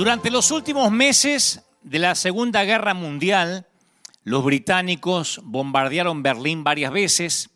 Durante 0.00 0.30
los 0.30 0.50
últimos 0.50 0.90
meses 0.90 1.62
de 1.82 1.98
la 1.98 2.14
Segunda 2.14 2.64
Guerra 2.64 2.94
Mundial, 2.94 3.66
los 4.24 4.42
británicos 4.42 5.42
bombardearon 5.44 6.22
Berlín 6.22 6.64
varias 6.64 6.90
veces 6.90 7.50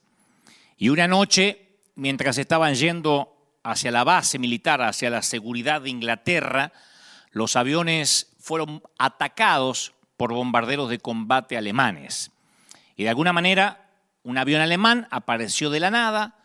y 0.76 0.90
una 0.90 1.08
noche, 1.08 1.70
mientras 1.94 2.36
estaban 2.36 2.74
yendo 2.74 3.34
hacia 3.62 3.90
la 3.90 4.04
base 4.04 4.38
militar, 4.38 4.82
hacia 4.82 5.08
la 5.08 5.22
seguridad 5.22 5.80
de 5.80 5.88
Inglaterra, 5.88 6.74
los 7.30 7.56
aviones 7.56 8.36
fueron 8.38 8.82
atacados 8.98 9.94
por 10.18 10.34
bombarderos 10.34 10.90
de 10.90 10.98
combate 10.98 11.56
alemanes. 11.56 12.30
Y 12.94 13.04
de 13.04 13.08
alguna 13.08 13.32
manera, 13.32 13.88
un 14.22 14.36
avión 14.36 14.60
alemán 14.60 15.08
apareció 15.10 15.70
de 15.70 15.80
la 15.80 15.90
nada, 15.90 16.44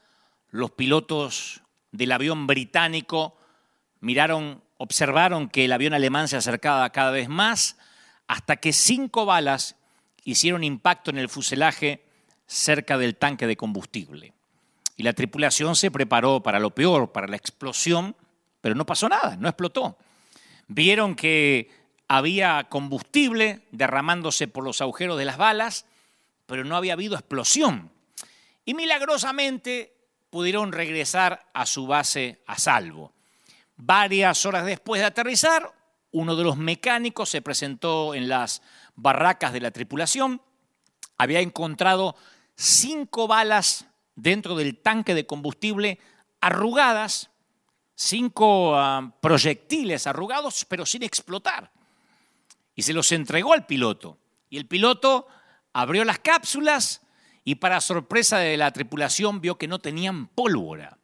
los 0.49 0.71
pilotos 0.71 1.61
del 1.91 2.13
avión 2.13 2.47
británico 2.47 3.38
miraron 3.99 4.63
observaron 4.79 5.49
que 5.49 5.65
el 5.65 5.73
avión 5.73 5.93
alemán 5.93 6.29
se 6.29 6.38
acercaba 6.38 6.89
cada 6.91 7.11
vez 7.11 7.27
más 7.27 7.77
hasta 8.27 8.55
que 8.55 8.71
cinco 8.71 9.25
balas 9.25 9.75
hicieron 10.23 10.63
impacto 10.63 11.11
en 11.11 11.17
el 11.17 11.27
fuselaje 11.27 12.05
cerca 12.47 12.97
del 12.97 13.17
tanque 13.17 13.45
de 13.45 13.57
combustible. 13.57 14.33
Y 14.95 15.03
la 15.03 15.13
tripulación 15.13 15.75
se 15.75 15.91
preparó 15.91 16.41
para 16.41 16.59
lo 16.59 16.73
peor, 16.73 17.11
para 17.11 17.27
la 17.27 17.35
explosión, 17.35 18.15
pero 18.61 18.73
no 18.73 18.85
pasó 18.85 19.09
nada, 19.09 19.35
no 19.35 19.50
explotó. 19.50 19.97
Vieron 20.67 21.16
que 21.16 21.69
había 22.07 22.67
combustible 22.69 23.67
derramándose 23.72 24.47
por 24.47 24.63
los 24.63 24.80
agujeros 24.80 25.17
de 25.17 25.25
las 25.25 25.38
balas, 25.38 25.85
pero 26.45 26.63
no 26.63 26.77
había 26.77 26.94
habido 26.94 27.16
explosión. 27.16 27.91
Y 28.63 28.75
milagrosamente 28.75 29.94
pudieron 30.30 30.72
regresar 30.72 31.50
a 31.53 31.66
su 31.66 31.85
base 31.85 32.41
a 32.47 32.57
salvo. 32.57 33.13
Varias 33.81 34.45
horas 34.45 34.66
después 34.66 34.99
de 34.99 35.08
aterrizar, 35.08 35.73
uno 36.11 36.35
de 36.35 36.44
los 36.44 36.58
mecánicos 36.58 37.30
se 37.30 37.41
presentó 37.41 38.13
en 38.13 38.27
las 38.27 38.61
barracas 38.95 39.53
de 39.53 39.61
la 39.61 39.72
tripulación. 39.72 40.41
Había 41.17 41.39
encontrado 41.39 42.17
cinco 42.55 43.25
balas 43.25 43.85
dentro 44.16 44.57
del 44.57 44.77
tanque 44.77 45.16
de 45.16 45.25
combustible 45.25 45.97
arrugadas, 46.41 47.30
cinco 47.95 48.75
ah, 48.75 49.13
proyectiles 49.22 50.07
arrugados, 50.07 50.66
pero 50.66 50.85
sin 50.85 51.03
explotar. 51.03 51.72
Y 52.75 52.81
se 52.81 52.91
los 52.91 53.09
entregó 53.13 53.53
al 53.53 53.66
piloto. 53.66 54.17
Y 54.50 54.57
el 54.57 54.67
piloto 54.67 55.25
abrió 55.72 56.03
las 56.03 56.19
cápsulas 56.19 57.02
y 57.45 57.55
para 57.55 57.80
sorpresa 57.80 58.39
de 58.39 58.57
la 58.57 58.72
tripulación 58.72 59.39
vio 59.39 59.57
que 59.57 59.69
no 59.69 59.80
tenían 59.80 60.27
pólvora. 60.27 60.98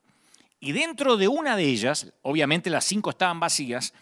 Y 0.66 0.72
dentro 0.72 1.16
de 1.16 1.28
una 1.28 1.56
de 1.56 1.64
ellas, 1.66 2.12
obviamente 2.24 2.72
las 2.72 2.86
cinco 2.86 3.12
estaban 3.12 3.40
vacías 3.40 3.94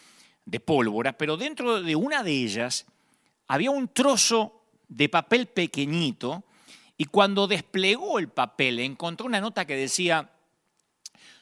de 0.45 0.61
pólvora, 0.61 1.11
pero 1.17 1.35
dentro 1.35 1.81
de 1.81 1.93
una 1.93 2.23
de 2.23 2.31
ellas 2.31 2.85
había 3.49 3.69
un 3.69 3.89
trozo 3.89 4.63
de 4.87 5.09
papel 5.09 5.47
pequeñito 5.47 6.45
y 6.95 7.03
cuando 7.03 7.47
desplegó 7.47 8.17
el 8.17 8.29
papel 8.29 8.79
encontró 8.79 9.25
una 9.25 9.41
nota 9.41 9.65
que 9.65 9.75
decía, 9.75 10.31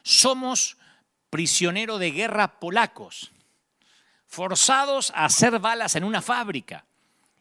somos 0.01 0.77
prisioneros 1.29 1.99
de 1.99 2.09
guerra 2.09 2.59
polacos, 2.59 3.31
forzados 4.25 5.11
a 5.11 5.25
hacer 5.25 5.59
balas 5.59 5.95
en 5.95 6.03
una 6.03 6.23
fábrica. 6.23 6.83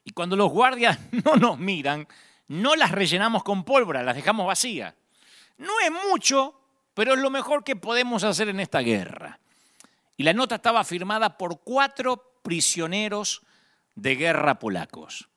Y 0.05 0.11
cuando 0.11 0.37
los 0.37 0.51
guardias 0.51 0.99
no 1.25 1.37
nos 1.37 1.59
miran, 1.59 2.07
no 2.47 2.77
las 2.77 2.91
rellenamos 2.91 3.43
con 3.43 3.65
pólvora, 3.65 4.03
las 4.03 4.17
dejamos 4.17 4.47
vacías. 4.47 4.95
No 5.57 5.81
es 5.81 5.91
mucho, 5.91 6.60
pero 6.95 7.15
es 7.15 7.21
lo 7.21 7.31
mejor 7.31 7.65
que 7.65 7.77
podemos 7.77 8.25
hacer 8.25 8.49
en 8.49 8.61
esta 8.61 8.81
guerra. 8.81 9.39
Y 10.17 10.23
la 10.23 10.33
nota 10.33 10.57
estaba 10.57 10.85
firmada 10.85 11.39
por 11.39 11.61
cuatro 11.61 12.41
prisioneros 12.43 13.43
de 13.95 14.17
guerra 14.17 14.59
polacos. 14.59 15.29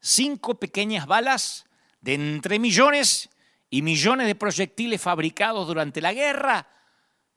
Cinco 0.00 0.56
pequeñas 0.56 1.06
balas 1.06 1.66
de 2.00 2.14
entre 2.14 2.58
millones 2.58 3.30
y 3.70 3.82
millones 3.82 4.26
de 4.26 4.34
proyectiles 4.34 5.00
fabricados 5.00 5.66
durante 5.66 6.00
la 6.00 6.12
guerra 6.12 6.68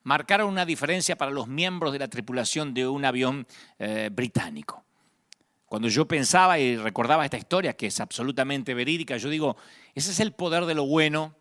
marcaron 0.04 0.50
una 0.50 0.66
diferencia 0.66 1.18
para 1.18 1.32
los 1.32 1.48
miembros 1.48 1.92
de 1.94 2.00
la 2.00 2.08
tripulación 2.08 2.74
de 2.74 2.88
un 2.88 3.04
avión 3.06 3.46
eh, 3.78 4.10
británico. 4.12 4.86
Cuando 5.66 5.90
yo 5.90 6.08
pensaba 6.08 6.60
y 6.60 6.78
recordaba 6.78 7.26
esta 7.26 7.38
historia, 7.38 7.74
que 7.74 7.88
es 7.88 8.00
absolutamente 8.00 8.74
verídica, 8.74 9.18
yo 9.18 9.30
digo, 9.30 9.58
ese 9.96 10.12
es 10.12 10.20
el 10.22 10.32
poder 10.32 10.66
de 10.66 10.76
lo 10.76 10.86
bueno 10.86 11.36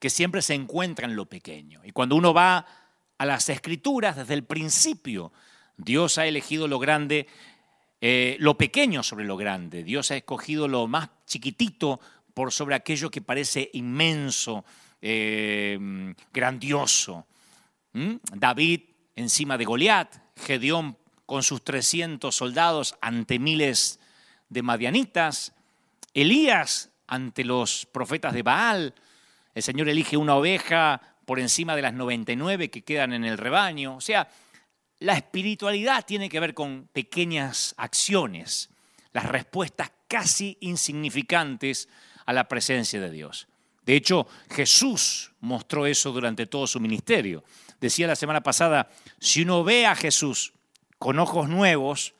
que 0.00 0.10
siempre 0.10 0.42
se 0.42 0.54
encuentra 0.54 1.06
en 1.06 1.14
lo 1.14 1.26
pequeño. 1.26 1.82
Y 1.84 1.92
cuando 1.92 2.16
uno 2.16 2.34
va 2.34 2.66
a 3.18 3.26
las 3.26 3.48
escrituras, 3.50 4.16
desde 4.16 4.34
el 4.34 4.44
principio, 4.44 5.30
Dios 5.76 6.18
ha 6.18 6.26
elegido 6.26 6.66
lo 6.66 6.78
grande, 6.78 7.28
eh, 8.00 8.36
lo 8.40 8.56
pequeño 8.56 9.02
sobre 9.02 9.26
lo 9.26 9.36
grande. 9.36 9.84
Dios 9.84 10.10
ha 10.10 10.16
escogido 10.16 10.66
lo 10.66 10.88
más 10.88 11.10
chiquitito 11.26 12.00
por 12.32 12.50
sobre 12.50 12.74
aquello 12.74 13.10
que 13.10 13.20
parece 13.20 13.70
inmenso, 13.74 14.64
eh, 15.02 15.78
grandioso. 16.32 17.26
¿Mm? 17.92 18.14
David 18.34 18.80
encima 19.16 19.58
de 19.58 19.64
Goliat, 19.66 20.16
Gedeón 20.36 20.96
con 21.26 21.42
sus 21.42 21.62
300 21.62 22.34
soldados 22.34 22.96
ante 23.00 23.38
miles 23.38 24.00
de 24.48 24.62
madianitas, 24.62 25.52
Elías 26.14 26.90
ante 27.06 27.44
los 27.44 27.86
profetas 27.86 28.32
de 28.32 28.42
Baal, 28.42 28.94
el 29.54 29.62
Señor 29.62 29.88
elige 29.88 30.16
una 30.16 30.36
oveja 30.36 31.00
por 31.24 31.38
encima 31.38 31.76
de 31.76 31.82
las 31.82 31.94
99 31.94 32.70
que 32.70 32.82
quedan 32.82 33.12
en 33.12 33.24
el 33.24 33.38
rebaño. 33.38 33.96
O 33.96 34.00
sea, 34.00 34.28
la 34.98 35.14
espiritualidad 35.14 36.04
tiene 36.04 36.28
que 36.28 36.40
ver 36.40 36.54
con 36.54 36.88
pequeñas 36.92 37.74
acciones, 37.76 38.70
las 39.12 39.26
respuestas 39.26 39.90
casi 40.08 40.56
insignificantes 40.60 41.88
a 42.26 42.32
la 42.32 42.48
presencia 42.48 43.00
de 43.00 43.10
Dios. 43.10 43.48
De 43.84 43.96
hecho, 43.96 44.26
Jesús 44.50 45.32
mostró 45.40 45.86
eso 45.86 46.12
durante 46.12 46.46
todo 46.46 46.66
su 46.66 46.80
ministerio. 46.80 47.42
Decía 47.80 48.06
la 48.06 48.16
semana 48.16 48.42
pasada, 48.42 48.88
si 49.18 49.42
uno 49.42 49.64
ve 49.64 49.86
a 49.86 49.96
Jesús 49.96 50.52
con 50.98 51.18
ojos 51.18 51.48
nuevos, 51.48 52.14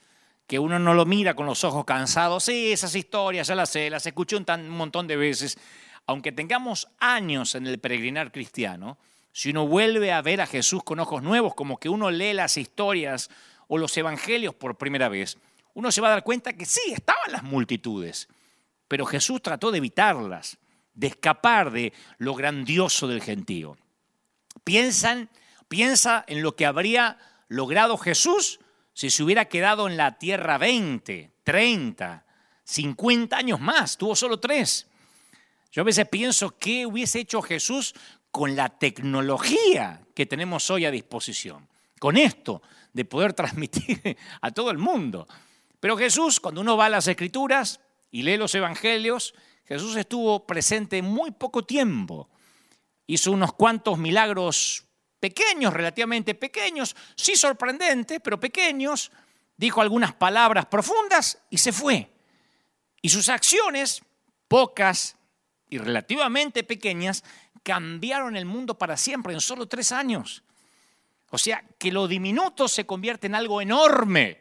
que 0.46 0.58
uno 0.58 0.78
no 0.78 0.94
lo 0.94 1.04
mira 1.04 1.34
con 1.34 1.46
los 1.46 1.62
ojos 1.62 1.84
cansados, 1.84 2.44
sí, 2.44 2.72
esas 2.72 2.94
historias 2.94 3.46
ya 3.46 3.54
las 3.54 3.70
sé, 3.70 3.90
las 3.90 4.06
escuché 4.06 4.36
un, 4.36 4.46
un 4.48 4.70
montón 4.70 5.06
de 5.06 5.16
veces, 5.16 5.58
aunque 6.06 6.32
tengamos 6.32 6.88
años 6.98 7.54
en 7.54 7.66
el 7.66 7.78
peregrinar 7.78 8.32
cristiano, 8.32 8.98
si 9.32 9.50
uno 9.50 9.66
vuelve 9.66 10.12
a 10.12 10.22
ver 10.22 10.40
a 10.40 10.46
Jesús 10.46 10.82
con 10.82 10.98
ojos 10.98 11.22
nuevos, 11.22 11.54
como 11.54 11.78
que 11.78 11.88
uno 11.88 12.10
lee 12.10 12.32
las 12.32 12.56
historias 12.56 13.30
o 13.68 13.78
los 13.78 13.96
evangelios 13.96 14.54
por 14.54 14.76
primera 14.76 15.08
vez, 15.08 15.38
uno 15.74 15.92
se 15.92 16.00
va 16.00 16.08
a 16.08 16.12
dar 16.12 16.24
cuenta 16.24 16.52
que 16.52 16.64
sí, 16.64 16.80
estaban 16.92 17.30
las 17.30 17.44
multitudes, 17.44 18.28
pero 18.88 19.06
Jesús 19.06 19.40
trató 19.40 19.70
de 19.70 19.78
evitarlas, 19.78 20.58
de 20.94 21.06
escapar 21.06 21.70
de 21.70 21.92
lo 22.18 22.34
grandioso 22.34 23.06
del 23.06 23.22
gentío. 23.22 23.76
Piensa 24.64 26.24
en 26.26 26.42
lo 26.42 26.56
que 26.56 26.66
habría 26.66 27.18
logrado 27.48 27.96
Jesús 27.96 28.58
si 28.92 29.10
se 29.10 29.22
hubiera 29.22 29.46
quedado 29.46 29.86
en 29.86 29.96
la 29.96 30.18
tierra 30.18 30.58
20, 30.58 31.30
30, 31.44 32.26
50 32.64 33.36
años 33.36 33.60
más, 33.60 33.96
tuvo 33.96 34.14
solo 34.16 34.40
tres. 34.40 34.89
Yo 35.72 35.82
a 35.82 35.84
veces 35.84 36.08
pienso 36.08 36.58
qué 36.58 36.86
hubiese 36.86 37.20
hecho 37.20 37.42
Jesús 37.42 37.94
con 38.30 38.56
la 38.56 38.68
tecnología 38.68 40.04
que 40.14 40.26
tenemos 40.26 40.68
hoy 40.70 40.84
a 40.84 40.90
disposición, 40.90 41.68
con 41.98 42.16
esto 42.16 42.62
de 42.92 43.04
poder 43.04 43.32
transmitir 43.34 44.16
a 44.40 44.50
todo 44.50 44.70
el 44.70 44.78
mundo. 44.78 45.28
Pero 45.78 45.96
Jesús, 45.96 46.40
cuando 46.40 46.60
uno 46.60 46.76
va 46.76 46.86
a 46.86 46.90
las 46.90 47.06
escrituras 47.06 47.80
y 48.10 48.22
lee 48.22 48.36
los 48.36 48.54
evangelios, 48.54 49.34
Jesús 49.64 49.96
estuvo 49.96 50.46
presente 50.46 51.00
muy 51.02 51.30
poco 51.30 51.64
tiempo. 51.64 52.28
Hizo 53.06 53.30
unos 53.30 53.52
cuantos 53.54 53.98
milagros 53.98 54.84
pequeños, 55.20 55.72
relativamente 55.72 56.34
pequeños, 56.34 56.96
sí 57.14 57.36
sorprendentes, 57.36 58.20
pero 58.22 58.40
pequeños. 58.40 59.12
Dijo 59.56 59.80
algunas 59.80 60.14
palabras 60.14 60.66
profundas 60.66 61.38
y 61.50 61.58
se 61.58 61.72
fue. 61.72 62.10
Y 63.00 63.10
sus 63.10 63.28
acciones, 63.28 64.02
pocas 64.48 65.16
y 65.70 65.78
relativamente 65.78 66.64
pequeñas 66.64 67.24
cambiaron 67.62 68.36
el 68.36 68.44
mundo 68.44 68.76
para 68.76 68.96
siempre 68.96 69.32
en 69.32 69.40
solo 69.40 69.66
tres 69.66 69.92
años. 69.92 70.42
O 71.30 71.38
sea, 71.38 71.64
que 71.78 71.92
lo 71.92 72.08
diminuto 72.08 72.68
se 72.68 72.84
convierte 72.84 73.28
en 73.28 73.36
algo 73.36 73.62
enorme 73.62 74.40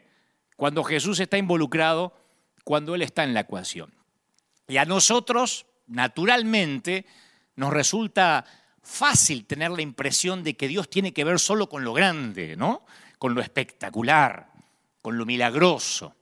cuando 0.55 0.83
Jesús 0.83 1.19
está 1.19 1.37
involucrado, 1.37 2.13
cuando 2.63 2.95
Él 2.95 3.03
está 3.03 3.23
en 3.23 3.33
la 3.33 3.41
ecuación. 3.41 3.93
Y 4.67 4.77
a 4.77 4.85
nosotros, 4.85 5.67
naturalmente, 5.87 7.05
nos 7.55 7.71
resulta 7.71 8.45
fácil 8.81 9.45
tener 9.45 9.71
la 9.71 9.83
impresión 9.83 10.43
de 10.43 10.57
que 10.57 10.67
Dios 10.67 10.89
tiene 10.89 11.13
que 11.13 11.23
ver 11.23 11.39
solo 11.39 11.69
con 11.69 11.83
lo 11.83 11.93
grande, 11.93 12.55
¿no? 12.55 12.85
Con 13.19 13.35
lo 13.35 13.41
espectacular, 13.41 14.51
con 15.01 15.17
lo 15.17 15.25
milagroso. 15.25 16.15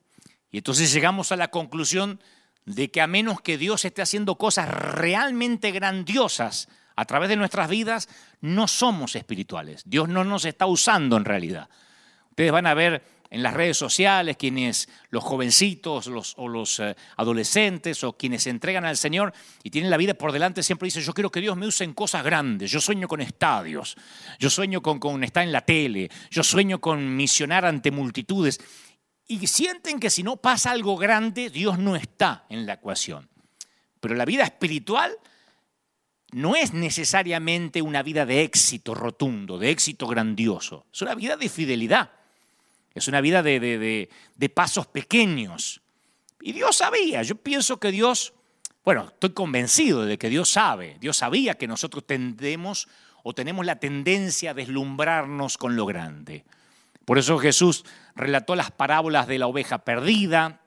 Y 0.52 0.58
entonces 0.58 0.92
llegamos 0.92 1.32
a 1.32 1.38
la 1.38 1.50
conclusión 1.50 2.20
de 2.68 2.92
que 2.92 3.00
a 3.00 3.08
menos 3.08 3.40
que 3.40 3.58
Dios 3.58 3.86
esté 3.86 4.02
haciendo 4.02 4.36
cosas 4.36 4.68
realmente 4.70 5.72
grandiosas 5.72 6.68
a 6.98 7.06
través 7.06 7.30
de 7.30 7.38
nuestras 7.38 7.70
vidas, 7.70 8.10
no 8.42 8.68
somos 8.68 9.16
espirituales. 9.16 9.84
Dios 9.86 10.10
no 10.10 10.26
nos 10.26 10.44
está 10.44 10.66
usando 10.66 11.16
en 11.16 11.24
realidad. 11.24 11.70
Ustedes 12.30 12.52
van 12.52 12.68
a 12.68 12.74
ver 12.74 13.04
en 13.30 13.42
las 13.42 13.54
redes 13.54 13.78
sociales, 13.78 14.36
quienes, 14.38 14.90
los 15.10 15.24
jovencitos 15.24 16.08
los, 16.08 16.34
o 16.38 16.48
los 16.48 16.80
eh, 16.80 16.96
adolescentes 17.16 18.04
o 18.04 18.14
quienes 18.18 18.44
se 18.44 18.50
entregan 18.50 18.86
al 18.86 18.98
Señor 18.98 19.34
y 19.64 19.70
tienen 19.70 19.90
la 19.90 19.98
vida 19.98 20.14
por 20.14 20.32
delante, 20.34 20.62
siempre 20.62 20.88
dicen, 20.88 21.04
yo 21.04 21.14
quiero 21.14 21.32
que 21.32 21.42
Dios 21.42 21.56
me 21.56 21.68
use 21.68 21.84
en 21.84 21.94
cosas 21.94 22.24
grandes, 22.24 22.72
yo 22.72 22.82
sueño 22.82 23.08
con 23.08 23.22
estadios, 23.22 23.96
yo 24.40 24.50
sueño 24.50 24.82
con, 24.82 25.00
con 25.00 25.24
estar 25.24 25.44
en 25.44 25.52
la 25.52 25.62
tele, 25.62 26.10
yo 26.30 26.44
sueño 26.44 26.80
con 26.80 27.16
misionar 27.16 27.66
ante 27.66 27.92
multitudes. 27.92 28.60
Y 29.28 29.46
sienten 29.48 30.00
que 30.00 30.10
si 30.10 30.24
no 30.24 30.38
pasa 30.38 30.72
algo 30.72 30.96
grande, 30.96 31.50
Dios 31.50 31.78
no 31.78 31.96
está 31.96 32.46
en 32.50 32.66
la 32.66 32.74
ecuación. 32.74 33.30
Pero 34.00 34.16
la 34.16 34.26
vida 34.26 34.44
espiritual 34.44 35.18
no 36.32 36.56
es 36.56 36.74
necesariamente 36.74 37.82
una 37.82 38.04
vida 38.04 38.26
de 38.26 38.44
éxito 38.44 38.94
rotundo, 38.94 39.58
de 39.58 39.70
éxito 39.70 40.08
grandioso. 40.08 40.86
Es 40.94 41.02
una 41.02 41.16
vida 41.16 41.36
de 41.36 41.50
fidelidad. 41.50 42.12
Es 42.94 43.08
una 43.08 43.22
vida 43.22 43.44
de, 43.44 44.10
pasos 44.54 44.88
pequeños. 44.88 45.82
Y 46.42 46.54
Dios 46.54 46.78
sabía, 46.78 47.22
yo 47.22 47.36
pienso 47.36 47.80
que 47.80 47.92
Dios, 47.92 48.34
bueno, 48.84 49.10
estoy 49.14 49.32
convencido 49.32 50.06
de 50.06 50.18
que 50.18 50.30
Dios 50.30 50.50
sabe, 50.50 50.98
Dios 51.00 51.18
sabía 51.18 51.56
que 51.56 51.68
nosotros 51.68 52.08
tendemos 52.08 52.88
o 53.24 53.34
tenemos 53.34 53.66
la 53.66 53.76
tendencia 53.78 54.52
a 54.52 54.54
deslumbrarnos 54.54 55.58
con 55.58 55.76
lo 55.76 55.86
grande. 55.86 56.46
Por 57.08 57.18
eso 57.18 57.40
Jesús 57.40 57.86
relató 58.16 58.54
las 58.54 58.70
parábolas 58.70 59.28
de 59.28 59.40
la 59.40 59.48
oveja 59.48 59.78
perdida, 59.78 60.60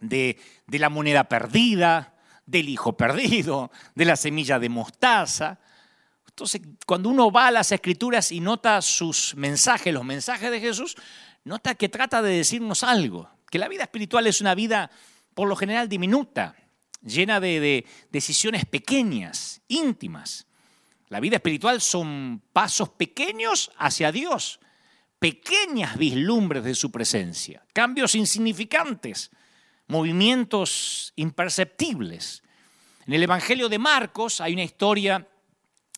de, 0.00 0.40
la 0.66 0.88
moneda 0.88 1.24
perdida, 1.24 2.14
del 2.46 2.70
hijo 2.70 2.96
perdido, 2.96 3.70
de 3.94 4.06
la 4.06 4.16
semilla 4.16 4.58
de 4.58 4.70
mostaza. 4.70 5.58
Entonces, 6.26 6.62
cuando 6.86 7.10
uno 7.10 7.30
va 7.30 7.48
a 7.48 7.50
las 7.50 7.70
escrituras 7.70 8.32
y 8.32 8.40
nota 8.40 8.80
sus 8.80 9.34
mensajes, 9.36 9.92
los 9.92 10.06
mensajes 10.06 10.50
de 10.50 10.58
Jesús, 10.58 10.96
nota 11.44 11.74
que 11.74 11.90
trata 11.90 12.22
de 12.22 12.38
decirnos 12.38 12.82
algo, 12.82 13.28
que 13.50 13.58
la 13.58 13.68
vida 13.68 13.82
espiritual 13.82 14.26
es 14.26 14.40
una 14.40 14.54
vida 14.54 14.90
por 15.34 15.48
lo 15.48 15.54
general 15.54 15.86
diminuta, 15.86 16.56
llena 17.02 17.40
de, 17.40 17.84
decisiones 18.10 18.64
pequeñas, 18.64 19.60
íntimas. 19.68 20.46
La 21.10 21.20
vida 21.20 21.36
espiritual 21.36 21.82
son 21.82 22.40
pasos 22.54 22.88
pequeños 22.88 23.70
hacia 23.76 24.10
Dios, 24.12 24.60
pequeñas 25.18 25.96
vislumbres 25.96 26.64
de 26.64 26.74
su 26.74 26.90
presencia, 26.90 27.64
cambios 27.72 28.14
insignificantes, 28.14 29.30
movimientos 29.86 31.12
imperceptibles. 31.16 32.42
En 33.06 33.14
el 33.14 33.22
Evangelio 33.22 33.68
de 33.68 33.78
Marcos 33.78 34.40
hay 34.40 34.52
una 34.52 34.62
historia 34.62 35.26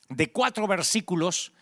de 0.09 0.33
cuatro 0.33 0.67
versículos 0.67 1.53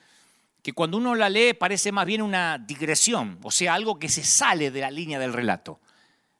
que 0.62 0.72
cuando 0.72 0.96
uno 0.96 1.14
la 1.14 1.30
lee 1.30 1.54
parece 1.54 1.92
más 1.92 2.06
bien 2.06 2.22
una 2.22 2.58
digresión, 2.58 3.38
o 3.42 3.50
sea, 3.50 3.74
algo 3.74 3.98
que 3.98 4.08
se 4.08 4.24
sale 4.24 4.70
de 4.70 4.80
la 4.80 4.90
línea 4.90 5.18
del 5.18 5.32
relato, 5.32 5.80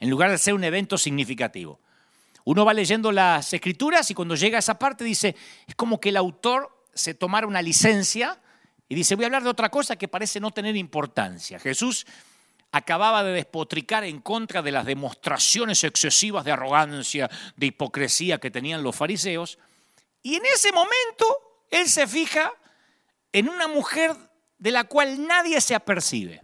en 0.00 0.10
lugar 0.10 0.30
de 0.30 0.38
ser 0.38 0.54
un 0.54 0.64
evento 0.64 0.98
significativo. 0.98 1.80
Uno 2.44 2.64
va 2.64 2.74
leyendo 2.74 3.12
las 3.12 3.52
escrituras 3.52 4.10
y 4.10 4.14
cuando 4.14 4.34
llega 4.34 4.58
a 4.58 4.60
esa 4.60 4.78
parte 4.78 5.04
dice, 5.04 5.36
es 5.66 5.74
como 5.74 6.00
que 6.00 6.10
el 6.10 6.16
autor 6.16 6.86
se 6.94 7.14
tomara 7.14 7.46
una 7.46 7.62
licencia 7.62 8.40
y 8.88 8.94
dice, 8.94 9.14
voy 9.14 9.24
a 9.24 9.26
hablar 9.26 9.42
de 9.42 9.50
otra 9.50 9.68
cosa 9.68 9.96
que 9.96 10.08
parece 10.08 10.40
no 10.40 10.50
tener 10.50 10.76
importancia. 10.76 11.58
Jesús 11.58 12.06
acababa 12.72 13.22
de 13.22 13.32
despotricar 13.32 14.04
en 14.04 14.20
contra 14.20 14.62
de 14.62 14.72
las 14.72 14.86
demostraciones 14.86 15.84
excesivas 15.84 16.44
de 16.44 16.52
arrogancia, 16.52 17.30
de 17.56 17.66
hipocresía 17.66 18.38
que 18.38 18.50
tenían 18.50 18.82
los 18.82 18.96
fariseos, 18.96 19.58
y 20.22 20.36
en 20.36 20.46
ese 20.46 20.72
momento 20.72 21.26
él 21.70 21.88
se 21.88 22.06
fija 22.06 22.52
en 23.32 23.48
una 23.48 23.68
mujer 23.68 24.16
de 24.58 24.70
la 24.70 24.84
cual 24.84 25.26
nadie 25.26 25.60
se 25.60 25.74
apercibe. 25.74 26.42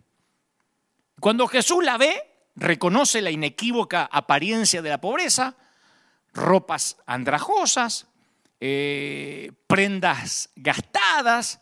Cuando 1.21 1.47
Jesús 1.47 1.83
la 1.83 1.97
ve, 1.97 2.15
reconoce 2.57 3.21
la 3.23 3.31
inequívoca 3.31 4.09
apariencia 4.11 4.83
de 4.83 4.91
la 4.91 5.01
pobreza, 5.01 5.57
ropas 6.33 6.97
andrajosas, 7.07 8.07
eh, 8.61 9.53
prendas 9.67 10.51
gastadas, 10.57 11.61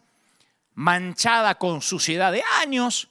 manchada 0.74 1.56
con 1.56 1.82
suciedad 1.82 2.32
de 2.32 2.42
años, 2.60 3.08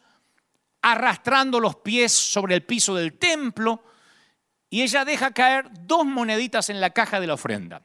arrastrando 0.82 1.60
los 1.60 1.76
pies 1.78 2.12
sobre 2.12 2.56
el 2.56 2.64
piso 2.64 2.96
del 2.96 3.18
templo, 3.18 3.84
y 4.70 4.82
ella 4.82 5.06
deja 5.06 5.32
caer 5.32 5.70
dos 5.82 6.06
moneditas 6.06 6.70
en 6.70 6.80
la 6.80 6.92
caja 6.92 7.20
de 7.20 7.28
la 7.28 7.34
ofrenda. 7.34 7.82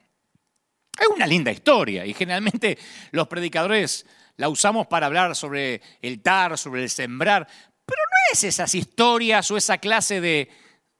Es 0.99 1.07
una 1.07 1.27
linda 1.27 1.51
historia 1.51 2.05
y 2.05 2.13
generalmente 2.13 2.77
los 3.11 3.27
predicadores 3.27 4.05
la 4.37 4.49
usamos 4.49 4.87
para 4.87 5.07
hablar 5.07 5.35
sobre 5.35 5.81
el 6.01 6.21
tar, 6.21 6.57
sobre 6.57 6.83
el 6.83 6.89
sembrar, 6.89 7.47
pero 7.85 8.01
no 8.03 8.33
es 8.33 8.43
esas 8.43 8.73
historias 8.73 9.49
o 9.51 9.57
esa 9.57 9.77
clase 9.77 10.21
de, 10.21 10.49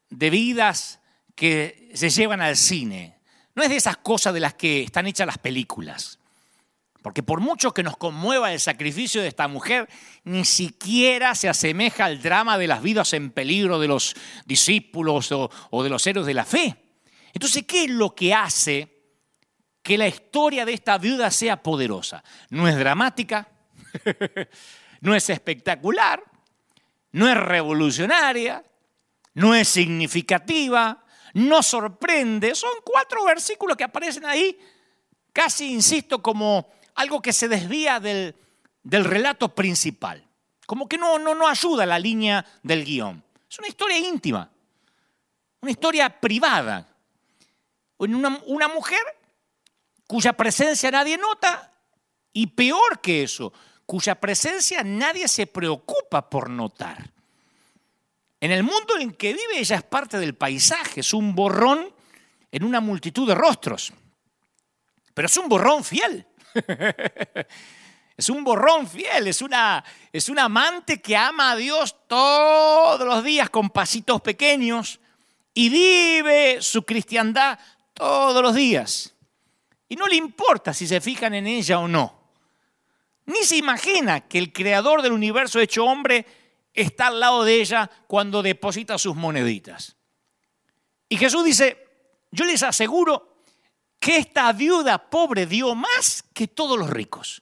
de 0.09 0.29
vidas 0.29 0.99
que 1.35 1.91
se 1.93 2.09
llevan 2.09 2.41
al 2.41 2.57
cine. 2.57 3.19
No 3.55 3.63
es 3.63 3.69
de 3.69 3.77
esas 3.77 3.97
cosas 3.97 4.33
de 4.33 4.39
las 4.39 4.53
que 4.53 4.83
están 4.83 5.07
hechas 5.07 5.25
las 5.25 5.37
películas. 5.37 6.19
Porque 7.07 7.23
por 7.23 7.39
mucho 7.39 7.73
que 7.73 7.83
nos 7.83 7.95
conmueva 7.95 8.51
el 8.51 8.59
sacrificio 8.59 9.21
de 9.21 9.29
esta 9.29 9.47
mujer, 9.47 9.87
ni 10.25 10.43
siquiera 10.43 11.35
se 11.35 11.47
asemeja 11.47 12.03
al 12.03 12.21
drama 12.21 12.57
de 12.57 12.67
las 12.67 12.81
vidas 12.81 13.13
en 13.13 13.31
peligro 13.31 13.79
de 13.79 13.87
los 13.87 14.13
discípulos 14.45 15.31
o, 15.31 15.83
de 15.83 15.89
los 15.89 16.05
héroes 16.05 16.27
de 16.27 16.33
la 16.33 16.43
fe. 16.43 16.75
Entonces, 17.31 17.63
¿qué 17.65 17.85
es 17.85 17.91
lo 17.91 18.13
que 18.13 18.33
hace 18.33 18.93
que 19.81 19.97
la 19.97 20.05
historia 20.05 20.65
de 20.65 20.73
esta 20.73 20.97
viuda 20.97 21.31
sea 21.31 21.63
poderosa. 21.63 22.21
No 22.49 22.67
es 22.67 22.77
dramática, 22.77 23.47
no 24.99 25.15
es 25.15 25.29
espectacular, 25.29 26.21
no 27.13 27.29
es 27.29 27.37
revolucionaria, 27.37 28.65
no 29.35 29.55
es 29.55 29.69
significativa, 29.69 31.05
no 31.35 31.63
sorprende. 31.63 32.53
Son 32.53 32.73
cuatro 32.83 33.23
versículos 33.23 33.77
que 33.77 33.85
aparecen 33.85 34.25
ahí, 34.25 34.59
casi, 35.31 35.71
insisto, 35.71 36.21
como 36.21 36.67
algo 36.97 37.21
que 37.21 37.31
se 37.31 37.47
desvía 37.47 37.99
del, 37.99 38.35
del 38.83 39.05
relato 39.05 39.55
principal. 39.55 40.27
Como 40.65 40.89
que 40.89 40.97
no, 40.97 41.17
no, 41.17 41.33
no 41.33 41.47
ayuda 41.47 41.85
la 41.85 41.97
línea 41.97 42.45
del 42.63 42.83
guion. 42.83 43.23
Es 43.49 43.57
una 43.59 43.69
historia 43.69 43.97
íntima, 43.97 44.51
una 45.61 45.71
historia 45.71 46.19
privada. 46.19 46.85
Una, 47.99 48.41
una 48.45 48.67
mujer 48.67 49.01
cuya 50.05 50.33
presencia 50.33 50.91
nadie 50.91 51.17
nota 51.17 51.71
y 52.33 52.47
peor 52.47 52.99
que 53.01 53.23
eso, 53.23 53.53
cuya 53.85 54.15
presencia 54.15 54.83
nadie 54.83 55.27
se 55.27 55.47
preocupa 55.47 56.29
por 56.29 56.49
notar. 56.49 57.11
En 58.39 58.51
el 58.51 58.63
mundo 58.63 58.97
en 58.99 59.13
que 59.13 59.33
vive 59.33 59.59
ella 59.59 59.77
es 59.77 59.83
parte 59.83 60.19
del 60.19 60.35
paisaje, 60.35 60.99
es 60.99 61.13
un 61.13 61.33
borrón 61.33 61.91
en 62.51 62.63
una 62.63 62.79
multitud 62.79 63.27
de 63.27 63.35
rostros, 63.35 63.93
pero 65.13 65.25
es 65.25 65.37
un 65.37 65.49
borrón 65.49 65.83
fiel. 65.83 66.27
Es 68.17 68.29
un 68.29 68.43
borrón 68.43 68.87
fiel, 68.87 69.27
es 69.27 69.43
una, 69.43 69.83
es 70.11 70.27
un 70.27 70.39
amante 70.39 70.99
que 70.99 71.15
ama 71.15 71.51
a 71.51 71.55
Dios 71.55 71.95
todos 72.07 73.05
los 73.07 73.23
días 73.23 73.51
con 73.51 73.69
pasitos 73.69 74.21
pequeños 74.21 74.99
y 75.53 75.69
vive 75.69 76.57
su 76.59 76.83
cristiandad 76.83 77.59
todos 77.93 78.41
los 78.41 78.55
días. 78.55 79.13
Y 79.87 79.95
no 79.95 80.07
le 80.07 80.15
importa 80.15 80.73
si 80.73 80.87
se 80.87 80.99
fijan 80.99 81.35
en 81.35 81.45
ella 81.45 81.77
o 81.77 81.87
no. 81.87 82.31
Ni 83.27 83.43
se 83.43 83.57
imagina 83.57 84.21
que 84.21 84.39
el 84.39 84.51
creador 84.51 85.03
del 85.03 85.11
universo 85.11 85.59
hecho 85.59 85.85
hombre 85.85 86.25
está 86.73 87.07
al 87.07 87.19
lado 87.19 87.43
de 87.43 87.61
ella 87.61 87.89
cuando 88.07 88.41
deposita 88.41 88.97
sus 88.97 89.15
moneditas. 89.15 89.95
Y 91.07 91.17
Jesús 91.17 91.45
dice, 91.45 91.87
yo 92.31 92.45
les 92.45 92.63
aseguro 92.63 93.36
que 93.99 94.17
esta 94.17 94.51
viuda 94.53 95.09
pobre 95.09 95.45
dio 95.45 95.75
más 95.75 96.23
que 96.33 96.47
todos 96.47 96.77
los 96.77 96.89
ricos. 96.89 97.41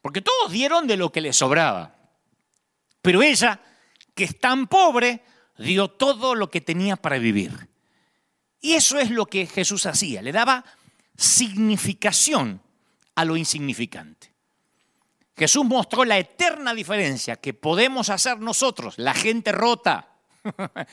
Porque 0.00 0.22
todos 0.22 0.52
dieron 0.52 0.86
de 0.86 0.96
lo 0.96 1.10
que 1.10 1.20
les 1.20 1.36
sobraba. 1.36 1.96
Pero 3.02 3.22
ella, 3.22 3.60
que 4.14 4.24
es 4.24 4.38
tan 4.38 4.66
pobre, 4.66 5.22
dio 5.56 5.88
todo 5.88 6.34
lo 6.34 6.50
que 6.50 6.60
tenía 6.60 6.96
para 6.96 7.18
vivir. 7.18 7.68
Y 8.60 8.74
eso 8.74 8.98
es 8.98 9.10
lo 9.10 9.26
que 9.26 9.46
Jesús 9.46 9.86
hacía. 9.86 10.22
Le 10.22 10.32
daba 10.32 10.64
significación 11.16 12.62
a 13.14 13.24
lo 13.24 13.36
insignificante. 13.36 14.32
Jesús 15.36 15.64
mostró 15.64 16.04
la 16.04 16.18
eterna 16.18 16.74
diferencia 16.74 17.36
que 17.36 17.54
podemos 17.54 18.10
hacer 18.10 18.40
nosotros, 18.40 18.98
la 18.98 19.14
gente 19.14 19.52
rota, 19.52 20.08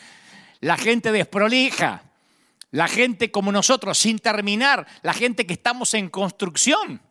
la 0.60 0.78
gente 0.78 1.12
desprolija, 1.12 2.05
la 2.76 2.90
gente 2.90 3.32
como 3.32 3.54
nosotros 3.54 3.98
sin 3.98 4.20
terminar, 4.20 4.86
la 5.02 5.14
gente 5.14 5.48
que 5.48 5.54
estamos 5.54 5.94
en 5.94 6.10
construcción. 6.10 7.02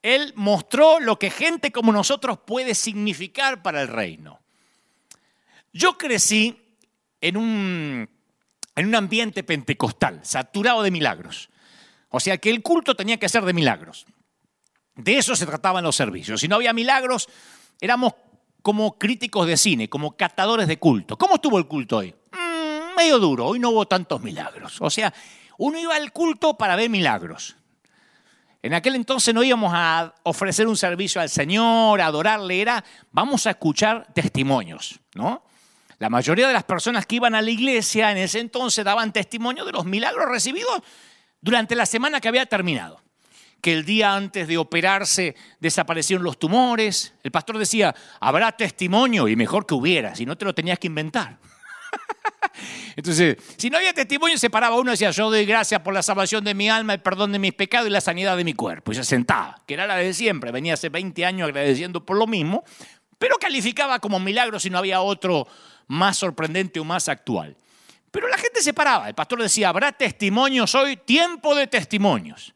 Él 0.00 0.32
mostró 0.34 0.98
lo 0.98 1.18
que 1.18 1.28
gente 1.28 1.70
como 1.70 1.92
nosotros 1.92 2.38
puede 2.38 2.74
significar 2.74 3.62
para 3.62 3.82
el 3.82 3.88
reino. 3.88 4.40
Yo 5.74 5.98
crecí 5.98 6.58
en 7.20 7.36
un, 7.36 8.08
en 8.76 8.86
un 8.86 8.94
ambiente 8.94 9.42
pentecostal, 9.42 10.20
saturado 10.22 10.82
de 10.82 10.90
milagros. 10.90 11.50
O 12.08 12.18
sea 12.18 12.38
que 12.38 12.48
el 12.48 12.62
culto 12.62 12.94
tenía 12.94 13.18
que 13.18 13.28
ser 13.28 13.44
de 13.44 13.52
milagros. 13.52 14.06
De 14.94 15.18
eso 15.18 15.36
se 15.36 15.44
trataban 15.44 15.84
los 15.84 15.96
servicios. 15.96 16.40
Si 16.40 16.48
no 16.48 16.56
había 16.56 16.72
milagros, 16.72 17.28
éramos 17.78 18.14
como 18.62 18.96
críticos 18.96 19.46
de 19.46 19.58
cine, 19.58 19.90
como 19.90 20.16
catadores 20.16 20.66
de 20.66 20.78
culto. 20.78 21.18
¿Cómo 21.18 21.34
estuvo 21.34 21.58
el 21.58 21.66
culto 21.66 21.98
hoy? 21.98 22.14
Medio 22.98 23.20
duro, 23.20 23.46
hoy 23.46 23.60
no 23.60 23.70
hubo 23.70 23.86
tantos 23.86 24.20
milagros. 24.22 24.78
O 24.80 24.90
sea, 24.90 25.14
uno 25.56 25.78
iba 25.78 25.94
al 25.94 26.12
culto 26.12 26.58
para 26.58 26.74
ver 26.74 26.90
milagros. 26.90 27.54
En 28.60 28.74
aquel 28.74 28.96
entonces 28.96 29.32
no 29.32 29.44
íbamos 29.44 29.70
a 29.72 30.12
ofrecer 30.24 30.66
un 30.66 30.76
servicio 30.76 31.20
al 31.20 31.28
Señor, 31.28 32.00
adorarle, 32.00 32.60
era 32.60 32.82
vamos 33.12 33.46
a 33.46 33.50
escuchar 33.50 34.08
testimonios, 34.12 34.98
¿no? 35.14 35.44
La 36.00 36.10
mayoría 36.10 36.48
de 36.48 36.52
las 36.52 36.64
personas 36.64 37.06
que 37.06 37.14
iban 37.14 37.36
a 37.36 37.40
la 37.40 37.50
iglesia 37.52 38.10
en 38.10 38.18
ese 38.18 38.40
entonces 38.40 38.84
daban 38.84 39.12
testimonio 39.12 39.64
de 39.64 39.70
los 39.70 39.84
milagros 39.84 40.28
recibidos 40.28 40.82
durante 41.40 41.76
la 41.76 41.86
semana 41.86 42.20
que 42.20 42.26
había 42.26 42.46
terminado. 42.46 43.00
Que 43.60 43.74
el 43.74 43.84
día 43.84 44.16
antes 44.16 44.48
de 44.48 44.58
operarse 44.58 45.36
desaparecieron 45.60 46.24
los 46.24 46.36
tumores. 46.36 47.14
El 47.22 47.30
pastor 47.30 47.58
decía, 47.58 47.94
habrá 48.18 48.50
testimonio 48.50 49.28
y 49.28 49.36
mejor 49.36 49.66
que 49.66 49.74
hubiera, 49.74 50.16
si 50.16 50.26
no 50.26 50.36
te 50.36 50.44
lo 50.44 50.52
tenías 50.52 50.80
que 50.80 50.88
inventar. 50.88 51.38
Entonces, 52.96 53.36
si 53.56 53.70
no 53.70 53.78
había 53.78 53.92
testimonio, 53.92 54.38
se 54.38 54.50
paraba 54.50 54.76
uno 54.76 54.90
y 54.90 54.94
decía, 54.94 55.10
yo 55.10 55.30
doy 55.30 55.44
gracias 55.44 55.80
por 55.80 55.94
la 55.94 56.02
salvación 56.02 56.44
de 56.44 56.54
mi 56.54 56.68
alma, 56.68 56.94
el 56.94 57.00
perdón 57.00 57.32
de 57.32 57.38
mis 57.38 57.52
pecados 57.52 57.88
y 57.88 57.90
la 57.90 58.00
sanidad 58.00 58.36
de 58.36 58.44
mi 58.44 58.54
cuerpo. 58.54 58.92
Y 58.92 58.94
se 58.94 59.04
sentaba, 59.04 59.60
que 59.66 59.74
era 59.74 59.86
la 59.86 59.96
de 59.96 60.12
siempre. 60.14 60.50
Venía 60.52 60.74
hace 60.74 60.88
20 60.88 61.24
años 61.24 61.46
agradeciendo 61.46 62.04
por 62.04 62.16
lo 62.16 62.26
mismo, 62.26 62.64
pero 63.18 63.36
calificaba 63.36 63.98
como 63.98 64.18
milagro 64.18 64.58
si 64.60 64.70
no 64.70 64.78
había 64.78 65.00
otro 65.00 65.46
más 65.86 66.16
sorprendente 66.18 66.80
o 66.80 66.84
más 66.84 67.08
actual. 67.08 67.56
Pero 68.10 68.28
la 68.28 68.38
gente 68.38 68.62
se 68.62 68.72
paraba. 68.72 69.08
El 69.08 69.14
pastor 69.14 69.42
decía, 69.42 69.68
habrá 69.68 69.92
testimonios 69.92 70.74
hoy, 70.74 70.96
tiempo 70.96 71.54
de 71.54 71.66
testimonios. 71.66 72.54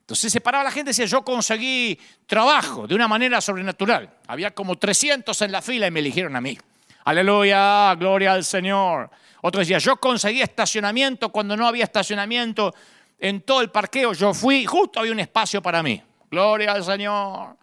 Entonces 0.00 0.32
se 0.32 0.40
paraba 0.40 0.62
la 0.62 0.70
gente 0.70 0.90
y 0.90 0.92
decía, 0.92 1.06
yo 1.06 1.22
conseguí 1.22 1.98
trabajo 2.26 2.86
de 2.86 2.94
una 2.94 3.08
manera 3.08 3.40
sobrenatural. 3.40 4.08
Había 4.28 4.52
como 4.52 4.76
300 4.76 5.42
en 5.42 5.50
la 5.50 5.60
fila 5.62 5.88
y 5.88 5.90
me 5.90 5.98
eligieron 5.98 6.36
a 6.36 6.40
mí. 6.40 6.56
Aleluya, 7.04 7.92
gloria 7.96 8.32
al 8.32 8.44
Señor. 8.44 9.10
Otro 9.46 9.60
decía, 9.60 9.78
yo 9.78 9.96
conseguí 9.98 10.42
estacionamiento 10.42 11.30
cuando 11.30 11.56
no 11.56 11.68
había 11.68 11.84
estacionamiento 11.84 12.74
en 13.16 13.42
todo 13.42 13.60
el 13.60 13.70
parqueo. 13.70 14.12
Yo 14.12 14.34
fui, 14.34 14.66
justo 14.66 14.98
había 14.98 15.12
un 15.12 15.20
espacio 15.20 15.62
para 15.62 15.84
mí. 15.84 16.02
Gloria 16.28 16.72
al 16.72 16.82
Señor. 16.82 17.56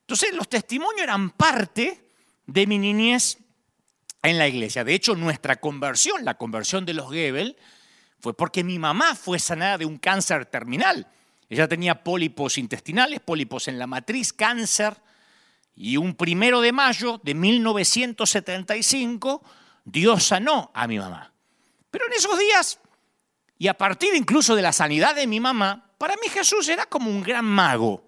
Entonces 0.00 0.34
los 0.34 0.46
testimonios 0.50 1.04
eran 1.04 1.30
parte 1.30 2.10
de 2.44 2.66
mi 2.66 2.78
niñez 2.78 3.38
en 4.22 4.36
la 4.36 4.48
iglesia. 4.48 4.84
De 4.84 4.92
hecho, 4.92 5.14
nuestra 5.14 5.56
conversión, 5.56 6.26
la 6.26 6.34
conversión 6.34 6.84
de 6.84 6.92
los 6.92 7.10
Gebel, 7.10 7.56
fue 8.20 8.36
porque 8.36 8.62
mi 8.62 8.78
mamá 8.78 9.14
fue 9.14 9.38
sanada 9.38 9.78
de 9.78 9.86
un 9.86 9.96
cáncer 9.96 10.44
terminal. 10.44 11.06
Ella 11.48 11.66
tenía 11.66 12.04
pólipos 12.04 12.58
intestinales, 12.58 13.20
pólipos 13.20 13.66
en 13.68 13.78
la 13.78 13.86
matriz, 13.86 14.34
cáncer. 14.34 14.94
Y 15.74 15.96
un 15.96 16.14
primero 16.14 16.60
de 16.60 16.72
mayo 16.72 17.18
de 17.24 17.32
1975, 17.32 19.42
Dios 19.90 20.24
sanó 20.24 20.70
a 20.74 20.86
mi 20.86 20.98
mamá. 20.98 21.32
Pero 21.90 22.06
en 22.06 22.12
esos 22.12 22.38
días, 22.38 22.78
y 23.58 23.68
a 23.68 23.74
partir 23.74 24.14
incluso 24.14 24.54
de 24.54 24.62
la 24.62 24.72
sanidad 24.72 25.14
de 25.14 25.26
mi 25.26 25.40
mamá, 25.40 25.90
para 25.96 26.14
mí 26.14 26.28
Jesús 26.28 26.68
era 26.68 26.86
como 26.86 27.10
un 27.10 27.22
gran 27.22 27.44
mago. 27.44 28.04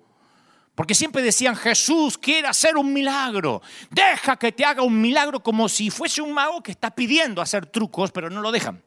Porque 0.75 0.94
siempre 0.94 1.22
decían, 1.22 1.56
Jesús 1.56 2.16
quiere 2.16 2.49
hacer 2.49 2.76
un 2.76 2.92
milagro. 2.92 3.60
Deja 3.90 4.37
que 4.37 4.52
te 4.52 4.64
haga 4.64 4.82
un 4.82 5.00
milagro 5.00 5.42
como 5.42 5.68
si 5.68 5.90
fuese 5.90 6.22
un 6.22 6.32
mago 6.32 6.62
que 6.62 6.70
está 6.70 6.90
pidiendo 6.94 7.42
hacer 7.42 7.66
trucos, 7.66 8.12
pero 8.12 8.30
no 8.30 8.40
lo 8.40 8.52
dejan. 8.52 8.82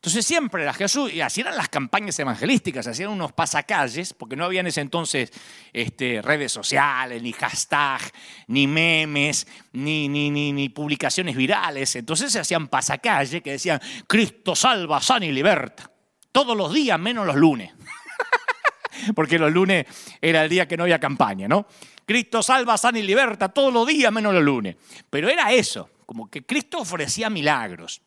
Entonces 0.00 0.24
siempre 0.24 0.62
era 0.62 0.72
Jesús, 0.72 1.12
y 1.12 1.20
así 1.20 1.42
las 1.42 1.68
campañas 1.68 2.18
evangelísticas, 2.18 2.86
hacían 2.86 3.10
unos 3.10 3.32
pasacalles, 3.32 4.14
porque 4.14 4.34
no 4.34 4.46
había 4.46 4.60
en 4.60 4.68
ese 4.68 4.80
entonces 4.80 5.30
este, 5.74 6.22
redes 6.22 6.52
sociales, 6.52 7.22
ni 7.22 7.32
hashtag, 7.34 8.00
ni 8.46 8.66
memes, 8.66 9.46
ni, 9.72 10.08
ni, 10.08 10.30
ni, 10.30 10.54
ni 10.54 10.70
publicaciones 10.70 11.36
virales. 11.36 11.94
Entonces 11.96 12.32
se 12.32 12.40
hacían 12.40 12.68
pasacalles 12.68 13.42
que 13.42 13.50
decían, 13.50 13.78
Cristo 14.06 14.56
salva, 14.56 15.02
sana 15.02 15.26
y 15.26 15.32
liberta. 15.32 15.90
Todos 16.32 16.56
los 16.56 16.72
días, 16.72 16.98
menos 16.98 17.26
los 17.26 17.36
lunes. 17.36 17.70
porque 19.14 19.38
los 19.38 19.52
lunes 19.52 19.84
era 20.22 20.44
el 20.44 20.48
día 20.48 20.66
que 20.66 20.78
no 20.78 20.84
había 20.84 20.98
campaña, 20.98 21.46
¿no? 21.46 21.66
Cristo 22.06 22.42
salva, 22.42 22.78
sana 22.78 23.00
y 23.00 23.02
liberta 23.02 23.50
todos 23.50 23.70
los 23.70 23.86
días 23.86 24.10
menos 24.10 24.32
los 24.32 24.42
lunes. 24.42 24.76
Pero 25.10 25.28
era 25.28 25.52
eso, 25.52 25.90
como 26.06 26.30
que 26.30 26.46
Cristo 26.46 26.78
ofrecía 26.78 27.28
milagros. 27.28 28.00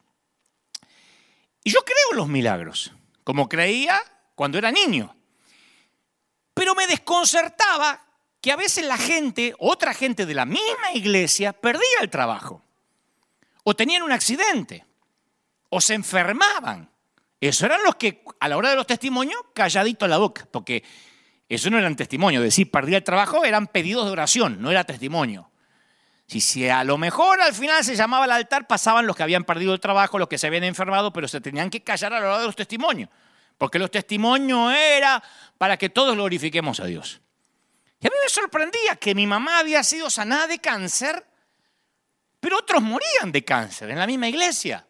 Y 1.63 1.71
yo 1.71 1.79
creo 1.81 2.11
en 2.11 2.17
los 2.17 2.27
milagros, 2.27 2.93
como 3.23 3.47
creía 3.47 3.99
cuando 4.35 4.57
era 4.57 4.71
niño. 4.71 5.15
Pero 6.53 6.75
me 6.75 6.87
desconcertaba 6.87 8.03
que 8.41 8.51
a 8.51 8.57
veces 8.57 8.85
la 8.85 8.97
gente, 8.97 9.55
otra 9.59 9.93
gente 9.93 10.25
de 10.25 10.33
la 10.33 10.45
misma 10.45 10.91
iglesia, 10.93 11.53
perdía 11.53 12.01
el 12.01 12.09
trabajo. 12.09 12.61
O 13.63 13.73
tenían 13.75 14.03
un 14.03 14.11
accidente. 14.11 14.85
O 15.69 15.79
se 15.79 15.93
enfermaban. 15.93 16.89
Eso 17.39 17.65
eran 17.65 17.83
los 17.83 17.95
que, 17.95 18.23
a 18.39 18.47
la 18.47 18.57
hora 18.57 18.69
de 18.69 18.75
los 18.75 18.85
testimonios, 18.87 19.39
calladito 19.53 20.07
la 20.07 20.17
boca, 20.17 20.47
porque 20.51 20.83
eso 21.47 21.69
no 21.69 21.77
eran 21.77 21.95
testimonios. 21.95 22.43
Decir, 22.43 22.69
perdí 22.69 22.95
el 22.95 23.03
trabajo 23.03 23.45
eran 23.45 23.67
pedidos 23.67 24.05
de 24.05 24.11
oración, 24.11 24.61
no 24.61 24.71
era 24.71 24.83
testimonio. 24.83 25.49
Si, 26.27 26.39
si 26.39 26.69
a 26.69 26.83
lo 26.83 26.97
mejor 26.97 27.41
al 27.41 27.53
final 27.53 27.83
se 27.83 27.95
llamaba 27.95 28.25
al 28.25 28.31
altar, 28.31 28.67
pasaban 28.67 29.05
los 29.05 29.15
que 29.15 29.23
habían 29.23 29.43
perdido 29.43 29.73
el 29.73 29.79
trabajo, 29.79 30.17
los 30.17 30.27
que 30.27 30.37
se 30.37 30.47
habían 30.47 30.63
enfermado, 30.63 31.11
pero 31.11 31.27
se 31.27 31.41
tenían 31.41 31.69
que 31.69 31.83
callar 31.83 32.13
a 32.13 32.19
la 32.19 32.27
hora 32.27 32.39
de 32.39 32.45
los 32.45 32.55
testimonios, 32.55 33.09
porque 33.57 33.77
los 33.77 33.91
testimonios 33.91 34.73
era 34.73 35.21
para 35.57 35.77
que 35.77 35.89
todos 35.89 36.15
glorifiquemos 36.15 36.79
a 36.79 36.85
Dios. 36.85 37.21
Y 37.99 38.07
a 38.07 38.09
mí 38.09 38.15
me 38.21 38.29
sorprendía 38.29 38.95
que 38.97 39.15
mi 39.15 39.27
mamá 39.27 39.59
había 39.59 39.83
sido 39.83 40.09
sanada 40.09 40.47
de 40.47 40.59
cáncer, 40.59 41.25
pero 42.39 42.57
otros 42.57 42.81
morían 42.81 43.31
de 43.31 43.45
cáncer 43.45 43.89
en 43.89 43.99
la 43.99 44.07
misma 44.07 44.27
iglesia. 44.27 44.85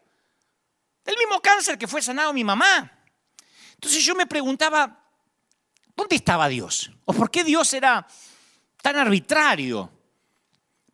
Del 1.04 1.16
mismo 1.18 1.40
cáncer 1.40 1.78
que 1.78 1.86
fue 1.86 2.02
sanado 2.02 2.32
mi 2.32 2.42
mamá. 2.42 2.90
Entonces 3.74 4.04
yo 4.04 4.14
me 4.14 4.26
preguntaba, 4.26 5.04
¿dónde 5.94 6.16
estaba 6.16 6.48
Dios? 6.48 6.90
¿O 7.04 7.12
por 7.12 7.30
qué 7.30 7.44
Dios 7.44 7.72
era 7.74 8.06
tan 8.82 8.96
arbitrario? 8.96 9.92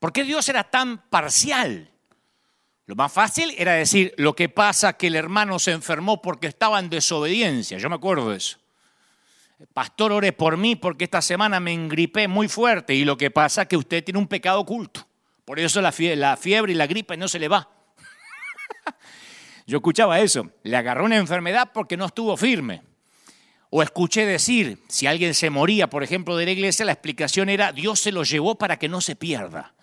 ¿Por 0.00 0.12
qué 0.12 0.24
Dios 0.24 0.48
era 0.48 0.64
tan 0.64 0.98
parcial? 1.08 1.88
Lo 2.86 2.96
más 2.96 3.12
fácil 3.12 3.54
era 3.56 3.74
decir, 3.74 4.12
lo 4.16 4.34
que 4.34 4.48
pasa 4.48 4.94
que 4.94 5.06
el 5.06 5.14
hermano 5.14 5.60
se 5.60 5.70
enfermó 5.70 6.20
porque 6.20 6.48
estaba 6.48 6.80
en 6.80 6.90
desobediencia. 6.90 7.78
Yo 7.78 7.88
me 7.88 7.94
acuerdo 7.94 8.30
de 8.30 8.38
eso. 8.38 8.58
Pastor, 9.74 10.10
ore 10.10 10.32
por 10.32 10.56
mí 10.56 10.74
porque 10.74 11.04
esta 11.04 11.20
semana 11.20 11.60
me 11.60 11.72
engripé 11.72 12.26
muy 12.26 12.48
fuerte 12.48 12.94
y 12.94 13.04
lo 13.04 13.16
que 13.16 13.30
pasa 13.30 13.62
es 13.62 13.68
que 13.68 13.76
usted 13.76 14.02
tiene 14.02 14.18
un 14.18 14.26
pecado 14.26 14.58
oculto. 14.58 15.06
Por 15.44 15.60
eso 15.60 15.80
la 15.82 15.92
fiebre 15.92 16.72
y 16.72 16.74
la 16.74 16.86
gripe 16.86 17.16
no 17.16 17.28
se 17.28 17.38
le 17.38 17.48
va. 17.48 17.68
Yo 19.66 19.76
escuchaba 19.76 20.18
eso, 20.18 20.50
le 20.62 20.76
agarró 20.76 21.04
una 21.04 21.18
enfermedad 21.18 21.70
porque 21.74 21.98
no 21.98 22.06
estuvo 22.06 22.36
firme. 22.38 22.82
O 23.68 23.82
escuché 23.82 24.24
decir, 24.26 24.78
si 24.88 25.06
alguien 25.06 25.34
se 25.34 25.50
moría, 25.50 25.88
por 25.88 26.02
ejemplo, 26.02 26.36
de 26.36 26.46
la 26.46 26.50
iglesia, 26.50 26.86
la 26.86 26.92
explicación 26.92 27.50
era, 27.50 27.70
Dios 27.70 28.00
se 28.00 28.10
lo 28.10 28.24
llevó 28.24 28.56
para 28.56 28.78
que 28.78 28.88
no 28.88 29.00
se 29.00 29.14
pierda. 29.14 29.74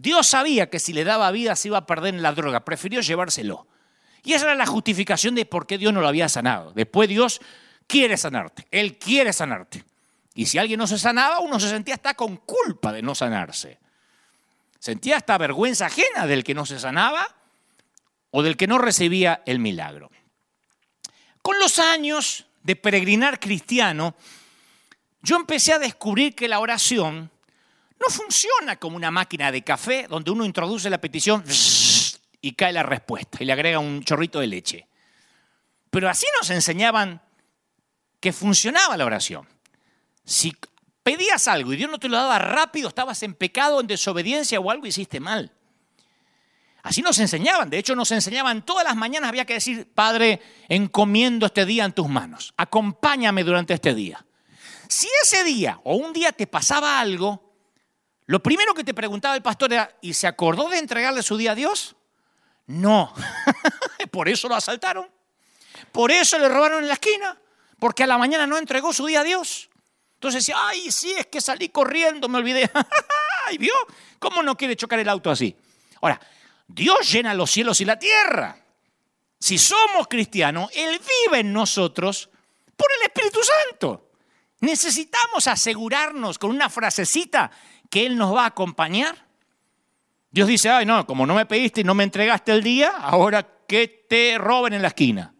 Dios 0.00 0.28
sabía 0.28 0.70
que 0.70 0.78
si 0.78 0.94
le 0.94 1.04
daba 1.04 1.30
vida 1.30 1.54
se 1.54 1.68
iba 1.68 1.76
a 1.76 1.86
perder 1.86 2.14
en 2.14 2.22
la 2.22 2.32
droga, 2.32 2.64
prefirió 2.64 3.02
llevárselo. 3.02 3.66
Y 4.22 4.32
esa 4.32 4.46
era 4.46 4.54
la 4.54 4.64
justificación 4.64 5.34
de 5.34 5.44
por 5.44 5.66
qué 5.66 5.76
Dios 5.76 5.92
no 5.92 6.00
lo 6.00 6.08
había 6.08 6.28
sanado. 6.30 6.72
Después 6.72 7.06
Dios 7.06 7.40
quiere 7.86 8.16
sanarte, 8.16 8.66
Él 8.70 8.98
quiere 8.98 9.32
sanarte. 9.34 9.84
Y 10.34 10.46
si 10.46 10.56
alguien 10.56 10.78
no 10.78 10.86
se 10.86 10.98
sanaba, 10.98 11.40
uno 11.40 11.60
se 11.60 11.68
sentía 11.68 11.94
hasta 11.94 12.14
con 12.14 12.38
culpa 12.38 12.92
de 12.92 13.02
no 13.02 13.14
sanarse. 13.14 13.78
Sentía 14.78 15.18
hasta 15.18 15.36
vergüenza 15.36 15.86
ajena 15.86 16.26
del 16.26 16.44
que 16.44 16.54
no 16.54 16.64
se 16.64 16.78
sanaba 16.78 17.36
o 18.30 18.42
del 18.42 18.56
que 18.56 18.66
no 18.66 18.78
recibía 18.78 19.42
el 19.44 19.58
milagro. 19.58 20.10
Con 21.42 21.58
los 21.58 21.78
años 21.78 22.46
de 22.62 22.74
peregrinar 22.76 23.38
cristiano, 23.38 24.14
yo 25.20 25.36
empecé 25.36 25.74
a 25.74 25.78
descubrir 25.78 26.34
que 26.34 26.48
la 26.48 26.60
oración 26.60 27.30
no 28.00 28.06
funciona 28.08 28.76
como 28.76 28.96
una 28.96 29.10
máquina 29.10 29.52
de 29.52 29.62
café 29.62 30.06
donde 30.08 30.30
uno 30.30 30.44
introduce 30.44 30.88
la 30.88 31.00
petición 31.00 31.44
y 32.40 32.52
cae 32.52 32.72
la 32.72 32.82
respuesta 32.82 33.38
y 33.40 33.44
le 33.44 33.52
agrega 33.52 33.78
un 33.78 34.02
chorrito 34.02 34.40
de 34.40 34.46
leche. 34.46 34.88
Pero 35.90 36.08
así 36.08 36.26
nos 36.38 36.48
enseñaban 36.50 37.20
que 38.18 38.32
funcionaba 38.32 38.96
la 38.96 39.04
oración. 39.04 39.46
Si 40.24 40.56
pedías 41.02 41.46
algo 41.48 41.72
y 41.72 41.76
Dios 41.76 41.90
no 41.90 41.98
te 41.98 42.08
lo 42.08 42.16
daba 42.16 42.38
rápido, 42.38 42.88
estabas 42.88 43.22
en 43.22 43.34
pecado, 43.34 43.80
en 43.80 43.86
desobediencia 43.86 44.60
o 44.60 44.70
algo 44.70 44.86
hiciste 44.86 45.20
mal. 45.20 45.52
Así 46.82 47.02
nos 47.02 47.18
enseñaban, 47.18 47.68
de 47.68 47.78
hecho 47.78 47.94
nos 47.94 48.10
enseñaban 48.10 48.64
todas 48.64 48.84
las 48.84 48.96
mañanas, 48.96 49.28
había 49.28 49.44
que 49.44 49.54
decir, 49.54 49.90
Padre, 49.94 50.40
encomiendo 50.68 51.44
este 51.44 51.66
día 51.66 51.84
en 51.84 51.92
tus 51.92 52.08
manos, 52.08 52.54
acompáñame 52.56 53.44
durante 53.44 53.74
este 53.74 53.94
día. 53.94 54.24
Si 54.88 55.06
ese 55.22 55.44
día 55.44 55.78
o 55.84 55.96
un 55.96 56.14
día 56.14 56.32
te 56.32 56.46
pasaba 56.46 56.98
algo, 56.98 57.49
lo 58.30 58.40
primero 58.40 58.74
que 58.74 58.84
te 58.84 58.94
preguntaba 58.94 59.34
el 59.34 59.42
pastor 59.42 59.72
era, 59.72 59.92
¿y 60.00 60.14
se 60.14 60.28
acordó 60.28 60.68
de 60.68 60.78
entregarle 60.78 61.20
su 61.20 61.36
día 61.36 61.50
a 61.50 61.54
Dios? 61.56 61.96
No, 62.68 63.12
por 64.12 64.28
eso 64.28 64.48
lo 64.48 64.54
asaltaron, 64.54 65.10
por 65.90 66.12
eso 66.12 66.38
le 66.38 66.48
robaron 66.48 66.84
en 66.84 66.86
la 66.86 66.94
esquina, 66.94 67.36
porque 67.80 68.04
a 68.04 68.06
la 68.06 68.18
mañana 68.18 68.46
no 68.46 68.56
entregó 68.56 68.92
su 68.92 69.04
día 69.04 69.22
a 69.22 69.24
Dios. 69.24 69.68
Entonces 70.14 70.46
decía, 70.46 70.54
ay, 70.60 70.92
sí, 70.92 71.12
es 71.18 71.26
que 71.26 71.40
salí 71.40 71.70
corriendo, 71.70 72.28
me 72.28 72.38
olvidé. 72.38 72.70
Ay, 73.46 73.58
¿vio? 73.58 73.74
¿Cómo 74.20 74.44
no 74.44 74.56
quiere 74.56 74.76
chocar 74.76 75.00
el 75.00 75.08
auto 75.08 75.28
así? 75.28 75.56
Ahora, 76.00 76.20
Dios 76.68 77.10
llena 77.10 77.34
los 77.34 77.50
cielos 77.50 77.80
y 77.80 77.84
la 77.84 77.98
tierra. 77.98 78.56
Si 79.40 79.58
somos 79.58 80.06
cristianos, 80.08 80.70
Él 80.74 81.00
vive 81.00 81.40
en 81.40 81.52
nosotros 81.52 82.30
por 82.76 82.86
el 82.96 83.06
Espíritu 83.08 83.40
Santo. 83.42 84.10
Necesitamos 84.60 85.48
asegurarnos 85.48 86.38
con 86.38 86.50
una 86.50 86.68
frasecita 86.68 87.50
que 87.90 88.06
Él 88.06 88.16
nos 88.16 88.34
va 88.34 88.44
a 88.44 88.46
acompañar. 88.46 89.26
Dios 90.30 90.48
dice, 90.48 90.70
ay, 90.70 90.86
no, 90.86 91.06
como 91.06 91.26
no 91.26 91.34
me 91.34 91.44
pediste 91.44 91.80
y 91.80 91.84
no 91.84 91.94
me 91.94 92.04
entregaste 92.04 92.52
el 92.52 92.62
día, 92.62 92.90
ahora 92.96 93.46
que 93.66 94.06
te 94.08 94.38
roben 94.38 94.72
en 94.72 94.82
la 94.82 94.88
esquina. 94.88 95.34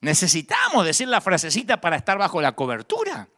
Necesitamos 0.00 0.84
decir 0.84 1.08
la 1.08 1.20
frasecita 1.20 1.80
para 1.80 1.96
estar 1.96 2.18
bajo 2.18 2.40
la 2.40 2.52
cobertura. 2.52 3.28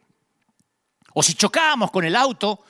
O 1.13 1.21
si 1.21 1.35
chocábamos 1.35 1.91
con 1.91 2.03
el 2.03 2.15
auto 2.15 2.63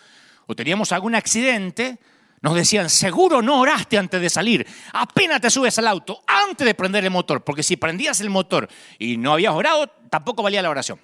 o 0.46 0.56
teníamos 0.56 0.92
algún 0.92 1.16
accidente, 1.16 2.00
nos 2.42 2.56
decían, 2.56 2.90
seguro 2.90 3.42
no 3.42 3.62
oraste 3.62 3.98
antes 3.98 4.20
de 4.20 4.30
salir. 4.30 4.68
Apenas 4.92 5.40
te 5.40 5.50
subes 5.50 5.78
al 5.80 5.88
auto, 5.88 6.22
antes 6.28 6.66
de 6.66 6.74
prender 6.74 7.06
el 7.06 7.12
motor, 7.12 7.44
porque 7.44 7.64
si 7.64 7.78
prendías 7.78 8.20
el 8.20 8.30
motor 8.30 8.68
y 9.00 9.16
no 9.16 9.34
habías 9.34 9.54
orado, 9.54 9.88
tampoco 10.10 10.44
valía 10.44 10.62
la 10.62 10.70
oración. 10.70 11.00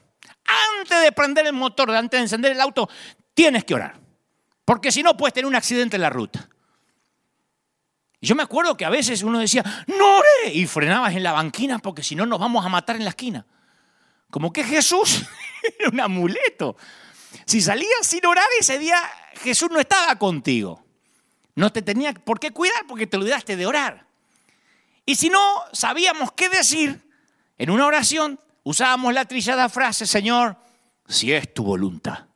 Antes 0.80 1.02
de 1.02 1.12
prender 1.14 1.46
el 1.46 1.54
motor, 1.54 1.92
antes 1.92 2.18
de 2.18 2.24
encender 2.24 2.52
el 2.52 2.60
auto, 2.60 2.90
tienes 3.34 3.64
que 3.64 3.76
orar. 3.76 3.99
Porque 4.70 4.92
si 4.92 5.02
no, 5.02 5.18
puedes 5.18 5.34
tener 5.34 5.48
un 5.48 5.56
accidente 5.56 5.96
en 5.96 6.04
la 6.04 6.12
ruta. 6.12 6.48
Y 8.22 8.28
yo 8.28 8.36
me 8.36 8.44
acuerdo 8.44 8.78
que 8.78 8.86
a 8.86 8.92
veces 8.92 9.24
uno 9.24 9.40
decía, 9.40 9.64
no 9.88 10.18
oré, 10.20 10.54
y 10.54 10.68
frenabas 10.68 11.16
en 11.16 11.24
la 11.24 11.32
banquina 11.32 11.80
porque 11.80 12.04
si 12.04 12.14
no 12.14 12.28
nos 12.28 12.40
vamos 12.40 12.64
a 12.64 12.70
matar 12.70 12.96
en 12.96 13.04
la 13.04 13.10
esquina. 13.10 13.48
Como 14.30 14.54
que 14.54 14.64
Jesús 14.64 15.26
era 15.80 15.90
un 15.90 16.00
amuleto. 16.00 16.78
Si 17.46 17.62
salías 17.62 18.06
sin 18.06 18.24
orar 18.28 18.46
ese 18.60 18.78
día, 18.78 19.02
Jesús 19.42 19.72
no 19.72 19.80
estaba 19.80 20.20
contigo. 20.20 20.86
No 21.56 21.72
te 21.72 21.82
tenía 21.82 22.14
por 22.14 22.40
qué 22.40 22.52
cuidar 22.52 22.86
porque 22.88 23.08
te 23.08 23.18
olvidaste 23.18 23.56
de 23.56 23.66
orar. 23.66 24.06
Y 25.04 25.16
si 25.16 25.32
no 25.32 25.64
sabíamos 25.74 26.34
qué 26.34 26.48
decir, 26.48 27.02
en 27.58 27.72
una 27.72 27.88
oración 27.88 28.40
usábamos 28.62 29.16
la 29.16 29.26
trillada 29.26 29.68
frase, 29.68 30.06
Señor, 30.06 30.58
si 31.08 31.34
es 31.34 31.52
tu 31.56 31.64
voluntad. 31.64 32.29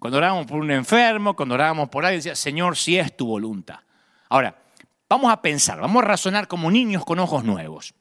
Cuando 0.00 0.16
orábamos 0.16 0.46
por 0.46 0.58
un 0.58 0.70
enfermo, 0.70 1.36
cuando 1.36 1.54
orábamos 1.54 1.90
por 1.90 2.06
alguien, 2.06 2.20
decía, 2.20 2.34
Señor, 2.34 2.74
si 2.78 2.98
es 2.98 3.14
tu 3.14 3.26
voluntad. 3.26 3.80
Ahora, 4.30 4.56
vamos 5.10 5.30
a 5.30 5.42
pensar, 5.42 5.78
vamos 5.78 6.02
a 6.02 6.06
razonar 6.06 6.48
como 6.48 6.70
niños 6.70 7.04
con 7.04 7.18
ojos 7.18 7.44
nuevos. 7.44 7.92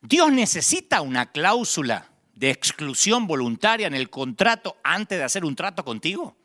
Dios 0.00 0.32
necesita 0.32 1.02
una 1.02 1.30
cláusula 1.30 2.08
de 2.34 2.50
exclusión 2.50 3.26
voluntaria 3.26 3.86
en 3.86 3.94
el 3.94 4.08
contrato 4.08 4.78
antes 4.82 5.18
de 5.18 5.24
hacer 5.24 5.44
un 5.44 5.54
trato 5.54 5.84
contigo, 5.84 6.38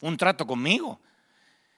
un 0.00 0.16
trato 0.16 0.46
conmigo. 0.46 1.00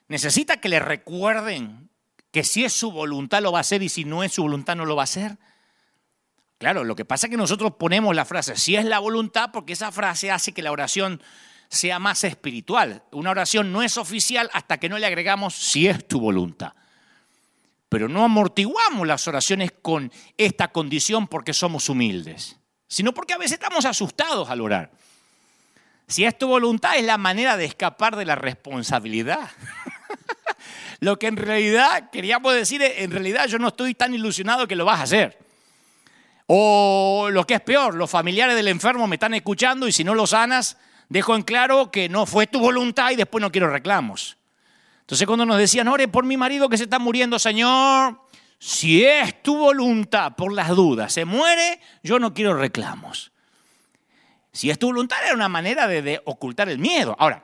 Necesita 0.07 0.57
que 0.57 0.69
le 0.69 0.79
recuerden 0.79 1.89
que 2.29 2.43
si 2.43 2.65
es 2.65 2.71
su 2.71 2.91
voluntad 2.91 3.41
lo 3.41 3.51
va 3.51 3.57
a 3.57 3.61
hacer 3.61 3.81
y 3.81 3.89
si 3.89 4.05
no 4.05 4.23
es 4.23 4.31
su 4.33 4.43
voluntad 4.43 4.75
no 4.75 4.85
lo 4.85 4.95
va 4.95 5.01
a 5.01 5.05
hacer. 5.05 5.39
Claro, 6.59 6.83
lo 6.83 6.95
que 6.95 7.03
pasa 7.03 7.25
es 7.25 7.31
que 7.31 7.37
nosotros 7.37 7.73
ponemos 7.79 8.15
la 8.15 8.25
frase 8.25 8.55
si 8.57 8.75
es 8.75 8.85
la 8.85 8.99
voluntad 8.99 9.49
porque 9.51 9.73
esa 9.73 9.91
frase 9.91 10.29
hace 10.29 10.53
que 10.53 10.61
la 10.61 10.71
oración 10.71 11.19
sea 11.69 11.99
más 11.99 12.23
espiritual. 12.23 13.03
Una 13.11 13.29
oración 13.29 13.71
no 13.71 13.83
es 13.83 13.97
oficial 13.97 14.49
hasta 14.53 14.77
que 14.77 14.89
no 14.89 14.97
le 14.97 15.05
agregamos 15.05 15.55
si 15.55 15.87
es 15.87 16.07
tu 16.07 16.19
voluntad. 16.19 16.73
Pero 17.87 18.09
no 18.09 18.23
amortiguamos 18.23 19.07
las 19.07 19.27
oraciones 19.27 19.71
con 19.81 20.11
esta 20.37 20.69
condición 20.71 21.27
porque 21.27 21.53
somos 21.53 21.89
humildes, 21.89 22.57
sino 22.87 23.13
porque 23.13 23.33
a 23.33 23.37
veces 23.37 23.53
estamos 23.53 23.85
asustados 23.85 24.49
al 24.49 24.61
orar. 24.61 24.91
Si 26.07 26.25
es 26.25 26.37
tu 26.37 26.47
voluntad 26.47 26.97
es 26.97 27.05
la 27.05 27.19
manera 27.19 27.55
de 27.55 27.65
escapar 27.65 28.15
de 28.15 28.25
la 28.25 28.35
responsabilidad. 28.35 29.49
lo 30.99 31.19
que 31.19 31.27
en 31.27 31.37
realidad 31.37 32.09
queríamos 32.09 32.53
decir 32.55 32.81
es, 32.81 32.93
en 32.97 33.11
realidad 33.11 33.47
yo 33.47 33.59
no 33.59 33.67
estoy 33.67 33.93
tan 33.93 34.13
ilusionado 34.13 34.67
que 34.67 34.75
lo 34.75 34.85
vas 34.85 34.99
a 34.99 35.03
hacer. 35.03 35.37
O 36.47 37.29
lo 37.31 37.45
que 37.45 37.55
es 37.55 37.61
peor, 37.61 37.93
los 37.93 38.09
familiares 38.09 38.55
del 38.55 38.69
enfermo 38.69 39.05
me 39.05 39.17
están 39.17 39.35
escuchando 39.35 39.87
y 39.87 39.91
si 39.91 40.03
no 40.03 40.15
lo 40.15 40.25
sanas, 40.25 40.77
dejo 41.09 41.35
en 41.35 41.41
claro 41.41 41.91
que 41.91 42.07
no 42.07 42.25
fue 42.25 42.47
tu 42.47 42.59
voluntad 42.59 43.11
y 43.11 43.15
después 43.15 43.41
no 43.41 43.51
quiero 43.51 43.69
reclamos. 43.69 44.37
Entonces 45.01 45.25
cuando 45.27 45.45
nos 45.45 45.57
decían, 45.57 45.87
ore 45.87 46.07
por 46.07 46.23
mi 46.23 46.37
marido 46.37 46.69
que 46.69 46.77
se 46.77 46.83
está 46.83 46.99
muriendo, 46.99 47.39
Señor, 47.39 48.21
si 48.59 49.03
es 49.03 49.41
tu 49.41 49.57
voluntad 49.57 50.35
por 50.35 50.53
las 50.53 50.69
dudas, 50.69 51.11
se 51.11 51.25
muere, 51.25 51.79
yo 52.03 52.19
no 52.19 52.33
quiero 52.33 52.53
reclamos. 52.55 53.31
Si 54.51 54.69
es 54.69 54.77
tu 54.77 54.87
voluntad 54.87 55.17
era 55.25 55.33
una 55.33 55.49
manera 55.49 55.87
de, 55.87 56.01
de 56.01 56.21
ocultar 56.25 56.69
el 56.69 56.77
miedo. 56.77 57.15
Ahora, 57.17 57.43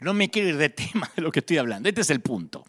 no 0.00 0.12
me 0.12 0.30
quiero 0.30 0.50
ir 0.50 0.56
de 0.58 0.68
tema 0.70 1.10
de 1.16 1.22
lo 1.22 1.32
que 1.32 1.40
estoy 1.40 1.58
hablando, 1.58 1.88
este 1.88 2.02
es 2.02 2.10
el 2.10 2.20
punto. 2.20 2.64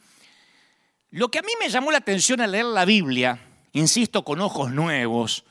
Lo 1.10 1.30
que 1.30 1.40
a 1.40 1.42
mí 1.42 1.52
me 1.60 1.70
llamó 1.70 1.92
la 1.92 2.00
atención 2.00 2.42
al 2.42 2.52
leer 2.52 2.66
la 2.66 2.86
Biblia, 2.86 3.40
insisto, 3.74 4.24
con 4.24 4.42
ojos 4.42 4.72
nuevos, 4.72 5.46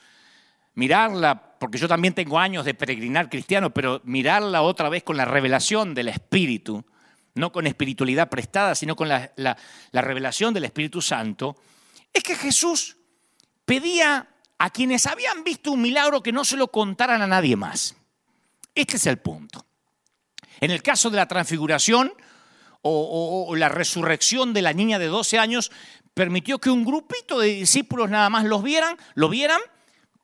mirarla 0.74 1.45
porque 1.58 1.78
yo 1.78 1.88
también 1.88 2.14
tengo 2.14 2.38
años 2.38 2.64
de 2.64 2.74
peregrinar 2.74 3.28
cristiano, 3.30 3.70
pero 3.70 4.00
mirarla 4.04 4.62
otra 4.62 4.88
vez 4.88 5.02
con 5.02 5.16
la 5.16 5.24
revelación 5.24 5.94
del 5.94 6.08
Espíritu, 6.08 6.84
no 7.34 7.52
con 7.52 7.66
espiritualidad 7.66 8.28
prestada, 8.28 8.74
sino 8.74 8.96
con 8.96 9.08
la, 9.08 9.32
la 9.36 10.00
revelación 10.00 10.54
del 10.54 10.64
Espíritu 10.64 11.02
Santo, 11.02 11.56
es 12.12 12.22
que 12.22 12.34
Jesús 12.34 12.96
pedía 13.64 14.28
a 14.58 14.70
quienes 14.70 15.06
habían 15.06 15.44
visto 15.44 15.72
un 15.72 15.82
milagro 15.82 16.22
que 16.22 16.32
no 16.32 16.44
se 16.44 16.56
lo 16.56 16.68
contaran 16.68 17.20
a 17.20 17.26
nadie 17.26 17.56
más. 17.56 17.94
Este 18.74 18.96
es 18.96 19.06
el 19.06 19.18
punto. 19.18 19.66
En 20.60 20.70
el 20.70 20.82
caso 20.82 21.10
de 21.10 21.16
la 21.16 21.28
transfiguración 21.28 22.12
o, 22.80 23.46
o, 23.48 23.56
la 23.56 23.68
resurrección 23.68 24.54
de 24.54 24.62
la 24.62 24.72
niña 24.72 24.98
de 24.98 25.06
12 25.06 25.38
años, 25.38 25.72
permitió 26.14 26.58
que 26.58 26.70
un 26.70 26.84
grupito 26.84 27.40
de 27.40 27.48
discípulos 27.48 28.08
nada 28.08 28.30
más 28.30 28.44
los 28.44 28.62
vieran, 28.62 28.96
lo 29.14 29.28
vieran 29.28 29.60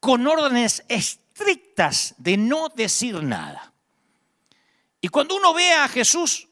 con 0.01 0.27
órdenes 0.27 0.85
estrictas 0.89 1.22
de 2.19 2.37
no 2.37 2.69
decir 2.69 3.23
nada. 3.23 3.73
Y 5.01 5.09
cuando 5.09 5.37
uno 5.37 5.53
ve 5.53 5.73
a 5.73 5.89
Jesús 5.89 6.49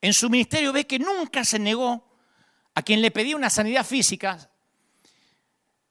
en 0.00 0.12
su 0.12 0.30
ministerio, 0.30 0.72
ve 0.72 0.86
que 0.86 0.98
nunca 0.98 1.44
se 1.44 1.58
negó 1.58 2.08
a 2.74 2.82
quien 2.82 3.02
le 3.02 3.10
pedía 3.10 3.36
una 3.36 3.50
sanidad 3.50 3.84
física, 3.84 4.50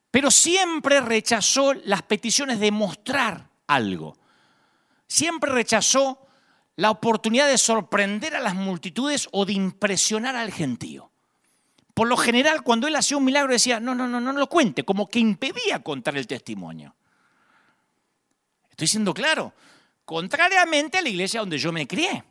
pero 0.09 0.31
siempre 0.31 1.01
rechazó 1.01 1.73
las 1.73 2.01
peticiones 2.03 2.59
de 2.59 2.71
mostrar 2.71 3.49
algo. 3.67 4.17
Siempre 5.07 5.51
rechazó 5.51 6.25
la 6.77 6.91
oportunidad 6.91 7.47
de 7.47 7.57
sorprender 7.57 8.35
a 8.35 8.39
las 8.39 8.55
multitudes 8.55 9.27
o 9.31 9.45
de 9.45 9.53
impresionar 9.53 10.35
al 10.35 10.51
gentío. 10.51 11.11
Por 11.93 12.07
lo 12.07 12.15
general, 12.15 12.61
cuando 12.61 12.87
él 12.87 12.95
hacía 12.95 13.17
un 13.17 13.25
milagro 13.25 13.51
decía, 13.51 13.79
no, 13.79 13.95
no, 13.95 14.07
no, 14.07 14.21
no 14.21 14.31
lo 14.31 14.47
cuente, 14.47 14.83
como 14.83 15.09
que 15.09 15.19
impedía 15.19 15.83
contar 15.83 16.15
el 16.15 16.27
testimonio. 16.27 16.95
Estoy 18.77 18.89
siendo 18.89 19.11
claro. 19.11 19.55
Contrariamente 20.05 20.99
a 20.99 21.01
la 21.01 21.09
iglesia 21.09 21.39
donde 21.39 21.57
yo 21.57 21.71
me 21.71 21.87
crié. 21.87 22.23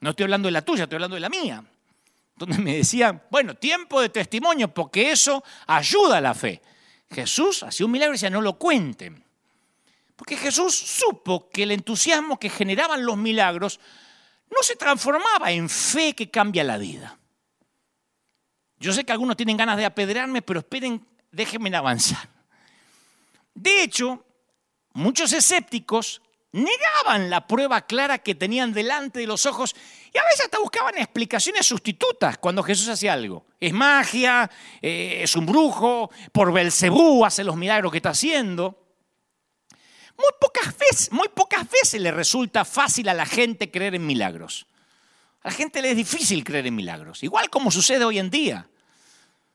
No 0.00 0.10
estoy 0.10 0.24
hablando 0.24 0.48
de 0.48 0.52
la 0.52 0.62
tuya, 0.62 0.84
estoy 0.84 0.96
hablando 0.96 1.16
de 1.16 1.20
la 1.20 1.28
mía. 1.28 1.62
Donde 2.36 2.56
me 2.56 2.78
decían, 2.78 3.22
bueno, 3.30 3.54
tiempo 3.54 4.00
de 4.00 4.08
testimonio, 4.08 4.72
porque 4.72 5.10
eso 5.10 5.44
ayuda 5.66 6.16
a 6.16 6.20
la 6.22 6.32
fe. 6.32 6.62
Jesús 7.10 7.62
hacía 7.64 7.84
un 7.84 7.92
milagro 7.92 8.14
y 8.14 8.16
decía, 8.16 8.30
no 8.30 8.40
lo 8.40 8.58
cuenten. 8.58 9.22
Porque 10.16 10.38
Jesús 10.38 10.74
supo 10.74 11.50
que 11.50 11.64
el 11.64 11.72
entusiasmo 11.72 12.38
que 12.38 12.48
generaban 12.48 13.04
los 13.04 13.18
milagros 13.18 13.78
no 14.50 14.62
se 14.62 14.76
transformaba 14.76 15.52
en 15.52 15.68
fe 15.68 16.14
que 16.14 16.30
cambia 16.30 16.64
la 16.64 16.78
vida. 16.78 17.18
Yo 18.78 18.94
sé 18.94 19.04
que 19.04 19.12
algunos 19.12 19.36
tienen 19.36 19.58
ganas 19.58 19.76
de 19.76 19.84
apedrearme, 19.84 20.40
pero 20.40 20.60
esperen, 20.60 21.06
déjenme 21.30 21.76
avanzar. 21.76 22.26
De 23.54 23.82
hecho, 23.82 24.24
muchos 24.94 25.32
escépticos 25.32 26.22
negaban 26.54 27.30
la 27.30 27.46
prueba 27.48 27.84
clara 27.84 28.18
que 28.18 28.36
tenían 28.36 28.72
delante 28.72 29.18
de 29.18 29.26
los 29.26 29.44
ojos 29.44 29.74
y 30.12 30.18
a 30.18 30.24
veces 30.24 30.42
hasta 30.42 30.60
buscaban 30.60 30.96
explicaciones 30.96 31.66
sustitutas 31.66 32.38
cuando 32.38 32.62
Jesús 32.62 32.88
hacía 32.88 33.12
algo. 33.12 33.44
Es 33.58 33.72
magia, 33.72 34.48
eh, 34.80 35.18
es 35.22 35.34
un 35.34 35.46
brujo, 35.46 36.10
por 36.32 36.52
Belcebú 36.52 37.24
hace 37.24 37.42
los 37.42 37.56
milagros 37.56 37.90
que 37.90 37.98
está 37.98 38.10
haciendo. 38.10 38.80
Muy 40.16 40.30
pocas, 40.40 40.78
veces, 40.78 41.10
muy 41.10 41.28
pocas 41.28 41.68
veces 41.68 42.00
le 42.00 42.12
resulta 42.12 42.64
fácil 42.64 43.08
a 43.08 43.14
la 43.14 43.26
gente 43.26 43.72
creer 43.72 43.96
en 43.96 44.06
milagros. 44.06 44.68
A 45.42 45.48
la 45.48 45.54
gente 45.54 45.82
le 45.82 45.90
es 45.90 45.96
difícil 45.96 46.44
creer 46.44 46.68
en 46.68 46.76
milagros, 46.76 47.24
igual 47.24 47.50
como 47.50 47.72
sucede 47.72 48.04
hoy 48.04 48.20
en 48.20 48.30
día. 48.30 48.68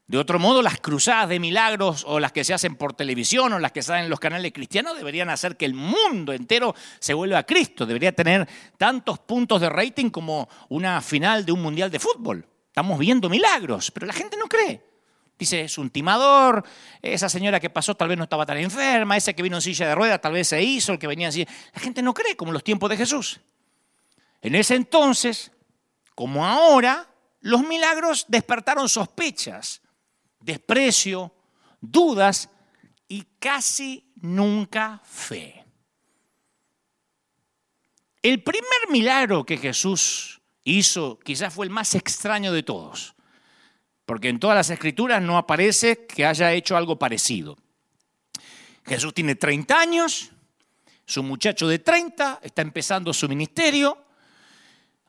De 0.09 0.17
otro 0.17 0.39
modo, 0.39 0.63
las 0.63 0.79
cruzadas 0.79 1.29
de 1.29 1.39
milagros 1.39 2.03
o 2.07 2.19
las 2.19 2.31
que 2.31 2.43
se 2.43 2.51
hacen 2.51 2.75
por 2.75 2.93
televisión 2.93 3.53
o 3.53 3.59
las 3.59 3.71
que 3.71 3.83
salen 3.83 4.05
en 4.05 4.09
los 4.09 4.19
canales 4.19 4.51
cristianos 4.51 4.97
deberían 4.97 5.29
hacer 5.29 5.55
que 5.55 5.65
el 5.65 5.75
mundo 5.75 6.33
entero 6.33 6.73
se 6.97 7.13
vuelva 7.13 7.37
a 7.37 7.43
Cristo. 7.43 7.85
Debería 7.85 8.11
tener 8.11 8.49
tantos 8.75 9.19
puntos 9.19 9.61
de 9.61 9.69
rating 9.69 10.09
como 10.09 10.49
una 10.69 10.99
final 11.01 11.45
de 11.45 11.51
un 11.51 11.61
mundial 11.61 11.91
de 11.91 11.99
fútbol. 11.99 12.43
Estamos 12.65 12.97
viendo 12.97 13.29
milagros, 13.29 13.91
pero 13.91 14.07
la 14.07 14.13
gente 14.13 14.35
no 14.35 14.47
cree. 14.47 14.83
Dice, 15.37 15.61
es 15.61 15.77
un 15.77 15.91
timador, 15.91 16.65
esa 17.03 17.29
señora 17.29 17.59
que 17.59 17.69
pasó 17.69 17.93
tal 17.93 18.07
vez 18.07 18.17
no 18.17 18.23
estaba 18.23 18.47
tan 18.47 18.57
enferma, 18.57 19.15
ese 19.15 19.35
que 19.35 19.43
vino 19.43 19.57
en 19.57 19.61
silla 19.61 19.89
de 19.89 19.93
ruedas 19.93 20.19
tal 20.19 20.33
vez 20.33 20.47
se 20.47 20.59
hizo, 20.63 20.91
el 20.91 20.97
que 20.97 21.05
venía 21.05 21.27
así. 21.27 21.45
La 21.71 21.81
gente 21.81 22.01
no 22.01 22.15
cree 22.15 22.35
como 22.35 22.49
en 22.49 22.53
los 22.53 22.63
tiempos 22.63 22.89
de 22.89 22.97
Jesús. 22.97 23.41
En 24.41 24.55
ese 24.55 24.73
entonces, 24.73 25.51
como 26.15 26.47
ahora, 26.47 27.07
los 27.41 27.61
milagros 27.61 28.25
despertaron 28.27 28.89
sospechas, 28.89 29.83
desprecio, 30.39 31.33
dudas 31.81 32.49
y 33.07 33.25
casi 33.39 34.11
nunca 34.21 35.01
fe. 35.03 35.65
El 38.21 38.43
primer 38.43 38.89
milagro 38.89 39.45
que 39.45 39.57
Jesús 39.57 40.41
hizo 40.63 41.19
quizás 41.19 41.53
fue 41.53 41.65
el 41.65 41.71
más 41.71 41.95
extraño 41.95 42.51
de 42.51 42.63
todos, 42.63 43.15
porque 44.05 44.29
en 44.29 44.39
todas 44.39 44.55
las 44.55 44.69
escrituras 44.69 45.21
no 45.21 45.37
aparece 45.37 46.05
que 46.05 46.25
haya 46.25 46.51
hecho 46.51 46.75
algo 46.75 46.99
parecido. 46.99 47.57
Jesús 48.85 49.13
tiene 49.13 49.35
30 49.35 49.79
años, 49.79 50.31
su 51.05 51.23
muchacho 51.23 51.67
de 51.67 51.79
30 51.79 52.39
está 52.43 52.61
empezando 52.61 53.13
su 53.13 53.29
ministerio, 53.29 53.97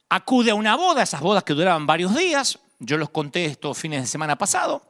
acude 0.09 0.51
a 0.51 0.55
una 0.55 0.77
boda, 0.77 1.03
esas 1.03 1.21
bodas 1.21 1.45
que 1.45 1.55
duraban 1.55 1.87
varios 1.87 2.15
días, 2.15 2.59
yo 2.79 2.97
los 2.97 3.11
conté 3.11 3.47
estos 3.47 3.77
fines 3.77 4.03
de 4.03 4.07
semana 4.07 4.37
pasado, 4.37 4.83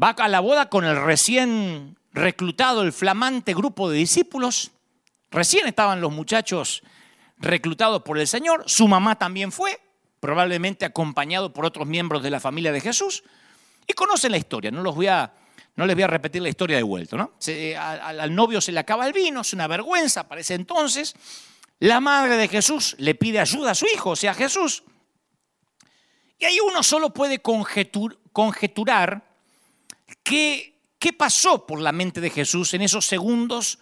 va 0.00 0.10
a 0.10 0.28
la 0.28 0.40
boda 0.40 0.68
con 0.68 0.84
el 0.84 1.00
recién 1.02 1.96
reclutado, 2.12 2.82
el 2.82 2.92
flamante 2.92 3.54
grupo 3.54 3.88
de 3.90 3.98
discípulos, 3.98 4.72
recién 5.30 5.66
estaban 5.66 6.00
los 6.00 6.12
muchachos 6.12 6.82
reclutados 7.38 8.02
por 8.02 8.18
el 8.18 8.26
Señor, 8.26 8.64
su 8.66 8.88
mamá 8.88 9.16
también 9.18 9.52
fue, 9.52 9.80
probablemente 10.20 10.84
acompañado 10.84 11.52
por 11.52 11.64
otros 11.64 11.86
miembros 11.86 12.22
de 12.22 12.30
la 12.30 12.40
familia 12.40 12.72
de 12.72 12.80
Jesús, 12.80 13.24
y 13.86 13.92
conocen 13.92 14.32
la 14.32 14.38
historia, 14.38 14.70
no, 14.70 14.82
los 14.82 14.94
voy 14.94 15.08
a, 15.08 15.32
no 15.76 15.86
les 15.86 15.94
voy 15.94 16.04
a 16.04 16.08
repetir 16.08 16.40
la 16.42 16.48
historia 16.48 16.76
de 16.76 16.82
vuelto. 16.82 17.16
¿no? 17.16 17.32
al 17.78 18.34
novio 18.34 18.60
se 18.60 18.72
le 18.72 18.80
acaba 18.80 19.06
el 19.06 19.12
vino, 19.12 19.42
es 19.42 19.52
una 19.52 19.66
vergüenza 19.66 20.26
para 20.26 20.40
ese 20.40 20.54
entonces, 20.54 21.14
la 21.80 22.00
madre 22.00 22.36
de 22.36 22.48
Jesús 22.48 22.96
le 22.98 23.14
pide 23.14 23.40
ayuda 23.40 23.72
a 23.72 23.74
su 23.74 23.86
hijo, 23.92 24.10
o 24.10 24.16
sea, 24.16 24.30
a 24.30 24.34
Jesús. 24.34 24.84
Y 26.38 26.46
ahí 26.46 26.58
uno 26.60 26.82
solo 26.82 27.12
puede 27.12 27.40
conjeturar 27.40 29.33
qué, 30.22 30.80
qué 30.98 31.12
pasó 31.12 31.66
por 31.66 31.80
la 31.80 31.92
mente 31.92 32.20
de 32.20 32.30
Jesús 32.30 32.74
en 32.74 32.82
esos 32.82 33.06
segundos 33.06 33.78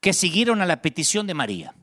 que 0.00 0.12
siguieron 0.12 0.60
a 0.60 0.66
la 0.66 0.82
petición 0.82 1.26
de 1.26 1.34
María. 1.34 1.74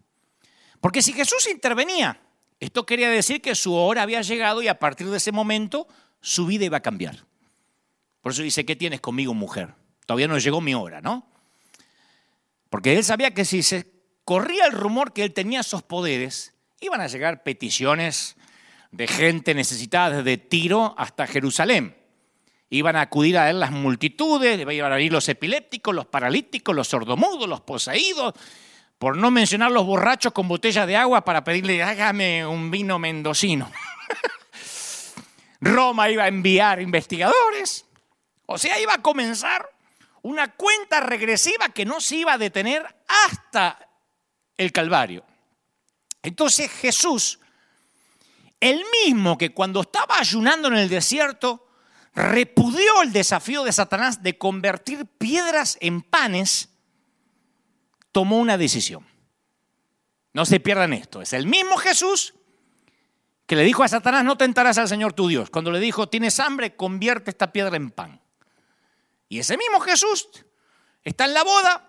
Porque 0.81 1.01
si 1.01 1.13
Jesús 1.13 1.47
intervenía, 1.47 2.21
esto 2.59 2.85
quería 2.85 3.09
decir 3.09 3.41
que 3.41 3.55
su 3.55 3.73
hora 3.73 4.01
había 4.01 4.21
llegado 4.21 4.61
y 4.61 4.67
a 4.67 4.79
partir 4.79 5.07
de 5.09 5.17
ese 5.17 5.31
momento 5.31 5.87
su 6.21 6.45
vida 6.45 6.65
iba 6.65 6.77
a 6.77 6.81
cambiar. 6.81 7.25
Por 8.21 8.31
eso 8.31 8.41
dice, 8.41 8.65
¿qué 8.65 8.75
tienes 8.75 8.99
conmigo, 8.99 9.33
mujer? 9.33 9.73
Todavía 10.05 10.27
no 10.27 10.37
llegó 10.37 10.61
mi 10.61 10.73
hora, 10.73 11.01
¿no? 11.01 11.29
Porque 12.69 12.97
él 12.97 13.03
sabía 13.03 13.33
que 13.33 13.45
si 13.45 13.63
se 13.63 13.91
corría 14.25 14.65
el 14.65 14.73
rumor 14.73 15.13
que 15.13 15.23
él 15.23 15.33
tenía 15.33 15.61
esos 15.61 15.83
poderes, 15.83 16.53
iban 16.81 17.01
a 17.01 17.07
llegar 17.07 17.43
peticiones 17.43 18.35
de 18.91 19.07
gente 19.07 19.53
necesitada 19.53 20.17
desde 20.17 20.37
Tiro 20.37 20.95
hasta 20.97 21.27
Jerusalén. 21.27 21.95
Iban 22.69 22.95
a 22.97 23.01
acudir 23.01 23.37
a 23.37 23.49
él 23.49 23.59
las 23.59 23.71
multitudes, 23.71 24.59
iban 24.59 24.91
a 24.91 24.95
venir 24.95 25.11
los 25.11 25.29
epilépticos, 25.29 25.95
los 25.95 26.05
paralíticos, 26.05 26.75
los 26.75 26.87
sordomudos, 26.87 27.47
los 27.47 27.61
poseídos, 27.61 28.33
por 28.97 29.15
no 29.15 29.31
mencionar 29.31 29.71
los 29.71 29.85
borrachos 29.85 30.33
con 30.33 30.47
botellas 30.47 30.87
de 30.87 30.97
agua 30.97 31.23
para 31.23 31.43
pedirle, 31.43 31.81
hágame 31.83 32.45
un 32.45 32.71
vino 32.71 32.99
mendocino. 32.99 33.71
Roma 35.61 36.09
iba 36.09 36.23
a 36.23 36.27
enviar 36.27 36.81
investigadores. 36.81 37.85
O 38.47 38.57
sea, 38.57 38.79
iba 38.79 38.95
a 38.95 39.01
comenzar 39.01 39.69
una 40.23 40.53
cuenta 40.55 40.99
regresiva 40.99 41.69
que 41.69 41.85
no 41.85 42.01
se 42.01 42.17
iba 42.17 42.33
a 42.33 42.37
detener 42.37 42.85
hasta 43.25 43.79
el 44.57 44.71
Calvario. 44.71 45.23
Entonces 46.23 46.69
Jesús, 46.71 47.39
el 48.59 48.83
mismo 49.05 49.37
que 49.37 49.53
cuando 49.53 49.81
estaba 49.81 50.17
ayunando 50.19 50.67
en 50.67 50.75
el 50.75 50.89
desierto, 50.89 51.66
repudió 52.17 53.01
el 53.03 53.13
desafío 53.13 53.63
de 53.63 53.71
Satanás 53.71 54.23
de 54.23 54.37
convertir 54.37 55.05
piedras 55.05 55.77
en 55.81 56.01
panes, 56.01 56.69
tomó 58.11 58.37
una 58.37 58.57
decisión. 58.57 59.05
No 60.33 60.45
se 60.45 60.59
pierdan 60.59 60.93
esto. 60.93 61.21
Es 61.21 61.33
el 61.33 61.45
mismo 61.47 61.77
Jesús 61.77 62.33
que 63.45 63.55
le 63.55 63.63
dijo 63.63 63.83
a 63.83 63.87
Satanás, 63.87 64.25
no 64.25 64.37
tentarás 64.37 64.77
al 64.77 64.89
Señor 64.89 65.13
tu 65.13 65.27
Dios. 65.29 65.49
Cuando 65.49 65.71
le 65.71 65.79
dijo, 65.79 66.09
tienes 66.09 66.39
hambre, 66.39 66.75
convierte 66.75 67.31
esta 67.31 67.53
piedra 67.53 67.77
en 67.77 67.91
pan. 67.91 68.19
Y 69.29 69.39
ese 69.39 69.55
mismo 69.57 69.79
Jesús 69.79 70.27
está 71.03 71.25
en 71.25 71.33
la 71.33 71.43
boda 71.43 71.87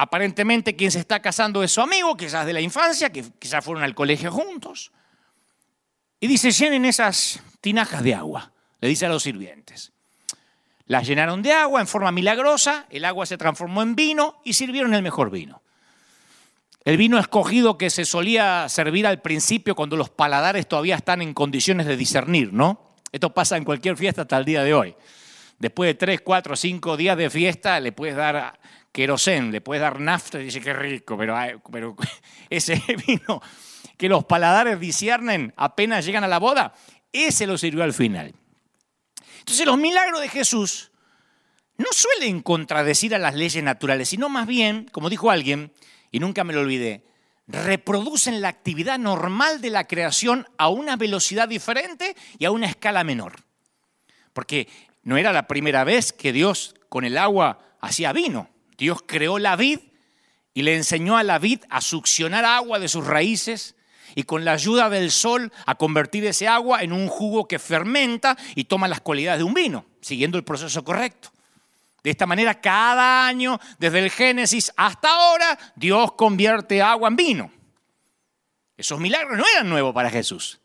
Aparentemente 0.00 0.76
quien 0.76 0.92
se 0.92 1.00
está 1.00 1.20
casando 1.20 1.60
es 1.64 1.72
su 1.72 1.80
amigo, 1.80 2.16
quizás 2.16 2.46
de 2.46 2.52
la 2.52 2.60
infancia, 2.60 3.10
que 3.10 3.24
quizás 3.36 3.64
fueron 3.64 3.82
al 3.82 3.96
colegio 3.96 4.30
juntos. 4.30 4.92
Y 6.20 6.28
dice, 6.28 6.52
llenen 6.52 6.84
esas 6.84 7.42
tinajas 7.60 8.04
de 8.04 8.14
agua, 8.14 8.52
le 8.80 8.88
dice 8.88 9.06
a 9.06 9.08
los 9.08 9.22
sirvientes. 9.22 9.92
Las 10.86 11.06
llenaron 11.06 11.42
de 11.42 11.52
agua 11.52 11.80
en 11.80 11.86
forma 11.86 12.12
milagrosa, 12.12 12.86
el 12.90 13.04
agua 13.04 13.26
se 13.26 13.36
transformó 13.36 13.82
en 13.82 13.94
vino 13.94 14.40
y 14.44 14.54
sirvieron 14.54 14.94
el 14.94 15.02
mejor 15.02 15.30
vino. 15.30 15.62
El 16.84 16.96
vino 16.96 17.18
escogido 17.18 17.76
que 17.76 17.90
se 17.90 18.06
solía 18.06 18.66
servir 18.70 19.06
al 19.06 19.20
principio 19.20 19.74
cuando 19.74 19.96
los 19.96 20.08
paladares 20.08 20.66
todavía 20.66 20.96
están 20.96 21.20
en 21.20 21.34
condiciones 21.34 21.86
de 21.86 21.98
discernir, 21.98 22.54
¿no? 22.54 22.94
Esto 23.12 23.34
pasa 23.34 23.58
en 23.58 23.64
cualquier 23.64 23.96
fiesta 23.98 24.22
hasta 24.22 24.38
el 24.38 24.46
día 24.46 24.62
de 24.62 24.72
hoy. 24.72 24.94
Después 25.58 25.88
de 25.88 25.94
tres, 25.94 26.20
cuatro, 26.22 26.56
cinco 26.56 26.96
días 26.96 27.18
de 27.18 27.28
fiesta, 27.28 27.78
le 27.80 27.92
puedes 27.92 28.16
dar 28.16 28.58
querosén, 28.92 29.52
le 29.52 29.60
puedes 29.60 29.82
dar 29.82 30.00
nafta 30.00 30.40
y 30.40 30.44
dice 30.44 30.60
que 30.60 30.72
rico, 30.72 31.18
pero, 31.18 31.36
pero 31.70 31.96
ese 32.50 32.82
vino 33.06 33.42
que 33.98 34.08
los 34.08 34.24
paladares 34.24 34.80
disciernen 34.80 35.52
apenas 35.56 36.06
llegan 36.06 36.24
a 36.24 36.28
la 36.28 36.38
boda, 36.38 36.72
ese 37.12 37.46
lo 37.46 37.58
sirvió 37.58 37.84
al 37.84 37.92
final. 37.92 38.34
Entonces 39.48 39.64
los 39.64 39.78
milagros 39.78 40.20
de 40.20 40.28
Jesús 40.28 40.90
no 41.78 41.86
suelen 41.90 42.42
contradecir 42.42 43.14
a 43.14 43.18
las 43.18 43.34
leyes 43.34 43.64
naturales, 43.64 44.10
sino 44.10 44.28
más 44.28 44.46
bien, 44.46 44.90
como 44.92 45.08
dijo 45.08 45.30
alguien, 45.30 45.72
y 46.12 46.20
nunca 46.20 46.44
me 46.44 46.52
lo 46.52 46.60
olvidé, 46.60 47.06
reproducen 47.46 48.42
la 48.42 48.48
actividad 48.48 48.98
normal 48.98 49.62
de 49.62 49.70
la 49.70 49.84
creación 49.84 50.46
a 50.58 50.68
una 50.68 50.96
velocidad 50.96 51.48
diferente 51.48 52.14
y 52.38 52.44
a 52.44 52.50
una 52.50 52.66
escala 52.66 53.04
menor. 53.04 53.36
Porque 54.34 54.68
no 55.02 55.16
era 55.16 55.32
la 55.32 55.46
primera 55.46 55.82
vez 55.82 56.12
que 56.12 56.34
Dios 56.34 56.74
con 56.90 57.06
el 57.06 57.16
agua 57.16 57.58
hacía 57.80 58.12
vino. 58.12 58.50
Dios 58.76 58.98
creó 59.06 59.38
la 59.38 59.56
vid 59.56 59.80
y 60.52 60.60
le 60.60 60.76
enseñó 60.76 61.16
a 61.16 61.22
la 61.22 61.38
vid 61.38 61.60
a 61.70 61.80
succionar 61.80 62.44
agua 62.44 62.78
de 62.78 62.88
sus 62.88 63.06
raíces 63.06 63.76
y 64.14 64.24
con 64.24 64.44
la 64.44 64.52
ayuda 64.52 64.90
del 64.90 65.10
sol 65.10 65.52
a 65.66 65.74
convertir 65.76 66.24
ese 66.24 66.48
agua 66.48 66.82
en 66.82 66.92
un 66.92 67.08
jugo 67.08 67.48
que 67.48 67.58
fermenta 67.58 68.36
y 68.54 68.64
toma 68.64 68.88
las 68.88 69.00
cualidades 69.00 69.38
de 69.38 69.44
un 69.44 69.54
vino, 69.54 69.84
siguiendo 70.00 70.38
el 70.38 70.44
proceso 70.44 70.84
correcto. 70.84 71.30
De 72.02 72.10
esta 72.10 72.26
manera, 72.26 72.60
cada 72.60 73.26
año, 73.26 73.58
desde 73.78 73.98
el 73.98 74.10
Génesis 74.10 74.72
hasta 74.76 75.08
ahora, 75.10 75.58
Dios 75.74 76.12
convierte 76.12 76.80
agua 76.80 77.08
en 77.08 77.16
vino. 77.16 77.50
Esos 78.76 79.00
milagros 79.00 79.36
no 79.36 79.44
eran 79.54 79.68
nuevos 79.68 79.92
para 79.92 80.08
Jesús. 80.08 80.60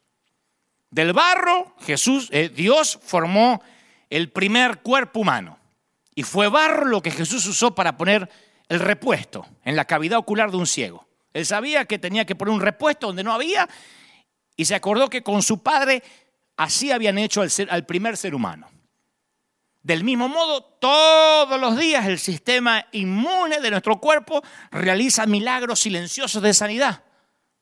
Del 0.91 1.13
barro, 1.13 1.75
Jesús, 1.81 2.29
eh, 2.31 2.49
Dios 2.49 2.99
formó 3.01 3.63
el 4.11 4.29
primer 4.29 4.81
cuerpo 4.81 5.21
humano. 5.21 5.57
Y 6.13 6.21
fue 6.21 6.47
barro 6.47 6.85
lo 6.85 7.01
que 7.01 7.09
Jesús 7.09 7.47
usó 7.47 7.73
para 7.73 7.97
poner 7.97 8.29
el 8.69 8.79
repuesto 8.79 9.45
en 9.65 9.75
la 9.75 9.85
cavidad 9.85 10.19
ocular 10.19 10.51
de 10.51 10.57
un 10.57 10.67
ciego. 10.67 11.07
Él 11.33 11.45
sabía 11.45 11.85
que 11.85 11.99
tenía 11.99 12.25
que 12.25 12.35
poner 12.35 12.53
un 12.53 12.61
repuesto 12.61 13.07
donde 13.07 13.23
no 13.23 13.33
había 13.33 13.67
y 14.55 14.65
se 14.65 14.75
acordó 14.75 15.09
que 15.09 15.23
con 15.23 15.41
su 15.41 15.63
padre 15.63 16.03
así 16.57 16.91
habían 16.91 17.17
hecho 17.17 17.41
al, 17.41 17.51
al 17.69 17.85
primer 17.85 18.17
ser 18.17 18.35
humano. 18.35 18.69
Del 19.81 20.03
mismo 20.03 20.29
modo, 20.29 20.63
todos 20.63 21.59
los 21.59 21.77
días 21.77 22.05
el 22.05 22.19
sistema 22.19 22.85
inmune 22.93 23.59
de 23.59 23.71
nuestro 23.71 23.99
cuerpo 23.99 24.41
realiza 24.71 25.25
milagros 25.25 25.81
silenciosos 25.81 26.41
de 26.41 26.53
sanidad, 26.53 27.03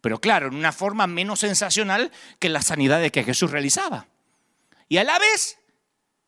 pero 0.01 0.19
claro, 0.19 0.47
en 0.47 0.55
una 0.55 0.71
forma 0.71 1.07
menos 1.07 1.39
sensacional 1.39 2.11
que 2.37 2.49
las 2.49 2.65
sanidades 2.65 3.11
que 3.11 3.23
Jesús 3.23 3.49
realizaba. 3.49 4.05
Y 4.87 4.97
a 4.97 5.03
la 5.03 5.17
vez 5.17 5.57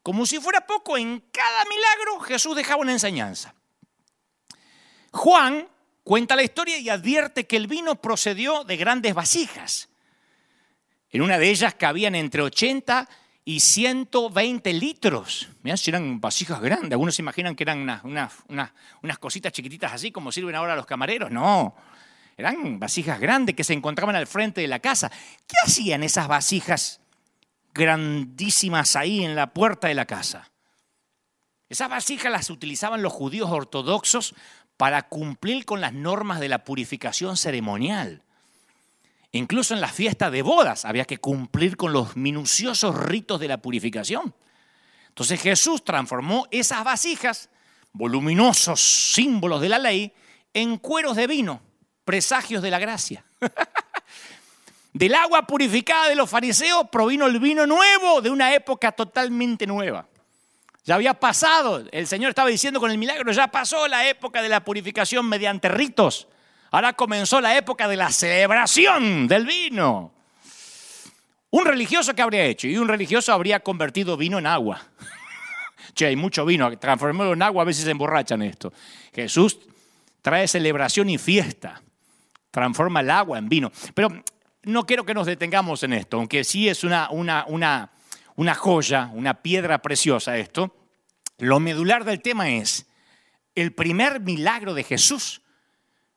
como 0.03 0.25
si 0.25 0.39
fuera 0.39 0.67
poco, 0.67 0.97
en 0.97 1.21
cada 1.31 1.63
milagro 1.63 2.19
Jesús 2.19 2.57
dejaba 2.57 2.81
una 2.81 2.91
enseñanza. 2.91 3.55
Juan 5.11 5.69
cuenta 6.03 6.35
la 6.35 6.43
historia 6.43 6.77
y 6.77 6.89
advierte 6.89 7.45
que 7.45 7.57
el 7.57 7.67
vino 7.67 7.95
procedió 7.95 8.63
de 8.63 8.77
grandes 8.77 9.13
vasijas. 9.13 9.89
En 11.09 11.21
una 11.21 11.37
de 11.37 11.49
ellas 11.49 11.75
cabían 11.75 12.15
entre 12.15 12.41
80 12.41 13.07
y 13.45 13.59
120 13.59 14.73
litros. 14.73 15.49
Mirá 15.61 15.77
si 15.77 15.91
eran 15.91 16.19
vasijas 16.19 16.61
grandes. 16.61 16.93
Algunos 16.93 17.15
se 17.15 17.21
imaginan 17.21 17.55
que 17.55 17.63
eran 17.63 18.01
unas, 18.03 18.31
unas 18.47 19.19
cositas 19.19 19.51
chiquititas 19.51 19.93
así 19.93 20.11
como 20.11 20.31
sirven 20.31 20.55
ahora 20.55 20.75
los 20.75 20.85
camareros. 20.85 21.29
No, 21.29 21.75
eran 22.37 22.79
vasijas 22.79 23.19
grandes 23.19 23.55
que 23.55 23.63
se 23.63 23.73
encontraban 23.73 24.15
al 24.15 24.27
frente 24.27 24.61
de 24.61 24.67
la 24.67 24.79
casa. 24.79 25.11
¿Qué 25.45 25.55
hacían 25.63 26.03
esas 26.03 26.27
vasijas 26.27 27.01
grandísimas 27.73 28.95
ahí 28.95 29.23
en 29.23 29.35
la 29.35 29.53
puerta 29.53 29.87
de 29.87 29.95
la 29.95 30.05
casa. 30.05 30.51
Esas 31.69 31.89
vasijas 31.89 32.31
las 32.31 32.49
utilizaban 32.49 33.01
los 33.01 33.11
judíos 33.11 33.49
ortodoxos 33.49 34.35
para 34.83 35.03
cumplir 35.03 35.63
con 35.63 35.79
las 35.79 35.93
normas 35.93 36.41
de 36.41 36.49
la 36.49 36.65
purificación 36.65 37.37
ceremonial. 37.37 38.21
Incluso 39.31 39.73
en 39.73 39.79
la 39.79 39.87
fiesta 39.87 40.29
de 40.29 40.41
bodas 40.41 40.83
había 40.83 41.05
que 41.05 41.19
cumplir 41.19 41.77
con 41.77 41.93
los 41.93 42.17
minuciosos 42.17 42.93
ritos 43.01 43.39
de 43.39 43.47
la 43.47 43.59
purificación. 43.59 44.35
Entonces 45.07 45.41
Jesús 45.41 45.85
transformó 45.85 46.49
esas 46.51 46.83
vasijas, 46.83 47.49
voluminosos 47.93 48.81
símbolos 49.13 49.61
de 49.61 49.69
la 49.69 49.79
ley, 49.79 50.11
en 50.53 50.77
cueros 50.79 51.15
de 51.15 51.27
vino, 51.27 51.61
presagios 52.03 52.61
de 52.61 52.71
la 52.71 52.79
gracia. 52.79 53.23
Del 54.91 55.15
agua 55.15 55.47
purificada 55.47 56.09
de 56.09 56.15
los 56.15 56.29
fariseos 56.29 56.89
provino 56.91 57.25
el 57.27 57.39
vino 57.39 57.65
nuevo 57.65 58.19
de 58.21 58.29
una 58.29 58.53
época 58.53 58.91
totalmente 58.91 59.65
nueva. 59.65 60.09
Ya 60.85 60.95
había 60.95 61.13
pasado, 61.13 61.83
el 61.91 62.07
Señor 62.07 62.29
estaba 62.29 62.49
diciendo 62.49 62.79
con 62.79 62.91
el 62.91 62.97
milagro, 62.97 63.31
ya 63.31 63.47
pasó 63.47 63.87
la 63.87 64.07
época 64.07 64.41
de 64.41 64.49
la 64.49 64.65
purificación 64.65 65.27
mediante 65.27 65.69
ritos. 65.69 66.27
Ahora 66.71 66.93
comenzó 66.93 67.39
la 67.39 67.55
época 67.55 67.87
de 67.87 67.95
la 67.95 68.09
celebración 68.09 69.27
del 69.27 69.45
vino. 69.45 70.11
Un 71.51 71.65
religioso 71.65 72.13
que 72.13 72.21
habría 72.21 72.43
hecho, 72.43 72.67
y 72.67 72.77
un 72.77 72.87
religioso 72.87 73.31
habría 73.31 73.61
convertido 73.61 74.17
vino 74.17 74.39
en 74.39 74.47
agua. 74.47 74.81
che, 75.93 76.07
hay 76.07 76.15
mucho 76.15 76.45
vino, 76.45 76.77
transformarlo 76.77 77.33
en 77.33 77.43
agua, 77.43 77.61
a 77.61 77.65
veces 77.65 77.85
se 77.85 77.91
emborrachan 77.91 78.41
esto. 78.41 78.73
Jesús 79.13 79.59
trae 80.21 80.47
celebración 80.47 81.09
y 81.09 81.17
fiesta, 81.17 81.81
transforma 82.51 83.01
el 83.01 83.09
agua 83.09 83.37
en 83.37 83.47
vino. 83.47 83.71
Pero 83.93 84.09
no 84.63 84.85
quiero 84.85 85.05
que 85.05 85.13
nos 85.13 85.27
detengamos 85.27 85.83
en 85.83 85.93
esto, 85.93 86.17
aunque 86.17 86.43
sí 86.43 86.67
es 86.67 86.83
una, 86.83 87.09
una, 87.11 87.45
una, 87.47 87.91
una 88.35 88.55
joya, 88.55 89.11
una 89.13 89.41
piedra 89.41 89.81
preciosa 89.81 90.37
esto. 90.37 90.75
Lo 91.37 91.59
medular 91.59 92.05
del 92.05 92.21
tema 92.21 92.49
es, 92.49 92.87
el 93.55 93.73
primer 93.73 94.19
milagro 94.21 94.73
de 94.73 94.83
Jesús 94.83 95.41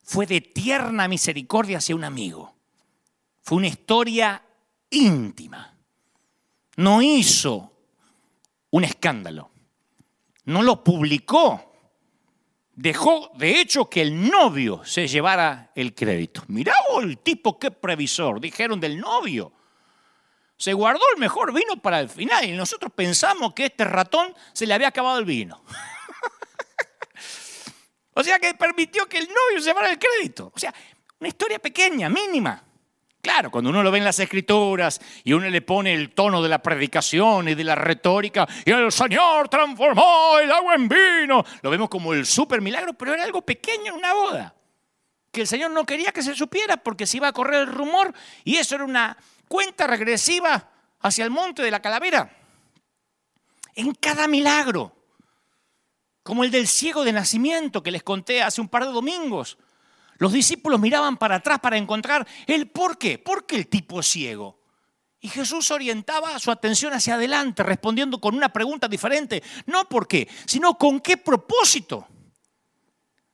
fue 0.03 0.27
de 0.27 0.41
tierna 0.41 1.09
misericordia 1.09 1.79
hacia 1.79 1.97
un 1.97 2.05
amigo. 2.05 2.55
Fue 3.43 3.59
una 3.59 3.67
historia 3.67 4.43
íntima. 4.91 5.75
No 6.77 7.03
hizo 7.03 7.73
un 8.71 8.85
escándalo. 8.85 9.51
No 10.45 10.63
lo 10.63 10.83
publicó. 10.85 11.73
Dejó, 12.75 13.31
de 13.37 13.61
hecho, 13.61 13.89
que 13.89 14.03
el 14.03 14.31
novio 14.31 14.85
se 14.85 15.09
llevara 15.09 15.73
el 15.75 15.95
crédito. 15.95 16.45
Mirá 16.49 16.75
el 17.01 17.19
tipo, 17.19 17.59
qué 17.59 17.71
previsor, 17.71 18.41
dijeron 18.41 18.79
del 18.79 19.01
novio. 19.01 19.53
Se 20.57 20.73
guardó 20.73 21.03
el 21.15 21.21
mejor 21.21 21.53
vino 21.53 21.77
para 21.83 22.01
el 22.01 22.09
final 22.09 22.45
y 22.45 22.53
nosotros 22.53 22.93
pensamos 22.95 23.53
que 23.53 23.67
este 23.67 23.85
ratón 23.85 24.35
se 24.53 24.67
le 24.67 24.75
había 24.75 24.89
acabado 24.89 25.19
el 25.19 25.25
vino. 25.25 25.63
O 28.19 28.25
sea 28.25 28.39
que 28.39 28.55
permitió 28.55 29.07
que 29.07 29.19
el 29.19 29.29
novio 29.29 29.61
se 29.61 29.69
llevara 29.69 29.91
el 29.91 29.99
crédito. 29.99 30.51
O 30.55 30.59
sea, 30.59 30.73
una 31.21 31.29
historia 31.29 31.59
pequeña, 31.59 32.09
mínima. 32.09 32.65
Claro, 33.21 33.51
cuando 33.51 33.69
uno 33.69 33.83
lo 33.83 33.91
ve 33.91 33.99
en 33.99 34.05
las 34.05 34.19
escrituras 34.21 35.01
y 35.23 35.35
uno 35.35 35.51
le 35.51 35.61
pone 35.61 35.93
el 35.93 36.15
tono 36.15 36.43
de 36.43 36.49
la 36.49 36.63
predicación 36.63 37.49
y 37.49 37.55
de 37.55 37.65
la 37.65 37.75
retórica, 37.75 38.49
y 38.65 38.71
el 38.71 38.91
Señor 38.91 39.51
transformó 39.51 40.39
el 40.39 40.51
agua 40.51 40.77
en 40.77 40.89
vino, 40.89 41.45
lo 41.61 41.71
vemos 41.71 41.91
como 41.91 42.15
el 42.15 42.25
super 42.25 42.63
milagro, 42.63 42.95
pero 42.95 43.13
era 43.13 43.25
algo 43.25 43.43
pequeño 43.43 43.93
en 43.93 43.99
una 43.99 44.15
boda, 44.15 44.56
que 45.37 45.43
el 45.43 45.47
Señor 45.47 45.71
no 45.71 45.85
quería 45.85 46.13
que 46.13 46.23
se 46.23 46.35
supiera 46.35 46.79
porque 46.79 47.07
se 47.07 47.19
iba 47.19 47.29
a 47.29 47.33
correr 47.33 47.61
el 47.61 47.67
rumor 47.67 48.15
y 48.43 48.57
eso 48.57 48.75
era 48.75 48.85
una 48.85 49.19
cuenta 49.49 49.87
regresiva 49.87 50.71
hacia 51.01 51.27
el 51.27 51.31
monte 51.31 51.61
de 51.63 51.71
la 51.71 51.83
calavera. 51.83 52.35
En 53.75 53.93
cada 53.93 54.27
milagro 54.29 54.97
como 56.23 56.43
el 56.43 56.51
del 56.51 56.67
ciego 56.67 57.05
de 57.05 57.13
nacimiento 57.13 57.83
que 57.83 57.91
les 57.91 58.03
conté 58.03 58.43
hace 58.43 58.63
un 58.63 58.69
par 58.71 58.87
de 58.87 58.93
domingos. 58.93 59.59
Los 60.17 60.33
discípulos 60.33 60.81
miraban 60.81 61.19
para 61.19 61.35
atrás 61.35 61.61
para 61.61 61.77
encontrar 61.77 62.27
el 62.47 62.71
por 62.71 62.97
qué, 62.97 63.19
por 63.19 63.45
qué 63.45 63.57
el 63.57 63.69
tipo 63.69 64.03
ciego. 64.03 64.59
Y 65.21 65.29
Jesús 65.29 65.71
orientaba 65.71 66.39
su 66.39 66.51
atención 66.51 66.95
hacia 66.95 67.17
adelante, 67.17 67.63
respondiendo 67.63 68.23
con 68.23 68.35
una 68.35 68.49
pregunta 68.49 68.89
diferente, 68.89 69.43
no 69.67 69.87
por 69.87 70.09
qué, 70.09 70.27
sino 70.47 70.79
con 70.79 70.99
qué 70.99 71.19
propósito. 71.19 72.09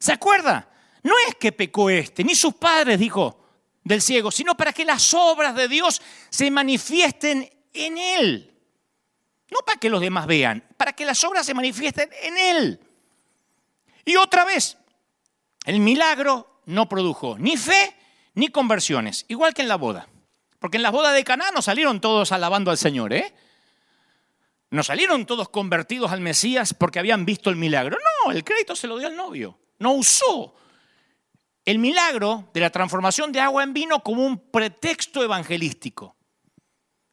¿Se 0.00 0.10
acuerda? 0.10 0.71
No 1.02 1.14
es 1.26 1.34
que 1.34 1.52
pecó 1.52 1.90
este, 1.90 2.24
ni 2.24 2.34
sus 2.34 2.54
padres, 2.54 2.98
dijo, 2.98 3.38
del 3.82 4.00
ciego, 4.00 4.30
sino 4.30 4.56
para 4.56 4.72
que 4.72 4.84
las 4.84 5.12
obras 5.14 5.54
de 5.54 5.68
Dios 5.68 6.00
se 6.30 6.50
manifiesten 6.50 7.50
en 7.72 7.98
él. 7.98 8.52
No 9.52 9.58
para 9.66 9.78
que 9.78 9.90
los 9.90 10.00
demás 10.00 10.26
vean, 10.26 10.64
para 10.78 10.94
que 10.94 11.04
las 11.04 11.22
obras 11.24 11.44
se 11.44 11.52
manifiesten 11.52 12.08
en 12.22 12.38
Él. 12.38 12.80
Y 14.06 14.16
otra 14.16 14.46
vez, 14.46 14.78
el 15.66 15.78
milagro 15.78 16.62
no 16.64 16.88
produjo 16.88 17.36
ni 17.38 17.58
fe 17.58 17.94
ni 18.34 18.48
conversiones, 18.48 19.26
igual 19.28 19.52
que 19.52 19.60
en 19.60 19.68
la 19.68 19.76
boda. 19.76 20.08
Porque 20.58 20.78
en 20.78 20.82
la 20.82 20.90
boda 20.90 21.12
de 21.12 21.22
Caná 21.22 21.50
no 21.50 21.60
salieron 21.60 22.00
todos 22.00 22.32
alabando 22.32 22.70
al 22.70 22.78
Señor, 22.78 23.12
¿eh? 23.12 23.34
No 24.70 24.82
salieron 24.82 25.26
todos 25.26 25.50
convertidos 25.50 26.12
al 26.12 26.22
Mesías 26.22 26.72
porque 26.72 26.98
habían 26.98 27.26
visto 27.26 27.50
el 27.50 27.56
milagro. 27.56 27.98
No, 28.24 28.32
el 28.32 28.42
crédito 28.44 28.74
se 28.74 28.86
lo 28.86 28.96
dio 28.96 29.08
al 29.08 29.16
novio. 29.16 29.58
No 29.80 29.92
usó 29.92 30.54
el 31.64 31.78
milagro 31.78 32.48
de 32.52 32.60
la 32.60 32.70
transformación 32.70 33.32
de 33.32 33.40
agua 33.40 33.62
en 33.62 33.72
vino 33.72 34.02
como 34.02 34.24
un 34.24 34.38
pretexto 34.50 35.22
evangelístico. 35.22 36.16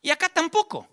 Y 0.01 0.09
acá 0.09 0.29
tampoco. 0.29 0.87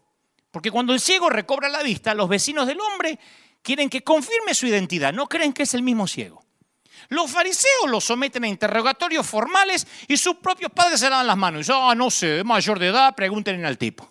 Porque 0.50 0.70
cuando 0.70 0.92
el 0.92 1.00
ciego 1.00 1.30
recobra 1.30 1.68
la 1.68 1.82
vista, 1.82 2.14
los 2.14 2.28
vecinos 2.28 2.66
del 2.66 2.80
hombre 2.80 3.18
quieren 3.62 3.88
que 3.88 4.02
confirme 4.02 4.54
su 4.54 4.66
identidad, 4.66 5.12
no 5.12 5.28
creen 5.28 5.52
que 5.52 5.64
es 5.64 5.74
el 5.74 5.82
mismo 5.82 6.06
ciego. 6.06 6.44
Los 7.08 7.30
fariseos 7.30 7.88
lo 7.88 8.00
someten 8.00 8.44
a 8.44 8.48
interrogatorios 8.48 9.26
formales 9.26 9.86
y 10.08 10.16
sus 10.16 10.36
propios 10.36 10.72
padres 10.72 11.00
se 11.00 11.10
lavan 11.10 11.26
las 11.26 11.36
manos. 11.36 11.58
Y 11.58 11.62
dicen, 11.62 11.76
ah, 11.78 11.94
no 11.94 12.10
sé, 12.10 12.38
es 12.38 12.44
mayor 12.44 12.78
de 12.78 12.88
edad, 12.88 13.14
pregúntenle 13.14 13.66
al 13.66 13.78
tipo. 13.78 14.10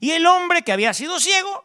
Y 0.00 0.12
el 0.12 0.26
hombre 0.26 0.62
que 0.62 0.72
había 0.72 0.94
sido 0.94 1.18
ciego 1.18 1.64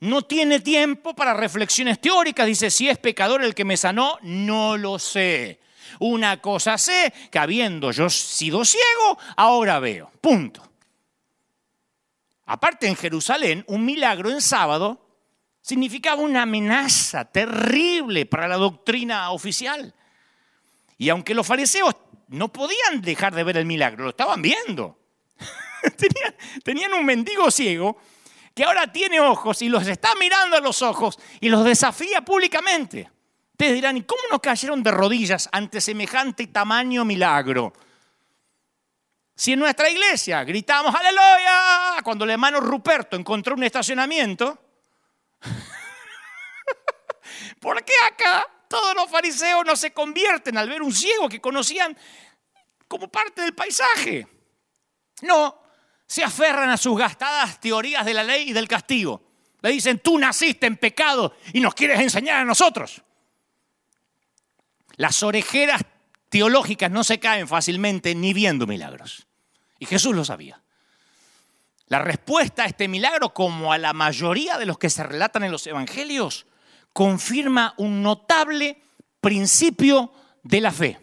no 0.00 0.22
tiene 0.22 0.60
tiempo 0.60 1.14
para 1.14 1.34
reflexiones 1.34 2.00
teóricas. 2.00 2.46
Dice, 2.46 2.70
si 2.70 2.88
es 2.88 2.98
pecador 2.98 3.42
el 3.44 3.54
que 3.54 3.64
me 3.64 3.76
sanó, 3.76 4.18
no 4.22 4.76
lo 4.76 4.98
sé. 4.98 5.61
Una 5.98 6.40
cosa 6.40 6.78
sé, 6.78 7.12
que 7.30 7.38
habiendo 7.38 7.90
yo 7.90 8.08
sido 8.10 8.64
ciego, 8.64 9.18
ahora 9.36 9.78
veo. 9.80 10.10
Punto. 10.20 10.62
Aparte 12.46 12.86
en 12.86 12.96
Jerusalén, 12.96 13.64
un 13.68 13.84
milagro 13.84 14.30
en 14.30 14.42
sábado 14.42 15.00
significaba 15.60 16.20
una 16.20 16.42
amenaza 16.42 17.24
terrible 17.24 18.26
para 18.26 18.48
la 18.48 18.56
doctrina 18.56 19.30
oficial. 19.30 19.94
Y 20.98 21.08
aunque 21.08 21.34
los 21.34 21.46
fariseos 21.46 21.96
no 22.28 22.52
podían 22.52 23.00
dejar 23.00 23.34
de 23.34 23.44
ver 23.44 23.56
el 23.56 23.66
milagro, 23.66 24.04
lo 24.04 24.10
estaban 24.10 24.42
viendo. 24.42 24.98
tenían, 26.64 26.92
un 26.92 27.04
mendigo 27.04 27.50
ciego 27.50 27.96
que 28.54 28.64
ahora 28.64 28.92
tiene 28.92 29.20
ojos 29.20 29.62
y 29.62 29.68
los 29.68 29.86
está 29.86 30.14
mirando 30.16 30.56
a 30.56 30.60
los 30.60 30.82
ojos 30.82 31.18
y 31.40 31.48
los 31.48 31.64
desafía 31.64 32.22
públicamente. 32.22 33.10
Ustedes 33.62 33.76
dirán, 33.76 33.96
¿y 33.96 34.02
cómo 34.02 34.22
no 34.28 34.42
cayeron 34.42 34.82
de 34.82 34.90
rodillas 34.90 35.48
ante 35.52 35.80
semejante 35.80 36.48
tamaño 36.48 37.04
milagro? 37.04 37.72
Si 39.36 39.52
en 39.52 39.60
nuestra 39.60 39.88
iglesia 39.88 40.42
gritamos 40.42 40.92
aleluya 40.92 42.02
cuando 42.02 42.24
el 42.24 42.30
hermano 42.30 42.58
Ruperto 42.58 43.16
encontró 43.16 43.54
un 43.54 43.62
estacionamiento, 43.62 44.58
¿por 47.60 47.84
qué 47.84 47.92
acá 48.04 48.44
todos 48.66 48.96
los 48.96 49.08
fariseos 49.08 49.64
no 49.64 49.76
se 49.76 49.92
convierten 49.92 50.58
al 50.58 50.68
ver 50.68 50.82
un 50.82 50.92
ciego 50.92 51.28
que 51.28 51.40
conocían 51.40 51.96
como 52.88 53.06
parte 53.06 53.42
del 53.42 53.54
paisaje? 53.54 54.26
No, 55.20 55.62
se 56.04 56.24
aferran 56.24 56.68
a 56.68 56.76
sus 56.76 56.98
gastadas 56.98 57.60
teorías 57.60 58.04
de 58.04 58.14
la 58.14 58.24
ley 58.24 58.50
y 58.50 58.52
del 58.52 58.66
castigo. 58.66 59.22
Le 59.60 59.70
dicen, 59.70 60.00
tú 60.00 60.18
naciste 60.18 60.66
en 60.66 60.78
pecado 60.78 61.36
y 61.52 61.60
nos 61.60 61.74
quieres 61.74 62.00
enseñar 62.00 62.40
a 62.40 62.44
nosotros. 62.44 63.00
Las 64.96 65.22
orejeras 65.22 65.82
teológicas 66.28 66.90
no 66.90 67.04
se 67.04 67.20
caen 67.20 67.48
fácilmente 67.48 68.14
ni 68.14 68.32
viendo 68.32 68.66
milagros. 68.66 69.26
Y 69.78 69.86
Jesús 69.86 70.14
lo 70.14 70.24
sabía. 70.24 70.62
La 71.88 71.98
respuesta 71.98 72.62
a 72.62 72.66
este 72.66 72.88
milagro, 72.88 73.34
como 73.34 73.72
a 73.72 73.78
la 73.78 73.92
mayoría 73.92 74.56
de 74.56 74.64
los 74.64 74.78
que 74.78 74.88
se 74.88 75.02
relatan 75.02 75.44
en 75.44 75.52
los 75.52 75.66
evangelios, 75.66 76.46
confirma 76.92 77.74
un 77.76 78.02
notable 78.02 78.80
principio 79.20 80.12
de 80.42 80.60
la 80.60 80.72
fe. 80.72 80.98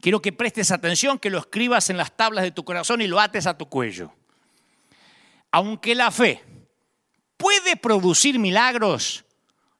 Quiero 0.00 0.22
que 0.22 0.32
prestes 0.32 0.70
atención, 0.70 1.18
que 1.18 1.30
lo 1.30 1.38
escribas 1.38 1.90
en 1.90 1.98
las 1.98 2.16
tablas 2.16 2.44
de 2.44 2.50
tu 2.50 2.64
corazón 2.64 3.00
y 3.00 3.06
lo 3.06 3.20
ates 3.20 3.46
a 3.46 3.56
tu 3.56 3.68
cuello. 3.68 4.12
Aunque 5.52 5.94
la 5.94 6.10
fe 6.10 6.42
puede 7.36 7.76
producir 7.76 8.38
milagros, 8.38 9.24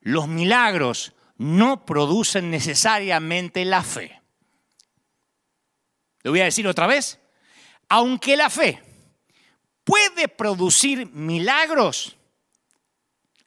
los 0.00 0.29
milagros 0.29 1.14
no 1.40 1.85
producen 1.85 2.50
necesariamente 2.50 3.64
la 3.64 3.83
fe. 3.83 4.20
¿Lo 6.22 6.31
voy 6.31 6.40
a 6.40 6.44
decir 6.44 6.68
otra 6.68 6.87
vez? 6.87 7.20
aunque 7.90 8.37
la 8.37 8.48
fe 8.48 8.83
puede 9.85 10.29
producir 10.29 11.07
milagros, 11.12 12.16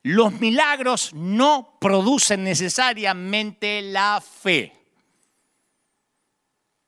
los 0.04 0.34
milagros 0.34 1.14
no 1.14 1.78
producen 1.80 2.44
necesariamente 2.44 3.82
la 3.82 4.22
fe. 4.22 4.72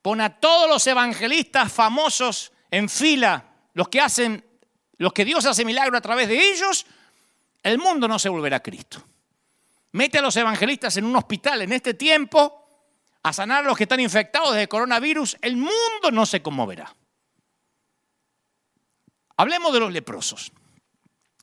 pon 0.02 0.22
a 0.22 0.40
todos 0.40 0.70
los 0.70 0.86
evangelistas 0.86 1.72
famosos 1.72 2.52
en 2.70 2.90
fila, 2.90 3.44
los 3.74 3.88
que 3.88 4.02
hacen, 4.02 4.46
los 4.98 5.14
que 5.14 5.26
Dios 5.26 5.46
hace 5.46 5.66
milagro 5.66 5.98
a 5.98 6.02
través 6.02 6.28
de 6.28 6.52
ellos, 6.52 6.86
el 7.64 7.80
mundo 7.80 8.08
no 8.08 8.20
se 8.20 8.30
volverá 8.30 8.58
a 8.58 8.64
Cristo. 8.64 9.04
Mete 9.96 10.18
a 10.18 10.22
los 10.22 10.36
evangelistas 10.36 10.98
en 10.98 11.06
un 11.06 11.16
hospital 11.16 11.62
en 11.62 11.72
este 11.72 11.94
tiempo 11.94 12.68
a 13.24 13.32
sanar 13.32 13.64
a 13.64 13.68
los 13.70 13.78
que 13.78 13.84
están 13.84 14.02
infectados 14.02 14.54
de 14.54 14.68
coronavirus, 14.68 15.38
el 15.42 15.56
mundo 15.56 16.12
no 16.12 16.26
se 16.26 16.42
conmoverá. 16.42 16.94
Hablemos 19.38 19.72
de 19.72 19.80
los 19.80 19.94
leprosos. 19.94 20.52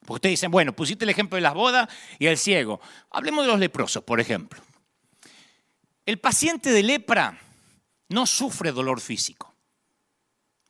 Porque 0.00 0.12
ustedes 0.12 0.32
dicen, 0.34 0.50
bueno, 0.50 0.74
pusiste 0.74 1.06
el 1.06 1.08
ejemplo 1.08 1.36
de 1.36 1.40
las 1.40 1.54
bodas 1.54 1.88
y 2.18 2.26
el 2.26 2.36
ciego. 2.36 2.78
Hablemos 3.10 3.46
de 3.46 3.52
los 3.52 3.58
leprosos, 3.58 4.04
por 4.04 4.20
ejemplo. 4.20 4.60
El 6.04 6.18
paciente 6.18 6.72
de 6.72 6.82
lepra 6.82 7.40
no 8.10 8.26
sufre 8.26 8.70
dolor 8.70 9.00
físico. 9.00 9.54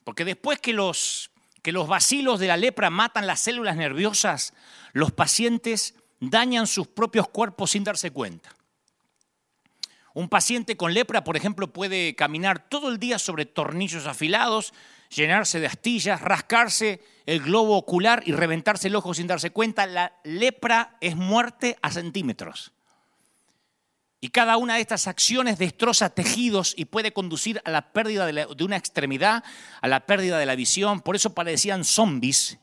Porque 0.05 0.25
después 0.25 0.61
que 0.61 0.73
los, 0.73 1.33
que 1.63 1.73
los 1.73 1.89
vacilos 1.89 2.39
de 2.39 2.47
la 2.47 2.57
lepra 2.57 2.91
matan 2.91 3.27
las 3.27 3.41
células 3.41 3.75
nerviosas, 3.75 4.55
los 4.93 5.11
pacientes 5.11 5.97
dañan 6.31 6.67
sus 6.67 6.87
propios 6.87 7.29
cuerpos 7.29 7.73
sin 7.73 7.85
darse 7.85 8.13
cuenta. 8.13 8.55
Un 10.15 10.29
paciente 10.29 10.77
con 10.77 10.95
lepra, 10.95 11.25
por 11.25 11.37
ejemplo, 11.37 11.73
puede 11.73 12.15
caminar 12.15 12.69
todo 12.69 12.91
el 12.91 12.99
día 12.99 13.19
sobre 13.19 13.47
tornillos 13.47 14.07
afilados, 14.07 14.73
llenarse 15.09 15.59
de 15.59 15.67
astillas, 15.67 16.21
rascarse 16.21 17.01
el 17.27 17.41
globo 17.41 17.77
ocular 17.77 18.23
y 18.27 18.33
reventarse 18.33 18.89
el 18.89 18.97
ojo 18.97 19.15
sin 19.15 19.27
darse 19.27 19.51
cuenta. 19.51 19.87
La 19.87 20.13
lepra 20.23 20.97
es 21.01 21.17
muerte 21.17 21.77
a 21.83 21.91
centímetros. 21.91 22.73
Y 24.21 24.29
cada 24.29 24.59
una 24.59 24.77
de 24.77 24.83
estas 24.83 25.09
acciones 25.09 25.59
destroza 25.59 26.11
tejidos 26.11 26.75
y 26.77 26.85
puede 26.85 27.13
conducir 27.13 27.61
a 27.65 27.71
la 27.73 27.93
pérdida 27.93 28.27
de, 28.27 28.65
una 28.65 28.77
extremidad, 28.77 29.43
a 29.81 29.89
la 29.89 30.07
pérdida 30.07 30.39
de 30.39 30.47
la 30.47 30.55
visión. 30.55 31.01
Por 31.01 31.17
eso 31.17 31.35
parecían 31.35 31.85
zombies 31.85 32.59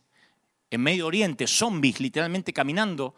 en 0.69 0.81
Medio 0.81 1.07
Oriente, 1.07 1.47
zombies 1.47 1.99
literalmente 1.99 2.53
caminando, 2.53 3.15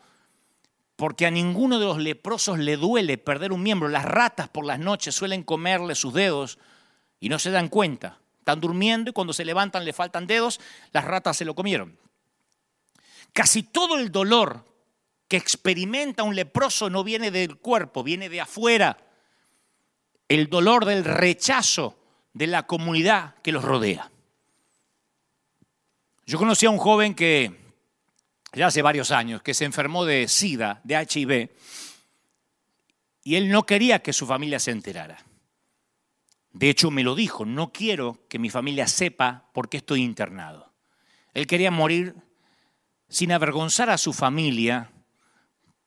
porque 1.02 1.26
a 1.26 1.32
ninguno 1.32 1.80
de 1.80 1.86
los 1.86 1.98
leprosos 1.98 2.60
le 2.60 2.78
duele 2.78 3.18
perder 3.18 3.52
un 3.54 3.64
miembro. 3.64 3.90
Las 3.90 4.06
ratas 4.06 4.50
por 4.50 4.68
las 4.68 4.78
noches 4.78 5.16
suelen 5.16 5.42
comerle 5.42 5.96
sus 5.96 6.14
dedos 6.14 6.60
y 7.20 7.28
no 7.28 7.40
se 7.40 7.50
dan 7.50 7.70
cuenta. 7.70 8.20
Están 8.38 8.62
durmiendo 8.62 9.10
y 9.10 9.14
cuando 9.14 9.34
se 9.34 9.44
levantan 9.44 9.84
le 9.84 9.94
faltan 9.94 10.28
dedos, 10.28 10.60
las 10.92 11.04
ratas 11.04 11.38
se 11.38 11.44
lo 11.44 11.56
comieron. 11.56 11.98
Casi 13.34 13.64
todo 13.64 13.98
el 13.98 14.12
dolor 14.12 14.64
que 15.28 15.38
experimenta 15.38 16.22
un 16.22 16.36
leproso 16.36 16.92
no 16.92 17.04
viene 17.04 17.32
del 17.32 17.58
cuerpo, 17.58 18.04
viene 18.04 18.30
de 18.30 18.42
afuera. 18.42 19.00
El 20.28 20.52
dolor 20.52 20.86
del 20.86 21.04
rechazo 21.04 21.98
de 22.34 22.46
la 22.46 22.68
comunidad 22.68 23.34
que 23.42 23.52
los 23.52 23.64
rodea. 23.64 24.12
Yo 26.28 26.38
conocí 26.38 26.68
a 26.68 26.70
un 26.70 26.78
joven 26.78 27.16
que, 27.16 27.60
ya 28.54 28.68
hace 28.68 28.82
varios 28.82 29.12
años, 29.12 29.42
que 29.42 29.54
se 29.54 29.66
enfermó 29.66 30.06
de 30.06 30.28
SIDA, 30.28 30.82
de 30.84 30.96
HIV, 30.96 31.50
y 33.24 33.36
él 33.36 33.50
no 33.50 33.66
quería 33.66 34.02
que 34.02 34.14
su 34.14 34.26
familia 34.26 34.60
se 34.60 34.72
enterara. 34.72 35.24
De 36.54 36.70
hecho, 36.70 36.92
me 36.92 37.04
lo 37.04 37.16
dijo, 37.16 37.46
no 37.46 37.72
quiero 37.72 38.26
que 38.28 38.40
mi 38.40 38.50
familia 38.50 38.88
sepa 38.88 39.50
por 39.54 39.70
qué 39.70 39.78
estoy 39.78 40.02
internado. 40.02 40.74
Él 41.34 41.48
quería 41.48 41.72
morir 41.72 42.16
sin 43.08 43.32
avergonzar 43.32 43.90
a 43.90 43.98
su 43.98 44.12
familia 44.12 44.92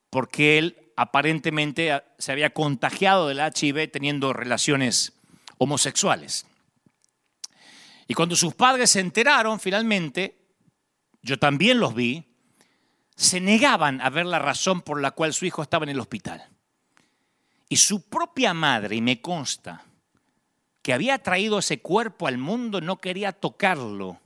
porque 0.09 0.59
él 0.59 0.93
aparentemente 0.97 2.03
se 2.19 2.33
había 2.33 2.51
contagiado 2.51 3.29
del 3.29 3.41
HIV 3.41 3.91
teniendo 3.91 4.33
relaciones 4.33 5.13
homosexuales. 5.59 6.47
Y 8.07 8.15
cuando 8.15 8.37
sus 8.37 8.55
padres 8.55 8.91
se 8.91 9.01
enteraron, 9.01 9.59
finalmente, 9.61 10.39
yo 11.23 11.39
también 11.39 11.81
los 11.81 11.95
vi, 11.95 12.34
se 13.17 13.41
negaban 13.41 14.01
a 14.01 14.11
ver 14.11 14.27
la 14.27 14.39
razón 14.39 14.83
por 14.83 15.01
la 15.01 15.13
cual 15.13 15.33
su 15.33 15.47
hijo 15.47 15.63
estaba 15.63 15.85
en 15.85 15.91
el 15.91 16.01
hospital. 16.01 16.49
Y 17.69 17.77
su 17.77 18.09
propia 18.09 18.55
madre, 18.55 18.97
y 18.97 19.01
me 19.01 19.21
consta, 19.21 19.85
que 20.83 20.93
había 20.93 21.19
traído 21.23 21.59
ese 21.59 21.81
cuerpo 21.81 22.27
al 22.27 22.39
mundo 22.39 22.81
no 22.81 23.01
quería 23.01 23.33
tocarlo 23.33 24.21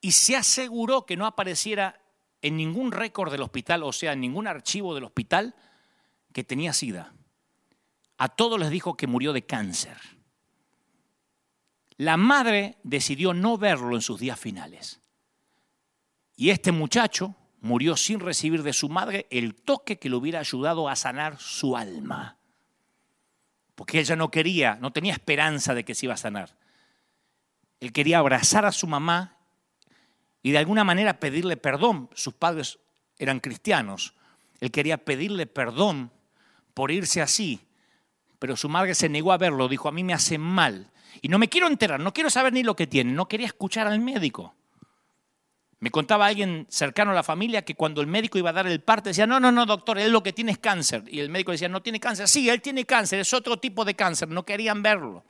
y 0.00 0.12
se 0.12 0.36
aseguró 0.36 1.06
que 1.06 1.16
no 1.16 1.26
apareciera 1.26 2.00
en 2.42 2.56
ningún 2.56 2.92
récord 2.92 3.32
del 3.32 3.42
hospital, 3.42 3.82
o 3.82 3.92
sea, 3.92 4.12
en 4.12 4.20
ningún 4.20 4.46
archivo 4.46 4.94
del 4.94 5.04
hospital, 5.04 5.54
que 6.32 6.44
tenía 6.44 6.72
sida. 6.72 7.12
A 8.16 8.28
todos 8.28 8.60
les 8.60 8.70
dijo 8.70 8.96
que 8.96 9.06
murió 9.06 9.32
de 9.32 9.44
cáncer. 9.44 9.96
La 11.96 12.16
madre 12.16 12.78
decidió 12.84 13.34
no 13.34 13.58
verlo 13.58 13.96
en 13.96 14.02
sus 14.02 14.20
días 14.20 14.38
finales. 14.38 15.00
Y 16.36 16.50
este 16.50 16.70
muchacho 16.70 17.34
murió 17.60 17.96
sin 17.96 18.20
recibir 18.20 18.62
de 18.62 18.72
su 18.72 18.88
madre 18.88 19.26
el 19.30 19.54
toque 19.54 19.98
que 19.98 20.08
le 20.08 20.16
hubiera 20.16 20.40
ayudado 20.40 20.88
a 20.88 20.96
sanar 20.96 21.38
su 21.38 21.76
alma 21.76 22.38
porque 23.78 24.00
ella 24.00 24.16
no 24.16 24.28
quería, 24.32 24.76
no 24.80 24.92
tenía 24.92 25.12
esperanza 25.12 25.72
de 25.72 25.84
que 25.84 25.94
se 25.94 26.06
iba 26.06 26.14
a 26.14 26.16
sanar. 26.16 26.56
Él 27.78 27.92
quería 27.92 28.18
abrazar 28.18 28.64
a 28.64 28.72
su 28.72 28.88
mamá 28.88 29.36
y 30.42 30.50
de 30.50 30.58
alguna 30.58 30.82
manera 30.82 31.20
pedirle 31.20 31.56
perdón. 31.56 32.10
Sus 32.12 32.34
padres 32.34 32.80
eran 33.20 33.38
cristianos. 33.38 34.14
Él 34.58 34.72
quería 34.72 34.98
pedirle 34.98 35.46
perdón 35.46 36.10
por 36.74 36.90
irse 36.90 37.22
así, 37.22 37.68
pero 38.40 38.56
su 38.56 38.68
madre 38.68 38.96
se 38.96 39.08
negó 39.08 39.30
a 39.30 39.38
verlo, 39.38 39.68
dijo, 39.68 39.88
a 39.88 39.92
mí 39.92 40.02
me 40.02 40.12
hace 40.12 40.38
mal. 40.38 40.90
Y 41.22 41.28
no 41.28 41.38
me 41.38 41.48
quiero 41.48 41.68
enterar, 41.68 42.00
no 42.00 42.12
quiero 42.12 42.30
saber 42.30 42.52
ni 42.52 42.64
lo 42.64 42.74
que 42.74 42.88
tiene, 42.88 43.12
no 43.12 43.28
quería 43.28 43.46
escuchar 43.46 43.86
al 43.86 44.00
médico. 44.00 44.56
Me 45.80 45.90
contaba 45.90 46.26
alguien 46.26 46.66
cercano 46.68 47.12
a 47.12 47.14
la 47.14 47.22
familia 47.22 47.62
que 47.62 47.76
cuando 47.76 48.00
el 48.00 48.08
médico 48.08 48.36
iba 48.36 48.50
a 48.50 48.52
dar 48.52 48.66
el 48.66 48.80
parte 48.80 49.10
decía, 49.10 49.28
no, 49.28 49.38
no, 49.38 49.52
no, 49.52 49.64
doctor, 49.64 49.98
él 49.98 50.10
lo 50.10 50.22
que 50.22 50.32
tiene 50.32 50.52
es 50.52 50.58
cáncer. 50.58 51.04
Y 51.06 51.20
el 51.20 51.28
médico 51.28 51.52
decía, 51.52 51.68
no 51.68 51.82
tiene 51.82 52.00
cáncer. 52.00 52.26
Sí, 52.26 52.48
él 52.48 52.60
tiene 52.60 52.84
cáncer, 52.84 53.20
es 53.20 53.32
otro 53.32 53.58
tipo 53.58 53.84
de 53.84 53.94
cáncer, 53.94 54.28
no 54.28 54.44
querían 54.44 54.82
verlo. 54.82 55.24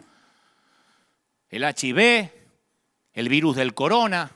El 1.51 1.65
HIV, 1.65 2.31
el 3.13 3.29
virus 3.29 3.57
del 3.57 3.75
corona, 3.75 4.33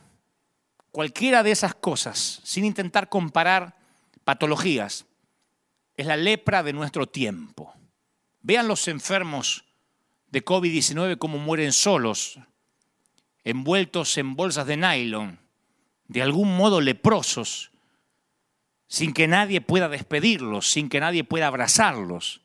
cualquiera 0.91 1.41
de 1.41 1.51
esas 1.51 1.73
cosas, 1.73 2.41
sin 2.43 2.63
intentar 2.63 3.09
comparar 3.09 3.75
patologías, 4.23 5.05
es 5.97 6.05
la 6.05 6.17
lepra 6.17 6.61
de 6.61 6.73
nuestro 6.73 7.07
tiempo. 7.07 7.73
Vean 8.41 8.67
los 8.67 8.87
enfermos 8.87 9.65
de 10.27 10.45
COVID-19 10.45 11.17
cómo 11.17 11.39
mueren 11.39 11.73
solos, 11.73 12.39
envueltos 13.43 14.17
en 14.19 14.35
bolsas 14.35 14.67
de 14.67 14.77
nylon 14.77 15.42
de 16.07 16.21
algún 16.21 16.55
modo 16.55 16.81
leprosos, 16.81 17.71
sin 18.87 19.13
que 19.13 19.27
nadie 19.27 19.61
pueda 19.61 19.89
despedirlos, 19.89 20.69
sin 20.69 20.89
que 20.89 20.99
nadie 20.99 21.23
pueda 21.23 21.47
abrazarlos, 21.47 22.41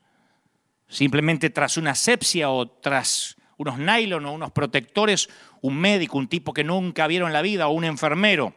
simplemente 0.89 1.51
tras 1.51 1.77
una 1.77 1.91
asepsia 1.91 2.51
o 2.51 2.69
tras 2.69 3.37
unos 3.59 3.79
nylon 3.79 4.25
o 4.25 4.33
unos 4.33 4.53
protectores, 4.53 5.29
un 5.61 5.77
médico, 5.77 6.17
un 6.17 6.29
tipo 6.29 6.55
que 6.55 6.65
nunca 6.65 7.07
vieron 7.07 7.33
la 7.33 7.43
vida 7.43 7.69
o 7.69 7.73
un 7.73 7.85
enfermero, 7.85 8.55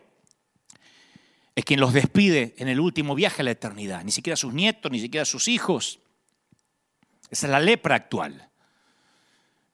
es 1.56 1.66
quien 1.66 1.80
los 1.80 1.94
despide 1.94 2.56
en 2.58 2.70
el 2.70 2.80
último 2.80 3.14
viaje 3.14 3.42
a 3.42 3.46
la 3.46 3.52
eternidad, 3.52 4.04
ni 4.04 4.12
siquiera 4.12 4.38
sus 4.38 4.54
nietos, 4.54 4.92
ni 4.92 5.00
siquiera 5.00 5.26
sus 5.26 5.48
hijos. 5.48 6.00
Esa 7.30 7.48
es 7.48 7.52
la 7.52 7.60
lepra 7.60 7.96
actual. 7.96 8.50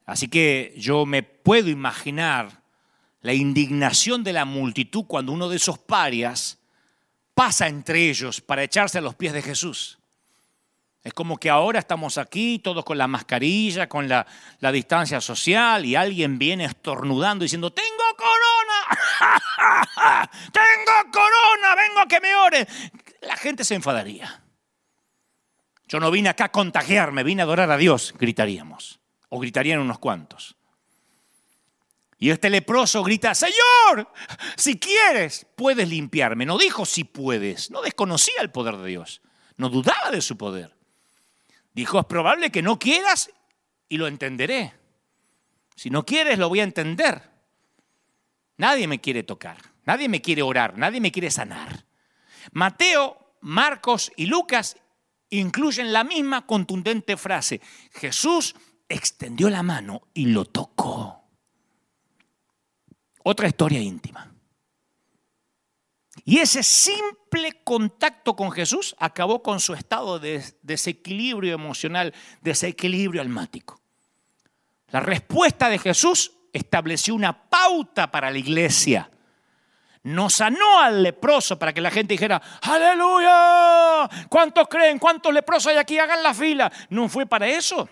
Así 0.06 0.28
que 0.28 0.74
yo 0.78 1.06
me 1.06 1.22
puedo 1.22 1.70
imaginar 1.70 2.64
la 3.22 3.34
indignación 3.34 4.24
de 4.24 4.34
la 4.34 4.46
multitud 4.46 5.06
cuando 5.06 5.32
uno 5.32 5.50
de 5.50 5.58
esos 5.58 5.80
parias 5.80 6.60
pasa 7.34 7.68
entre 7.68 8.10
ellos 8.10 8.42
para 8.42 8.64
echarse 8.64 8.98
a 8.98 9.02
los 9.02 9.16
pies 9.16 9.34
de 9.34 9.42
Jesús. 9.42 9.98
Es 11.08 11.14
como 11.14 11.38
que 11.38 11.50
ahora 11.50 11.80
estamos 11.80 12.18
aquí, 12.18 12.60
todos 12.60 12.84
con 12.84 12.98
la 12.98 13.08
mascarilla, 13.08 13.88
con 13.88 14.10
la, 14.10 14.28
distancia 14.74 15.22
social, 15.22 15.86
y 15.86 15.96
alguien 15.96 16.38
viene 16.38 16.66
estornudando 16.66 17.44
diciendo, 17.44 17.72
tengo 17.72 18.04
corona, 18.18 20.30
tengo 20.52 21.12
corona, 21.14 21.76
vengo 21.76 22.02
a 22.02 22.08
que 22.08 22.20
me 22.20 22.36
ore. 22.36 22.68
La 23.22 23.38
gente 23.38 23.64
se 23.64 23.76
enfadaría. 23.76 24.44
Yo 25.88 26.02
no 26.02 26.12
vine 26.12 26.28
acá 26.28 26.46
a 26.46 26.52
contagiarme, 26.52 27.24
vine 27.24 27.42
a 27.42 27.46
adorar 27.46 27.72
a 27.72 27.78
Dios, 27.78 28.14
gritaríamos. 28.20 29.00
O 29.30 29.40
gritarían 29.40 29.80
unos 29.80 30.00
cuantos. 30.00 30.57
Y 32.20 32.32
este 32.32 32.50
leproso 32.50 33.04
grita, 33.04 33.36
Señor, 33.36 34.12
si 34.56 34.80
quieres, 34.80 35.46
puedes 35.56 35.88
limpiarme. 35.88 36.46
No 36.46 36.58
dijo 36.58 36.86
si 36.86 37.04
puedes, 37.04 37.70
no 37.70 37.82
desconocía 37.82 38.42
el 38.42 38.52
poder 38.52 38.78
de 38.78 38.90
Dios, 38.90 39.22
no 39.56 39.70
dudaba 39.70 40.10
de 40.10 40.22
su 40.22 40.36
poder. 40.38 40.76
Dijo, 41.74 42.00
es 42.00 42.06
probable 42.06 42.50
que 42.50 42.64
no 42.64 42.80
quieras 42.80 43.30
y 43.88 43.98
lo 43.98 44.08
entenderé. 44.08 44.74
Si 45.76 45.92
no 45.92 46.06
quieres, 46.06 46.40
lo 46.40 46.50
voy 46.50 46.62
a 46.62 46.64
entender. 46.64 47.30
Nadie 48.58 48.88
me 48.88 49.00
quiere 49.00 49.22
tocar, 49.22 49.58
nadie 49.86 50.10
me 50.10 50.22
quiere 50.22 50.42
orar, 50.42 50.76
nadie 50.76 51.00
me 51.00 51.12
quiere 51.12 51.30
sanar. 51.30 51.86
Mateo, 52.52 53.36
Marcos 53.42 54.12
y 54.16 54.26
Lucas 54.26 54.78
incluyen 55.30 55.94
la 55.94 56.04
misma 56.04 56.48
contundente 56.48 57.16
frase. 57.16 57.62
Jesús 57.92 58.56
extendió 58.90 59.52
la 59.52 59.62
mano 59.62 60.08
y 60.16 60.26
lo 60.26 60.46
tocó. 60.46 61.27
Otra 63.30 63.50
historia 63.50 63.82
íntima. 63.82 64.32
Y 66.24 66.38
ese 66.40 66.64
simple 66.64 67.62
contacto 67.62 68.38
con 68.38 68.54
Jesús 68.54 68.96
acabó 69.00 69.44
con 69.44 69.60
su 69.60 69.74
estado 69.74 70.18
de 70.18 70.42
desequilibrio 70.62 71.54
emocional, 71.54 72.14
desequilibrio 72.40 73.22
almático. 73.22 73.82
La 74.92 75.02
respuesta 75.02 75.68
de 75.68 75.78
Jesús 75.78 76.32
estableció 76.54 77.16
una 77.16 77.50
pauta 77.50 78.10
para 78.10 78.32
la 78.32 78.38
iglesia. 78.38 79.12
No 80.04 80.30
sanó 80.30 80.80
al 80.80 81.04
leproso 81.04 81.60
para 81.60 81.74
que 81.74 81.82
la 81.82 81.92
gente 81.92 82.14
dijera, 82.14 82.42
aleluya, 82.62 84.10
¿cuántos 84.30 84.70
creen? 84.70 85.00
¿Cuántos 85.00 85.34
leprosos 85.34 85.74
hay 85.74 85.78
aquí? 85.78 86.00
Hagan 86.00 86.24
la 86.24 86.34
fila. 86.34 86.72
No 86.90 87.10
fue 87.10 87.26
para 87.26 87.46
eso. 87.46 87.90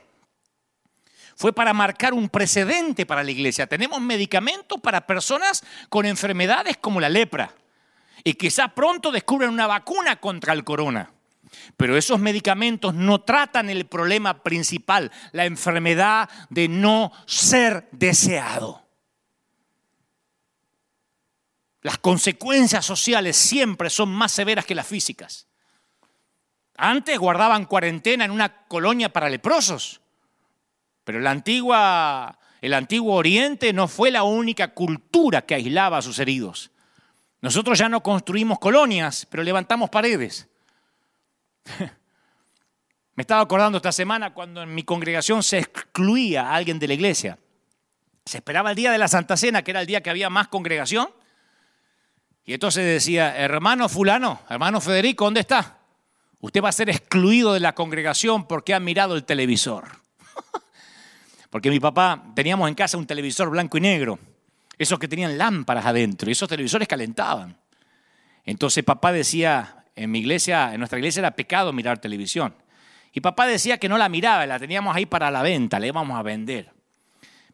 Fue 1.35 1.51
para 1.53 1.73
marcar 1.73 2.13
un 2.13 2.29
precedente 2.29 3.05
para 3.05 3.23
la 3.23 3.31
iglesia. 3.31 3.67
Tenemos 3.67 3.99
medicamentos 3.99 4.79
para 4.79 5.05
personas 5.05 5.63
con 5.89 6.05
enfermedades 6.05 6.77
como 6.77 7.01
la 7.01 7.09
lepra. 7.09 7.53
Y 8.23 8.35
quizá 8.35 8.69
pronto 8.69 9.11
descubren 9.11 9.49
una 9.49 9.67
vacuna 9.67 10.15
contra 10.15 10.53
el 10.53 10.63
corona. 10.63 11.11
Pero 11.77 11.97
esos 11.97 12.19
medicamentos 12.19 12.93
no 12.93 13.21
tratan 13.21 13.69
el 13.69 13.85
problema 13.85 14.43
principal, 14.43 15.11
la 15.31 15.45
enfermedad 15.45 16.29
de 16.49 16.67
no 16.67 17.11
ser 17.25 17.87
deseado. 17.91 18.83
Las 21.81 21.97
consecuencias 21.99 22.85
sociales 22.85 23.35
siempre 23.37 23.89
son 23.89 24.09
más 24.09 24.31
severas 24.31 24.65
que 24.65 24.73
las 24.73 24.87
físicas. 24.87 25.47
Antes 26.77 27.19
guardaban 27.19 27.65
cuarentena 27.65 28.25
en 28.25 28.31
una 28.31 28.65
colonia 28.67 29.13
para 29.13 29.29
leprosos, 29.29 30.01
pero 31.05 31.19
el 31.19 31.27
antiguo 31.27 33.15
Oriente 33.15 33.71
no 33.71 33.87
fue 33.87 34.11
la 34.11 34.23
única 34.23 34.73
cultura 34.73 35.43
que 35.43 35.55
aislaba 35.55 35.99
a 35.99 36.01
sus 36.01 36.19
heridos. 36.19 36.71
Nosotros 37.39 37.77
ya 37.77 37.87
no 37.87 38.03
construimos 38.03 38.59
colonias, 38.59 39.25
pero 39.29 39.43
levantamos 39.43 39.89
paredes. 39.89 40.49
Me 43.15 43.21
estaba 43.21 43.41
acordando 43.41 43.77
esta 43.77 43.93
semana 43.93 44.33
cuando 44.33 44.61
en 44.63 44.75
mi 44.75 44.83
congregación 44.83 45.41
se 45.41 45.59
excluía 45.59 46.49
a 46.49 46.55
alguien 46.55 46.79
de 46.79 46.87
la 46.87 46.95
iglesia. 46.95 47.39
Se 48.25 48.39
esperaba 48.39 48.71
el 48.71 48.75
día 48.75 48.91
de 48.91 48.97
la 48.97 49.07
Santa 49.07 49.37
Cena, 49.37 49.61
que 49.61 49.71
era 49.71 49.79
el 49.79 49.87
día 49.87 50.01
que 50.01 50.09
había 50.09 50.29
más 50.29 50.49
congregación. 50.49 51.07
Y 52.43 52.53
entonces 52.53 52.83
decía, 52.83 53.37
hermano 53.37 53.87
fulano, 53.87 54.41
hermano 54.49 54.81
Federico, 54.81 55.23
¿dónde 55.25 55.39
está? 55.39 55.77
Usted 56.41 56.61
va 56.61 56.69
a 56.69 56.73
ser 56.73 56.89
excluido 56.89 57.53
de 57.53 57.61
la 57.61 57.73
congregación 57.73 58.47
porque 58.47 58.73
ha 58.73 58.79
mirado 58.79 59.15
el 59.15 59.23
televisor. 59.23 59.85
porque 61.55 61.69
mi 61.69 61.79
papá, 61.79 62.21
teníamos 62.35 62.67
en 62.67 62.75
casa 62.75 62.97
un 62.97 63.07
televisor 63.07 63.49
blanco 63.49 63.77
y 63.77 63.79
negro. 63.79 64.19
Esos 64.77 64.99
que 64.99 65.07
tenían 65.07 65.37
lámparas 65.37 65.85
adentro 65.85 66.27
y 66.27 66.33
esos 66.33 66.49
televisores 66.49 66.85
calentaban. 66.85 67.55
Entonces 68.43 68.83
papá 68.83 69.13
decía, 69.13 69.85
en 69.95 70.11
mi 70.11 70.19
iglesia, 70.19 70.73
en 70.73 70.79
nuestra 70.79 70.99
iglesia 70.99 71.21
era 71.21 71.31
pecado 71.31 71.71
mirar 71.71 71.97
televisión. 71.99 72.53
Y 73.13 73.21
papá 73.21 73.47
decía 73.47 73.77
que 73.77 73.87
no 73.87 73.97
la 73.97 74.09
miraba, 74.09 74.45
la 74.45 74.59
teníamos 74.59 74.93
ahí 74.93 75.05
para 75.05 75.31
la 75.31 75.43
venta, 75.43 75.79
le 75.79 75.87
íbamos 75.87 76.19
a 76.19 76.23
vender. 76.23 76.73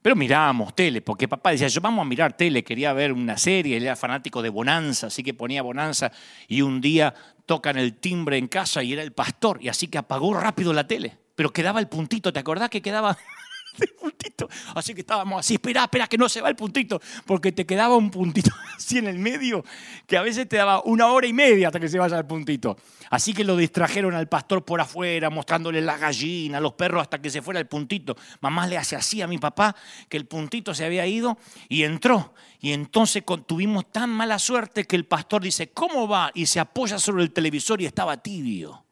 Pero 0.01 0.15
mirábamos 0.15 0.75
tele, 0.75 1.01
porque 1.03 1.27
papá 1.27 1.51
decía, 1.51 1.67
yo 1.67 1.79
vamos 1.79 2.01
a 2.01 2.09
mirar 2.09 2.35
tele, 2.35 2.63
quería 2.63 2.93
ver 2.93 3.13
una 3.13 3.37
serie, 3.37 3.77
él 3.77 3.83
era 3.83 3.95
fanático 3.95 4.41
de 4.41 4.49
Bonanza, 4.49 5.07
así 5.07 5.21
que 5.21 5.35
ponía 5.35 5.61
Bonanza 5.61 6.11
y 6.47 6.63
un 6.63 6.81
día 6.81 7.13
tocan 7.45 7.77
el 7.77 7.93
timbre 7.97 8.39
en 8.39 8.47
casa 8.47 8.81
y 8.81 8.93
era 8.93 9.03
el 9.03 9.11
pastor, 9.11 9.59
y 9.61 9.69
así 9.69 9.89
que 9.89 9.99
apagó 9.99 10.33
rápido 10.33 10.73
la 10.73 10.87
tele. 10.87 11.19
Pero 11.35 11.53
quedaba 11.53 11.79
el 11.79 11.87
puntito, 11.87 12.33
¿te 12.33 12.39
acordás 12.39 12.71
que 12.71 12.81
quedaba 12.81 13.15
el 13.79 13.89
puntito. 13.89 14.49
Así 14.75 14.93
que 14.93 15.01
estábamos 15.01 15.39
así, 15.39 15.55
espera, 15.55 15.83
espera, 15.83 16.07
que 16.07 16.17
no 16.17 16.29
se 16.29 16.41
va 16.41 16.49
el 16.49 16.55
puntito, 16.55 17.01
porque 17.25 17.51
te 17.51 17.65
quedaba 17.65 17.95
un 17.95 18.11
puntito 18.11 18.51
así 18.75 18.97
en 18.97 19.07
el 19.07 19.19
medio, 19.19 19.63
que 20.07 20.17
a 20.17 20.21
veces 20.21 20.47
te 20.47 20.57
daba 20.57 20.81
una 20.83 21.07
hora 21.07 21.27
y 21.27 21.33
media 21.33 21.67
hasta 21.67 21.79
que 21.79 21.87
se 21.87 21.99
vaya 21.99 22.17
el 22.17 22.25
puntito. 22.25 22.77
Así 23.09 23.33
que 23.33 23.43
lo 23.43 23.57
distrajeron 23.57 24.15
al 24.15 24.27
pastor 24.27 24.63
por 24.63 24.79
afuera, 24.79 25.29
mostrándole 25.29 25.81
la 25.81 25.97
gallina, 25.97 26.59
los 26.59 26.73
perros 26.73 27.01
hasta 27.01 27.21
que 27.21 27.29
se 27.29 27.41
fuera 27.41 27.59
el 27.59 27.67
puntito. 27.67 28.15
Mamá 28.39 28.67
le 28.67 28.77
hace 28.77 28.95
así 28.95 29.21
a 29.21 29.27
mi 29.27 29.37
papá, 29.37 29.75
que 30.07 30.17
el 30.17 30.25
puntito 30.25 30.73
se 30.73 30.85
había 30.85 31.05
ido 31.05 31.37
y 31.67 31.83
entró. 31.83 32.33
Y 32.61 32.73
entonces 32.73 33.23
tuvimos 33.45 33.91
tan 33.91 34.09
mala 34.09 34.39
suerte 34.39 34.85
que 34.85 34.95
el 34.95 35.05
pastor 35.05 35.41
dice, 35.41 35.71
¿cómo 35.71 36.07
va? 36.07 36.31
Y 36.33 36.45
se 36.45 36.59
apoya 36.59 36.99
sobre 36.99 37.23
el 37.23 37.31
televisor 37.31 37.81
y 37.81 37.85
estaba 37.85 38.17
tibio. 38.17 38.85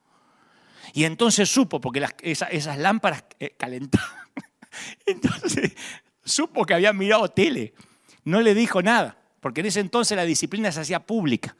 Y 0.93 1.03
entonces 1.03 1.49
supo, 1.49 1.79
porque 1.79 2.05
esas, 2.21 2.77
lámparas 2.77 3.23
eh, 3.39 3.55
calentaban 3.57 4.18
Entonces 5.05 5.73
supo 6.23 6.65
que 6.65 6.73
había 6.73 6.93
mirado 6.93 7.29
tele. 7.29 7.73
No 8.23 8.41
le 8.41 8.53
dijo 8.53 8.81
nada, 8.81 9.17
porque 9.39 9.61
en 9.61 9.67
ese 9.67 9.79
entonces 9.79 10.15
la 10.15 10.25
disciplina 10.25 10.71
se 10.71 10.81
hacía 10.81 10.99
pública 10.99 11.55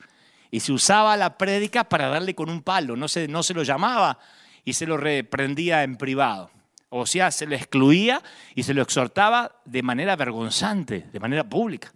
y 0.52 0.60
se 0.60 0.72
usaba 0.72 1.18
la 1.18 1.38
prédica 1.38 1.84
para 1.84 2.08
darle 2.08 2.36
con 2.36 2.50
un 2.50 2.62
palo. 2.62 2.96
No 2.96 3.08
se, 3.08 3.28
no 3.28 3.44
se 3.44 3.54
lo 3.54 3.64
llamaba 3.64 4.20
y 4.64 4.74
se 4.74 4.86
lo 4.86 4.98
reprendía 4.98 5.84
en 5.84 5.96
privado. 5.96 6.52
O 6.90 7.06
sea, 7.06 7.32
se 7.32 7.46
lo 7.46 7.56
excluía 7.56 8.22
y 8.56 8.64
se 8.64 8.74
lo 8.74 8.82
exhortaba 8.82 9.62
de 9.66 9.84
manera 9.84 10.16
vergonzante, 10.16 11.08
de 11.12 11.20
manera 11.20 11.48
pública. 11.48 11.92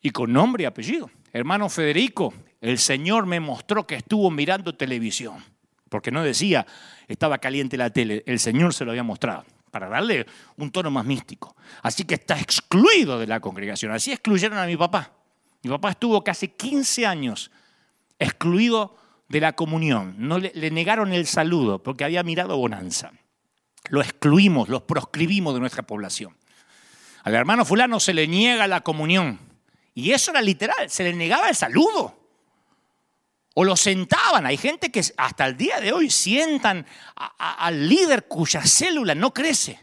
Y 0.00 0.10
con 0.10 0.32
nombre 0.32 0.62
y 0.62 0.66
apellido. 0.66 1.10
Hermano 1.32 1.68
Federico, 1.68 2.32
el 2.60 2.78
Señor 2.78 3.26
me 3.26 3.40
mostró 3.40 3.86
que 3.86 3.96
estuvo 3.96 4.30
mirando 4.30 4.74
televisión. 4.74 5.44
Porque 5.90 6.10
no 6.10 6.22
decía, 6.22 6.66
estaba 7.08 7.38
caliente 7.38 7.76
la 7.76 7.90
tele, 7.90 8.24
el 8.26 8.40
Señor 8.40 8.74
se 8.74 8.84
lo 8.84 8.90
había 8.90 9.02
mostrado 9.02 9.44
para 9.70 9.88
darle 9.88 10.26
un 10.56 10.70
tono 10.70 10.90
más 10.90 11.04
místico. 11.04 11.56
Así 11.82 12.04
que 12.04 12.14
está 12.14 12.38
excluido 12.38 13.18
de 13.18 13.26
la 13.26 13.40
congregación. 13.40 13.92
Así 13.92 14.12
excluyeron 14.12 14.58
a 14.58 14.66
mi 14.66 14.76
papá. 14.76 15.12
Mi 15.62 15.70
papá 15.70 15.90
estuvo 15.90 16.22
casi 16.22 16.48
15 16.48 17.06
años 17.06 17.50
excluido 18.18 18.96
de 19.28 19.40
la 19.40 19.54
comunión. 19.54 20.14
No 20.18 20.38
le, 20.38 20.52
le 20.54 20.70
negaron 20.70 21.12
el 21.12 21.26
saludo 21.26 21.82
porque 21.82 22.04
había 22.04 22.22
mirado 22.22 22.56
bonanza. 22.56 23.12
Lo 23.88 24.00
excluimos, 24.00 24.68
lo 24.68 24.86
proscribimos 24.86 25.54
de 25.54 25.60
nuestra 25.60 25.82
población. 25.82 26.36
Al 27.22 27.34
hermano 27.34 27.64
fulano 27.64 28.00
se 28.00 28.14
le 28.14 28.28
niega 28.28 28.66
la 28.66 28.82
comunión. 28.82 29.38
Y 29.94 30.12
eso 30.12 30.30
era 30.30 30.42
literal, 30.42 30.90
se 30.90 31.04
le 31.04 31.12
negaba 31.14 31.48
el 31.48 31.56
saludo 31.56 32.25
o 33.58 33.64
lo 33.64 33.74
sentaban. 33.74 34.44
Hay 34.44 34.58
gente 34.58 34.90
que 34.92 35.02
hasta 35.16 35.46
el 35.46 35.56
día 35.56 35.80
de 35.80 35.90
hoy 35.90 36.10
sientan 36.10 36.86
al 37.38 37.88
líder 37.88 38.28
cuya 38.28 38.62
célula 38.62 39.14
no 39.14 39.32
crece. 39.32 39.80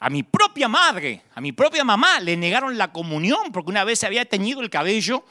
A 0.00 0.10
mi 0.10 0.24
propia 0.24 0.66
madre, 0.66 1.22
a 1.32 1.40
mi 1.40 1.52
propia 1.52 1.84
mamá 1.84 2.18
le 2.18 2.36
negaron 2.36 2.76
la 2.76 2.92
comunión 2.92 3.52
porque 3.52 3.70
una 3.70 3.84
vez 3.84 4.00
se 4.00 4.06
había 4.06 4.24
teñido 4.24 4.62
el 4.62 4.68
cabello 4.68 5.24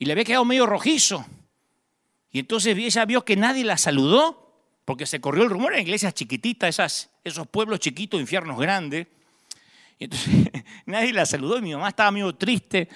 y 0.00 0.06
le 0.06 0.12
había 0.12 0.24
quedado 0.24 0.44
medio 0.44 0.66
rojizo. 0.66 1.24
Y 2.32 2.40
entonces 2.40 2.76
ella 2.76 3.04
vio 3.04 3.24
que 3.24 3.36
nadie 3.36 3.62
la 3.62 3.78
saludó 3.78 4.52
porque 4.84 5.06
se 5.06 5.20
corrió 5.20 5.44
el 5.44 5.50
rumor 5.50 5.74
en 5.74 5.82
iglesias 5.82 6.12
chiquititas, 6.12 6.70
esas, 6.70 7.10
esos 7.22 7.46
pueblos 7.46 7.78
chiquitos, 7.78 8.20
infiernos 8.20 8.58
grandes. 8.58 9.06
Y 9.96 10.04
entonces 10.06 10.34
nadie 10.86 11.12
la 11.12 11.24
saludó 11.24 11.58
y 11.58 11.62
mi 11.62 11.72
mamá 11.72 11.90
estaba 11.90 12.10
medio 12.10 12.34
triste 12.34 12.88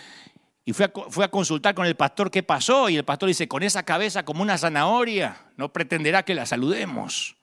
y 0.64 0.72
fue 0.72 0.86
a, 1.24 1.28
consultar 1.28 1.74
con 1.74 1.86
el 1.86 1.96
pastor 1.96 2.30
qué 2.30 2.42
pasó 2.42 2.88
y 2.88 2.96
el 2.96 3.04
pastor 3.04 3.28
dice, 3.28 3.48
con 3.48 3.62
esa 3.62 3.82
cabeza 3.82 4.24
como 4.24 4.42
una 4.42 4.58
zanahoria, 4.58 5.36
no 5.56 5.72
pretenderá 5.72 6.22
que 6.22 6.34
la 6.34 6.46
saludemos. 6.46 7.36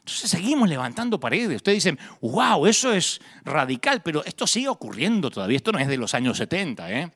Entonces 0.00 0.30
seguimos 0.30 0.68
levantando 0.68 1.18
paredes. 1.18 1.56
Ustedes 1.56 1.76
dicen, 1.76 1.98
wow, 2.20 2.66
eso 2.66 2.92
es 2.92 3.22
radical, 3.42 4.02
pero 4.02 4.22
esto 4.26 4.46
sigue 4.46 4.68
ocurriendo 4.68 5.30
todavía. 5.30 5.56
Esto 5.56 5.72
no 5.72 5.78
es 5.78 5.88
de 5.88 5.96
los 5.96 6.12
años 6.12 6.36
70. 6.36 6.92
¿eh? 6.92 7.10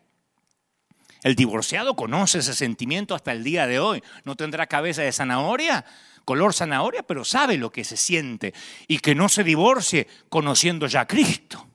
El 1.23 1.35
divorciado 1.35 1.95
conoce 1.95 2.39
ese 2.39 2.55
sentimiento 2.55 3.15
hasta 3.15 3.33
el 3.33 3.45
día 3.45 3.67
de 3.67 3.79
hoy. 3.79 4.03
No 4.25 4.37
tendrá 4.37 4.67
cabeza 4.67 5.03
de 5.03 5.13
zanahoria, 5.13 5.85
color 6.25 6.55
zanahoria, 6.55 7.03
pero 7.03 7.27
sabe 7.27 7.59
lo 7.59 7.71
que 7.71 7.85
se 7.85 7.99
siente. 7.99 8.55
Y 8.87 9.01
que 9.01 9.15
no 9.15 9.29
se 9.29 9.45
divorcie 9.45 10.09
conociendo 10.31 10.87
ya 10.87 11.03
a 11.03 11.07
Cristo. 11.07 11.69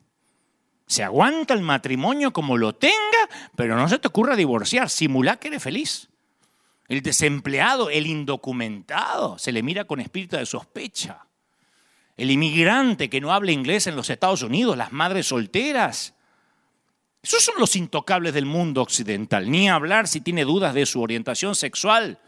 Se 0.86 1.02
aguanta 1.02 1.54
el 1.54 1.62
matrimonio 1.62 2.32
como 2.32 2.56
lo 2.56 2.74
tenga, 2.74 2.94
pero 3.56 3.76
no 3.76 3.88
se 3.88 3.98
te 3.98 4.08
ocurra 4.08 4.36
divorciar. 4.36 4.90
Simulá 4.90 5.36
que 5.36 5.48
eres 5.48 5.62
feliz. 5.62 6.08
El 6.88 7.02
desempleado, 7.02 7.88
el 7.88 8.06
indocumentado, 8.06 9.38
se 9.38 9.52
le 9.52 9.62
mira 9.62 9.84
con 9.84 10.00
espíritu 10.00 10.36
de 10.36 10.44
sospecha. 10.44 11.26
El 12.16 12.30
inmigrante 12.30 13.08
que 13.08 13.20
no 13.20 13.32
habla 13.32 13.52
inglés 13.52 13.86
en 13.86 13.96
los 13.96 14.10
Estados 14.10 14.42
Unidos, 14.42 14.76
las 14.76 14.92
madres 14.92 15.26
solteras. 15.26 16.14
Esos 17.22 17.42
son 17.42 17.54
los 17.58 17.74
intocables 17.74 18.34
del 18.34 18.44
mundo 18.44 18.82
occidental. 18.82 19.50
Ni 19.50 19.70
hablar 19.70 20.06
si 20.06 20.20
tiene 20.20 20.44
dudas 20.44 20.74
de 20.74 20.84
su 20.84 21.00
orientación 21.00 21.54
sexual. 21.54 22.18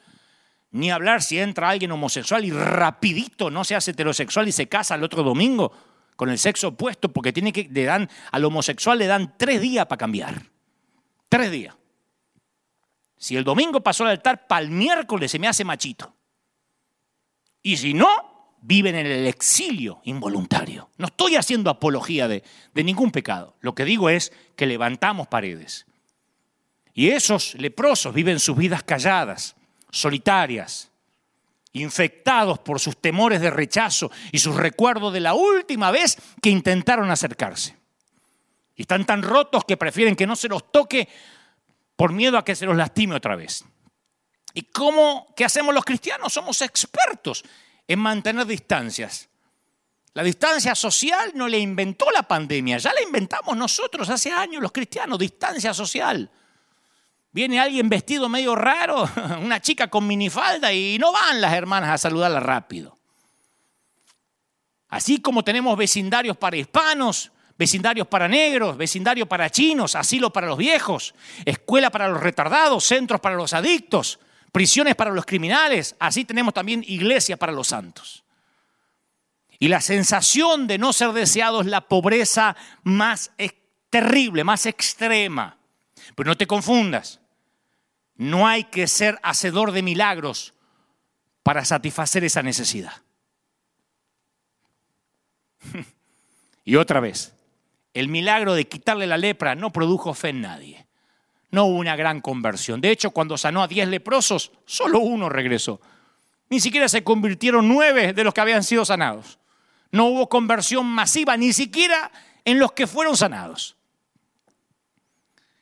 Ni 0.71 0.91
hablar 0.91 1.23
si 1.23 1.39
entra 1.39 1.69
alguien 1.69 1.93
homosexual 1.93 2.45
y 2.45 2.51
rapidito 2.51 3.51
no 3.51 3.63
se 3.63 3.77
hace 3.77 3.91
heterosexual 3.91 4.49
y 4.49 4.53
se 4.53 4.69
casa 4.69 4.95
el 4.95 5.05
otro 5.05 5.23
domingo 5.23 5.73
con 6.17 6.31
el 6.31 6.39
sexo 6.39 6.69
opuesto 6.69 7.13
porque 7.13 7.33
tiene 7.33 7.53
que, 7.53 7.69
le 7.71 7.85
dan, 7.85 8.09
al 8.33 8.45
homosexual 8.45 8.99
le 8.99 9.07
dan 9.07 9.35
tres 9.37 9.61
días 9.61 9.87
para 9.87 9.99
cambiar. 9.99 10.43
Tres 11.29 11.51
días. 11.51 11.75
Si 13.19 13.37
el 13.37 13.45
domingo 13.45 13.83
pasó 13.83 14.05
al 14.05 14.11
altar, 14.11 14.47
para 14.47 14.63
el 14.63 14.71
miércoles 14.71 15.31
se 15.31 15.39
me 15.39 15.49
hace 15.49 15.65
machito. 15.65 16.15
Y 17.63 17.77
si 17.77 17.95
no, 17.95 18.57
viven 18.61 18.95
en 18.95 19.07
el 19.07 19.27
exilio 19.27 20.01
involuntario. 20.05 20.91
No 20.97 21.07
estoy 21.07 21.37
haciendo 21.37 21.71
apología 21.71 22.29
de, 22.29 22.43
de 22.75 22.85
ningún 22.85 23.11
pecado. 23.11 23.57
Lo 23.61 23.75
que 23.75 23.85
digo 23.85 24.09
es 24.11 24.33
que 24.57 24.67
levantamos 24.67 25.29
paredes. 25.29 25.87
Y 26.95 27.11
esos 27.11 27.55
leprosos 27.55 28.15
viven 28.15 28.41
sus 28.41 28.57
vidas 28.57 28.83
calladas, 28.83 29.57
solitarias, 29.91 30.91
infectados 31.83 32.59
por 32.59 32.81
sus 32.81 32.97
temores 32.97 33.41
de 33.41 33.51
rechazo 33.51 34.11
y 34.33 34.39
sus 34.39 34.55
recuerdos 34.57 35.13
de 35.13 35.21
la 35.21 35.35
última 35.35 35.91
vez 35.91 36.17
que 36.41 36.51
intentaron 36.51 37.11
acercarse. 37.11 37.77
Y 38.75 38.83
están 38.83 39.07
tan 39.07 39.23
rotos 39.23 39.65
que 39.65 39.77
prefieren 39.77 40.17
que 40.17 40.27
no 40.27 40.37
se 40.37 40.49
los 40.49 40.71
toque 40.71 41.09
por 41.97 42.13
miedo 42.13 42.37
a 42.39 42.45
que 42.45 42.55
se 42.55 42.67
los 42.67 42.77
lastime 42.77 43.15
otra 43.15 43.37
vez. 43.37 43.65
¿Y 44.53 44.63
cómo 44.63 45.33
qué 45.37 45.45
hacemos 45.45 45.75
los 45.75 45.85
cristianos? 45.85 46.33
Somos 46.33 46.63
expertos 46.63 47.45
en 47.87 47.99
mantener 47.99 48.47
distancias. 48.47 49.29
La 50.15 50.23
distancia 50.23 50.75
social 50.75 51.33
no 51.35 51.47
la 51.47 51.59
inventó 51.59 52.11
la 52.11 52.23
pandemia, 52.23 52.79
ya 52.79 52.95
la 52.95 53.03
inventamos 53.03 53.55
nosotros 53.55 54.09
hace 54.09 54.31
años 54.31 54.63
los 54.63 54.73
cristianos, 54.73 55.19
distancia 55.19 55.75
social. 55.75 56.31
Viene 57.37 57.61
alguien 57.61 57.91
vestido 57.91 58.31
medio 58.31 58.55
raro, 58.55 59.07
una 59.43 59.61
chica 59.61 59.89
con 59.89 60.07
minifalda 60.07 60.73
y 60.73 60.99
no 60.99 61.13
van 61.13 61.39
las 61.39 61.53
hermanas 61.53 61.91
a 61.91 61.99
saludarla 61.99 62.41
rápido. 62.41 62.97
Así 64.89 65.21
como 65.21 65.45
tenemos 65.45 65.77
vecindarios 65.77 66.39
para 66.39 66.57
hispanos, 66.57 67.31
vecindarios 67.59 68.07
para 68.07 68.27
negros, 68.27 68.79
vecindarios 68.79 69.29
para 69.29 69.51
chinos, 69.51 69.97
asilo 69.97 70.33
para 70.33 70.47
los 70.47 70.57
viejos, 70.57 71.15
escuela 71.45 71.91
para 71.91 72.09
los 72.09 72.23
retardados, 72.23 72.85
centros 72.85 73.21
para 73.21 73.37
los 73.37 73.53
adictos, 73.53 74.19
prisiones 74.51 74.95
para 74.95 75.11
los 75.11 75.27
criminales, 75.27 75.95
así 75.99 76.25
tenemos 76.25 76.55
también 76.55 76.83
iglesia 76.89 77.37
para 77.37 77.53
los 77.53 77.69
santos. 77.69 78.25
Y 79.59 79.69
la 79.69 79.83
sensación 79.83 80.67
de 80.67 80.79
no 80.79 80.95
ser 80.95 81.13
deseado 81.13 81.61
es 81.61 81.67
la 81.67 81.83
pobreza 81.83 82.57
más 82.83 83.31
terrible, 83.91 84.43
más 84.43 84.65
extrema. 84.65 85.59
Pero 86.15 86.31
no 86.31 86.37
te 86.39 86.47
confundas. 86.47 87.21
No 88.17 88.47
hay 88.47 88.65
que 88.65 88.87
ser 88.87 89.19
hacedor 89.23 89.73
de 89.73 89.83
milagros 89.83 90.55
para 91.43 91.65
satisfacer 91.65 92.25
esa 92.25 92.43
necesidad. 92.43 93.03
y 96.65 96.77
otra 96.77 97.01
vez, 97.01 97.35
el 97.95 98.09
milagro 98.09 98.55
de 98.55 98.69
quitarle 98.69 99.07
la 99.07 99.17
lepra 99.17 99.55
no 99.55 99.73
produjo 99.73 100.15
fe 100.15 100.31
en 100.31 100.41
nadie. 100.41 100.87
No 101.51 101.65
hubo 101.67 101.79
una 101.79 101.97
gran 101.97 102.21
conversión. 102.21 102.81
De 102.81 102.91
hecho, 102.91 103.11
cuando 103.11 103.39
sanó 103.39 103.63
a 103.63 103.69
diez 103.69 103.89
leprosos, 103.89 104.53
solo 104.65 104.99
uno 105.01 105.29
regresó. 105.29 105.81
Ni 106.49 106.61
siquiera 106.61 106.89
se 106.89 107.05
convirtieron 107.05 107.69
nueve 107.69 108.13
de 108.13 108.25
los 108.25 108.35
que 108.35 108.41
habían 108.41 108.65
sido 108.65 108.85
sanados. 108.85 109.39
No 109.91 110.07
hubo 110.07 110.29
conversión 110.29 110.87
masiva, 110.87 111.37
ni 111.37 111.53
siquiera 111.53 112.11
en 112.45 112.59
los 112.59 112.73
que 112.73 112.87
fueron 112.87 113.17
sanados. 113.17 113.76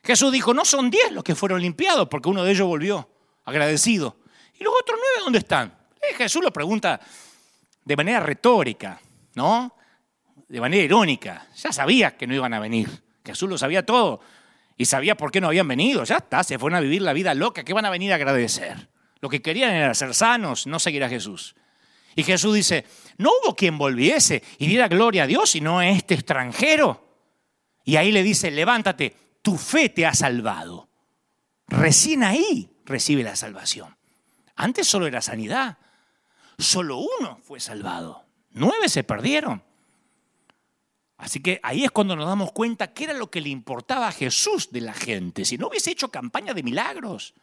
Jesús 0.05 0.31
dijo, 0.31 0.53
no 0.53 0.63
son 0.63 0.89
diez 0.91 1.11
los 1.11 1.23
que 1.23 1.35
fueron 1.35 1.61
limpiados, 1.61 2.07
porque 2.07 2.29
uno 2.29 2.43
de 2.43 2.51
ellos 2.51 2.67
volvió 2.67 3.09
agradecido. 3.43 4.17
¿Y 4.59 4.63
los 4.63 4.73
otros 4.79 4.99
nueve 5.01 5.23
dónde 5.23 5.39
están? 5.39 5.75
Eh, 6.01 6.13
Jesús 6.15 6.43
lo 6.43 6.51
pregunta 6.51 6.99
de 7.83 7.95
manera 7.95 8.19
retórica, 8.19 9.01
¿no? 9.33 9.75
De 10.47 10.61
manera 10.61 10.83
irónica. 10.83 11.47
Ya 11.55 11.71
sabía 11.71 12.15
que 12.15 12.27
no 12.27 12.35
iban 12.35 12.53
a 12.53 12.59
venir. 12.59 13.03
Jesús 13.23 13.49
lo 13.49 13.57
sabía 13.57 13.85
todo. 13.85 14.21
Y 14.77 14.85
sabía 14.85 15.15
por 15.15 15.31
qué 15.31 15.41
no 15.41 15.47
habían 15.47 15.67
venido. 15.67 16.03
Ya 16.03 16.17
está, 16.17 16.43
se 16.43 16.59
fueron 16.59 16.77
a 16.77 16.81
vivir 16.81 17.01
la 17.01 17.13
vida 17.13 17.33
loca. 17.33 17.63
¿Qué 17.63 17.73
van 17.73 17.85
a 17.85 17.89
venir 17.89 18.11
a 18.11 18.15
agradecer? 18.15 18.89
Lo 19.21 19.29
que 19.29 19.41
querían 19.41 19.71
era 19.71 19.93
ser 19.93 20.13
sanos, 20.13 20.67
no 20.67 20.79
seguir 20.79 21.03
a 21.03 21.09
Jesús. 21.09 21.55
Y 22.15 22.23
Jesús 22.23 22.53
dice, 22.53 22.85
no 23.17 23.31
hubo 23.31 23.55
quien 23.55 23.77
volviese 23.77 24.43
y 24.57 24.67
diera 24.67 24.87
gloria 24.87 25.23
a 25.23 25.27
Dios, 25.27 25.49
sino 25.49 25.79
a 25.79 25.87
este 25.87 26.13
extranjero. 26.13 27.03
Y 27.83 27.97
ahí 27.97 28.11
le 28.11 28.23
dice, 28.23 28.51
levántate, 28.51 29.15
tu 29.45 29.57
fe 29.59 29.89
te 29.89 30.07
ha 30.07 30.15
salvado. 30.15 30.89
Recién 31.67 32.23
ahí 32.23 32.75
recibe 32.83 33.21
la 33.21 33.35
salvación. 33.35 33.95
Antes 34.55 34.87
solo 34.87 35.05
era 35.05 35.21
sanidad. 35.21 35.77
Solo 36.57 36.97
uno 36.97 37.37
fue 37.43 37.59
salvado. 37.59 38.25
Nueve 38.49 38.89
se 38.89 39.03
perdieron. 39.03 39.63
Así 41.17 41.41
que 41.41 41.59
ahí 41.61 41.83
es 41.83 41.91
cuando 41.91 42.15
nos 42.15 42.25
damos 42.25 42.53
cuenta 42.53 42.91
qué 42.91 43.03
era 43.03 43.13
lo 43.13 43.29
que 43.29 43.39
le 43.39 43.49
importaba 43.49 44.07
a 44.07 44.11
Jesús 44.11 44.71
de 44.71 44.81
la 44.81 44.93
gente. 44.93 45.45
Si 45.45 45.59
no 45.59 45.67
hubiese 45.67 45.91
hecho 45.91 46.09
campaña 46.09 46.55
de 46.55 46.63
milagros. 46.63 47.35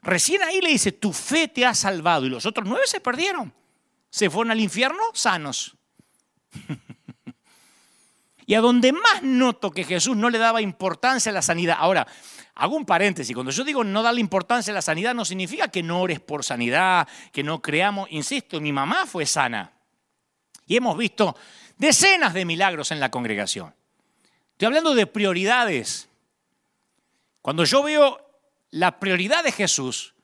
Recién 0.00 0.42
ahí 0.42 0.62
le 0.62 0.70
dice, 0.70 0.92
tu 0.92 1.12
fe 1.12 1.46
te 1.46 1.66
ha 1.66 1.74
salvado. 1.74 2.24
Y 2.24 2.30
los 2.30 2.46
otros 2.46 2.66
nueve 2.66 2.86
se 2.86 3.00
perdieron. 3.00 3.52
Se 4.08 4.30
fueron 4.30 4.50
al 4.50 4.60
infierno 4.60 5.02
sanos. 5.12 5.76
Y 8.52 8.54
a 8.54 8.60
donde 8.60 8.92
más 8.92 9.22
noto 9.22 9.70
que 9.70 9.82
Jesús 9.82 10.14
no 10.14 10.28
le 10.28 10.36
daba 10.36 10.60
importancia 10.60 11.30
a 11.30 11.32
la 11.32 11.40
sanidad. 11.40 11.78
Ahora, 11.78 12.06
hago 12.54 12.76
un 12.76 12.84
paréntesis. 12.84 13.34
Cuando 13.34 13.50
yo 13.50 13.64
digo 13.64 13.82
no 13.82 14.02
darle 14.02 14.20
importancia 14.20 14.72
a 14.72 14.74
la 14.74 14.82
sanidad, 14.82 15.14
no 15.14 15.24
significa 15.24 15.68
que 15.68 15.82
no 15.82 16.02
ores 16.02 16.20
por 16.20 16.44
sanidad, 16.44 17.08
que 17.32 17.42
no 17.42 17.62
creamos. 17.62 18.08
Insisto, 18.10 18.60
mi 18.60 18.70
mamá 18.70 19.06
fue 19.06 19.24
sana. 19.24 19.72
Y 20.66 20.76
hemos 20.76 20.98
visto 20.98 21.34
decenas 21.78 22.34
de 22.34 22.44
milagros 22.44 22.90
en 22.90 23.00
la 23.00 23.10
congregación. 23.10 23.74
Estoy 24.50 24.66
hablando 24.66 24.94
de 24.94 25.06
prioridades. 25.06 26.10
Cuando 27.40 27.64
yo 27.64 27.82
veo 27.82 28.20
la 28.70 29.00
prioridad 29.00 29.44
de 29.44 29.52
Jesús, 29.52 30.14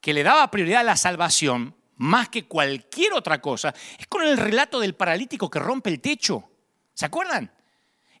que 0.00 0.12
le 0.12 0.24
daba 0.24 0.50
prioridad 0.50 0.80
a 0.80 0.82
la 0.82 0.96
salvación 0.96 1.76
más 1.94 2.28
que 2.28 2.44
cualquier 2.48 3.12
otra 3.12 3.40
cosa, 3.40 3.72
es 4.00 4.08
con 4.08 4.24
el 4.24 4.36
relato 4.36 4.80
del 4.80 4.96
paralítico 4.96 5.48
que 5.48 5.60
rompe 5.60 5.90
el 5.90 6.00
techo. 6.00 6.48
¿Se 6.94 7.06
acuerdan? 7.06 7.50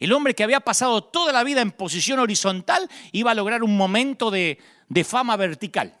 El 0.02 0.12
hombre 0.12 0.34
que 0.34 0.42
había 0.42 0.58
pasado 0.58 1.04
toda 1.04 1.32
la 1.32 1.44
vida 1.44 1.60
en 1.60 1.70
posición 1.70 2.18
horizontal 2.18 2.90
iba 3.12 3.30
a 3.30 3.34
lograr 3.34 3.62
un 3.62 3.76
momento 3.76 4.32
de, 4.32 4.58
fama 5.04 5.36
vertical. 5.36 5.96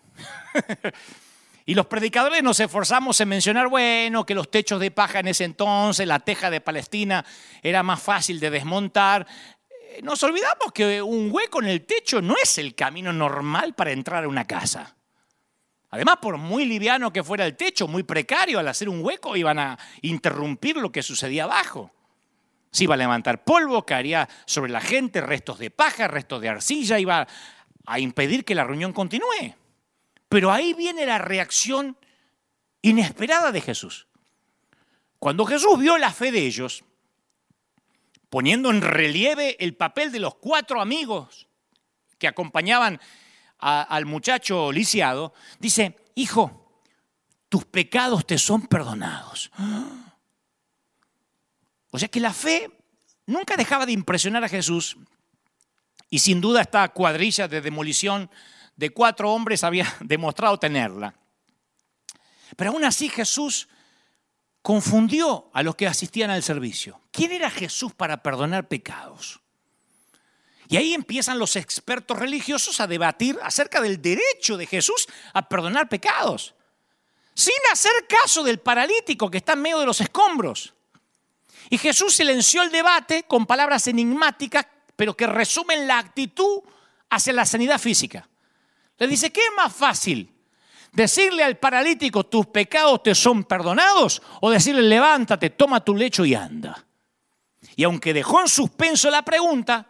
y 1.66 1.74
los 1.76 1.86
predicadores 1.86 2.42
nos 2.42 2.58
esforzamos 2.58 3.20
en 3.20 3.28
mencionar, 3.28 3.68
bueno, 3.68 4.26
que 4.26 4.34
los 4.34 4.50
techos 4.50 4.80
de 4.80 4.90
paja 4.90 5.20
en 5.20 5.28
ese 5.28 5.44
entonces, 5.44 6.04
la 6.04 6.18
teja 6.18 6.50
de 6.50 6.60
Palestina 6.60 7.24
era 7.62 7.84
más 7.84 8.02
fácil 8.02 8.40
de 8.40 8.50
desmontar. 8.50 9.24
Eh, 9.70 10.00
nos 10.02 10.20
olvidamos 10.24 10.72
que 10.74 11.00
un 11.00 11.30
hueco 11.30 11.62
en 11.62 11.68
el 11.68 11.86
techo 11.86 12.20
no 12.20 12.34
es 12.42 12.58
el 12.58 12.74
camino 12.74 13.12
normal 13.12 13.74
para 13.74 13.92
entrar 13.92 14.24
a 14.24 14.28
una 14.28 14.48
casa. 14.48 14.96
Además, 15.90 16.16
por 16.20 16.38
muy 16.38 16.64
liviano 16.64 17.12
que 17.12 17.22
fuera 17.22 17.46
el 17.46 17.56
techo, 17.56 17.86
muy 17.86 18.02
precario, 18.02 18.58
al 18.58 18.66
hacer 18.66 18.88
un 18.88 19.04
hueco 19.04 19.36
iban 19.36 19.60
a 19.60 19.78
interrumpir 20.00 20.76
lo 20.78 20.90
que 20.90 21.04
sucedía 21.04 21.44
abajo. 21.44 21.92
Se 22.72 22.84
iba 22.84 22.94
a 22.94 22.98
levantar 22.98 23.44
polvo, 23.44 23.86
caería 23.86 24.28
sobre 24.46 24.72
la 24.72 24.80
gente, 24.80 25.20
restos 25.20 25.58
de 25.58 25.70
paja, 25.70 26.08
restos 26.08 26.40
de 26.40 26.48
arcilla, 26.48 26.98
iba 26.98 27.28
a 27.86 27.98
impedir 28.00 28.44
que 28.44 28.54
la 28.54 28.64
reunión 28.64 28.92
continúe. 28.92 29.54
Pero 30.28 30.50
ahí 30.50 30.72
viene 30.72 31.06
la 31.06 31.18
reacción 31.18 31.96
inesperada 32.80 33.52
de 33.52 33.60
Jesús. 33.60 34.08
Cuando 35.18 35.44
Jesús 35.44 35.78
vio 35.78 35.98
la 35.98 36.12
fe 36.12 36.32
de 36.32 36.46
ellos, 36.46 36.82
poniendo 38.30 38.70
en 38.70 38.80
relieve 38.80 39.56
el 39.60 39.76
papel 39.76 40.10
de 40.10 40.18
los 40.18 40.34
cuatro 40.36 40.80
amigos 40.80 41.46
que 42.18 42.26
acompañaban 42.26 42.98
al 43.58 44.06
muchacho 44.06 44.72
lisiado, 44.72 45.34
dice, 45.60 45.96
hijo, 46.14 46.80
tus 47.48 47.66
pecados 47.66 48.26
te 48.26 48.38
son 48.38 48.66
perdonados. 48.66 49.50
O 51.92 51.98
sea 51.98 52.08
que 52.08 52.20
la 52.20 52.32
fe 52.32 52.70
nunca 53.26 53.54
dejaba 53.56 53.86
de 53.86 53.92
impresionar 53.92 54.42
a 54.42 54.48
Jesús 54.48 54.96
y 56.10 56.18
sin 56.18 56.40
duda 56.40 56.62
esta 56.62 56.88
cuadrilla 56.88 57.48
de 57.48 57.60
demolición 57.60 58.30
de 58.76 58.90
cuatro 58.90 59.30
hombres 59.30 59.62
había 59.62 59.94
demostrado 60.00 60.58
tenerla. 60.58 61.14
Pero 62.56 62.70
aún 62.70 62.84
así 62.84 63.08
Jesús 63.08 63.68
confundió 64.62 65.50
a 65.52 65.62
los 65.62 65.76
que 65.76 65.86
asistían 65.86 66.30
al 66.30 66.42
servicio. 66.42 67.00
¿Quién 67.10 67.32
era 67.32 67.50
Jesús 67.50 67.92
para 67.92 68.22
perdonar 68.22 68.68
pecados? 68.68 69.40
Y 70.68 70.78
ahí 70.78 70.94
empiezan 70.94 71.38
los 71.38 71.56
expertos 71.56 72.18
religiosos 72.18 72.80
a 72.80 72.86
debatir 72.86 73.38
acerca 73.42 73.82
del 73.82 74.00
derecho 74.00 74.56
de 74.56 74.66
Jesús 74.66 75.06
a 75.34 75.46
perdonar 75.46 75.90
pecados, 75.90 76.54
sin 77.34 77.54
hacer 77.70 77.92
caso 78.08 78.42
del 78.42 78.60
paralítico 78.60 79.30
que 79.30 79.38
está 79.38 79.52
en 79.52 79.62
medio 79.62 79.80
de 79.80 79.86
los 79.86 80.00
escombros. 80.00 80.74
Y 81.72 81.78
Jesús 81.78 82.14
silenció 82.14 82.62
el 82.62 82.70
debate 82.70 83.22
con 83.22 83.46
palabras 83.46 83.86
enigmáticas, 83.86 84.66
pero 84.94 85.16
que 85.16 85.26
resumen 85.26 85.86
la 85.86 86.00
actitud 86.00 86.60
hacia 87.08 87.32
la 87.32 87.46
sanidad 87.46 87.78
física. 87.78 88.28
Le 88.98 89.06
dice, 89.06 89.32
¿qué 89.32 89.40
es 89.40 89.52
más 89.56 89.74
fácil? 89.74 90.30
¿Decirle 90.92 91.42
al 91.42 91.56
paralítico, 91.56 92.24
tus 92.24 92.44
pecados 92.48 93.02
te 93.02 93.14
son 93.14 93.44
perdonados? 93.44 94.20
¿O 94.42 94.50
decirle, 94.50 94.82
levántate, 94.82 95.48
toma 95.48 95.82
tu 95.82 95.96
lecho 95.96 96.26
y 96.26 96.34
anda? 96.34 96.84
Y 97.74 97.84
aunque 97.84 98.12
dejó 98.12 98.42
en 98.42 98.48
suspenso 98.48 99.08
la 99.08 99.22
pregunta, 99.22 99.88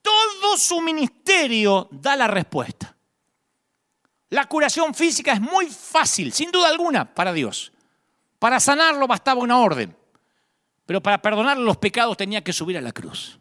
todo 0.00 0.56
su 0.56 0.80
ministerio 0.80 1.88
da 1.90 2.14
la 2.14 2.28
respuesta. 2.28 2.96
La 4.28 4.44
curación 4.44 4.94
física 4.94 5.32
es 5.32 5.40
muy 5.40 5.66
fácil, 5.66 6.32
sin 6.32 6.52
duda 6.52 6.68
alguna, 6.68 7.12
para 7.12 7.32
Dios. 7.32 7.72
Para 8.38 8.60
sanarlo 8.60 9.08
bastaba 9.08 9.40
una 9.40 9.58
orden, 9.58 9.96
pero 10.86 11.02
para 11.02 11.20
perdonar 11.20 11.58
los 11.58 11.76
pecados 11.76 12.16
tenía 12.16 12.42
que 12.42 12.52
subir 12.52 12.78
a 12.78 12.80
la 12.80 12.92
cruz. 12.92 13.38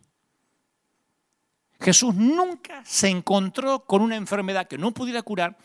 Jesús 1.79 2.15
nunca 2.15 2.83
se 2.85 3.07
encontró 3.09 3.85
con 3.85 4.01
una 4.01 4.15
enfermedad 4.15 4.67
que 4.67 4.77
no 4.77 4.91
pudiera 4.91 5.21
curar, 5.21 5.57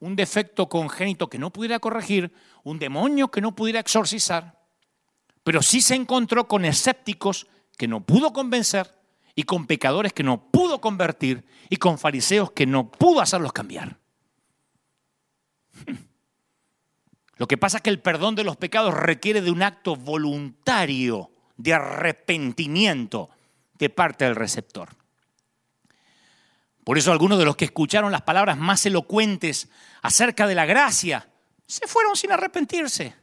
un 0.00 0.14
defecto 0.16 0.68
congénito 0.68 1.30
que 1.30 1.38
no 1.38 1.50
pudiera 1.50 1.78
corregir, 1.78 2.34
un 2.62 2.78
demonio 2.78 3.30
que 3.30 3.40
no 3.40 3.54
pudiera 3.54 3.80
exorcizar, 3.80 4.60
pero 5.42 5.62
sí 5.62 5.80
se 5.80 5.94
encontró 5.94 6.46
con 6.46 6.64
escépticos 6.64 7.46
que 7.78 7.88
no 7.88 8.04
pudo 8.04 8.32
convencer 8.32 8.94
y 9.34 9.44
con 9.44 9.66
pecadores 9.66 10.12
que 10.12 10.22
no 10.22 10.50
pudo 10.50 10.80
convertir 10.80 11.44
y 11.70 11.76
con 11.76 11.98
fariseos 11.98 12.52
que 12.52 12.66
no 12.66 12.90
pudo 12.90 13.20
hacerlos 13.20 13.52
cambiar. 13.52 13.98
Lo 17.36 17.48
que 17.48 17.58
pasa 17.58 17.78
es 17.78 17.82
que 17.82 17.90
el 17.90 18.00
perdón 18.00 18.34
de 18.34 18.44
los 18.44 18.56
pecados 18.56 18.94
requiere 18.94 19.40
de 19.40 19.50
un 19.50 19.62
acto 19.62 19.96
voluntario 19.96 21.30
de 21.56 21.74
arrepentimiento 21.74 23.30
de 23.78 23.90
parte 23.90 24.24
del 24.24 24.36
receptor. 24.36 24.90
Por 26.84 26.98
eso 26.98 27.12
algunos 27.12 27.38
de 27.38 27.44
los 27.44 27.56
que 27.56 27.64
escucharon 27.64 28.12
las 28.12 28.22
palabras 28.22 28.58
más 28.58 28.84
elocuentes 28.86 29.68
acerca 30.02 30.46
de 30.46 30.54
la 30.54 30.66
gracia 30.66 31.28
se 31.66 31.86
fueron 31.86 32.14
sin 32.14 32.30
arrepentirse. 32.30 33.14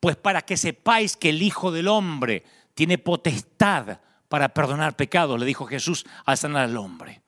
Pues 0.00 0.16
para 0.16 0.42
que 0.42 0.56
sepáis 0.56 1.16
que 1.16 1.30
el 1.30 1.42
Hijo 1.42 1.70
del 1.70 1.88
Hombre 1.88 2.44
tiene 2.74 2.98
potestad 2.98 4.00
para 4.28 4.52
perdonar 4.52 4.96
pecados, 4.96 5.38
le 5.38 5.46
dijo 5.46 5.66
Jesús 5.66 6.04
al 6.24 6.36
sanar 6.36 6.64
al 6.64 6.76
hombre. 6.76 7.22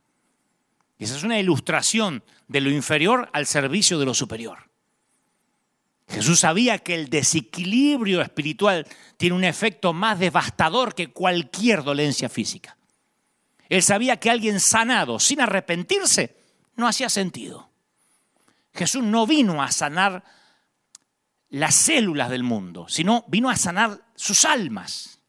Esa 0.99 1.17
es 1.17 1.23
una 1.23 1.39
ilustración 1.39 2.23
de 2.49 2.61
lo 2.61 2.71
inferior 2.71 3.29
al 3.33 3.47
servicio 3.47 3.99
de 3.99 4.07
lo 4.07 4.15
superior. 4.15 4.72
Jesús 6.13 6.41
sabía 6.41 6.79
que 6.79 6.95
el 6.95 7.09
desequilibrio 7.09 8.21
espiritual 8.21 8.87
tiene 9.17 9.35
un 9.35 9.45
efecto 9.45 9.95
más 9.95 10.19
devastador 10.19 10.95
que 10.95 11.11
cualquier 11.11 11.83
dolencia 11.83 12.29
física. 12.29 12.77
Él 13.69 13.83
sabía 13.83 14.19
que 14.19 14.29
alguien 14.29 14.61
sanado 14.61 15.19
sin 15.19 15.41
arrepentirse 15.41 16.37
no 16.77 16.87
hacía 16.87 17.09
sentido. 17.09 17.71
Jesús 18.75 19.03
no 19.03 19.27
vino 19.27 19.63
a 19.63 19.71
sanar 19.73 20.23
las 21.49 21.75
células 21.75 22.29
del 22.29 22.43
mundo, 22.43 22.87
sino 22.89 23.25
vino 23.29 23.49
a 23.49 23.57
sanar 23.57 24.03
sus 24.15 24.45
almas. 24.45 25.21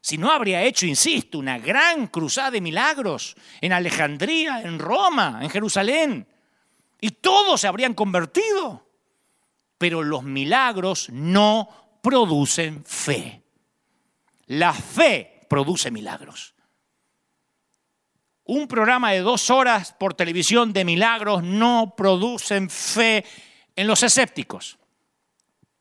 Si 0.00 0.16
no 0.16 0.30
habría 0.30 0.62
hecho, 0.62 0.86
insisto, 0.86 1.38
una 1.38 1.58
gran 1.58 2.06
cruzada 2.06 2.52
de 2.52 2.62
milagros 2.62 3.36
en 3.60 3.74
Alejandría, 3.74 4.62
en 4.62 4.78
Roma, 4.78 5.40
en 5.42 5.50
Jerusalén, 5.50 6.26
y 7.02 7.10
todos 7.10 7.60
se 7.60 7.68
habrían 7.68 7.92
convertido. 7.92 8.89
Pero 9.80 10.02
los 10.02 10.22
milagros 10.22 11.08
no 11.08 11.66
producen 12.02 12.84
fe. 12.84 13.42
La 14.48 14.74
fe 14.74 15.46
produce 15.48 15.90
milagros. 15.90 16.54
Un 18.44 18.68
programa 18.68 19.12
de 19.12 19.20
dos 19.20 19.48
horas 19.48 19.94
por 19.98 20.12
televisión 20.12 20.74
de 20.74 20.84
milagros 20.84 21.42
no 21.42 21.94
producen 21.96 22.68
fe 22.68 23.24
en 23.74 23.86
los 23.86 24.02
escépticos. 24.02 24.76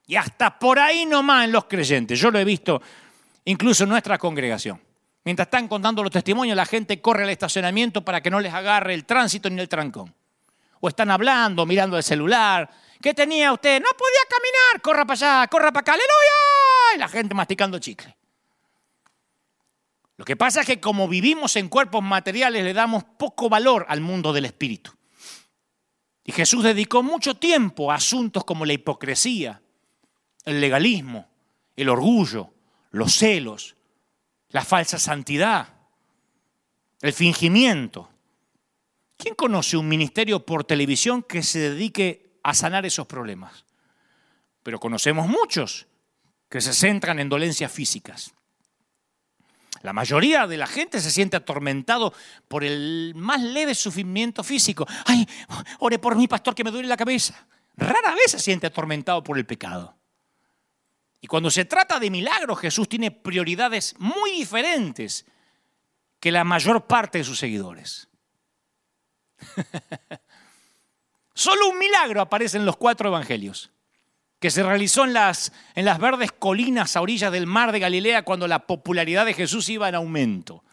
Y 0.08 0.16
hasta 0.16 0.58
por 0.58 0.80
ahí 0.80 1.06
nomás 1.06 1.44
en 1.44 1.52
los 1.52 1.66
creyentes. 1.66 2.18
Yo 2.22 2.32
lo 2.32 2.40
he 2.40 2.46
visto 2.46 2.82
incluso 3.44 3.84
en 3.84 3.90
nuestra 3.90 4.18
congregación. 4.18 4.80
Mientras 5.26 5.48
están 5.48 5.68
contando 5.68 6.04
los 6.04 6.12
testimonios, 6.14 6.56
la 6.56 6.66
gente 6.66 7.02
corre 7.02 7.24
al 7.24 7.32
estacionamiento 7.32 8.06
para 8.06 8.22
que 8.22 8.30
no 8.30 8.40
les 8.40 8.54
agarre 8.54 8.94
el 8.94 9.04
tránsito 9.04 9.50
ni 9.50 9.60
el 9.60 9.68
trancón. 9.68 10.16
O 10.80 10.88
están 10.88 11.12
hablando, 11.12 11.66
mirando 11.66 11.98
el 11.98 12.04
celular. 12.04 12.70
¿Qué 13.02 13.14
tenía 13.14 13.54
usted? 13.54 13.82
No 13.82 13.90
podía 13.98 14.22
caminar. 14.30 14.82
Corra 14.82 15.06
para 15.06 15.14
allá, 15.14 15.48
corra 15.48 15.72
para 15.72 15.82
acá. 15.82 15.94
¡Aleluya! 15.94 16.96
Y 16.96 16.98
la 17.00 17.08
gente 17.08 17.34
masticando 17.34 17.80
chicle. 17.80 18.16
Lo 20.18 20.26
que 20.26 20.36
pasa 20.36 20.62
es 20.62 20.68
que 20.68 20.82
como 20.82 21.08
vivimos 21.08 21.56
en 21.56 21.70
cuerpos 21.70 22.04
materiales 22.04 22.64
le 22.64 22.74
damos 22.74 23.06
poco 23.06 23.48
valor 23.48 23.86
al 23.88 24.02
mundo 24.02 24.34
del 24.34 24.46
espíritu. 24.46 24.92
Y 26.26 26.34
Jesús 26.34 26.62
dedicó 26.62 27.02
mucho 27.02 27.38
tiempo 27.38 27.90
a 27.90 27.96
asuntos 27.96 28.44
como 28.44 28.66
la 28.66 28.74
hipocresía, 28.74 29.62
el 30.44 30.60
legalismo, 30.60 31.30
el 31.78 31.88
orgullo, 31.88 32.54
los 32.92 33.16
celos, 33.16 33.78
la 34.50 34.66
falsa 34.66 35.00
santidad, 35.00 35.70
el 37.02 37.14
fingimiento. 37.14 38.10
¿Quién 39.16 39.36
conoce 39.36 39.78
un 39.78 39.88
ministerio 39.88 40.46
por 40.46 40.66
televisión 40.66 41.24
que 41.24 41.44
se 41.44 41.60
dedique 41.60 42.29
a 42.44 42.54
sanar 42.54 42.86
esos 42.86 43.08
problemas? 43.08 43.66
Pero 44.64 44.80
conocemos 44.80 45.28
muchos 45.28 45.88
que 46.50 46.62
se 46.62 46.74
centran 46.74 47.20
en 47.20 47.30
dolencias 47.30 47.72
físicas. 47.72 48.34
La 49.82 49.94
mayoría 49.94 50.46
de 50.46 50.58
la 50.58 50.68
gente 50.68 51.00
se 51.00 51.12
siente 51.12 51.38
atormentado 51.38 52.14
por 52.48 52.64
el 52.64 53.14
más 53.16 53.42
leve 53.42 53.74
sufrimiento 53.76 54.44
físico. 54.44 54.86
Ay, 55.06 55.28
ore 55.80 56.00
por 56.00 56.16
mi 56.16 56.28
pastor 56.28 56.54
que 56.54 56.64
me 56.64 56.72
duele 56.72 56.90
la 56.90 56.98
cabeza. 56.98 57.48
Rara 57.78 58.14
vez 58.14 58.32
se 58.32 58.40
siente 58.40 58.68
atormentado 58.68 59.24
por 59.24 59.38
el 59.38 59.46
pecado. 59.46 59.96
Y 61.22 61.28
cuando 61.28 61.50
se 61.50 61.66
trata 61.66 62.00
de 62.00 62.10
milagros, 62.10 62.60
Jesús 62.60 62.90
tiene 62.90 63.12
prioridades 63.12 63.96
muy 64.00 64.32
diferentes 64.32 65.26
que 66.20 66.32
la 66.32 66.44
mayor 66.44 66.88
parte 66.88 67.20
de 67.20 67.24
sus 67.24 67.40
seguidores. 67.40 68.10
Solo 71.40 71.70
un 71.70 71.80
milagro 71.80 72.20
aparece 72.20 72.58
en 72.58 72.66
los 72.66 72.76
cuatro 72.76 73.08
evangelios 73.08 73.72
que 74.42 74.52
se 74.52 74.62
realizó 74.62 75.06
en 75.06 75.14
las, 75.14 75.54
en 75.74 75.86
las 75.86 75.98
verdes 75.98 76.34
colinas 76.34 76.98
a 76.98 77.02
orillas 77.02 77.32
del 77.32 77.48
mar 77.48 77.72
de 77.72 77.80
Galilea 77.80 78.24
cuando 78.24 78.46
la 78.46 78.68
popularidad 78.68 79.26
de 79.26 79.34
Jesús 79.34 79.70
iba 79.70 79.88
en 79.88 79.96
aumento. 79.96 80.66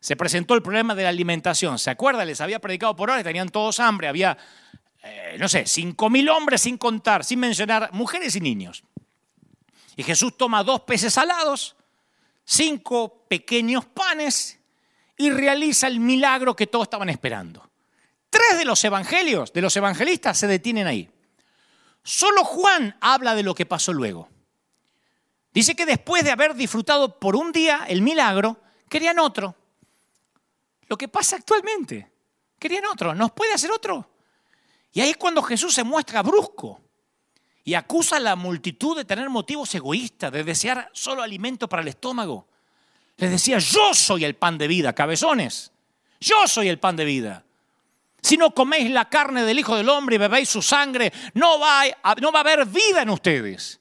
Se 0.00 0.16
presentó 0.16 0.54
el 0.54 0.62
problema 0.62 0.96
de 0.96 1.04
la 1.04 1.10
alimentación. 1.10 1.78
¿Se 1.78 1.90
acuerdan? 1.90 2.26
Les 2.26 2.40
había 2.40 2.58
predicado 2.58 2.96
por 2.96 3.08
horas, 3.08 3.22
tenían 3.22 3.50
todos 3.50 3.78
hambre. 3.78 4.08
Había, 4.08 4.36
eh, 5.04 5.36
no 5.38 5.48
sé, 5.48 5.64
cinco 5.64 6.10
mil 6.10 6.28
hombres 6.28 6.62
sin 6.62 6.76
contar, 6.76 7.22
sin 7.22 7.38
mencionar 7.38 7.90
mujeres 7.92 8.34
y 8.34 8.40
niños. 8.40 8.82
Y 9.94 10.02
Jesús 10.02 10.36
toma 10.36 10.64
dos 10.64 10.80
peces 10.80 11.14
salados, 11.14 11.76
cinco 12.44 13.26
pequeños 13.28 13.84
panes 13.84 14.58
y 15.16 15.30
realiza 15.30 15.86
el 15.86 16.00
milagro 16.00 16.56
que 16.56 16.66
todos 16.66 16.86
estaban 16.86 17.10
esperando. 17.10 17.70
Tres 18.34 18.58
de 18.58 18.64
los 18.64 18.82
evangelios, 18.82 19.52
de 19.52 19.60
los 19.60 19.76
evangelistas, 19.76 20.36
se 20.36 20.48
detienen 20.48 20.88
ahí. 20.88 21.08
Solo 22.02 22.42
Juan 22.44 22.96
habla 23.00 23.36
de 23.36 23.44
lo 23.44 23.54
que 23.54 23.64
pasó 23.64 23.92
luego. 23.92 24.28
Dice 25.52 25.76
que 25.76 25.86
después 25.86 26.24
de 26.24 26.32
haber 26.32 26.56
disfrutado 26.56 27.20
por 27.20 27.36
un 27.36 27.52
día 27.52 27.84
el 27.86 28.02
milagro, 28.02 28.60
querían 28.88 29.20
otro. 29.20 29.54
Lo 30.88 30.98
que 30.98 31.06
pasa 31.06 31.36
actualmente, 31.36 32.10
querían 32.58 32.86
otro. 32.86 33.14
¿Nos 33.14 33.30
puede 33.30 33.54
hacer 33.54 33.70
otro? 33.70 34.10
Y 34.92 35.00
ahí 35.00 35.10
es 35.10 35.16
cuando 35.16 35.40
Jesús 35.40 35.72
se 35.72 35.84
muestra 35.84 36.20
brusco 36.24 36.80
y 37.62 37.74
acusa 37.74 38.16
a 38.16 38.20
la 38.20 38.34
multitud 38.34 38.96
de 38.96 39.04
tener 39.04 39.30
motivos 39.30 39.72
egoístas, 39.76 40.32
de 40.32 40.42
desear 40.42 40.90
solo 40.92 41.22
alimento 41.22 41.68
para 41.68 41.82
el 41.82 41.88
estómago. 41.88 42.48
Les 43.16 43.30
decía, 43.30 43.60
yo 43.60 43.94
soy 43.94 44.24
el 44.24 44.34
pan 44.34 44.58
de 44.58 44.66
vida, 44.66 44.92
cabezones. 44.92 45.70
Yo 46.18 46.48
soy 46.48 46.66
el 46.66 46.80
pan 46.80 46.96
de 46.96 47.04
vida. 47.04 47.43
Si 48.24 48.38
no 48.38 48.54
coméis 48.54 48.90
la 48.90 49.04
carne 49.04 49.44
del 49.44 49.58
Hijo 49.58 49.76
del 49.76 49.90
Hombre 49.90 50.14
y 50.14 50.18
bebéis 50.18 50.48
su 50.48 50.62
sangre, 50.62 51.12
no 51.34 51.60
va 51.60 51.82
a, 51.82 52.14
no 52.22 52.32
va 52.32 52.38
a 52.38 52.40
haber 52.40 52.64
vida 52.64 53.02
en 53.02 53.10
ustedes. 53.10 53.78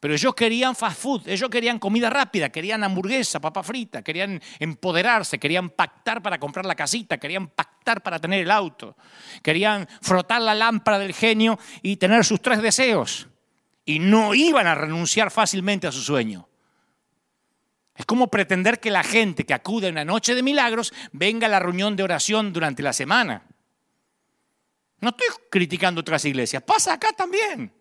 Pero 0.00 0.12
ellos 0.12 0.34
querían 0.34 0.74
fast 0.74 1.00
food, 1.00 1.28
ellos 1.28 1.48
querían 1.48 1.78
comida 1.78 2.10
rápida, 2.10 2.48
querían 2.48 2.82
hamburguesa, 2.82 3.40
papa 3.40 3.62
frita, 3.62 4.02
querían 4.02 4.42
empoderarse, 4.58 5.38
querían 5.38 5.70
pactar 5.70 6.20
para 6.20 6.40
comprar 6.40 6.66
la 6.66 6.74
casita, 6.74 7.18
querían 7.18 7.46
pactar 7.46 8.02
para 8.02 8.18
tener 8.18 8.42
el 8.42 8.50
auto, 8.50 8.96
querían 9.40 9.86
frotar 10.02 10.42
la 10.42 10.56
lámpara 10.56 10.98
del 10.98 11.14
genio 11.14 11.56
y 11.80 11.96
tener 11.96 12.24
sus 12.24 12.42
tres 12.42 12.60
deseos. 12.60 13.28
Y 13.84 14.00
no 14.00 14.34
iban 14.34 14.66
a 14.66 14.74
renunciar 14.74 15.30
fácilmente 15.30 15.86
a 15.86 15.92
su 15.92 16.00
sueño. 16.02 16.48
Es 17.96 18.06
como 18.06 18.28
pretender 18.28 18.80
que 18.80 18.90
la 18.90 19.04
gente 19.04 19.44
que 19.44 19.54
acude 19.54 19.86
a 19.86 19.90
una 19.90 20.04
noche 20.04 20.34
de 20.34 20.42
milagros 20.42 20.92
venga 21.12 21.46
a 21.46 21.50
la 21.50 21.60
reunión 21.60 21.94
de 21.94 22.02
oración 22.02 22.52
durante 22.52 22.82
la 22.82 22.92
semana. 22.92 23.42
No 25.00 25.10
estoy 25.10 25.26
criticando 25.50 26.00
otras 26.00 26.24
iglesias, 26.24 26.62
pasa 26.62 26.94
acá 26.94 27.12
también. 27.12 27.72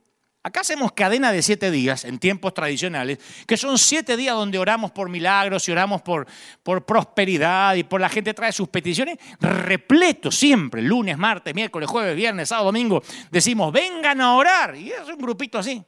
Acá 0.46 0.60
hacemos 0.60 0.92
cadena 0.92 1.32
de 1.32 1.42
siete 1.42 1.72
días 1.72 2.04
en 2.04 2.20
tiempos 2.20 2.54
tradicionales, 2.54 3.18
que 3.48 3.56
son 3.56 3.78
siete 3.78 4.18
días 4.18 4.36
donde 4.36 4.60
oramos 4.60 4.92
por 4.92 5.08
milagros 5.08 5.70
y 5.70 5.72
oramos 5.72 6.02
por, 6.02 6.28
por 6.64 6.86
prosperidad 6.86 7.76
y 7.76 7.86
por 7.86 8.02
la 8.02 8.10
gente 8.10 8.34
trae 8.34 8.52
sus 8.52 8.68
peticiones, 8.68 9.18
repleto 9.40 10.32
siempre, 10.32 10.82
lunes, 10.82 11.18
martes, 11.18 11.56
miércoles, 11.56 11.90
jueves, 11.90 12.14
viernes, 12.18 12.50
sábado, 12.50 12.66
domingo, 12.66 13.02
decimos, 13.32 13.72
vengan 13.72 14.20
a 14.20 14.36
orar. 14.36 14.76
Y 14.76 14.92
es 14.92 15.08
un 15.08 15.18
grupito 15.18 15.58
así. 15.58 15.82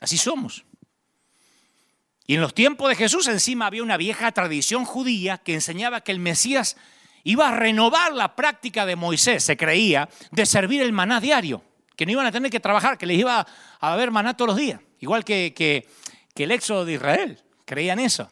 Así 0.00 0.16
somos. 0.16 0.64
Y 2.28 2.34
en 2.34 2.42
los 2.42 2.52
tiempos 2.52 2.90
de 2.90 2.94
Jesús 2.94 3.26
encima 3.26 3.66
había 3.66 3.82
una 3.82 3.96
vieja 3.96 4.30
tradición 4.32 4.84
judía 4.84 5.38
que 5.38 5.54
enseñaba 5.54 6.02
que 6.02 6.12
el 6.12 6.20
Mesías 6.20 6.76
iba 7.24 7.48
a 7.48 7.52
renovar 7.52 8.12
la 8.12 8.36
práctica 8.36 8.84
de 8.84 8.96
Moisés, 8.96 9.42
se 9.42 9.56
creía, 9.56 10.10
de 10.30 10.44
servir 10.44 10.82
el 10.82 10.92
maná 10.92 11.22
diario. 11.22 11.64
que 11.96 12.04
no 12.04 12.12
iban 12.12 12.26
a 12.26 12.30
tener 12.30 12.50
que 12.50 12.60
trabajar, 12.60 12.98
que 12.98 13.06
les 13.06 13.18
iba 13.18 13.40
a 13.80 13.92
haber 13.92 14.10
maná 14.10 14.36
todos 14.36 14.50
los 14.50 14.56
días, 14.58 14.78
igual 15.00 15.24
que, 15.24 15.88
el 16.36 16.50
éxodo 16.50 16.84
de 16.84 16.92
Israel, 16.92 17.42
creían 17.64 17.98
eso. 17.98 18.30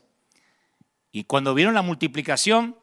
Y 1.11 1.24
cuando 1.24 1.55
vieron 1.55 1.74
la 1.74 1.82
multiplicación 1.82 2.78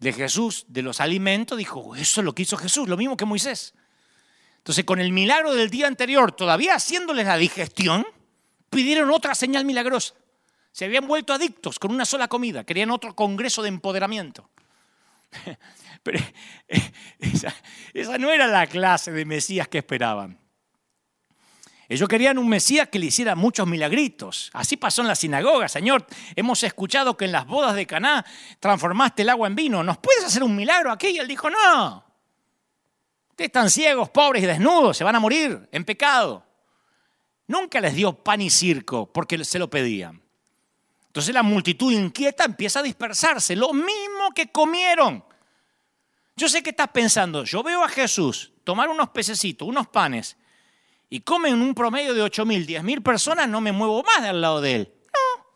de 0.00 0.12
Jesús 0.12 0.66
de 0.68 0.82
los 0.82 1.00
alimentos, 1.00 1.56
dijo, 1.56 1.94
eso 1.94 2.20
es 2.20 2.24
lo 2.24 2.34
que 2.34 2.42
hizo 2.42 2.56
Jesús, 2.56 2.88
lo 2.88 2.96
mismo 2.96 3.16
que 3.16 3.24
Moisés. 3.24 3.74
Entonces, 4.56 4.84
con 4.84 4.98
el 4.98 5.12
milagro 5.12 5.54
del 5.54 5.70
día 5.70 5.86
anterior, 5.86 6.32
todavía 6.32 6.74
haciéndoles 6.74 7.26
la 7.26 7.36
digestión, 7.38 8.04
pidieron 8.68 9.10
otra 9.12 9.36
señal 9.36 9.64
milagrosa. 9.64 10.14
Se 10.72 10.84
habían 10.84 11.06
vuelto 11.06 11.32
adictos 11.32 11.78
con 11.78 11.92
una 11.92 12.04
sola 12.04 12.28
comida, 12.28 12.64
querían 12.64 12.90
otro 12.90 13.14
congreso 13.14 13.62
de 13.62 13.68
empoderamiento. 13.68 14.48
Pero 16.02 16.20
esa, 17.18 17.54
esa, 17.92 18.18
no 18.18 18.32
era 18.32 18.46
la 18.46 18.66
clase 18.66 19.12
de 19.12 19.24
Mesías 19.24 19.68
que 19.68 19.78
esperaban. 19.78 20.38
Ellos 21.88 22.08
querían 22.08 22.36
un 22.36 22.48
Mesías 22.48 22.88
que 22.88 22.98
le 22.98 23.06
hiciera 23.06 23.34
muchos 23.34 23.66
milagritos. 23.66 24.50
Así 24.52 24.76
pasó 24.76 25.00
en 25.00 25.08
la 25.08 25.14
sinagoga, 25.14 25.68
Señor. 25.68 26.06
Hemos 26.36 26.62
escuchado 26.62 27.16
que 27.16 27.24
en 27.24 27.32
las 27.32 27.46
bodas 27.46 27.74
de 27.74 27.86
Caná 27.86 28.24
transformaste 28.60 29.22
el 29.22 29.30
agua 29.30 29.48
en 29.48 29.54
vino. 29.54 29.82
¿Nos 29.82 29.96
puedes 29.96 30.22
hacer 30.22 30.42
un 30.42 30.54
milagro 30.54 30.92
aquí? 30.92 31.08
Y 31.08 31.18
él 31.18 31.26
dijo, 31.26 31.48
no. 31.48 32.04
Ustedes 33.30 33.48
están 33.48 33.70
ciegos, 33.70 34.10
pobres 34.10 34.42
y 34.42 34.46
desnudos, 34.46 34.96
se 34.96 35.04
van 35.04 35.16
a 35.16 35.20
morir 35.20 35.66
en 35.72 35.84
pecado. 35.84 36.44
Nunca 37.46 37.80
les 37.80 37.94
dio 37.94 38.12
pan 38.12 38.42
y 38.42 38.50
circo 38.50 39.10
porque 39.10 39.42
se 39.44 39.58
lo 39.58 39.70
pedían. 39.70 40.20
Entonces 41.08 41.34
la 41.34 41.42
multitud 41.42 41.92
inquieta 41.92 42.44
empieza 42.44 42.80
a 42.80 42.82
dispersarse, 42.82 43.56
lo 43.56 43.72
mismo 43.72 44.30
que 44.34 44.52
comieron. 44.52 45.24
Yo 46.36 46.48
sé 46.48 46.62
que 46.62 46.70
estás 46.70 46.88
pensando, 46.88 47.44
yo 47.44 47.62
veo 47.62 47.82
a 47.82 47.88
Jesús 47.88 48.52
tomar 48.62 48.88
unos 48.88 49.08
pececitos, 49.08 49.66
unos 49.66 49.88
panes, 49.88 50.36
y 51.10 51.20
comen 51.20 51.60
un 51.60 51.74
promedio 51.74 52.14
de 52.14 52.22
8 52.22 52.44
mil, 52.44 52.66
10 52.66 52.84
mil 52.84 53.02
personas, 53.02 53.48
no 53.48 53.60
me 53.60 53.72
muevo 53.72 54.02
más 54.02 54.22
de 54.22 54.28
al 54.28 54.40
lado 54.40 54.60
de 54.60 54.74
él. 54.74 54.92
No. 55.06 55.46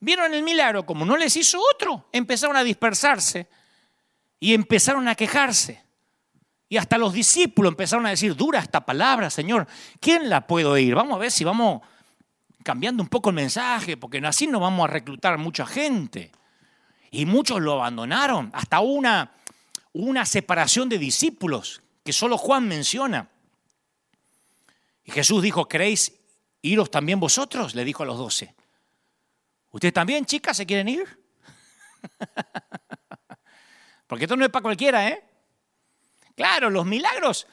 Vieron 0.00 0.32
el 0.32 0.42
milagro, 0.42 0.86
como 0.86 1.04
no 1.04 1.16
les 1.16 1.36
hizo 1.36 1.60
otro, 1.74 2.08
empezaron 2.12 2.56
a 2.56 2.62
dispersarse 2.62 3.48
y 4.38 4.54
empezaron 4.54 5.08
a 5.08 5.14
quejarse. 5.14 5.84
Y 6.68 6.76
hasta 6.76 6.96
los 6.96 7.12
discípulos 7.12 7.72
empezaron 7.72 8.06
a 8.06 8.10
decir, 8.10 8.34
dura 8.34 8.60
esta 8.60 8.86
palabra, 8.86 9.30
Señor, 9.30 9.66
¿quién 10.00 10.30
la 10.30 10.46
puede 10.46 10.66
oír? 10.66 10.94
Vamos 10.94 11.16
a 11.16 11.18
ver 11.18 11.30
si 11.30 11.44
vamos 11.44 11.82
cambiando 12.64 13.02
un 13.02 13.08
poco 13.08 13.28
el 13.28 13.36
mensaje, 13.36 13.96
porque 13.96 14.18
así 14.26 14.48
no 14.48 14.58
vamos 14.58 14.88
a 14.88 14.92
reclutar 14.92 15.38
mucha 15.38 15.66
gente. 15.66 16.32
Y 17.12 17.26
muchos 17.26 17.60
lo 17.60 17.74
abandonaron, 17.74 18.50
hasta 18.52 18.80
una, 18.80 19.34
una 19.92 20.26
separación 20.26 20.88
de 20.88 20.98
discípulos 20.98 21.82
que 22.02 22.12
solo 22.12 22.36
Juan 22.36 22.66
menciona. 22.66 23.28
Y 25.04 25.12
Jesús 25.12 25.42
dijo, 25.42 25.68
¿queréis 25.68 26.12
iros 26.62 26.90
también 26.90 27.20
vosotros? 27.20 27.74
Le 27.74 27.84
dijo 27.84 28.02
a 28.02 28.06
los 28.06 28.18
doce. 28.18 28.54
¿Ustedes 29.70 29.94
también, 29.94 30.24
chicas, 30.24 30.56
se 30.56 30.66
quieren 30.66 30.88
ir? 30.88 31.06
Porque 34.06 34.24
esto 34.24 34.36
no 34.36 34.44
es 34.44 34.50
para 34.50 34.62
cualquiera, 34.62 35.08
¿eh? 35.08 35.22
Claro, 36.34 36.70
los 36.70 36.86
milagros 36.86 37.46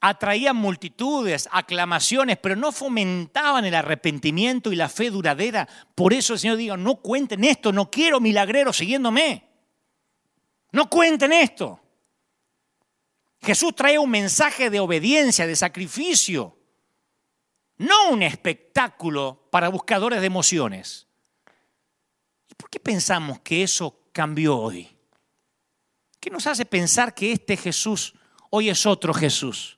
atraían 0.00 0.56
multitudes, 0.56 1.48
aclamaciones, 1.50 2.38
pero 2.38 2.56
no 2.56 2.72
fomentaban 2.72 3.64
el 3.64 3.74
arrepentimiento 3.74 4.72
y 4.72 4.76
la 4.76 4.88
fe 4.88 5.10
duradera. 5.10 5.68
Por 5.94 6.12
eso 6.12 6.34
el 6.34 6.38
Señor 6.38 6.56
dijo, 6.56 6.76
no 6.76 6.96
cuenten 6.96 7.44
esto, 7.44 7.72
no 7.72 7.90
quiero 7.90 8.20
milagreros 8.20 8.76
siguiéndome. 8.76 9.44
No 10.72 10.88
cuenten 10.88 11.32
esto. 11.32 11.80
Jesús 13.40 13.74
trae 13.74 13.98
un 13.98 14.10
mensaje 14.10 14.70
de 14.70 14.80
obediencia, 14.80 15.46
de 15.46 15.56
sacrificio, 15.56 16.58
no 17.78 18.10
un 18.10 18.22
espectáculo 18.22 19.48
para 19.50 19.68
buscadores 19.68 20.20
de 20.20 20.26
emociones. 20.26 21.06
¿Y 22.50 22.54
por 22.54 22.68
qué 22.68 22.80
pensamos 22.80 23.40
que 23.40 23.62
eso 23.62 24.00
cambió 24.12 24.56
hoy? 24.56 24.88
¿Qué 26.18 26.30
nos 26.30 26.46
hace 26.48 26.64
pensar 26.64 27.14
que 27.14 27.30
este 27.30 27.56
Jesús 27.56 28.14
hoy 28.50 28.68
es 28.68 28.84
otro 28.84 29.14
Jesús? 29.14 29.77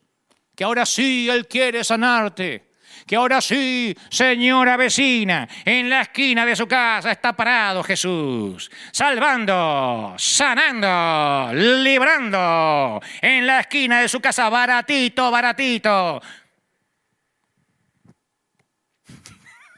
Que 0.60 0.64
ahora 0.64 0.84
sí 0.84 1.26
Él 1.30 1.48
quiere 1.48 1.82
sanarte. 1.82 2.72
Que 3.06 3.16
ahora 3.16 3.40
sí, 3.40 3.96
señora 4.10 4.76
vecina, 4.76 5.48
en 5.64 5.88
la 5.88 6.02
esquina 6.02 6.44
de 6.44 6.54
su 6.54 6.68
casa 6.68 7.10
está 7.12 7.32
parado 7.34 7.82
Jesús, 7.82 8.70
salvando, 8.92 10.16
sanando, 10.18 11.54
librando. 11.54 13.00
En 13.22 13.46
la 13.46 13.60
esquina 13.60 14.02
de 14.02 14.08
su 14.10 14.20
casa, 14.20 14.50
baratito, 14.50 15.30
baratito. 15.30 16.20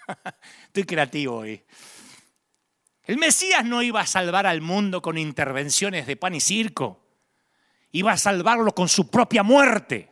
Estoy 0.66 0.82
creativo 0.82 1.36
hoy. 1.36 1.62
El 3.04 3.18
Mesías 3.18 3.64
no 3.64 3.82
iba 3.82 4.00
a 4.00 4.06
salvar 4.06 4.48
al 4.48 4.60
mundo 4.60 5.00
con 5.00 5.16
intervenciones 5.16 6.08
de 6.08 6.16
pan 6.16 6.34
y 6.34 6.40
circo. 6.40 7.06
Iba 7.92 8.10
a 8.10 8.16
salvarlo 8.16 8.74
con 8.74 8.88
su 8.88 9.08
propia 9.08 9.44
muerte. 9.44 10.11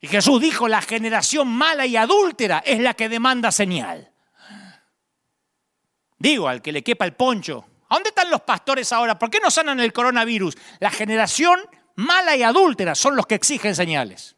Y 0.00 0.06
Jesús 0.06 0.40
dijo, 0.40 0.68
la 0.68 0.80
generación 0.80 1.48
mala 1.48 1.84
y 1.86 1.96
adúltera 1.96 2.62
es 2.64 2.78
la 2.78 2.94
que 2.94 3.08
demanda 3.08 3.50
señal. 3.50 4.12
Digo, 6.18 6.48
al 6.48 6.62
que 6.62 6.72
le 6.72 6.82
quepa 6.82 7.04
el 7.04 7.14
poncho, 7.14 7.64
¿a 7.88 7.94
dónde 7.94 8.10
están 8.10 8.30
los 8.30 8.42
pastores 8.42 8.92
ahora? 8.92 9.18
¿Por 9.18 9.30
qué 9.30 9.40
no 9.40 9.50
sanan 9.50 9.80
el 9.80 9.92
coronavirus? 9.92 10.56
La 10.80 10.90
generación 10.90 11.60
mala 11.96 12.36
y 12.36 12.42
adúltera 12.42 12.94
son 12.94 13.16
los 13.16 13.26
que 13.26 13.34
exigen 13.34 13.74
señales. 13.74 14.36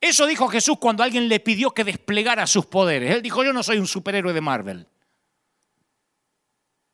Eso 0.00 0.26
dijo 0.26 0.48
Jesús 0.48 0.78
cuando 0.80 1.02
alguien 1.02 1.28
le 1.28 1.40
pidió 1.40 1.72
que 1.72 1.84
desplegara 1.84 2.46
sus 2.46 2.66
poderes. 2.66 3.14
Él 3.14 3.22
dijo, 3.22 3.44
yo 3.44 3.52
no 3.52 3.62
soy 3.62 3.78
un 3.78 3.86
superhéroe 3.86 4.32
de 4.32 4.40
Marvel. 4.40 4.88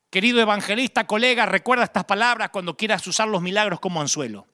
Querido 0.09 0.39
evangelista, 0.39 1.07
colega, 1.07 1.45
recuerda 1.45 1.83
estas 1.83 2.05
palabras 2.05 2.49
cuando 2.49 2.75
quieras 2.75 3.05
usar 3.07 3.27
los 3.27 3.41
milagros 3.41 3.79
como 3.79 4.01
anzuelo. 4.01 4.47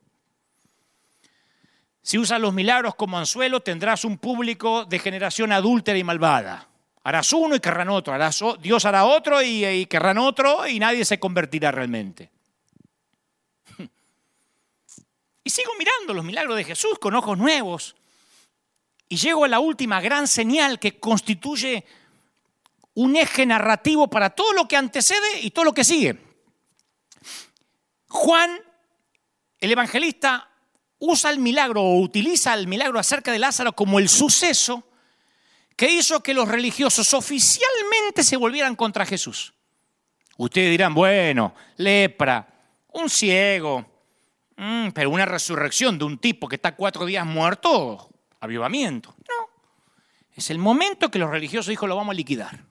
Si 2.04 2.18
usas 2.18 2.39
los 2.41 2.54
milagros 2.54 2.95
como 2.95 3.18
anzuelo, 3.18 3.62
tendrás 3.62 4.04
un 4.04 4.18
público 4.18 4.84
de 4.84 4.99
generación 4.99 5.54
adúltera 5.54 5.97
y 5.97 6.04
malvada. 6.04 6.68
Harás 7.01 7.32
uno 7.32 7.56
y 7.56 7.62
querrán 7.62 7.89
otro. 7.89 8.14
Dios 8.60 8.84
hará 8.84 9.06
otro 9.06 9.41
y, 9.41 9.66
y 9.66 9.86
querrán 9.86 10.18
otro 10.18 10.68
y 10.68 10.80
nadie 10.80 11.06
se 11.06 11.20
convertirá 11.20 11.72
realmente. 11.72 12.30
Y 15.45 15.49
sigo 15.49 15.74
mirando 15.78 16.14
los 16.14 16.24
milagros 16.24 16.56
de 16.56 16.64
Jesús 16.64 16.97
con 16.99 17.16
ojos 17.16 17.38
nuevos. 17.38 17.97
Y 19.10 19.18
llego 19.18 19.43
a 19.43 19.49
la 19.49 19.60
última 19.60 19.99
gran 19.99 20.26
señal 20.26 20.80
que 20.80 20.99
constituye 20.99 21.84
un 22.93 23.18
eje 23.18 23.45
narrativo 23.45 24.10
para 24.10 24.30
todo 24.30 24.54
lo 24.54 24.68
que 24.70 24.78
antecede 24.78 25.41
y 25.41 25.51
todo 25.51 25.66
lo 25.66 25.74
que 25.74 25.84
sigue. 25.84 26.18
Juan, 28.08 28.58
el 29.60 29.72
evangelista, 29.72 30.49
usa 31.06 31.32
el 31.32 31.39
milagro 31.39 31.82
o 31.82 31.99
utiliza 31.99 32.54
el 32.54 32.66
milagro 32.66 32.97
acerca 32.97 33.32
de 33.32 33.39
Lázaro 33.39 33.74
como 33.74 33.99
el 33.99 34.08
suceso 34.08 34.88
que 35.76 35.91
hizo 35.91 36.24
que 36.24 36.34
los 36.34 36.47
religiosos 36.47 37.14
oficialmente 37.14 38.24
se 38.24 38.38
volvieran 38.38 38.76
contra 38.76 39.06
Jesús. 39.06 39.54
Ustedes 40.38 40.72
dirán, 40.72 40.93
bueno, 40.93 41.56
lepra, 41.76 42.47
un 42.93 43.10
ciego, 43.10 43.86
mm, 44.56 44.91
pero 44.91 45.10
una 45.10 45.26
resurrección 45.26 45.97
de 45.97 46.06
un 46.06 46.20
tipo 46.20 46.47
que 46.47 46.56
está 46.56 46.74
cuatro 46.76 47.06
días 47.06 47.26
muerto, 47.26 48.10
avivamiento. 48.39 49.14
No. 49.28 49.49
Es 50.34 50.49
el 50.51 50.58
momento 50.58 51.12
que 51.12 51.20
los 51.20 51.30
religiosos 51.30 51.68
dijo 51.68 51.86
lo 51.86 51.97
vamos 51.97 52.14
a 52.14 52.16
liquidar. 52.16 52.64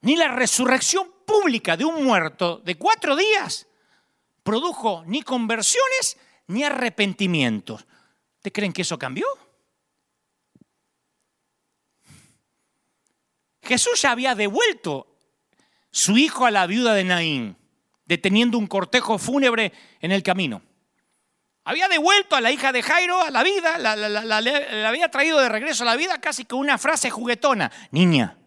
Ni 0.00 0.16
la 0.16 0.28
resurrección 0.28 1.10
pública 1.26 1.76
de 1.76 1.84
un 1.84 2.02
muerto 2.04 2.62
de 2.64 2.76
cuatro 2.76 3.16
días 3.16 3.66
produjo 4.42 5.04
ni 5.06 5.20
conversiones 5.20 6.16
ni 6.46 6.64
arrepentimientos. 6.64 7.86
¿Te 8.42 8.52
creen 8.52 8.72
que 8.72 8.82
eso 8.82 8.98
cambió? 8.98 9.26
Jesús 13.62 14.00
ya 14.00 14.12
había 14.12 14.34
devuelto 14.34 15.06
su 15.90 16.16
hijo 16.16 16.46
a 16.46 16.50
la 16.50 16.66
viuda 16.66 16.94
de 16.94 17.04
Naín, 17.04 17.56
deteniendo 18.04 18.58
un 18.58 18.66
cortejo 18.66 19.18
fúnebre 19.18 19.72
en 20.00 20.12
el 20.12 20.22
camino. 20.22 20.62
Había 21.64 21.88
devuelto 21.88 22.36
a 22.36 22.40
la 22.40 22.52
hija 22.52 22.70
de 22.70 22.80
Jairo 22.80 23.20
a 23.20 23.30
la 23.30 23.42
vida, 23.42 23.76
la, 23.78 24.88
había 24.88 25.10
traído 25.10 25.40
de 25.40 25.48
regreso 25.48 25.82
a 25.82 25.86
la 25.86 25.96
vida 25.96 26.20
casi 26.20 26.44
con 26.44 26.60
una 26.60 26.78
frase 26.78 27.10
juguetona. 27.10 27.72
Niña, 27.90 28.38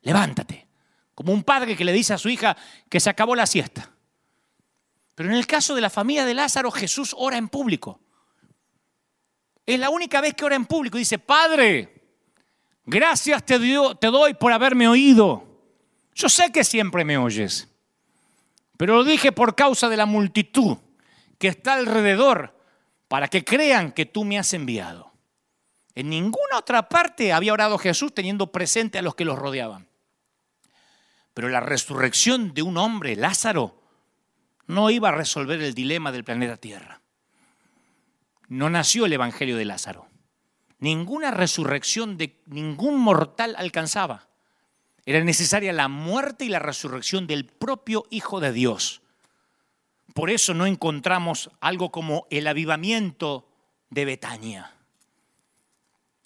levántate. 0.00 0.66
Como 1.14 1.34
un 1.34 1.42
padre 1.42 1.76
que 1.76 1.84
le 1.84 1.92
dice 1.92 2.14
a 2.14 2.18
su 2.18 2.30
hija 2.30 2.56
que 2.88 2.98
se 2.98 3.10
acabó 3.10 3.36
la 3.36 3.44
siesta. 3.44 3.91
Pero 5.14 5.28
en 5.28 5.34
el 5.36 5.46
caso 5.46 5.74
de 5.74 5.80
la 5.80 5.90
familia 5.90 6.24
de 6.24 6.34
Lázaro, 6.34 6.70
Jesús 6.70 7.14
ora 7.18 7.36
en 7.36 7.48
público. 7.48 8.00
Es 9.66 9.78
la 9.78 9.90
única 9.90 10.20
vez 10.20 10.34
que 10.34 10.44
ora 10.44 10.56
en 10.56 10.66
público. 10.66 10.98
Dice, 10.98 11.18
Padre, 11.18 12.02
gracias 12.84 13.44
te, 13.44 13.58
te 13.58 14.06
doy 14.06 14.34
por 14.34 14.52
haberme 14.52 14.88
oído. 14.88 15.46
Yo 16.14 16.28
sé 16.28 16.50
que 16.50 16.64
siempre 16.64 17.04
me 17.04 17.16
oyes, 17.16 17.68
pero 18.76 18.96
lo 18.96 19.04
dije 19.04 19.32
por 19.32 19.54
causa 19.54 19.88
de 19.88 19.96
la 19.96 20.06
multitud 20.06 20.76
que 21.38 21.48
está 21.48 21.74
alrededor 21.74 22.56
para 23.08 23.28
que 23.28 23.44
crean 23.44 23.92
que 23.92 24.06
tú 24.06 24.24
me 24.24 24.38
has 24.38 24.52
enviado. 24.52 25.12
En 25.94 26.08
ninguna 26.08 26.58
otra 26.58 26.88
parte 26.88 27.32
había 27.32 27.52
orado 27.52 27.78
Jesús 27.78 28.14
teniendo 28.14 28.50
presente 28.50 28.98
a 28.98 29.02
los 29.02 29.14
que 29.14 29.24
los 29.24 29.38
rodeaban. 29.38 29.88
Pero 31.34 31.48
la 31.48 31.60
resurrección 31.60 32.54
de 32.54 32.62
un 32.62 32.76
hombre, 32.76 33.16
Lázaro, 33.16 33.81
no 34.66 34.90
iba 34.90 35.08
a 35.08 35.12
resolver 35.12 35.60
el 35.60 35.74
dilema 35.74 36.12
del 36.12 36.24
planeta 36.24 36.56
Tierra. 36.56 37.00
No 38.48 38.70
nació 38.70 39.06
el 39.06 39.12
Evangelio 39.12 39.56
de 39.56 39.64
Lázaro. 39.64 40.08
Ninguna 40.78 41.30
resurrección 41.30 42.18
de 42.18 42.40
ningún 42.46 42.98
mortal 42.98 43.54
alcanzaba. 43.56 44.28
Era 45.06 45.22
necesaria 45.24 45.72
la 45.72 45.88
muerte 45.88 46.44
y 46.44 46.48
la 46.48 46.58
resurrección 46.58 47.26
del 47.26 47.46
propio 47.46 48.04
Hijo 48.10 48.40
de 48.40 48.52
Dios. 48.52 49.02
Por 50.14 50.30
eso 50.30 50.54
no 50.54 50.66
encontramos 50.66 51.50
algo 51.60 51.90
como 51.90 52.26
el 52.30 52.46
avivamiento 52.46 53.48
de 53.90 54.04
Betania. 54.04 54.74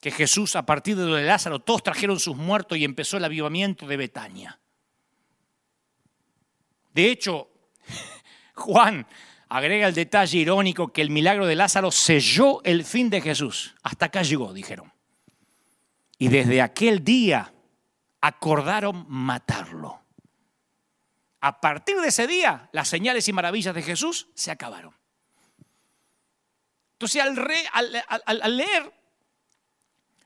Que 0.01 0.11
Jesús, 0.11 0.57
a 0.57 0.67
partir 0.67 0.97
de 0.97 1.07
lo 1.07 1.15
de 1.15 1.25
Lázaro, 1.25 1.61
todos 1.61 1.83
trajeron 1.83 2.19
sus 2.19 2.37
muertos 2.37 2.79
y 2.79 2.85
empezó 2.85 3.17
el 3.17 3.25
avivamiento 3.25 3.87
de 3.87 3.97
Betania. 3.97 4.59
De 6.93 7.11
hecho, 7.11 7.51
Juan 8.57 9.07
agrega 9.49 9.87
el 9.87 9.95
detalle 9.95 10.39
irónico 10.39 10.93
que 10.93 11.03
el 11.03 11.11
milagro 11.11 11.47
de 11.47 11.55
Lázaro 11.55 11.91
selló 11.91 12.63
el 12.65 12.85
fin 12.85 13.11
de 13.11 13.21
Jesús. 13.21 13.75
Hasta 13.83 14.07
acá 14.07 14.23
llegó, 14.23 14.53
dijeron. 14.53 14.93
Y 16.19 16.29
desde 16.29 16.63
aquel 16.63 17.05
día 17.05 17.53
acordaron 18.21 19.05
matarlo. 19.09 20.01
A 21.41 21.61
partir 21.61 22.01
de 22.01 22.09
ese 22.09 22.27
día, 22.27 22.69
las 22.73 22.89
señales 22.89 23.29
y 23.29 23.33
maravillas 23.33 23.75
de 23.75 23.83
Jesús 23.83 24.29
se 24.35 24.51
acabaron. 24.51 24.97
Entonces, 26.95 27.23
al, 27.23 28.57
leer 28.57 28.93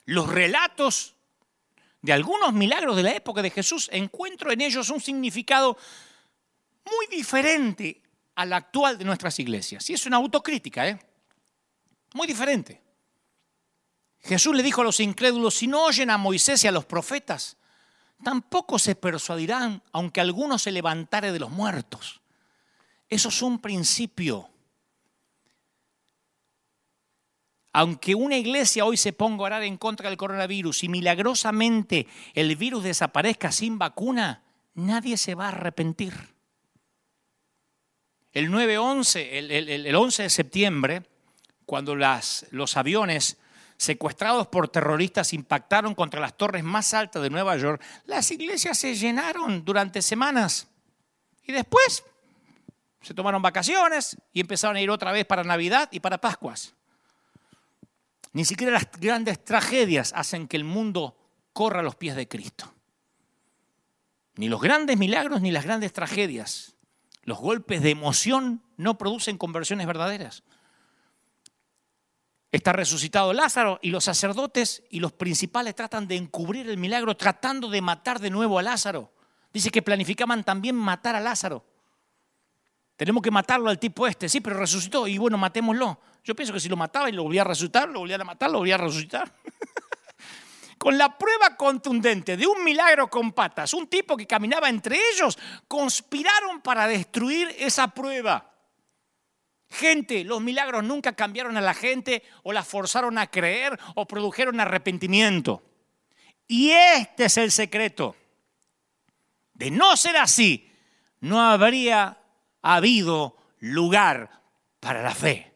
los 0.05 0.29
relatos 0.29 1.17
de 2.01 2.13
algunos 2.13 2.53
milagros 2.53 2.97
de 2.97 3.03
la 3.03 3.13
época 3.13 3.43
de 3.43 3.51
Jesús, 3.51 3.91
encuentro 3.93 4.53
en 4.53 4.61
ellos 4.61 4.89
un 4.89 5.01
significado 5.01 5.77
muy 6.85 7.07
diferente 7.09 8.00
al 8.41 8.55
actual 8.55 8.97
de 8.97 9.05
nuestras 9.05 9.39
iglesias. 9.39 9.91
Y 9.91 9.93
es 9.93 10.07
una 10.07 10.17
autocrítica, 10.17 10.89
¿eh? 10.89 10.99
Muy 12.15 12.27
diferente. 12.27 12.83
Jesús 14.21 14.57
le 14.57 14.63
dijo 14.63 14.81
a 14.81 14.85
los 14.85 14.99
incrédulos, 14.99 15.57
si 15.57 15.67
no 15.67 15.85
oyen 15.85 16.09
a 16.09 16.17
Moisés 16.17 16.65
y 16.65 16.67
a 16.67 16.73
los 16.73 16.87
profetas, 16.87 17.59
tampoco 18.25 18.79
se 18.79 18.95
persuadirán, 18.95 19.83
aunque 19.93 20.23
alguno 20.23 20.59
se 20.59 20.73
levantare 20.73 21.33
de 21.33 21.39
los 21.39 21.51
muertos. 21.51 22.23
Eso 23.11 23.29
es 23.29 23.43
un 23.43 23.59
principio. 23.59 24.49
Aunque 27.75 28.15
una 28.15 28.39
iglesia 28.39 28.87
hoy 28.87 28.97
se 28.97 29.13
ponga 29.13 29.43
a 29.43 29.47
orar 29.47 29.63
en 29.65 29.77
contra 29.77 30.09
del 30.09 30.17
coronavirus 30.17 30.85
y 30.85 30.89
milagrosamente 30.89 32.07
el 32.33 32.57
virus 32.57 32.85
desaparezca 32.85 33.53
sin 33.53 33.79
vacuna, 33.79 34.45
nadie 34.73 35.19
se 35.19 35.35
va 35.35 35.45
a 35.45 35.49
arrepentir. 35.49 36.40
El 38.33 38.51
9-11, 38.51 39.29
el, 39.33 39.95
11 39.95 40.23
de 40.23 40.31
septiembre, 40.31 41.03
cuando 41.67 41.97
los 41.97 42.77
aviones 42.77 43.37
secuestrados 43.77 44.47
por 44.47 44.69
terroristas 44.69 45.33
impactaron 45.33 45.95
contra 45.95 46.21
las 46.21 46.37
torres 46.37 46.63
más 46.63 46.95
altas 46.95 47.23
de 47.23 47.31
Nueva 47.31 47.57
York, 47.57 47.83
las 48.05 48.31
iglesias 48.31 48.79
se 48.79 48.95
llenaron 48.95 49.65
durante 49.65 50.03
semanas. 50.03 50.69
Y 51.45 51.53
después 51.53 52.05
se 53.01 53.15
tomaron 53.15 53.43
vacaciones 53.43 54.17
y 54.33 54.41
empezaron 54.41 54.77
a 54.77 54.81
ir 54.81 54.91
otra 54.91 55.11
vez 55.13 55.25
para 55.25 55.43
Navidad 55.43 55.89
y 55.91 56.01
para 56.01 56.19
Pascuas. 56.19 56.75
Ni 58.33 58.45
siquiera 58.45 58.73
las 58.73 58.89
grandes 58.93 59.45
tragedias 59.45 60.13
hacen 60.15 60.47
que 60.47 60.57
el 60.57 60.65
mundo 60.65 61.17
corra 61.53 61.81
a 61.81 61.83
los 61.83 61.97
pies 61.97 62.15
de 62.15 62.29
Cristo. 62.29 62.73
Ni 64.37 64.49
los 64.49 64.61
grandes 64.61 64.99
milagros 64.99 65.41
ni 65.41 65.51
las 65.51 65.65
grandes 65.65 65.93
tragedias 65.93 66.77
los 67.31 67.39
golpes 67.39 67.81
de 67.81 67.91
emoción 67.91 68.61
no 68.77 68.99
producen 68.99 69.39
conversiones 69.39 69.87
verdaderas. 69.87 70.43
Está 72.51 72.73
resucitado 72.73 73.33
Lázaro 73.33 73.79
y 73.83 73.91
los 73.91 74.03
sacerdotes 74.03 74.83
y 74.91 74.99
los 74.99 75.13
principales 75.13 75.77
tratan 75.77 76.09
de 76.09 76.17
encubrir 76.17 76.69
el 76.69 76.77
milagro 76.77 77.17
tratando 77.17 77.71
de 77.71 77.81
matar 77.81 78.19
de 78.19 78.31
nuevo 78.31 78.59
a 78.59 78.65
Lázaro. 78.65 79.13
Dice 79.53 79.71
que 79.71 79.81
planificaban 79.81 80.43
también 80.43 80.75
matar 80.75 81.15
a 81.15 81.21
Lázaro. 81.21 81.65
Tenemos 82.97 83.23
que 83.23 83.31
matarlo 83.31 83.71
al 83.71 83.79
tipo 83.79 84.09
este, 84.09 84.29
sí, 84.29 84.41
pero 84.41 84.57
resucitó 84.57 85.07
y 85.07 85.17
bueno, 85.17 85.39
matémoslo. 85.39 86.01
Yo 86.25 86.35
pienso 86.35 86.53
que 86.53 86.59
si 86.59 86.69
lo 86.69 86.77
mataba 86.77 87.09
y 87.09 87.13
lo 87.13 87.23
volvía 87.23 87.43
a 87.43 87.45
resucitar, 87.45 87.89
lo 87.89 88.01
volvía 88.01 88.17
a 88.17 88.25
matar, 88.25 88.51
lo 88.51 88.59
volvía 88.59 88.75
a 88.75 88.79
resucitar. 88.79 89.33
con 90.81 90.97
la 90.97 91.19
prueba 91.19 91.59
contundente 91.59 92.39
de 92.39 92.47
un 92.47 92.65
milagro 92.65 93.11
con 93.11 93.33
patas, 93.33 93.75
un 93.75 93.87
tipo 93.87 94.17
que 94.17 94.27
caminaba 94.27 94.71
entre 94.71 94.99
ellos, 95.13 95.39
conspiraron 95.69 96.63
para 96.63 96.89
destruir 96.89 97.55
esa 97.59 97.89
prueba. 97.89 98.51
Gente, 99.69 100.25
los 100.25 100.41
milagros 100.41 100.83
nunca 100.83 101.15
cambiaron 101.15 101.59
a 101.59 101.61
la 101.61 101.75
gente 101.75 102.23
o 102.45 102.55
la 102.55 102.65
forzaron 102.65 103.19
a 103.19 103.27
creer 103.27 103.79
o 103.95 104.07
produjeron 104.07 104.59
arrepentimiento. 104.59 105.63
Y 106.49 106.71
este 106.71 107.27
es 107.27 107.37
el 107.37 107.53
secreto. 107.53 108.17
De 109.53 109.71
no 109.71 109.99
ser 109.99 110.17
así, 110.17 110.73
no 111.21 111.43
habría 111.43 112.17
habido 112.63 113.37
lugar 113.59 114.31
para 114.81 115.03
la 115.03 115.15
fe. 115.15 115.53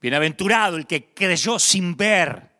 Bienaventurado 0.00 0.76
el 0.76 0.86
que 0.86 1.12
creyó 1.12 1.58
sin 1.58 1.96
ver. 1.96 2.53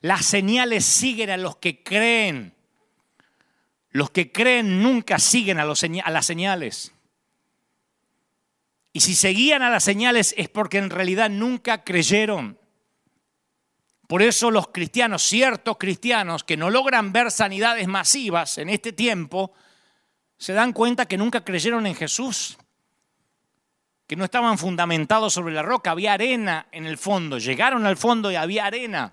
Las 0.00 0.24
señales 0.24 0.84
siguen 0.84 1.30
a 1.30 1.36
los 1.36 1.56
que 1.56 1.82
creen. 1.82 2.54
Los 3.90 4.10
que 4.10 4.30
creen 4.30 4.82
nunca 4.82 5.18
siguen 5.18 5.58
a, 5.58 5.64
las 5.64 6.26
señales. 6.26 6.92
Y 8.92 9.00
si 9.00 9.14
seguían 9.14 9.62
a 9.62 9.70
las 9.70 9.84
señales 9.84 10.34
es 10.36 10.48
porque 10.48 10.78
en 10.78 10.90
realidad 10.90 11.30
nunca 11.30 11.84
creyeron. 11.84 12.58
Por 14.06 14.22
eso 14.22 14.50
los 14.50 14.68
cristianos, 14.68 15.22
ciertos 15.22 15.76
cristianos 15.76 16.44
que 16.44 16.56
no 16.56 16.70
logran 16.70 17.12
ver 17.12 17.30
sanidades 17.30 17.86
masivas 17.88 18.58
en 18.58 18.70
este 18.70 18.92
tiempo, 18.92 19.52
se 20.38 20.52
dan 20.52 20.72
cuenta 20.72 21.06
que 21.06 21.18
nunca 21.18 21.44
creyeron 21.44 21.86
en 21.86 21.94
Jesús, 21.94 22.56
que 24.06 24.16
no 24.16 24.24
estaban 24.24 24.56
fundamentados 24.56 25.34
sobre 25.34 25.52
la 25.52 25.62
roca, 25.62 25.90
había 25.90 26.14
arena 26.14 26.68
en 26.72 26.86
el 26.86 26.96
fondo, 26.96 27.38
llegaron 27.38 27.84
al 27.84 27.96
fondo 27.96 28.30
y 28.30 28.36
había 28.36 28.64
arena. 28.64 29.12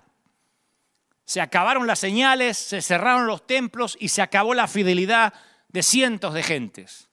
Se 1.26 1.40
acabaron 1.40 1.88
las 1.88 1.98
señales, 1.98 2.56
se 2.56 2.80
cerraron 2.80 3.26
los 3.26 3.46
templos 3.46 3.96
y 4.00 4.08
se 4.08 4.22
acabó 4.22 4.54
la 4.54 4.68
fidelidad 4.68 5.34
de 5.68 5.82
cientos 5.82 6.32
de 6.32 6.44
gentes. 6.44 7.08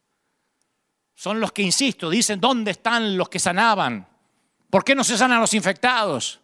Son 1.16 1.39
los 1.39 1.51
que, 1.51 1.64
insisto, 1.64 2.11
dicen, 2.11 2.39
¿dónde 2.39 2.72
están 2.72 3.18
los 3.18 3.28
que 3.28 3.39
sanaban? 3.39 4.07
¿Por 4.70 4.86
qué 4.86 4.93
no 4.93 5.03
se 5.03 5.18
sanan 5.18 5.41
los 5.41 5.55
infectados? 5.55 6.41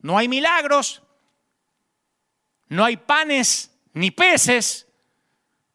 No 0.00 0.18
hay 0.18 0.26
milagros, 0.26 1.00
no 2.66 2.84
hay 2.84 2.96
panes 2.96 3.70
ni 3.92 4.10
peces, 4.10 4.88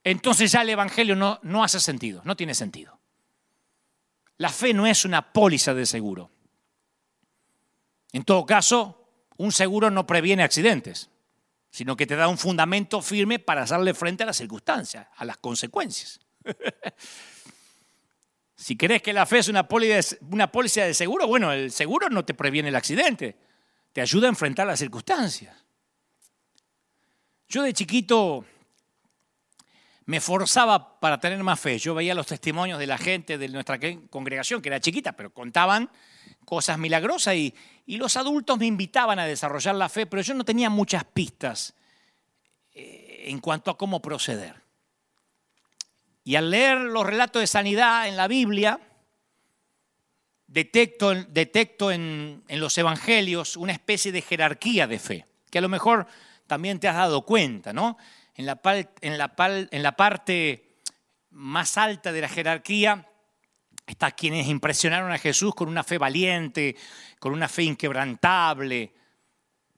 entonces 0.03 0.51
ya 0.51 0.63
el 0.63 0.69
Evangelio 0.69 1.15
no, 1.15 1.39
no 1.43 1.63
hace 1.63 1.79
sentido, 1.79 2.21
no 2.25 2.35
tiene 2.35 2.55
sentido. 2.55 2.99
La 4.35 4.49
fe 4.49 4.73
no 4.73 4.85
es 4.85 5.05
una 5.05 5.31
póliza 5.31 5.73
de 5.73 5.85
seguro. 5.85 6.29
En 8.11 8.25
todo 8.25 8.45
caso, 8.45 9.09
un 9.37 9.53
seguro 9.53 9.89
no 9.89 10.05
previene 10.05 10.43
accidentes 10.43 11.09
sino 11.77 11.95
que 11.95 12.07
te 12.07 12.15
da 12.15 12.27
un 12.27 12.39
fundamento 12.39 13.03
firme 13.03 13.37
para 13.37 13.61
hacerle 13.61 13.93
frente 13.93 14.23
a 14.23 14.25
las 14.25 14.37
circunstancias, 14.37 15.05
a 15.15 15.23
las 15.23 15.37
consecuencias. 15.37 16.19
si 18.55 18.75
crees 18.75 19.03
que 19.03 19.13
la 19.13 19.27
fe 19.27 19.37
es 19.37 19.47
una 19.47 19.67
póliza, 19.67 20.85
de 20.85 20.95
seguro, 20.95 21.27
bueno, 21.27 21.51
el 21.51 21.71
seguro 21.71 22.09
no 22.09 22.25
te 22.25 22.33
previene 22.33 22.69
el 22.69 22.75
accidente, 22.75 23.37
te 23.93 24.01
ayuda 24.01 24.25
a 24.25 24.29
enfrentar 24.29 24.65
las 24.65 24.79
circunstancias. 24.79 25.55
Yo 27.47 27.61
de 27.61 27.73
chiquito 27.73 28.43
me 30.05 30.19
forzaba 30.19 30.99
para 30.99 31.19
tener 31.19 31.43
más 31.43 31.59
fe. 31.59 31.77
Yo 31.77 31.93
veía 31.93 32.15
los 32.15 32.25
testimonios 32.25 32.79
de 32.79 32.87
la 32.87 32.97
gente 32.97 33.37
de 33.37 33.49
nuestra 33.49 33.79
congregación, 34.09 34.63
que 34.63 34.69
era 34.69 34.79
chiquita, 34.79 35.11
pero 35.11 35.31
contaban 35.31 35.91
cosas 36.45 36.77
milagrosas 36.77 37.35
y, 37.35 37.53
los 37.87 38.17
adultos 38.17 38.57
me 38.57 38.65
invitaban 38.65 39.17
a 39.17 39.25
desarrollar 39.25 39.73
la 39.75 39.87
fe, 39.87 40.05
pero 40.05 40.21
yo 40.21 40.33
no 40.33 40.43
tenía 40.43 40.69
muchas 40.69 41.05
pistas 41.05 41.73
eh, 42.73 43.23
en 43.27 43.39
cuanto 43.39 43.71
a 43.71 43.77
cómo 43.77 44.01
proceder. 44.01 44.61
Y 46.25 46.35
al 46.35 46.51
leer 46.51 46.79
los 46.79 47.05
relatos 47.05 47.39
de 47.39 47.47
sanidad 47.47 48.09
en 48.09 48.17
la 48.17 48.27
Biblia, 48.27 48.81
detecto, 50.47 51.15
detecto 51.15 51.91
en, 51.91 52.43
los 52.49 52.77
evangelios 52.77 53.55
una 53.55 53.71
especie 53.71 54.11
de 54.11 54.21
jerarquía 54.21 54.85
de 54.85 54.99
fe, 54.99 55.25
que 55.49 55.59
a 55.59 55.61
lo 55.61 55.69
mejor 55.69 56.07
también 56.45 56.81
te 56.81 56.89
has 56.89 56.95
dado 56.95 57.21
cuenta, 57.21 57.71
¿no? 57.71 57.97
En 58.35 58.45
la, 58.45 58.59
en 58.99 59.17
la, 59.17 59.33
en 59.71 59.83
la 59.83 59.95
parte 59.95 60.75
más 61.29 61.77
alta 61.77 62.11
de 62.11 62.19
la 62.19 62.27
jerarquía 62.27 63.06
Está 63.87 64.11
quienes 64.11 64.47
impresionaron 64.47 65.11
a 65.11 65.17
Jesús 65.17 65.55
con 65.55 65.69
una 65.69 65.83
fe 65.83 65.97
valiente, 65.97 66.75
con 67.19 67.31
una 67.31 67.47
fe 67.47 67.63
inquebrantable, 67.63 68.91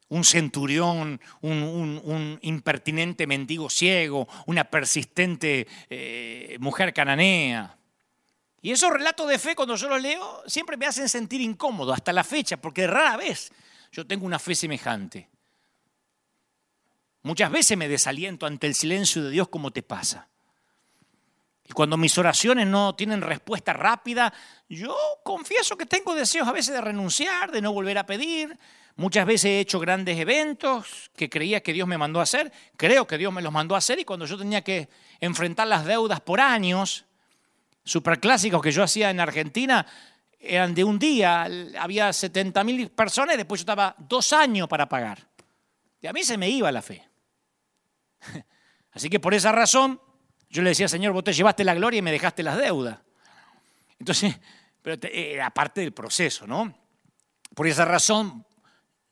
un 0.09 0.23
centurión, 0.23 1.21
un, 1.41 2.39
impertinente 2.41 3.27
mendigo 3.27 3.69
ciego, 3.69 4.27
una 4.47 4.63
persistente 4.63 5.67
eh, 5.91 6.57
mujer 6.59 6.91
cananea. 6.91 7.77
Y 8.61 8.71
esos 8.71 8.91
relatos 8.91 9.29
de 9.29 9.37
fe, 9.37 9.55
cuando 9.55 9.75
yo 9.75 9.87
los 9.87 10.01
leo, 10.01 10.43
siempre 10.47 10.75
me 10.75 10.87
hacen 10.87 11.07
sentir 11.07 11.39
incómodo, 11.39 11.93
hasta 11.93 12.11
la 12.11 12.23
fecha, 12.23 12.57
porque 12.57 12.87
rara 12.87 13.15
vez 13.15 13.51
yo 13.91 14.05
tengo 14.05 14.25
una 14.25 14.39
fe 14.39 14.55
semejante. 14.55 15.29
Muchas 17.21 17.51
veces 17.51 17.77
me 17.77 17.87
desaliento 17.87 18.47
ante 18.47 18.65
el 18.65 18.73
silencio 18.73 19.23
de 19.23 19.29
Dios 19.29 19.49
como 19.49 19.71
te 19.71 19.83
pasa. 19.83 20.27
Y 21.69 21.73
cuando 21.73 21.97
mis 21.97 22.17
oraciones 22.17 22.65
no 22.65 22.95
tienen 22.95 23.21
respuesta 23.21 23.73
rápida, 23.73 24.33
yo 24.67 24.97
confieso 25.23 25.77
que 25.77 25.85
tengo 25.85 26.15
deseos 26.15 26.47
a 26.47 26.51
veces 26.51 26.73
de 26.73 26.81
renunciar, 26.81 27.51
de 27.51 27.61
no 27.61 27.71
volver 27.71 27.99
a 27.99 28.07
pedir. 28.07 28.57
Muchas 28.95 29.27
veces 29.27 29.45
he 29.45 29.59
hecho 29.59 29.79
grandes 29.79 30.17
eventos 30.17 31.11
que 31.15 31.29
creía 31.29 31.61
que 31.61 31.71
Dios 31.71 31.87
me 31.87 31.99
mandó 31.99 32.19
a 32.19 32.23
hacer. 32.23 32.51
Creo 32.75 33.05
que 33.05 33.19
Dios 33.19 33.31
me 33.31 33.43
los 33.43 33.53
mandó 33.53 33.75
a 33.75 33.77
hacer 33.77 33.99
y 33.99 34.03
cuando 34.03 34.25
yo 34.25 34.35
tenía 34.35 34.63
que 34.63 34.89
enfrentar 35.19 35.67
las 35.67 35.85
deudas 35.85 36.21
por 36.21 36.41
años, 36.41 37.05
superclásicos 37.83 38.63
que 38.63 38.71
yo 38.71 38.81
hacía 38.81 39.11
en 39.11 39.19
Argentina, 39.19 39.85
eran 40.39 40.73
de 40.73 40.83
un 40.83 40.97
día, 40.97 41.47
había 41.79 42.11
70 42.11 42.63
mil 42.63 42.89
personas 42.89 43.35
y 43.35 43.37
después 43.37 43.59
yo 43.59 43.63
estaba 43.63 43.95
dos 43.99 44.33
años 44.33 44.67
para 44.67 44.89
pagar. 44.89 45.29
Y 46.01 46.07
a 46.07 46.13
mí 46.13 46.23
se 46.23 46.35
me 46.35 46.49
iba 46.49 46.71
la 46.71 46.81
fe. 46.81 47.07
Así 48.91 49.07
que 49.07 49.19
por 49.19 49.35
esa 49.35 49.51
razón 49.51 50.01
yo 50.49 50.61
le 50.61 50.69
decía, 50.69 50.87
Señor, 50.87 51.13
vos 51.13 51.23
te 51.23 51.33
llevaste 51.33 51.63
la 51.63 51.75
gloria 51.75 51.99
y 51.99 52.01
me 52.01 52.11
dejaste 52.11 52.43
las 52.43 52.57
deudas. 52.57 52.99
Entonces, 53.99 54.39
pero 54.81 54.97
era 55.11 55.49
parte 55.51 55.81
del 55.81 55.93
proceso, 55.93 56.47
¿no? 56.47 56.73
Por 57.53 57.67
esa 57.67 57.85
razón, 57.85 58.45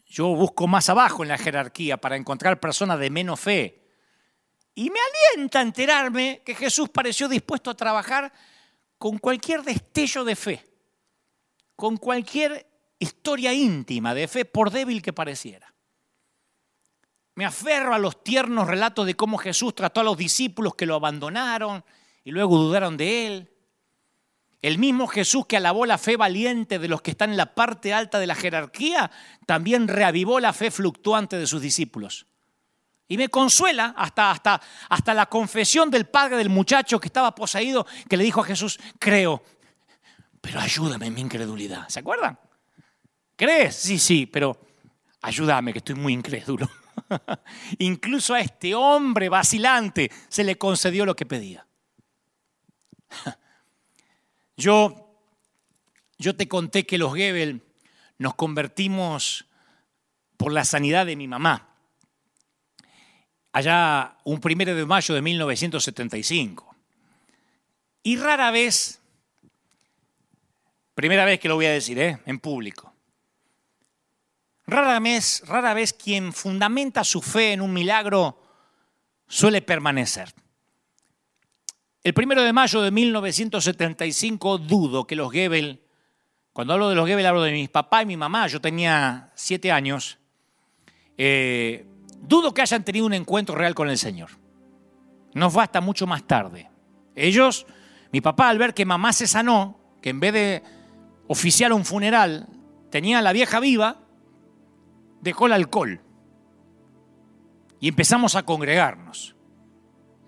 yo 0.07 0.27
busco 0.29 0.67
más 0.67 0.89
abajo 0.89 1.23
en 1.23 1.29
la 1.29 1.37
jerarquía 1.37 1.97
para 1.97 2.15
encontrar 2.15 2.59
personas 2.59 2.99
de 2.99 3.09
menos 3.09 3.39
fe. 3.39 3.83
Y 4.73 4.89
me 4.89 4.99
alienta 4.99 5.61
enterarme 5.61 6.41
que 6.45 6.55
Jesús 6.55 6.89
pareció 6.89 7.27
dispuesto 7.27 7.69
a 7.69 7.75
trabajar 7.75 8.31
con 8.97 9.17
cualquier 9.17 9.63
destello 9.63 10.23
de 10.23 10.35
fe, 10.35 10.63
con 11.75 11.97
cualquier 11.97 12.67
historia 12.97 13.53
íntima 13.53 14.13
de 14.13 14.27
fe, 14.27 14.45
por 14.45 14.71
débil 14.71 15.01
que 15.01 15.13
pareciera. 15.13 15.71
Me 17.37 17.45
aferro 17.45 17.93
a 17.93 17.99
los 17.99 18.23
tiernos 18.23 18.65
relatos 18.65 19.05
de 19.05 19.15
cómo 19.15 19.37
Jesús 19.37 19.75
trató 19.75 20.01
a 20.01 20.03
los 20.03 20.17
discípulos 20.17 20.73
que 20.73 20.87
lo 20.87 20.95
abandonaron 20.95 21.85
y 22.23 22.31
luego 22.31 22.57
dudaron 22.57 22.97
de 22.97 23.27
él. 23.27 23.51
El 24.59 24.79
mismo 24.79 25.05
Jesús 25.05 25.45
que 25.45 25.55
alabó 25.55 25.85
la 25.85 25.99
fe 25.99 26.17
valiente 26.17 26.79
de 26.79 26.87
los 26.87 27.03
que 27.03 27.11
están 27.11 27.29
en 27.29 27.37
la 27.37 27.53
parte 27.53 27.93
alta 27.93 28.17
de 28.17 28.25
la 28.25 28.33
jerarquía, 28.33 29.11
también 29.45 29.87
reavivó 29.87 30.39
la 30.39 30.51
fe 30.51 30.71
fluctuante 30.71 31.37
de 31.37 31.45
sus 31.45 31.61
discípulos. 31.61 32.25
Y 33.07 33.17
me 33.17 33.29
consuela 33.29 33.93
hasta, 33.95 34.31
hasta, 34.31 34.59
hasta 34.89 35.13
la 35.13 35.27
confesión 35.27 35.91
del 35.91 36.07
padre 36.07 36.37
del 36.37 36.49
muchacho 36.49 36.99
que 36.99 37.07
estaba 37.07 37.35
poseído, 37.35 37.85
que 38.09 38.17
le 38.17 38.23
dijo 38.23 38.41
a 38.41 38.45
Jesús, 38.45 38.79
creo, 38.97 39.43
pero 40.41 40.59
ayúdame 40.59 41.05
en 41.05 41.13
mi 41.13 41.21
incredulidad. 41.21 41.87
¿Se 41.87 41.99
acuerdan? 41.99 42.39
¿Crees? 43.35 43.75
Sí, 43.75 43.99
sí, 43.99 44.25
pero 44.25 44.59
ayúdame, 45.21 45.71
que 45.71 45.77
estoy 45.77 45.93
muy 45.93 46.13
incrédulo. 46.13 46.67
Incluso 47.79 48.33
a 48.33 48.39
este 48.39 48.75
hombre 48.75 49.29
vacilante 49.29 50.11
se 50.27 50.43
le 50.43 50.57
concedió 50.57 51.05
lo 51.05 51.15
que 51.15 51.25
pedía. 51.25 51.65
Yo, 54.57 55.21
yo 56.17 56.35
te 56.35 56.47
conté 56.47 56.87
que 56.87 56.97
los 56.97 57.13
Gebel 57.13 57.61
nos 58.17 58.33
convertimos 58.33 59.45
por 60.35 60.51
la 60.51 60.65
sanidad 60.65 61.05
de 61.05 61.15
mi 61.15 61.27
mamá. 61.27 61.69
Allá 63.51 64.17
un 64.23 64.39
primero 64.39 64.75
de 64.75 64.83
mayo 64.85 65.13
de 65.13 65.21
1975. 65.21 66.75
Y 68.01 68.15
rara 68.15 68.49
vez, 68.49 68.99
primera 70.95 71.23
vez 71.23 71.39
que 71.39 71.49
lo 71.49 71.55
voy 71.55 71.67
a 71.67 71.71
decir, 71.71 71.99
¿eh? 71.99 72.19
en 72.25 72.39
público, 72.39 72.86
Rara 74.69 74.99
vez, 74.99 75.43
rara 75.47 75.73
vez 75.73 75.93
quien 75.93 76.33
fundamenta 76.33 77.05
su 77.05 77.21
fe 77.21 77.53
en 77.53 77.61
un 77.61 77.71
milagro 77.71 78.37
suele 79.25 79.61
permanecer. 79.61 80.33
El 82.03 82.13
primero 82.13 82.43
de 82.43 82.51
mayo 82.51 82.81
de 82.81 82.91
1975 82.91 84.57
dudo 84.57 85.07
que 85.07 85.15
los 85.15 85.31
Gebel, 85.31 85.81
cuando 86.51 86.73
hablo 86.73 86.89
de 86.89 86.95
los 86.95 87.07
Gebel 87.07 87.25
hablo 87.25 87.43
de 87.43 87.53
mis 87.53 87.69
papá 87.69 88.01
y 88.01 88.05
mi 88.05 88.17
mamá, 88.17 88.47
yo 88.47 88.59
tenía 88.59 89.31
siete 89.35 89.71
años, 89.71 90.17
eh, 91.17 91.85
dudo 92.19 92.53
que 92.53 92.61
hayan 92.61 92.83
tenido 92.83 93.05
un 93.05 93.13
encuentro 93.13 93.55
real 93.55 93.73
con 93.73 93.89
el 93.89 93.97
Señor. 93.97 94.31
Nos 95.33 95.53
basta 95.53 95.79
mucho 95.79 96.05
más 96.07 96.27
tarde. 96.27 96.69
Ellos, 97.15 97.65
mi 98.11 98.19
papá 98.19 98.49
al 98.49 98.57
ver 98.57 98.73
que 98.73 98.85
mamá 98.85 99.13
se 99.13 99.27
sanó, 99.27 99.79
que 100.01 100.09
en 100.09 100.19
vez 100.19 100.33
de 100.33 100.63
oficiar 101.27 101.71
un 101.71 101.85
funeral 101.85 102.47
tenía 102.89 103.19
a 103.19 103.21
la 103.21 103.31
vieja 103.31 103.61
viva, 103.61 104.06
dejó 105.21 105.47
el 105.47 105.53
alcohol 105.53 106.01
y 107.79 107.87
empezamos 107.87 108.35
a 108.35 108.43
congregarnos. 108.43 109.35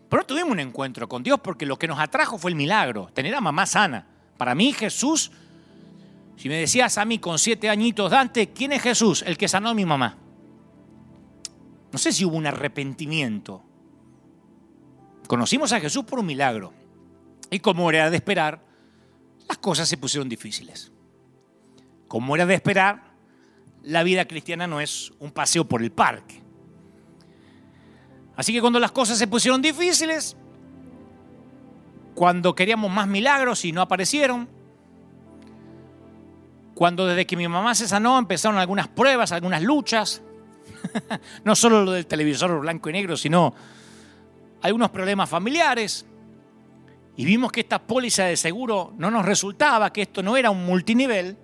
Pero 0.10 0.26
tuvimos 0.26 0.52
un 0.52 0.60
encuentro 0.60 1.08
con 1.08 1.22
Dios 1.24 1.40
porque 1.44 1.66
lo 1.66 1.78
que 1.78 1.88
nos 1.88 2.00
atrajo 2.00 2.38
fue 2.38 2.52
el 2.52 2.56
milagro, 2.56 3.10
tener 3.14 3.36
a 3.36 3.42
mamá 3.42 3.66
sana. 3.66 4.08
Para 4.38 4.56
mí 4.56 4.74
Jesús, 4.74 5.32
si 6.36 6.50
me 6.50 6.56
decías 6.56 6.98
a 6.98 7.06
mí 7.06 7.20
con 7.20 7.38
siete 7.38 7.70
añitos, 7.70 8.12
Dante, 8.12 8.50
¿quién 8.52 8.72
es 8.72 8.82
Jesús? 8.82 9.24
El 9.26 9.38
que 9.38 9.48
sanó 9.48 9.70
a 9.70 9.74
mi 9.74 9.86
mamá. 9.86 10.18
No 11.92 11.98
sé 11.98 12.12
si 12.12 12.26
hubo 12.26 12.38
un 12.38 12.48
arrepentimiento. 12.48 13.64
Conocimos 15.28 15.74
a 15.74 15.80
Jesús 15.80 16.06
por 16.06 16.20
un 16.20 16.26
milagro. 16.26 16.74
Y 17.52 17.60
como 17.60 17.90
era 17.90 18.10
de 18.10 18.18
esperar, 18.18 18.64
las 19.48 19.58
cosas 19.58 19.88
se 19.88 19.98
pusieron 19.98 20.30
difíciles. 20.30 20.92
Como 22.08 22.36
era 22.36 22.46
de 22.46 22.56
esperar, 22.56 23.09
la 23.90 24.04
vida 24.04 24.26
cristiana 24.26 24.68
no 24.68 24.80
es 24.80 25.12
un 25.20 25.32
paseo 25.32 25.66
por 25.66 25.82
el 25.82 25.92
parque. 25.92 26.42
Así 28.36 28.54
que 28.54 28.62
cuando 28.62 28.80
las 28.80 28.92
cosas 28.92 29.18
se 29.18 29.28
pusieron 29.28 29.62
difíciles, 29.62 30.38
cuando 32.14 32.54
queríamos 32.54 32.92
más 32.92 33.08
milagros 33.08 33.66
y 33.66 33.72
no 33.72 33.82
aparecieron, 33.82 34.48
cuando 36.76 37.08
desde 37.08 37.26
que 37.26 37.36
mi 37.36 37.48
mamá 37.48 37.74
se 37.74 37.88
sanó 37.88 38.20
empezaron 38.20 38.60
algunas 38.60 38.88
pruebas, 38.88 39.32
algunas 39.32 39.64
luchas, 39.64 40.22
no 41.44 41.56
solo 41.56 41.84
lo 41.84 41.92
del 41.92 42.06
televisor 42.06 42.60
blanco 42.60 42.90
y 42.90 42.94
negro, 42.94 43.18
sino 43.18 43.56
algunos 44.62 44.92
problemas 44.92 45.30
familiares, 45.30 46.06
y 47.18 47.26
vimos 47.26 47.52
que 47.52 47.62
esta 47.62 47.80
póliza 47.80 48.26
de 48.26 48.38
seguro 48.38 48.94
no 48.98 49.10
nos 49.10 49.26
resultaba, 49.26 49.92
que 49.92 50.04
esto 50.04 50.22
no 50.22 50.38
era 50.38 50.52
un 50.52 50.66
multinivel, 50.66 51.38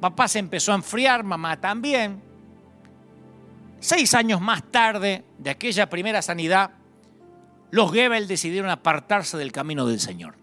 Papá 0.00 0.28
se 0.28 0.38
empezó 0.38 0.72
a 0.72 0.76
enfriar, 0.76 1.24
mamá 1.24 1.60
también. 1.60 2.22
Seis 3.80 4.14
años 4.14 4.40
más 4.40 4.62
tarde 4.70 5.24
de 5.38 5.50
aquella 5.50 5.88
primera 5.88 6.22
sanidad, 6.22 6.70
los 7.70 7.92
Gebel 7.92 8.26
decidieron 8.26 8.70
apartarse 8.70 9.36
del 9.36 9.52
camino 9.52 9.86
del 9.86 10.00
Señor. 10.00 10.36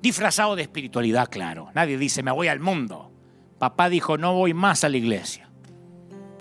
Disfrazado 0.00 0.56
de 0.56 0.62
espiritualidad, 0.62 1.28
claro. 1.28 1.70
Nadie 1.74 1.98
dice, 1.98 2.22
me 2.22 2.30
voy 2.30 2.48
al 2.48 2.60
mundo. 2.60 3.10
Papá 3.58 3.88
dijo, 3.88 4.18
no 4.18 4.34
voy 4.34 4.54
más 4.54 4.84
a 4.84 4.88
la 4.88 4.96
iglesia. 4.96 5.48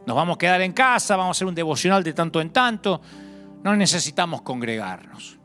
Nos 0.05 0.15
vamos 0.15 0.35
a 0.35 0.37
quedar 0.37 0.61
en 0.61 0.73
casa, 0.73 1.15
vamos 1.15 1.35
a 1.35 1.37
hacer 1.37 1.47
un 1.47 1.55
devocional 1.55 2.03
de 2.03 2.13
tanto 2.13 2.41
en 2.41 2.51
tanto. 2.51 3.01
No 3.63 3.75
necesitamos 3.75 4.41
congregarnos. 4.41 5.39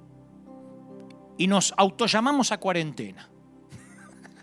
Y 1.38 1.46
nos 1.46 1.72
autollamamos 1.76 2.52
a 2.52 2.58
cuarentena. 2.58 3.28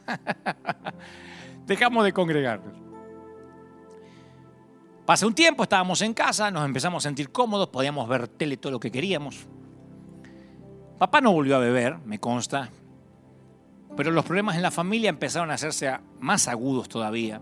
dejamos 1.68 2.03
de 2.05 2.13
congregarnos. 2.13 2.74
Pasa 5.05 5.28
un 5.28 5.36
tiempo, 5.36 5.63
estábamos 5.63 6.01
en 6.01 6.13
casa, 6.13 6.49
nos 6.51 6.65
empezamos 6.65 7.05
a 7.05 7.07
sentir 7.07 7.32
cómodos, 7.32 7.70
podíamos 7.70 8.09
ver 8.09 8.28
tele 8.28 8.57
todo 8.57 8.72
lo 8.74 8.80
que 8.80 8.91
queríamos. 8.91 9.45
Papá 10.97 11.22
no 11.22 11.32
volvió 11.32 11.55
a 11.55 11.59
beber, 11.59 11.97
me 11.99 12.20
consta, 12.20 12.70
pero 13.95 14.11
los 14.11 14.26
problemas 14.26 14.55
en 14.55 14.63
la 14.63 14.72
familia 14.72 15.09
empezaron 15.09 15.51
a 15.51 15.53
hacerse 15.53 15.97
más 16.20 16.47
agudos 16.47 16.89
todavía. 16.89 17.39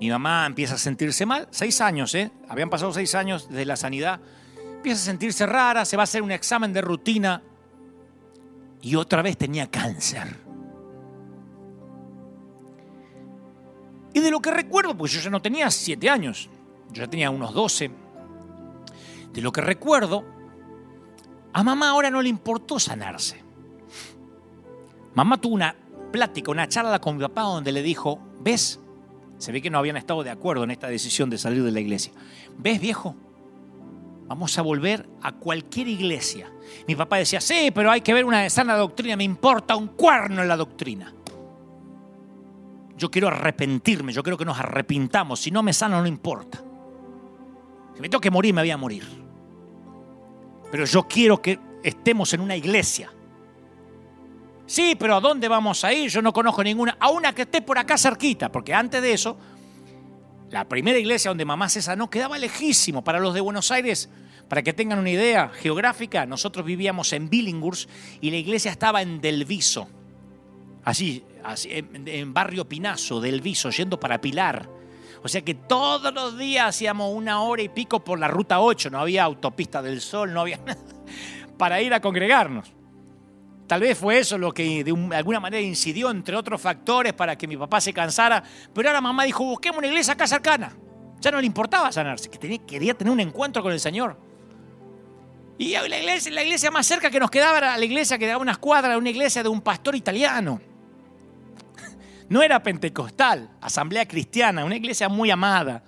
Mi 0.00 0.10
mamá 0.10 0.46
empieza 0.46 0.74
a 0.74 0.78
sentirse 0.78 1.26
mal, 1.26 1.46
seis 1.50 1.80
años, 1.80 2.14
¿eh? 2.14 2.32
habían 2.48 2.70
pasado 2.70 2.92
seis 2.92 3.14
años 3.14 3.48
desde 3.48 3.66
la 3.66 3.76
sanidad, 3.76 4.20
empieza 4.76 5.02
a 5.02 5.04
sentirse 5.04 5.46
rara, 5.46 5.84
se 5.84 5.96
va 5.96 6.02
a 6.02 6.04
hacer 6.04 6.22
un 6.22 6.32
examen 6.32 6.72
de 6.72 6.80
rutina 6.80 7.42
y 8.80 8.96
otra 8.96 9.22
vez 9.22 9.36
tenía 9.36 9.70
cáncer. 9.70 10.51
Y 14.14 14.20
de 14.20 14.30
lo 14.30 14.40
que 14.40 14.50
recuerdo, 14.50 14.96
pues 14.96 15.12
yo 15.12 15.20
ya 15.20 15.30
no 15.30 15.40
tenía 15.40 15.70
siete 15.70 16.08
años, 16.08 16.48
yo 16.90 17.02
ya 17.02 17.10
tenía 17.10 17.30
unos 17.30 17.54
doce. 17.54 17.90
De 19.32 19.40
lo 19.40 19.50
que 19.52 19.60
recuerdo, 19.62 20.24
a 21.52 21.62
mamá 21.62 21.90
ahora 21.90 22.10
no 22.10 22.20
le 22.20 22.28
importó 22.28 22.78
sanarse. 22.78 23.42
Mamá 25.14 25.40
tuvo 25.40 25.54
una 25.54 25.74
plática, 26.10 26.50
una 26.50 26.68
charla 26.68 27.00
con 27.00 27.16
mi 27.16 27.22
papá 27.22 27.42
donde 27.42 27.72
le 27.72 27.82
dijo, 27.82 28.18
¿ves? 28.40 28.80
Se 29.38 29.50
ve 29.50 29.60
que 29.60 29.70
no 29.70 29.78
habían 29.78 29.96
estado 29.96 30.22
de 30.22 30.30
acuerdo 30.30 30.64
en 30.64 30.70
esta 30.70 30.88
decisión 30.88 31.28
de 31.30 31.38
salir 31.38 31.62
de 31.64 31.72
la 31.72 31.80
iglesia. 31.80 32.12
¿Ves, 32.58 32.80
viejo? 32.80 33.16
Vamos 34.26 34.56
a 34.56 34.62
volver 34.62 35.08
a 35.20 35.32
cualquier 35.32 35.88
iglesia. 35.88 36.50
Mi 36.86 36.94
papá 36.94 37.16
decía, 37.16 37.40
sí, 37.40 37.70
pero 37.74 37.90
hay 37.90 38.02
que 38.02 38.14
ver 38.14 38.24
una 38.24 38.48
sana 38.48 38.76
doctrina, 38.76 39.16
me 39.16 39.24
importa 39.24 39.74
un 39.76 39.88
cuerno 39.88 40.42
en 40.42 40.48
la 40.48 40.56
doctrina. 40.56 41.12
Yo 43.02 43.10
quiero 43.10 43.26
arrepentirme, 43.26 44.12
yo 44.12 44.22
quiero 44.22 44.38
que 44.38 44.44
nos 44.44 44.60
arrepintamos. 44.60 45.40
Si 45.40 45.50
no 45.50 45.60
me 45.60 45.72
sano, 45.72 46.00
no 46.00 46.06
importa. 46.06 46.62
Si 47.96 48.00
me 48.00 48.08
tengo 48.08 48.20
que 48.20 48.30
morir, 48.30 48.54
me 48.54 48.62
voy 48.62 48.70
a 48.70 48.76
morir. 48.76 49.02
Pero 50.70 50.84
yo 50.84 51.02
quiero 51.08 51.42
que 51.42 51.58
estemos 51.82 52.32
en 52.32 52.42
una 52.42 52.54
iglesia. 52.54 53.12
Sí, 54.66 54.94
pero 54.96 55.16
¿a 55.16 55.20
dónde 55.20 55.48
vamos 55.48 55.82
a 55.82 55.92
ir? 55.92 56.10
Yo 56.10 56.22
no 56.22 56.32
conozco 56.32 56.62
ninguna. 56.62 56.96
A 57.00 57.10
una 57.10 57.34
que 57.34 57.42
esté 57.42 57.60
por 57.60 57.76
acá 57.76 57.98
cerquita, 57.98 58.52
porque 58.52 58.72
antes 58.72 59.02
de 59.02 59.12
eso, 59.12 59.36
la 60.50 60.68
primera 60.68 60.96
iglesia 60.96 61.32
donde 61.32 61.44
mamá 61.44 61.68
se 61.68 61.82
sanó 61.82 62.08
quedaba 62.08 62.38
lejísimo. 62.38 63.02
Para 63.02 63.18
los 63.18 63.34
de 63.34 63.40
Buenos 63.40 63.72
Aires, 63.72 64.10
para 64.48 64.62
que 64.62 64.72
tengan 64.72 65.00
una 65.00 65.10
idea 65.10 65.48
geográfica, 65.48 66.24
nosotros 66.24 66.64
vivíamos 66.64 67.12
en 67.14 67.28
Billinghurst 67.28 67.90
y 68.20 68.30
la 68.30 68.36
iglesia 68.36 68.70
estaba 68.70 69.02
en 69.02 69.20
Delviso, 69.20 69.88
así 70.84 71.24
en, 71.64 72.34
barrio 72.34 72.68
Pinazo, 72.68 73.20
Delviso, 73.20 73.70
yendo 73.70 73.98
para 73.98 74.20
Pilar. 74.20 74.68
O 75.22 75.28
sea 75.28 75.42
que 75.42 75.54
todos 75.54 76.12
los 76.12 76.36
días 76.36 76.68
hacíamos 76.68 77.14
una 77.14 77.42
hora 77.42 77.62
y 77.62 77.68
pico 77.68 78.02
por 78.02 78.18
la 78.18 78.28
ruta 78.28 78.60
8, 78.60 78.90
no 78.90 78.98
había 78.98 79.22
autopista 79.24 79.80
del 79.80 80.00
sol, 80.00 80.32
no 80.32 80.40
había 80.40 80.56
nada 80.66 80.80
para 81.56 81.80
ir 81.80 81.94
a 81.94 82.00
congregarnos. 82.00 82.72
Tal 83.68 83.80
vez 83.80 83.96
fue 83.96 84.18
eso 84.18 84.36
lo 84.36 84.52
que 84.52 84.84
de, 84.84 85.16
alguna 85.16 85.40
manera 85.40 85.62
incidió, 85.62 86.10
entre 86.10 86.36
otros 86.36 86.60
factores, 86.60 87.12
para 87.12 87.36
que 87.36 87.46
mi 87.46 87.56
papá 87.56 87.80
se 87.80 87.92
cansara. 87.92 88.42
Pero 88.74 88.88
ahora 88.88 89.00
mamá 89.00 89.24
dijo, 89.24 89.44
busquemos 89.44 89.78
una 89.78 89.86
iglesia 89.86 90.14
acá 90.14 90.26
cercana. 90.26 90.76
Ya 91.20 91.30
no 91.30 91.40
le 91.40 91.46
importaba 91.46 91.92
sanarse, 91.92 92.28
que 92.28 92.58
quería 92.66 92.94
tener 92.94 93.12
un 93.12 93.20
encuentro 93.20 93.62
con 93.62 93.72
el 93.72 93.78
Señor. 93.80 94.18
Y 95.56 95.72
la 95.72 95.98
iglesia, 95.98 96.32
la 96.32 96.42
iglesia 96.42 96.70
más 96.72 96.86
cerca 96.86 97.10
que 97.10 97.20
nos 97.20 97.30
quedaba 97.30 97.58
era 97.58 97.78
la 97.78 97.84
iglesia 97.84 98.18
que 98.18 98.26
daba 98.26 98.42
unas 98.42 98.58
cuadras, 98.58 98.98
una 98.98 99.10
iglesia 99.10 99.42
de 99.44 99.48
un 99.48 99.60
pastor 99.60 99.94
italiano. 99.94 100.60
No 102.32 102.42
era 102.42 102.62
pentecostal, 102.62 103.50
asamblea 103.60 104.08
cristiana, 104.08 104.64
una 104.64 104.76
iglesia 104.76 105.10
muy 105.10 105.30
amada. 105.30 105.82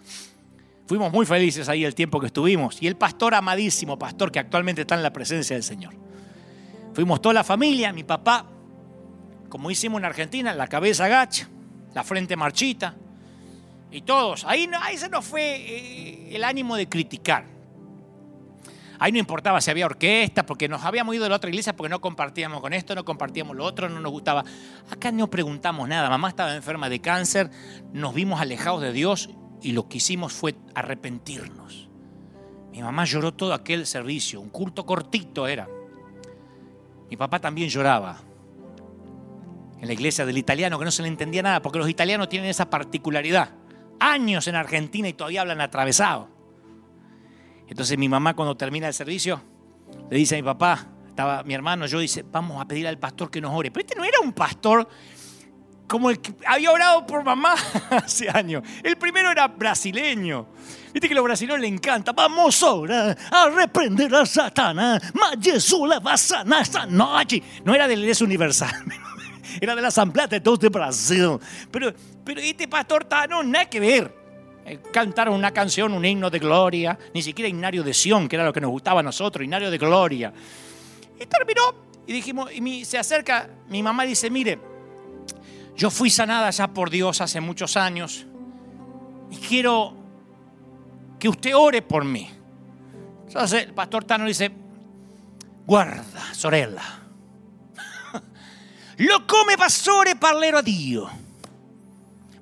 Fuimos 0.87 1.11
muy 1.11 1.25
felices 1.25 1.71
ahí 1.71 1.87
el 1.87 1.95
tiempo 1.95 2.21
que 2.21 2.27
estuvimos. 2.27 2.83
Y 2.83 2.87
el 2.87 2.97
pastor 2.97 3.35
amadísimo, 3.35 3.99
pastor 3.99 4.31
que 4.31 4.41
actualmente 4.41 4.83
está 4.83 4.95
en 4.95 5.03
la 5.03 5.11
presencia 5.11 5.57
del 5.57 5.63
Señor. 5.63 5.95
Fuimos 6.93 7.23
toda 7.23 7.33
la 7.33 7.45
familia, 7.45 7.95
mi 7.95 8.05
papá, 8.05 8.45
como 9.49 9.71
hicimos 9.71 10.01
en 10.01 10.05
Argentina, 10.05 10.53
la 10.53 10.67
cabeza 10.67 11.07
agacha, 11.07 11.49
la 11.95 12.05
frente 12.05 12.37
marchita. 12.37 12.95
Y 13.91 14.03
todos. 14.03 14.45
Ahí, 14.45 14.69
ahí 14.83 14.99
se 14.99 15.09
nos 15.09 15.25
fue 15.25 15.57
eh, 15.57 16.37
el 16.37 16.45
ánimo 16.45 16.77
de 16.77 16.91
criticar. 16.91 17.47
Ahí 19.05 19.13
no 19.13 19.19
importaba 19.19 19.61
si 19.61 19.71
había 19.71 19.85
orquesta, 19.85 20.47
porque 20.47 20.67
nos 20.67 20.83
habíamos 20.83 21.15
ido 21.15 21.25
de 21.25 21.29
la 21.29 21.37
otra 21.37 21.51
iglesia 21.51 21.77
porque 21.77 21.91
no 21.91 22.01
compartíamos 22.01 22.63
con 22.63 22.73
esto, 22.73 22.95
no 22.95 23.05
compartíamos 23.05 23.55
lo 23.55 23.63
otro, 23.63 23.87
no 23.87 24.01
nos 24.01 24.11
gustaba. 24.11 24.43
Acá 24.91 25.13
no 25.13 25.29
preguntamos 25.29 25.87
nada. 25.87 26.09
Mamá 26.09 26.31
estaba 26.31 26.57
enferma 26.57 26.89
de 26.89 27.03
cáncer, 27.03 27.51
nos 27.93 28.15
vimos 28.15 28.41
alejados 28.41 28.81
de 28.81 28.95
Dios 28.95 29.29
y 29.61 29.73
lo 29.73 29.91
que 29.91 29.99
hicimos 29.99 30.33
fue 30.33 30.55
arrepentirnos. 30.75 31.91
Mi 32.73 32.81
mamá 32.81 33.05
lloró 33.05 33.35
todo 33.35 33.53
aquel 33.53 33.85
servicio, 33.87 34.41
un 34.41 34.49
culto 34.49 34.87
cortito 34.87 35.47
era. 35.47 35.69
Mi 37.11 37.19
papá 37.19 37.41
también 37.41 37.69
lloraba. 37.69 38.23
En 39.83 39.87
la 39.87 39.93
iglesia 39.93 40.25
del 40.25 40.39
italiano, 40.39 40.79
que 40.79 40.87
no 40.87 40.91
se 40.91 41.03
le 41.03 41.09
entendía 41.09 41.43
nada, 41.43 41.61
porque 41.61 41.79
los 41.79 41.91
italianos 41.91 42.31
tienen 42.31 42.49
esa 42.49 42.71
particularidad. 42.71 43.51
Años 44.01 44.49
en 44.49 44.55
Argentina 44.55 45.07
y 45.07 45.13
todavía 45.13 45.43
hablan 45.43 45.61
atravesado. 45.61 46.34
Entonces 47.69 47.97
mi 47.99 48.09
mamá 48.09 48.35
cuando 48.35 48.57
termina 48.57 48.87
el 48.89 48.95
servicio 48.95 49.43
le 50.11 50.17
dice 50.17 50.37
a 50.37 50.39
mi 50.39 50.45
papá, 50.45 50.87
estaba 51.09 51.43
mi 51.45 51.55
hermano, 51.55 51.87
yo 51.87 51.99
dice, 51.99 52.25
vamos 52.31 52.61
a 52.61 52.67
pedir 52.67 52.87
al 52.87 52.99
pastor 52.99 53.31
que 53.31 53.41
nos 53.41 53.55
ore. 53.55 53.71
Pero 53.71 53.87
este 53.87 53.97
no 53.97 54.05
era 54.05 54.21
un 54.21 54.33
pastor 54.33 54.89
como 55.87 56.11
el 56.11 56.21
que 56.21 56.35
había 56.47 56.71
orado 56.71 57.07
por 57.07 57.23
mamá 57.23 57.55
hace 57.91 58.29
años. 58.29 58.63
El 58.83 58.97
primero 58.97 59.31
era 59.31 59.47
brasileño. 59.49 60.47
Viste 60.93 61.09
que 61.09 61.15
a 61.15 61.17
los 61.17 61.25
brasileños 61.25 61.61
le 61.61 61.69
encanta. 61.69 62.13
Vamos 62.13 62.63
ahora 62.63 63.17
a 63.31 63.49
reprender 63.49 64.15
a 64.15 64.25
Satanás. 64.27 65.03
Mas 65.15 65.37
Jesús 65.41 65.89
le 65.89 65.99
va 65.99 66.15
a 66.15 66.19
sanar 66.19 66.63
esta 66.63 66.87
noche. 66.87 67.43
No 67.65 67.75
era 67.75 67.87
de 67.89 67.97
la 67.97 68.03
Iglesia 68.03 68.25
Universal. 68.25 68.71
Era 69.61 69.77
de 69.77 69.83
la 69.83 69.89
Asamblea 69.89 70.27
de 70.27 70.41
Todos 70.41 70.59
de 70.59 70.69
Brasil. 70.69 71.39
Pero, 71.71 71.95
pero 72.25 72.41
este 72.41 72.67
pastor 72.67 73.07
no, 73.31 73.45
nada 73.45 73.67
que 73.67 73.79
ver. 73.79 74.24
Eh, 74.67 74.79
cantaron 74.93 75.35
una 75.35 75.53
canción, 75.53 75.93
un 75.93 76.05
himno 76.05 76.31
de 76.31 76.39
gloria. 76.39 76.99
Ni 77.13 77.23
siquiera 77.23 77.49
himnario 77.49 77.83
de 77.83 77.95
Sión, 77.95 78.29
que 78.29 78.37
era 78.37 78.45
lo 78.45 78.53
que 78.53 78.61
nos 78.61 78.71
gustaba 78.71 79.01
a 79.01 79.03
nosotros. 79.03 79.45
Himnario 79.45 79.71
de 79.71 79.79
gloria. 79.79 80.33
Y 81.21 81.27
terminó. 81.27 81.85
Y 82.07 82.13
dijimos, 82.13 82.51
y 82.53 82.85
se 82.85 82.99
acerca, 82.99 83.49
mi 83.69 83.83
mamá 83.83 84.05
dice, 84.05 84.29
mire, 84.29 84.59
yo 85.77 85.91
fui 85.91 86.11
sanada 86.11 86.51
ya 86.51 86.69
por 86.69 86.91
Dios 86.91 87.21
hace 87.21 87.41
muchos 87.41 87.77
años 87.77 88.27
y 89.31 89.37
quiero 89.37 89.95
que 91.19 91.29
usted 91.29 91.55
ore 91.57 91.83
por 91.83 92.05
mí. 92.05 92.31
Entonces 93.27 93.65
el 93.65 93.75
pastor 93.75 94.05
Tano 94.05 94.27
dice, 94.27 94.53
guarda, 95.65 96.33
sorella. 96.33 96.83
Lo 98.99 99.27
come 99.27 99.57
pastore 99.57 100.17
parlerò 100.17 100.59
a 100.59 100.63
Dio. 100.63 101.11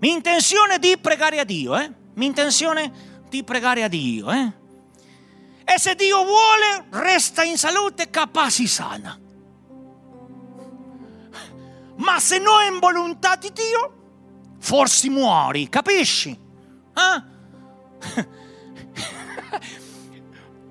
Mi 0.01 0.11
intenzione 0.11 0.75
è 0.75 0.79
di 0.79 0.99
pregare 0.99 1.39
a 1.39 1.45
Dio, 1.45 1.79
eh? 1.79 1.91
Mi 2.15 2.27
intenzione 2.27 3.21
di 3.29 3.43
pregare 3.45 3.83
a 3.83 3.89
Dio, 3.89 4.31
eh? 4.31 4.53
E 5.65 5.79
se 5.79 5.95
Dio 5.95 6.25
vuole, 6.25 6.87
resta 6.91 7.43
in 7.43 7.57
salute, 7.57 8.11
capaci 8.11 8.67
sana. 8.67 9.19
Ma 11.97 12.19
se 12.19 12.39
no 12.39 12.61
è 12.61 12.69
in 12.71 12.79
volontà 12.79 13.37
di 13.37 13.51
Dio, 13.53 14.57
forse 14.59 15.09
muori, 15.09 15.69
capisci? 15.69 16.31
Eh? 16.31 17.31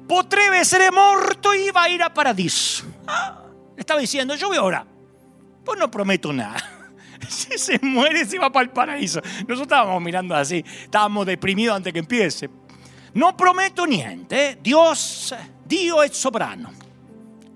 Potrebbe 0.06 0.57
essere 0.57 0.91
morto 0.91 1.53
y 1.53 1.72
va 1.72 1.84
a 1.84 1.90
ir 1.90 2.02
a 2.02 2.10
paradiso. 2.10 2.84
Ah, 3.06 3.44
estaba 3.76 4.02
diciendo, 4.02 4.36
yo 4.36 4.49
voy 4.49 4.57
ahora. 4.57 4.86
Pues 5.64 5.80
no 5.80 5.90
prometo 5.90 6.34
nada. 6.34 6.70
Si 7.30 7.57
se 7.57 7.80
muere, 7.81 8.26
se 8.26 8.38
va 8.38 8.52
para 8.52 8.64
el 8.64 8.72
paraíso. 8.72 9.22
Nosotros 9.22 9.61
estábamos 9.61 10.02
mirando 10.02 10.35
así, 10.35 10.64
estábamos 10.84 11.26
deprimidos 11.26 11.76
antes 11.76 11.93
que 11.93 11.99
empiece. 11.99 12.49
No 13.14 13.35
prometo 13.35 13.85
niente. 13.85 14.49
¿eh? 14.49 14.60
Dios, 14.61 15.34
Dio 15.65 16.03
es 16.03 16.15
soberano. 16.15 16.72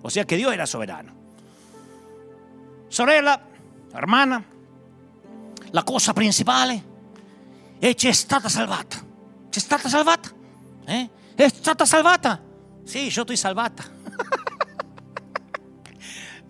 O 0.01 0.09
sea 0.09 0.25
que 0.25 0.37
Dios 0.37 0.53
era 0.53 0.65
soberano. 0.65 1.13
Sorella, 2.89 3.41
hermana, 3.93 4.43
la 5.71 5.83
cosa 5.83 6.13
principale 6.13 6.83
è 7.79 7.93
c'è 7.95 8.11
stata 8.11 8.47
salvata. 8.47 9.03
C'è 9.49 9.59
stata 9.59 9.89
salvata? 9.89 10.29
Eh? 10.85 11.09
È 11.35 11.47
stata 11.49 11.85
salvata? 11.85 12.41
Sì, 12.83 13.11
io 13.11 13.25
ti 13.25 13.35
salvata. 13.35 13.94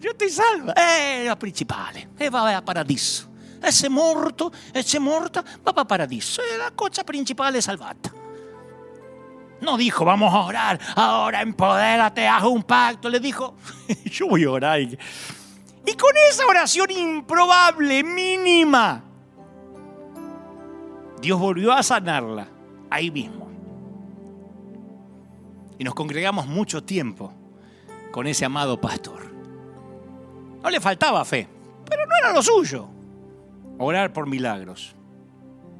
Io 0.06 0.16
ti 0.16 0.30
salva. 0.30 0.74
È 0.74 1.24
la 1.26 1.36
principale. 1.36 2.10
E 2.18 2.30
va 2.30 2.56
a 2.56 2.62
paradiso. 2.62 3.34
E 3.60 3.72
se 3.72 3.88
è 3.88 3.90
morto, 3.90 4.52
e 4.72 4.84
se 4.84 4.98
è 4.98 5.00
morta, 5.00 5.44
va 5.64 5.74
a 5.74 5.86
paradiso. 5.86 6.42
E 6.42 6.58
la 6.58 6.72
cosa 6.76 7.04
principale 7.04 7.58
è 7.58 7.62
salvata. 7.62 8.14
No 9.62 9.78
dijo, 9.78 10.06
vamos 10.06 10.32
a 10.32 10.44
orar, 10.44 10.80
ahora 10.96 11.42
empodérate, 11.42 12.28
haz 12.28 12.44
un 12.44 12.62
pacto. 12.64 13.10
Le 13.10 13.20
dijo, 13.20 13.56
yo 14.06 14.28
voy 14.28 14.44
a 14.44 14.52
orar. 14.52 14.80
Y 14.80 15.94
con 15.96 16.14
esa 16.30 16.46
oración 16.46 16.92
improbable, 16.92 18.04
mínima, 18.04 19.04
Dios 21.20 21.40
volvió 21.40 21.72
a 21.72 21.82
sanarla 21.82 22.48
ahí 22.92 23.10
mismo. 23.10 23.50
Y 25.80 25.84
nos 25.84 25.96
congregamos 25.96 26.46
mucho 26.46 26.84
tiempo 26.84 27.34
con 28.12 28.28
ese 28.28 28.46
amado 28.46 28.80
pastor. 28.80 29.35
No 30.66 30.70
le 30.70 30.82
faltaba 30.82 31.24
fe, 31.24 31.48
pero 31.90 32.06
no 32.06 32.12
era 32.18 32.34
lo 32.34 32.44
suyo. 32.44 32.90
Orar 33.78 34.12
por 34.12 34.28
milagros. 34.28 34.94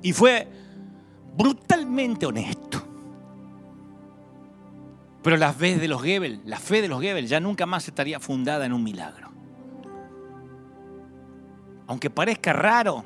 Y 0.02 0.14
fue 0.14 0.48
brutalmente 1.36 2.26
honesto. 2.26 2.82
Pero 5.22 5.36
la 5.36 5.52
fe 5.52 5.78
de 5.78 5.88
los 5.90 6.02
Gebel, 6.02 6.42
la 6.46 6.60
fe 6.60 6.82
de 6.82 6.88
los 6.88 7.02
Gebel 7.02 7.28
ya 7.28 7.42
nunca 7.42 7.66
más 7.66 7.86
estaría 7.88 8.22
fundada 8.22 8.66
en 8.66 8.72
un 8.72 8.84
milagro 8.84 9.26
aunque 11.88 12.10
parezca 12.10 12.54
raro, 12.54 13.06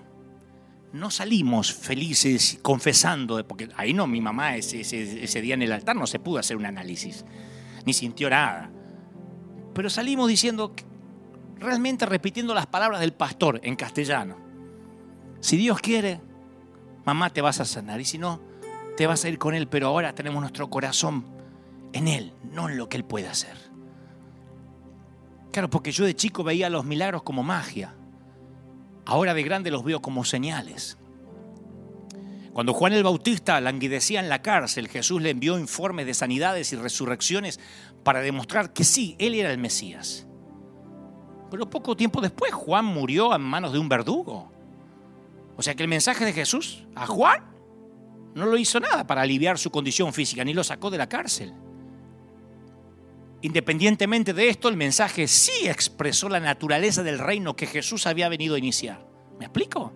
no 0.94 1.12
salimos 1.12 1.74
felices 1.74 2.60
confesando, 2.62 3.46
porque 3.48 3.70
ahí 3.76 3.94
no, 3.94 4.08
mi 4.08 4.22
mamá 4.22 4.56
ese, 4.56 4.82
ese, 4.82 5.42
día 5.42 5.54
en 5.54 5.62
el 5.62 5.72
altar 5.72 5.96
no 5.96 6.08
se 6.08 6.20
pudo 6.20 6.40
hacer 6.40 6.58
un 6.58 6.66
análisis, 6.66 7.26
ni 7.86 7.94
sintió 7.94 8.30
nada. 8.30 8.72
Pero 9.74 9.90
salimos 9.90 10.28
diciendo, 10.28 10.74
realmente 11.60 12.06
repitiendo 12.06 12.54
las 12.54 12.68
palabras 12.68 13.00
del 13.02 13.14
pastor 13.14 13.60
en 13.64 13.76
castellano. 13.76 14.38
Si 15.42 15.58
Dios 15.58 15.80
quiere, 15.80 16.22
mamá 17.06 17.30
te 17.30 17.42
vas 17.42 17.60
a 17.60 17.66
sanar 17.66 18.00
y 18.02 18.06
si 18.06 18.18
no, 18.18 18.42
te 18.98 19.08
vas 19.08 19.24
a 19.24 19.30
ir 19.30 19.38
con 19.38 19.54
Él, 19.54 19.68
pero 19.68 19.88
ahora 19.88 20.14
tenemos 20.14 20.42
nuestro 20.42 20.70
corazón 20.70 21.26
en 21.94 22.08
Él, 22.08 22.34
no 22.52 22.70
en 22.70 22.78
lo 22.78 22.90
que 22.90 22.98
Él 22.98 23.06
puede 23.06 23.28
hacer. 23.28 23.58
Claro, 25.52 25.70
porque 25.70 25.92
yo 25.92 26.06
de 26.06 26.16
chico 26.16 26.44
veía 26.44 26.70
los 26.70 26.86
milagros 26.86 27.24
como 27.24 27.44
magia. 27.44 27.96
Ahora 29.06 29.34
de 29.34 29.44
grande 29.44 29.72
los 29.72 29.84
veo 29.84 30.02
como 30.02 30.24
señales. 30.24 30.98
Cuando 32.54 32.74
Juan 32.74 32.94
el 32.94 33.04
Bautista 33.04 33.60
languidecía 33.62 34.20
en 34.20 34.30
la 34.30 34.42
cárcel, 34.42 34.90
Jesús 34.90 35.22
le 35.22 35.30
envió 35.30 35.58
informes 35.58 36.06
de 36.06 36.14
sanidades 36.14 36.74
y 36.74 36.76
resurrecciones 36.76 37.60
para 38.04 38.22
demostrar 38.22 38.74
que 38.74 38.84
sí, 38.84 39.16
él 39.18 39.34
era 39.34 39.52
el 39.52 39.58
Mesías. 39.58 40.28
Pero 41.50 41.70
poco 41.70 41.96
tiempo 41.96 42.22
después 42.22 42.54
Juan 42.54 42.86
murió 42.86 43.36
en 43.36 43.42
manos 43.42 43.74
de 43.74 43.80
un 43.80 43.90
verdugo. 43.90 44.52
O 45.58 45.62
sea 45.62 45.76
que 45.76 45.84
el 45.84 45.90
mensaje 45.90 46.26
de 46.26 46.34
Jesús 46.34 46.86
a 46.96 47.06
Juan 47.06 47.44
no 48.36 48.46
lo 48.46 48.58
hizo 48.58 48.80
nada 48.80 49.06
para 49.06 49.22
aliviar 49.22 49.58
su 49.58 49.72
condición 49.72 50.14
física, 50.14 50.44
ni 50.44 50.54
lo 50.54 50.64
sacó 50.64 50.90
de 50.90 50.98
la 50.98 51.10
cárcel. 51.10 51.54
Independientemente 53.42 54.34
de 54.34 54.50
esto, 54.50 54.70
el 54.70 54.78
mensaje 54.78 55.28
sí 55.28 55.68
expresó 55.68 56.30
la 56.30 56.40
naturaleza 56.40 57.04
del 57.04 57.20
reino 57.20 57.56
que 57.56 57.68
Jesús 57.68 58.06
había 58.06 58.30
venido 58.30 58.56
a 58.56 58.60
iniciar. 58.60 59.06
¿Me 59.40 59.46
explico? 59.46 59.94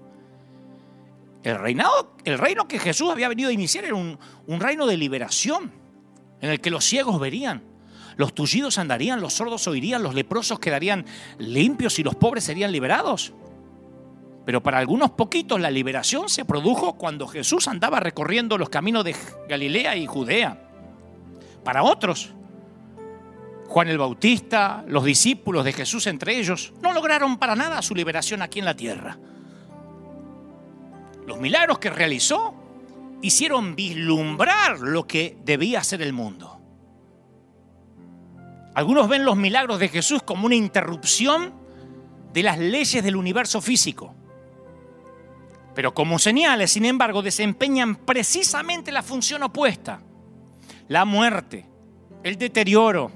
El, 1.44 1.60
reinado, 1.60 2.16
el 2.24 2.38
reino 2.40 2.68
que 2.68 2.80
Jesús 2.80 3.12
había 3.12 3.28
venido 3.28 3.50
a 3.50 3.54
iniciar 3.54 3.84
era 3.84 3.96
un, 3.96 4.18
un 4.48 4.60
reino 4.62 4.88
de 4.88 4.96
liberación, 4.96 5.72
en 6.40 6.50
el 6.50 6.62
que 6.62 6.72
los 6.72 6.86
ciegos 6.86 7.20
verían, 7.20 7.64
los 8.18 8.34
tullidos 8.34 8.78
andarían, 8.78 9.22
los 9.22 9.34
sordos 9.34 9.68
oirían, 9.68 10.04
los 10.04 10.16
leprosos 10.16 10.60
quedarían 10.60 11.06
limpios 11.38 12.00
y 12.00 12.04
los 12.04 12.16
pobres 12.16 12.44
serían 12.44 12.72
liberados. 12.72 13.34
Pero 14.46 14.62
para 14.62 14.80
algunos 14.80 15.12
poquitos 15.12 15.60
la 15.60 15.72
liberación 15.72 16.30
se 16.30 16.46
produjo 16.46 16.94
cuando 16.94 17.28
Jesús 17.28 17.68
andaba 17.68 18.00
recorriendo 18.00 18.58
los 18.58 18.70
caminos 18.70 19.06
de 19.06 19.16
Galilea 19.48 19.96
y 19.96 20.06
Judea. 20.06 20.70
Para 21.64 21.84
otros, 21.84 22.34
Juan 23.68 23.88
el 23.88 23.98
Bautista, 23.98 24.84
los 24.88 25.06
discípulos 25.06 25.64
de 25.64 25.74
Jesús 25.74 26.08
entre 26.08 26.38
ellos, 26.38 26.74
no 26.82 26.94
lograron 26.94 27.38
para 27.38 27.56
nada 27.56 27.82
su 27.82 27.96
liberación 27.96 28.42
aquí 28.42 28.60
en 28.60 28.66
la 28.66 28.76
tierra. 28.76 29.18
Los 31.26 31.40
milagros 31.40 31.80
que 31.80 31.90
realizó 31.90 32.54
hicieron 33.22 33.76
vislumbrar 33.76 34.80
lo 34.80 35.08
que 35.08 35.38
debía 35.46 35.84
ser 35.84 36.02
el 36.02 36.12
mundo. 36.12 36.53
Algunos 38.76 39.08
ven 39.08 39.26
los 39.26 39.38
milagros 39.38 39.80
de 39.80 39.90
Jesús 39.90 40.24
como 40.24 40.46
una 40.46 40.56
interrupción 40.56 41.54
de 42.34 42.44
las 42.44 42.58
leyes 42.58 43.04
del 43.04 43.16
universo 43.16 43.62
físico. 43.62 44.16
Pero 45.76 45.94
como 45.94 46.20
señales, 46.20 46.72
sin 46.72 46.86
embargo, 46.86 47.22
desempeñan 47.22 47.96
precisamente 47.96 48.92
la 48.92 49.04
función 49.04 49.44
opuesta. 49.44 50.02
La 50.88 51.06
muerte, 51.06 51.66
el 52.24 52.38
deterioro, 52.38 53.12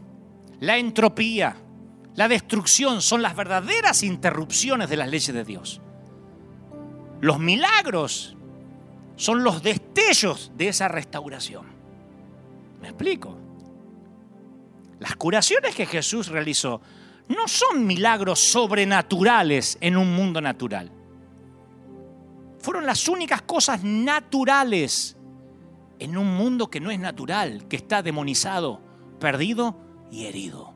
la 0.60 0.78
entropía, 0.78 1.56
la 2.16 2.28
destrucción 2.28 3.02
son 3.02 3.22
las 3.22 3.36
verdaderas 3.36 4.04
interrupciones 4.04 4.90
de 4.90 4.98
las 4.98 5.10
leyes 5.10 5.34
de 5.34 5.44
Dios. 5.44 5.82
Los 7.22 7.40
milagros 7.40 8.36
son 9.16 9.44
los 9.44 9.64
destellos 9.64 10.52
de 10.56 10.70
esa 10.70 10.88
restauración. 10.88 11.66
¿Me 12.82 12.90
explico? 12.90 13.47
Las 14.99 15.15
curaciones 15.15 15.76
que 15.76 15.86
Jesús 15.86 16.28
realizó 16.28 16.82
no 17.28 17.48
son 17.48 17.86
milagros 17.86 18.40
sobrenaturales 18.40 19.78
en 19.82 19.98
un 19.98 20.15
mundo 20.15 20.41
natural. 20.41 20.91
Fueron 22.60 22.86
las 22.86 23.07
únicas 23.07 23.41
cosas 23.44 23.84
naturales 23.84 25.18
en 25.99 26.18
un 26.18 26.36
mundo 26.36 26.69
que 26.69 26.80
no 26.80 26.91
es 26.91 26.99
natural, 26.99 27.68
que 27.68 27.76
está 27.76 28.02
demonizado, 28.02 28.82
perdido 29.19 29.78
y 30.11 30.26
herido. 30.26 30.74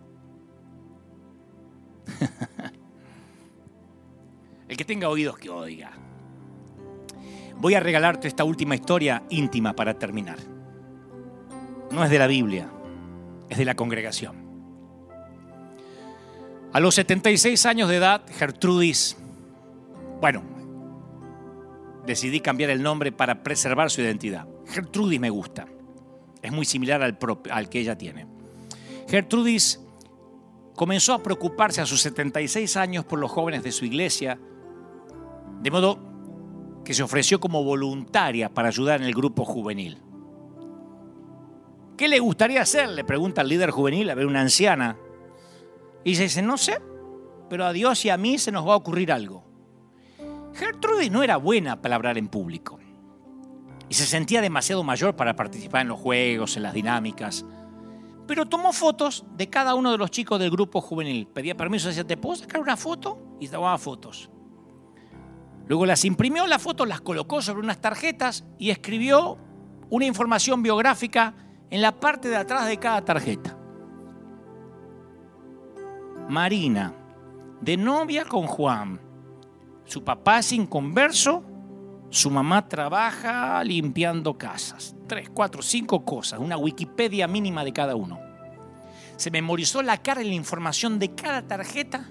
El 4.68 4.78
que 4.78 4.86
tenga 4.86 5.10
oídos 5.10 5.38
que 5.38 5.50
oiga. 5.50 5.92
Voy 7.58 7.74
a 7.76 7.80
regalarte 7.80 8.28
esta 8.28 8.44
última 8.44 8.76
historia 8.76 9.24
íntima 9.30 9.74
para 9.74 9.98
terminar. 9.98 10.38
No 11.92 12.04
es 12.04 12.10
de 12.10 12.20
la 12.20 12.28
Biblia 12.28 12.72
es 13.52 13.58
de 13.58 13.66
la 13.66 13.76
congregación. 13.76 14.50
A 16.72 16.80
los 16.80 16.96
76 16.96 17.66
años 17.66 17.90
de 17.90 17.98
edad, 17.98 18.24
Gertrudis, 18.30 19.18
bueno, 20.22 20.42
decidí 22.06 22.40
cambiar 22.40 22.70
el 22.70 22.82
nombre 22.82 23.12
para 23.12 23.44
preservar 23.44 23.92
su 23.92 24.00
identidad. 24.00 24.48
Gertrudis 24.68 25.20
me 25.20 25.30
gusta. 25.30 25.68
Es 26.42 26.54
muy 26.54 26.64
similar 26.64 27.04
al, 27.04 27.18
al 27.52 27.68
que 27.68 27.80
ella 27.82 27.98
tiene. 27.98 28.26
Gertrudis 29.10 29.82
comenzó 30.74 31.14
a 31.14 31.22
preocuparse 31.22 31.82
a 31.82 31.86
sus 31.86 32.02
76 32.02 32.78
años 32.78 33.04
por 33.04 33.20
los 33.20 33.30
jóvenes 33.30 33.64
de 33.64 33.74
su 33.74 33.84
iglesia, 33.84 34.40
de 35.62 35.72
modo 35.72 36.00
que 36.86 36.94
se 36.94 37.04
ofreció 37.04 37.42
como 37.42 37.66
voluntaria 37.66 38.48
para 38.48 38.70
ayudar 38.70 39.02
en 39.02 39.08
el 39.08 39.14
grupo 39.14 39.44
juvenil. 39.44 39.98
¿Qué 42.02 42.08
le 42.08 42.18
gustaría 42.18 42.64
hacer? 42.64 42.90
Le 42.90 43.04
pregunta 43.04 43.42
al 43.42 43.48
líder 43.48 43.70
juvenil, 43.70 44.10
a 44.10 44.16
ver, 44.16 44.26
una 44.26 44.42
anciana. 44.42 44.98
Y 46.04 46.16
dice, 46.16 46.42
no 46.42 46.58
sé, 46.58 46.82
pero 47.48 47.64
a 47.64 47.72
Dios 47.74 48.04
y 48.06 48.10
a 48.10 48.18
mí 48.18 48.40
se 48.40 48.52
nos 48.52 48.68
va 48.68 48.74
a 48.74 48.78
ocurrir 48.78 49.12
algo. 49.12 49.44
Gertrude 50.56 51.12
no 51.12 51.22
era 51.22 51.38
buena 51.38 51.80
para 51.80 51.94
hablar 51.94 52.18
en 52.18 52.28
público. 52.28 52.80
Y 53.88 53.94
se 53.94 54.08
sentía 54.08 54.42
demasiado 54.42 54.84
mayor 54.84 55.16
para 55.16 55.36
participar 55.36 55.84
en 55.84 55.90
los 55.90 56.00
juegos, 56.00 56.58
en 56.58 56.64
las 56.64 56.74
dinámicas. 56.74 57.46
Pero 58.26 58.48
tomó 58.48 58.74
fotos 58.74 59.24
de 59.38 59.52
cada 59.52 59.76
uno 59.76 59.92
de 59.92 60.00
los 60.00 60.10
chicos 60.10 60.40
del 60.40 60.50
grupo 60.50 60.82
juvenil. 60.82 61.28
Pedía 61.28 61.56
permiso, 61.56 61.90
decía, 61.90 62.08
¿te 62.08 62.18
puedo 62.18 62.36
sacar 62.36 62.62
una 62.62 62.78
foto? 62.78 63.38
Y 63.40 63.48
tomaba 63.48 63.78
fotos. 63.78 64.32
Luego 65.68 65.86
las 65.86 66.04
imprimió, 66.04 66.48
las 66.48 66.64
fotos 66.64 66.88
las 66.88 67.02
colocó 67.02 67.44
sobre 67.44 67.60
unas 67.60 67.80
tarjetas 67.80 68.44
y 68.58 68.72
escribió 68.72 69.38
una 69.92 70.08
información 70.08 70.64
biográfica 70.64 71.36
en 71.72 71.82
la 71.82 71.94
parte 71.94 72.28
de 72.28 72.36
atrás 72.36 72.68
de 72.68 72.78
cada 72.78 73.04
tarjeta. 73.04 73.58
Marina, 76.28 76.94
de 77.62 77.78
novia 77.78 78.26
con 78.26 78.46
Juan. 78.46 79.00
Su 79.86 80.04
papá 80.04 80.40
es 80.40 80.52
inconverso, 80.52 81.44
su 82.10 82.30
mamá 82.30 82.68
trabaja 82.68 83.64
limpiando 83.64 84.38
casas. 84.38 84.96
Tres, 85.08 85.30
cuatro, 85.34 85.62
cinco 85.62 86.06
cosas, 86.06 86.40
una 86.40 86.58
Wikipedia 86.58 87.28
mínima 87.28 87.64
de 87.64 87.74
cada 87.74 87.96
uno. 87.96 88.20
Se 89.16 89.32
memorizó 89.32 89.82
la 89.82 89.98
cara 89.98 90.22
y 90.22 90.28
la 90.28 90.36
información 90.36 91.00
de 91.00 91.16
cada 91.16 91.42
tarjeta 91.42 92.10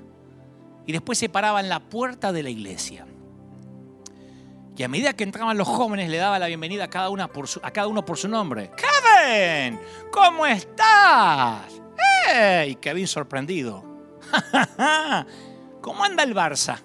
y 0.86 0.92
después 0.92 1.18
se 1.18 1.28
paraba 1.28 1.60
en 1.60 1.68
la 1.68 1.80
puerta 1.80 2.32
de 2.32 2.42
la 2.42 2.50
iglesia. 2.50 3.06
Y 4.80 4.82
a 4.82 4.88
medida 4.88 5.12
que 5.12 5.24
entraban 5.24 5.58
los 5.58 5.68
jóvenes 5.68 6.08
le 6.08 6.16
daba 6.16 6.38
la 6.38 6.46
bienvenida 6.46 6.84
a 6.84 6.88
cada, 6.88 7.10
una 7.10 7.24
a 7.24 7.70
cada 7.70 7.86
uno 7.86 8.02
por 8.02 8.16
su 8.16 8.28
nombre. 8.28 8.70
Kevin, 8.70 9.78
¿cómo 10.10 10.46
estás? 10.46 11.82
¡Hey! 12.26 12.78
Kevin 12.80 13.06
sorprendido. 13.06 13.84
¿Cómo 15.82 16.02
anda 16.02 16.22
el 16.22 16.34
Barça? 16.34 16.80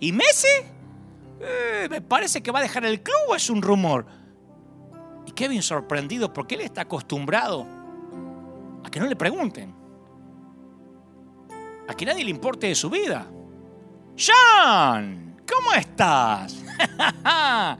¿Y 0.00 0.12
Messi? 0.12 0.48
Eh, 1.42 1.88
me 1.90 2.00
parece 2.00 2.42
que 2.42 2.50
va 2.50 2.60
a 2.60 2.62
dejar 2.62 2.86
el 2.86 3.02
club 3.02 3.34
es 3.36 3.50
un 3.50 3.60
rumor. 3.60 4.06
Y 5.26 5.32
Kevin 5.32 5.62
sorprendido 5.62 6.32
porque 6.32 6.54
él 6.54 6.62
está 6.62 6.80
acostumbrado 6.80 7.66
a 8.82 8.90
que 8.90 8.98
no 8.98 9.04
le 9.04 9.16
pregunten. 9.16 9.74
A 11.86 11.92
que 11.92 12.06
nadie 12.06 12.24
le 12.24 12.30
importe 12.30 12.68
de 12.68 12.74
su 12.74 12.88
vida. 12.88 13.30
John, 14.16 15.29
¿cómo 15.52 15.72
estás? 15.72 16.56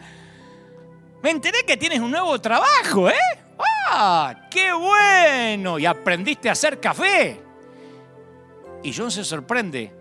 Me 1.22 1.30
enteré 1.30 1.58
que 1.66 1.76
tienes 1.76 2.00
un 2.00 2.10
nuevo 2.10 2.40
trabajo, 2.40 3.08
¿eh? 3.10 3.14
¡Ah! 3.88 4.48
¡Qué 4.50 4.72
bueno! 4.72 5.78
Y 5.78 5.86
aprendiste 5.86 6.48
a 6.48 6.52
hacer 6.52 6.80
café. 6.80 7.40
Y 8.82 8.92
John 8.92 9.10
se 9.10 9.24
sorprende 9.24 9.92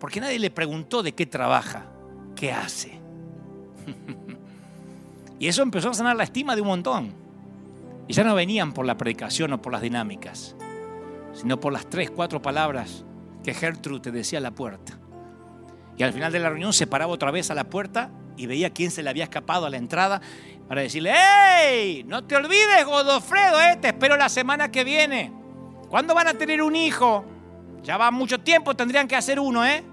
porque 0.00 0.20
nadie 0.20 0.38
le 0.38 0.50
preguntó 0.50 1.02
de 1.02 1.12
qué 1.12 1.26
trabaja, 1.26 1.86
qué 2.34 2.52
hace. 2.52 2.98
y 5.38 5.48
eso 5.48 5.62
empezó 5.62 5.90
a 5.90 5.94
sanar 5.94 6.16
la 6.16 6.24
estima 6.24 6.54
de 6.54 6.62
un 6.62 6.68
montón. 6.68 7.12
Y 8.08 8.12
ya 8.12 8.24
no 8.24 8.34
venían 8.34 8.72
por 8.72 8.86
la 8.86 8.96
predicación 8.96 9.52
o 9.52 9.60
por 9.60 9.72
las 9.72 9.82
dinámicas, 9.82 10.54
sino 11.34 11.58
por 11.60 11.72
las 11.72 11.90
tres, 11.90 12.10
cuatro 12.10 12.40
palabras 12.40 13.04
que 13.42 13.52
Gertrude 13.52 14.00
te 14.00 14.12
decía 14.12 14.38
a 14.38 14.42
la 14.42 14.52
puerta. 14.52 14.98
Y 15.98 16.02
al 16.02 16.12
final 16.12 16.32
de 16.32 16.38
la 16.38 16.50
reunión 16.50 16.72
se 16.72 16.86
paraba 16.86 17.12
otra 17.12 17.30
vez 17.30 17.50
a 17.50 17.54
la 17.54 17.64
puerta 17.64 18.10
y 18.36 18.46
veía 18.46 18.70
quién 18.70 18.90
se 18.90 19.02
le 19.02 19.10
había 19.10 19.24
escapado 19.24 19.66
a 19.66 19.70
la 19.70 19.78
entrada 19.78 20.20
para 20.68 20.82
decirle, 20.82 21.12
¡Ey! 21.14 22.04
No 22.04 22.24
te 22.24 22.36
olvides, 22.36 22.84
Godofredo, 22.84 23.60
¿eh? 23.62 23.78
te 23.80 23.88
espero 23.88 24.16
la 24.16 24.28
semana 24.28 24.70
que 24.70 24.84
viene. 24.84 25.32
¿Cuándo 25.88 26.14
van 26.14 26.28
a 26.28 26.34
tener 26.34 26.60
un 26.60 26.76
hijo? 26.76 27.24
Ya 27.82 27.96
va 27.96 28.10
mucho 28.10 28.38
tiempo, 28.40 28.74
tendrían 28.74 29.08
que 29.08 29.16
hacer 29.16 29.40
uno, 29.40 29.64
¿eh? 29.64 29.84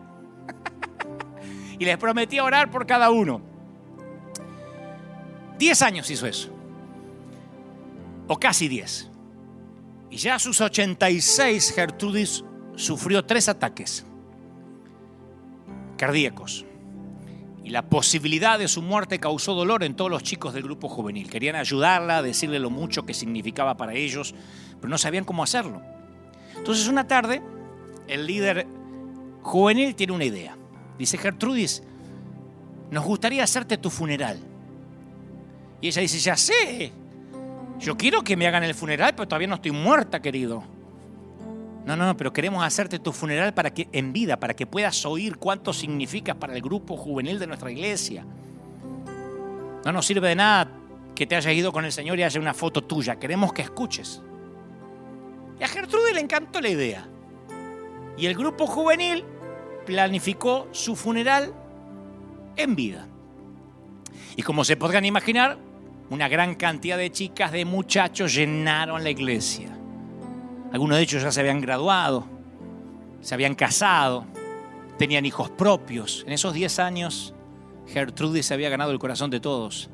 y 1.80 1.86
les 1.86 1.98
prometí 1.98 2.40
orar 2.40 2.70
por 2.70 2.86
cada 2.86 3.10
uno. 3.10 3.42
Diez 5.58 5.82
años 5.82 6.10
hizo 6.10 6.26
eso. 6.26 6.50
O 8.28 8.38
casi 8.38 8.68
diez. 8.68 9.10
Y 10.10 10.18
ya 10.18 10.36
a 10.36 10.40
sus 10.40 10.60
86, 10.60 11.74
Gertrudis 11.74 12.44
sufrió 12.76 13.24
tres 13.24 13.48
ataques 13.48 14.06
cardíacos. 15.98 16.66
Y 17.64 17.70
la 17.70 17.84
posibilidad 17.84 18.60
de 18.60 18.68
su 18.68 18.82
muerte 18.82 19.20
causó 19.20 19.54
dolor 19.54 19.84
en 19.84 19.96
todos 19.96 20.12
los 20.12 20.22
chicos 20.22 20.54
del 20.54 20.64
grupo 20.64 20.90
juvenil. 20.90 21.30
Querían 21.30 21.56
ayudarla, 21.56 22.22
decirle 22.22 22.60
lo 22.60 22.70
mucho 22.70 23.06
que 23.06 23.14
significaba 23.14 23.78
para 23.78 23.94
ellos, 23.94 24.36
pero 24.82 24.90
no 24.90 24.98
sabían 24.98 25.24
cómo 25.24 25.44
hacerlo. 25.44 25.82
Entonces 26.58 26.88
una 26.88 27.08
tarde, 27.08 27.42
el 28.08 28.28
líder 28.28 28.68
juvenil 29.42 29.96
tiene 29.96 30.14
una 30.14 30.26
idea. 30.26 30.58
Dice, 30.98 31.18
Gertrudis, 31.18 31.84
nos 32.92 33.06
gustaría 33.06 33.44
hacerte 33.44 33.78
tu 33.78 33.90
funeral. 33.90 34.40
Y 35.80 35.88
ella 35.88 36.02
dice, 36.02 36.20
ya 36.20 36.38
sé, 36.38 36.92
yo 37.80 37.98
quiero 37.98 38.24
que 38.24 38.38
me 38.38 38.48
hagan 38.48 38.64
el 38.64 38.74
funeral, 38.74 39.14
pero 39.16 39.28
todavía 39.28 39.48
no 39.48 39.56
estoy 39.56 39.72
muerta, 39.72 40.22
querido. 40.22 40.64
No, 41.86 41.98
no, 41.98 42.06
no, 42.06 42.16
pero 42.16 42.32
queremos 42.32 42.64
hacerte 42.64 43.00
tu 43.00 43.12
funeral 43.12 43.54
para 43.54 43.74
que 43.74 43.90
en 43.92 44.14
vida, 44.14 44.40
para 44.40 44.56
que 44.56 44.66
puedas 44.66 45.06
oír 45.06 45.38
cuánto 45.38 45.74
significa 45.74 46.34
para 46.34 46.56
el 46.56 46.62
grupo 46.62 46.96
juvenil 46.96 47.40
de 47.40 47.48
nuestra 47.48 47.72
iglesia. 47.72 48.26
No 49.84 49.92
nos 49.92 50.06
sirve 50.06 50.30
de 50.30 50.36
nada 50.36 50.72
que 51.14 51.28
te 51.28 51.36
hayas 51.36 51.54
ido 51.54 51.74
con 51.74 51.84
el 51.84 51.92
Señor 51.92 52.18
y 52.18 52.24
haya 52.24 52.40
una 52.40 52.54
foto 52.54 52.84
tuya. 52.84 53.18
Queremos 53.18 53.52
que 53.52 53.62
escuches. 53.62 54.22
Y 55.60 55.64
a 55.64 55.68
Gertrude 55.68 56.14
le 56.14 56.22
encantó 56.22 56.62
la 56.62 56.70
idea. 56.70 57.08
Y 58.18 58.28
el 58.28 58.36
grupo 58.36 58.66
juvenil 58.66 59.26
planificó 59.86 60.70
su 60.72 60.96
funeral 60.96 61.54
en 62.56 62.76
vida. 62.76 63.08
Y 64.38 64.42
como 64.42 64.64
se 64.64 64.78
podrán 64.78 65.04
imaginar, 65.04 65.58
una 66.10 66.30
gran 66.30 66.56
cantidad 66.56 66.98
de 66.98 67.12
chicas, 67.12 67.52
de 67.52 67.66
muchachos 67.66 68.34
llenaron 68.34 69.04
la 69.04 69.10
iglesia. 69.10 69.78
Algunos 70.74 70.98
de 70.98 71.04
ellos 71.04 71.22
ya 71.22 71.32
se 71.32 71.40
habían 71.40 71.62
graduado, 71.62 72.26
se 73.22 73.36
habían 73.36 73.54
casado, 73.54 74.26
tenían 74.98 75.24
hijos 75.24 75.52
propios. 75.52 76.24
En 76.26 76.34
esos 76.34 76.52
10 76.52 76.80
años, 76.80 77.36
Gertrudis 77.86 78.48
se 78.48 78.56
había 78.56 78.72
ganado 78.72 78.92
el 78.92 78.98
corazón 78.98 79.30
de 79.30 79.40
todos. 79.40 79.92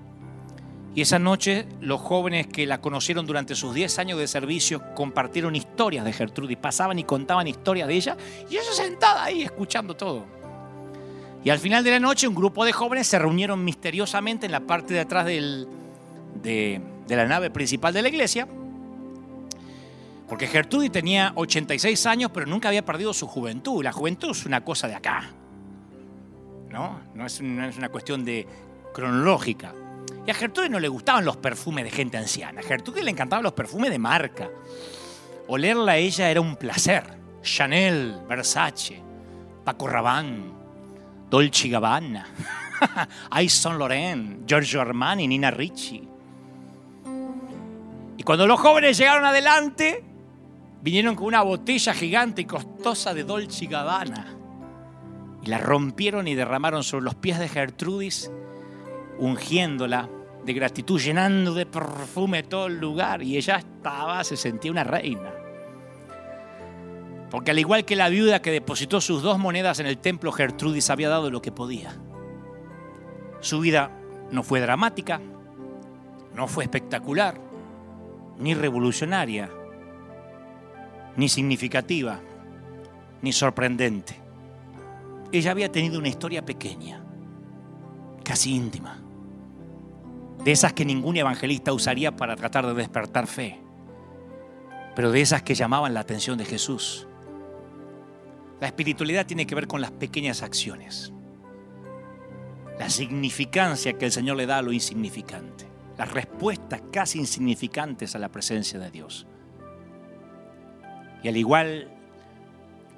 Y 0.95 1.01
esa 1.01 1.19
noche 1.19 1.67
los 1.81 1.99
jóvenes 1.99 2.47
que 2.47 2.65
la 2.65 2.79
conocieron 2.79 3.27
durante 3.27 3.55
sus 3.55 3.73
10 3.73 3.99
años 3.99 4.19
de 4.19 4.27
servicio 4.29 4.81
compartieron 4.95 5.53
historias 5.53 6.05
de 6.05 6.13
Gertrudis, 6.13 6.55
pasaban 6.55 6.97
y 6.97 7.03
contaban 7.03 7.45
historias 7.49 7.89
de 7.89 7.95
ella 7.95 8.17
y 8.49 8.53
ella 8.53 8.71
sentada 8.71 9.25
ahí 9.25 9.41
escuchando 9.41 9.97
todo. 9.97 10.25
Y 11.43 11.49
al 11.49 11.59
final 11.59 11.83
de 11.83 11.91
la 11.91 11.99
noche 11.99 12.25
un 12.25 12.35
grupo 12.35 12.63
de 12.63 12.71
jóvenes 12.71 13.05
se 13.05 13.19
reunieron 13.19 13.65
misteriosamente 13.65 14.45
en 14.45 14.53
la 14.53 14.61
parte 14.61 14.93
de 14.93 15.01
atrás 15.01 15.25
de 15.25 16.81
la 17.09 17.25
nave 17.25 17.49
principal 17.49 17.93
de 17.93 18.01
la 18.01 18.07
iglesia 18.07 18.47
porque 20.29 20.45
Gertrudis 20.45 20.91
tenía 20.91 21.31
86 21.35 22.05
años, 22.05 22.29
pero 22.31 22.45
nunca 22.45 22.67
había 22.67 22.85
perdido 22.85 23.13
su 23.13 23.27
juventud. 23.27 23.83
La 23.83 23.91
juventud 23.91 24.29
es 24.29 24.45
una 24.45 24.63
cosa 24.63 24.87
de 24.87 24.93
acá. 24.93 25.23
¿No? 26.69 27.01
No 27.15 27.25
es, 27.25 27.39
una 27.39 27.89
cuestión 27.89 28.23
de 28.23 28.47
cronológica. 28.93 29.73
Y 30.27 30.29
a 30.29 30.35
Gertrudis 30.35 30.69
no 30.69 30.79
le 30.79 30.87
gustaban 30.87 31.25
los 31.25 31.37
perfumes 31.37 31.83
de 31.83 31.89
gente 31.89 32.17
anciana. 32.17 32.61
A 32.61 32.63
Gertrudis 32.63 33.03
le 33.03 33.09
encantaban 33.09 33.43
los 33.43 33.53
perfumes 33.53 33.89
de 33.89 33.97
marca. 33.97 34.47
Olerla 35.47 35.93
a 35.93 35.97
ella 35.97 36.29
era 36.29 36.41
un 36.41 36.55
placer. 36.55 37.17
Chanel, 37.41 38.21
Versace, 38.27 39.01
Paco 39.63 39.87
Rabanne, 39.87 40.51
Dolce 41.27 41.69
Gabbana, 41.69 42.27
Yves 43.31 43.53
Saint 43.53 43.79
Laurent, 43.79 44.45
Giorgio 44.45 44.81
Armani, 44.81 45.27
Nina 45.27 45.49
Ricci. 45.49 46.07
Y 48.17 48.23
cuando 48.23 48.45
los 48.45 48.59
jóvenes 48.59 48.97
llegaron 48.97 49.25
adelante, 49.25 50.03
vinieron 50.81 51.15
con 51.15 51.27
una 51.27 51.41
botella 51.41 51.93
gigante 51.93 52.41
y 52.41 52.45
costosa 52.45 53.13
de 53.13 53.23
Dolce 53.23 53.65
Gabbana 53.65 54.39
y 55.41 55.47
la 55.47 55.57
rompieron 55.57 56.27
y 56.27 56.35
derramaron 56.35 56.83
sobre 56.83 57.05
los 57.05 57.15
pies 57.15 57.39
de 57.39 57.47
Gertrudis, 57.47 58.31
ungiéndola 59.17 60.09
de 60.43 60.53
gratitud, 60.53 60.99
llenando 60.99 61.53
de 61.53 61.65
perfume 61.65 62.43
todo 62.43 62.67
el 62.67 62.79
lugar 62.79 63.21
y 63.21 63.37
ella 63.37 63.57
estaba, 63.57 64.23
se 64.23 64.37
sentía 64.37 64.71
una 64.71 64.83
reina. 64.83 65.33
Porque 67.29 67.51
al 67.51 67.59
igual 67.59 67.85
que 67.85 67.95
la 67.95 68.09
viuda 68.09 68.41
que 68.41 68.51
depositó 68.51 69.01
sus 69.01 69.21
dos 69.21 69.37
monedas 69.37 69.79
en 69.79 69.85
el 69.85 69.99
templo, 69.99 70.31
Gertrudis 70.31 70.89
había 70.89 71.09
dado 71.09 71.29
lo 71.29 71.41
que 71.41 71.51
podía. 71.51 71.93
Su 73.39 73.59
vida 73.59 73.91
no 74.31 74.43
fue 74.43 74.59
dramática, 74.59 75.21
no 76.35 76.47
fue 76.47 76.63
espectacular, 76.63 77.39
ni 78.39 78.53
revolucionaria, 78.55 79.49
ni 81.15 81.29
significativa, 81.29 82.19
ni 83.21 83.31
sorprendente. 83.31 84.15
Ella 85.31 85.51
había 85.51 85.71
tenido 85.71 85.99
una 85.99 86.07
historia 86.07 86.43
pequeña, 86.43 87.03
casi 88.23 88.55
íntima, 88.55 89.01
de 90.43 90.51
esas 90.51 90.73
que 90.73 90.85
ningún 90.85 91.17
evangelista 91.17 91.73
usaría 91.73 92.15
para 92.15 92.35
tratar 92.35 92.65
de 92.65 92.73
despertar 92.73 93.27
fe, 93.27 93.59
pero 94.95 95.11
de 95.11 95.21
esas 95.21 95.43
que 95.43 95.55
llamaban 95.55 95.93
la 95.93 95.99
atención 95.99 96.37
de 96.37 96.45
Jesús. 96.45 97.07
La 98.59 98.67
espiritualidad 98.67 99.25
tiene 99.25 99.45
que 99.45 99.55
ver 99.55 99.67
con 99.67 99.81
las 99.81 99.91
pequeñas 99.91 100.41
acciones, 100.41 101.13
la 102.77 102.89
significancia 102.89 103.97
que 103.97 104.05
el 104.05 104.11
Señor 104.11 104.37
le 104.37 104.45
da 104.45 104.57
a 104.57 104.61
lo 104.61 104.71
insignificante, 104.71 105.67
las 105.97 106.11
respuestas 106.11 106.81
casi 106.91 107.19
insignificantes 107.19 108.15
a 108.15 108.19
la 108.19 108.29
presencia 108.29 108.79
de 108.79 108.89
Dios. 108.89 109.27
Y 111.23 111.27
al 111.27 111.37
igual 111.37 111.89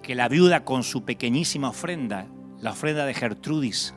que 0.02 0.16
la 0.16 0.28
viuda 0.28 0.64
con 0.64 0.84
su 0.84 1.04
pequeñísima 1.04 1.70
ofrenda, 1.70 2.28
la 2.60 2.72
ofrenda 2.72 3.06
de 3.06 3.14
Gertrudis, 3.14 3.94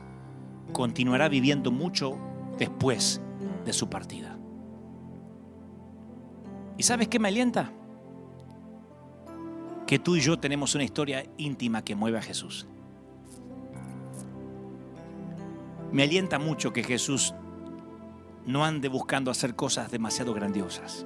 continuará 0.71 1.29
viviendo 1.29 1.71
mucho 1.71 2.17
después 2.57 3.21
de 3.65 3.73
su 3.73 3.89
partida. 3.89 4.37
¿Y 6.77 6.83
sabes 6.83 7.07
qué 7.07 7.19
me 7.19 7.27
alienta? 7.27 7.71
Que 9.87 9.99
tú 9.99 10.15
y 10.15 10.21
yo 10.21 10.39
tenemos 10.39 10.75
una 10.75 10.83
historia 10.83 11.25
íntima 11.37 11.83
que 11.83 11.95
mueve 11.95 12.17
a 12.17 12.21
Jesús. 12.21 12.67
Me 15.91 16.03
alienta 16.03 16.39
mucho 16.39 16.73
que 16.73 16.83
Jesús 16.83 17.33
no 18.45 18.65
ande 18.65 18.89
buscando 18.89 19.31
hacer 19.31 19.55
cosas 19.55 19.91
demasiado 19.91 20.33
grandiosas, 20.33 21.05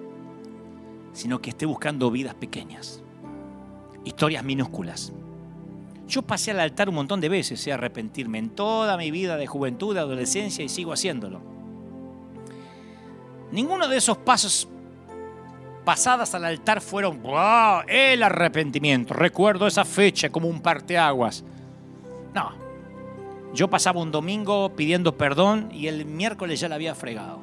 sino 1.14 1.42
que 1.42 1.52
esté 1.52 1.66
buscando 1.66 2.10
vidas 2.10 2.34
pequeñas 2.34 3.04
historias 4.06 4.44
minúsculas. 4.44 5.12
Yo 6.08 6.24
pasé 6.24 6.52
al 6.52 6.60
altar 6.60 6.90
un 6.90 6.96
montón 6.96 7.22
de 7.22 7.30
veces, 7.30 7.60
sé 7.60 7.72
arrepentirme 7.72 8.40
en 8.40 8.50
toda 8.50 8.98
mi 8.98 9.12
vida 9.12 9.38
de 9.38 9.46
juventud, 9.46 9.96
adolescencia 9.96 10.66
y 10.66 10.70
sigo 10.70 10.92
haciéndolo. 10.92 11.40
Ninguno 13.52 13.88
de 13.88 13.98
esos 13.98 14.18
pasos 14.18 14.68
pasadas 15.86 16.36
al 16.36 16.46
altar 16.46 16.82
fueron 16.82 17.22
¡Wow! 17.22 17.82
el 17.88 18.24
arrepentimiento. 18.24 19.14
Recuerdo 19.14 19.68
esa 19.68 19.86
fecha 19.86 20.30
como 20.30 20.48
un 20.48 20.62
parteaguas. 20.62 21.44
No. 22.34 22.52
Yo 23.54 23.70
pasaba 23.70 24.02
un 24.02 24.12
domingo 24.12 24.76
pidiendo 24.76 25.18
perdón 25.18 25.70
y 25.72 25.88
el 25.88 26.06
miércoles 26.06 26.60
ya 26.60 26.70
la 26.70 26.76
había 26.76 26.94
fregado. 26.94 27.40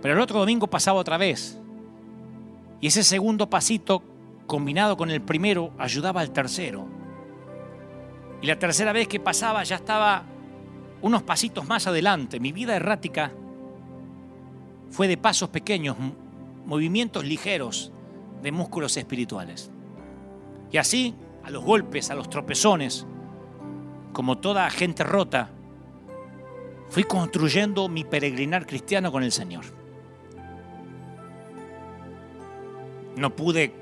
Pero 0.00 0.14
el 0.14 0.20
otro 0.20 0.38
domingo 0.38 0.66
pasaba 0.66 1.00
otra 1.00 1.16
vez. 1.16 1.58
Y 2.80 2.88
ese 2.88 3.04
segundo 3.04 3.48
pasito 3.48 4.02
combinado 4.46 4.96
con 4.96 5.10
el 5.10 5.20
primero, 5.22 5.72
ayudaba 5.78 6.20
al 6.20 6.30
tercero. 6.30 6.86
Y 8.40 8.46
la 8.46 8.58
tercera 8.58 8.92
vez 8.92 9.08
que 9.08 9.20
pasaba 9.20 9.62
ya 9.64 9.76
estaba 9.76 10.24
unos 11.00 11.22
pasitos 11.22 11.66
más 11.66 11.86
adelante. 11.86 12.40
Mi 12.40 12.52
vida 12.52 12.76
errática 12.76 13.32
fue 14.90 15.08
de 15.08 15.16
pasos 15.16 15.48
pequeños, 15.48 15.96
movimientos 16.64 17.24
ligeros 17.24 17.92
de 18.42 18.52
músculos 18.52 18.96
espirituales. 18.96 19.70
Y 20.70 20.78
así, 20.78 21.14
a 21.44 21.50
los 21.50 21.64
golpes, 21.64 22.10
a 22.10 22.14
los 22.14 22.28
tropezones, 22.28 23.06
como 24.12 24.38
toda 24.38 24.68
gente 24.70 25.04
rota, 25.04 25.50
fui 26.88 27.04
construyendo 27.04 27.88
mi 27.88 28.04
peregrinar 28.04 28.66
cristiano 28.66 29.10
con 29.10 29.22
el 29.22 29.32
Señor. 29.32 29.64
No 33.16 33.34
pude 33.34 33.81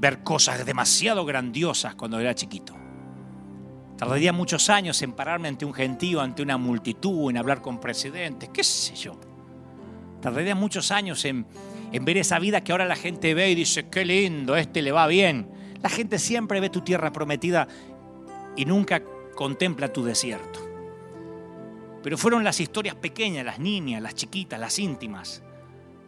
ver 0.00 0.22
cosas 0.22 0.64
demasiado 0.64 1.24
grandiosas 1.24 1.94
cuando 1.94 2.18
era 2.18 2.34
chiquito. 2.34 2.74
Tardaría 3.98 4.32
muchos 4.32 4.70
años 4.70 5.02
en 5.02 5.12
pararme 5.12 5.48
ante 5.48 5.66
un 5.66 5.74
gentío, 5.74 6.22
ante 6.22 6.42
una 6.42 6.56
multitud, 6.56 7.30
en 7.30 7.36
hablar 7.36 7.60
con 7.60 7.78
presidentes, 7.78 8.48
qué 8.48 8.64
sé 8.64 8.94
yo. 8.94 9.20
Tardaría 10.22 10.54
muchos 10.54 10.90
años 10.90 11.22
en, 11.26 11.46
en 11.92 12.04
ver 12.06 12.16
esa 12.16 12.38
vida 12.38 12.64
que 12.64 12.72
ahora 12.72 12.86
la 12.86 12.96
gente 12.96 13.34
ve 13.34 13.50
y 13.50 13.54
dice, 13.54 13.90
qué 13.90 14.06
lindo, 14.06 14.56
este 14.56 14.80
le 14.80 14.90
va 14.90 15.06
bien. 15.06 15.50
La 15.82 15.90
gente 15.90 16.18
siempre 16.18 16.60
ve 16.60 16.70
tu 16.70 16.80
tierra 16.80 17.12
prometida 17.12 17.68
y 18.56 18.64
nunca 18.64 19.02
contempla 19.34 19.92
tu 19.92 20.02
desierto. 20.02 20.60
Pero 22.02 22.16
fueron 22.16 22.42
las 22.42 22.58
historias 22.60 22.94
pequeñas, 22.94 23.44
las 23.44 23.58
niñas, 23.58 24.00
las 24.00 24.14
chiquitas, 24.14 24.58
las 24.58 24.78
íntimas, 24.78 25.42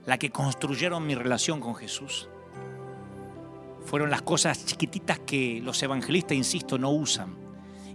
las 0.06 0.18
que 0.18 0.30
construyeron 0.30 1.06
mi 1.06 1.14
relación 1.14 1.60
con 1.60 1.74
Jesús. 1.74 2.30
Fueron 3.84 4.10
las 4.10 4.22
cosas 4.22 4.64
chiquititas 4.64 5.18
que 5.20 5.60
los 5.62 5.82
evangelistas, 5.82 6.36
insisto, 6.36 6.78
no 6.78 6.90
usan. 6.90 7.36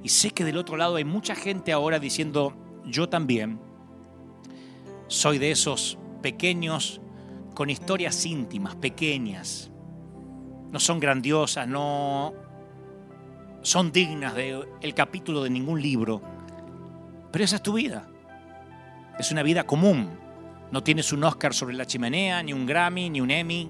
Y 0.04 0.10
sé 0.10 0.32
que 0.32 0.46
del 0.46 0.58
otro 0.58 0.78
lado 0.78 0.96
hay 0.98 1.06
mucha 1.06 1.36
gente 1.36 1.72
ahora 1.72 2.00
diciendo, 2.00 2.54
yo 2.86 3.10
también 3.10 3.60
soy 5.08 5.38
de 5.38 5.52
esos 5.52 5.98
pequeños 6.22 7.02
con 7.54 7.70
historias 7.70 8.26
íntimas, 8.26 8.76
pequeñas. 8.76 9.72
No 10.72 10.80
son 10.80 11.00
grandiosas, 11.00 11.68
no 11.68 12.34
son 13.62 13.92
dignas 13.92 14.36
del 14.36 14.68
el 14.82 14.94
capítulo 14.94 15.44
de 15.44 15.50
ningún 15.50 15.82
libro. 15.82 16.22
Pero 17.32 17.44
esa 17.44 17.58
es 17.58 17.64
tu 17.64 17.74
vida. 17.74 18.08
Es 19.18 19.32
una 19.32 19.44
vida 19.44 19.66
común. 19.66 20.10
No 20.72 20.84
tienes 20.84 21.12
un 21.14 21.24
Oscar 21.24 21.54
sobre 21.54 21.76
la 21.76 21.86
chimenea, 21.86 22.44
ni 22.44 22.54
un 22.54 22.66
Grammy, 22.66 23.10
ni 23.10 23.22
un 23.22 23.32
Emmy. 23.32 23.70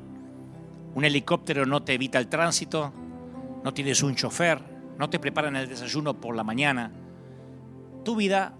Un 0.98 1.06
helicóptero 1.06 1.68
no 1.68 1.84
te 1.84 1.94
evita 1.94 2.18
el 2.18 2.28
tránsito. 2.28 2.92
No 3.64 3.72
tienes 3.72 4.02
un 4.02 4.16
chofer. 4.16 4.60
No 4.98 5.12
te 5.12 5.20
preparan 5.20 5.56
el 5.56 5.70
desayuno 5.70 6.20
por 6.20 6.36
la 6.36 6.44
mañana. 6.44 6.92
Tu 8.04 8.16
vida 8.16 8.56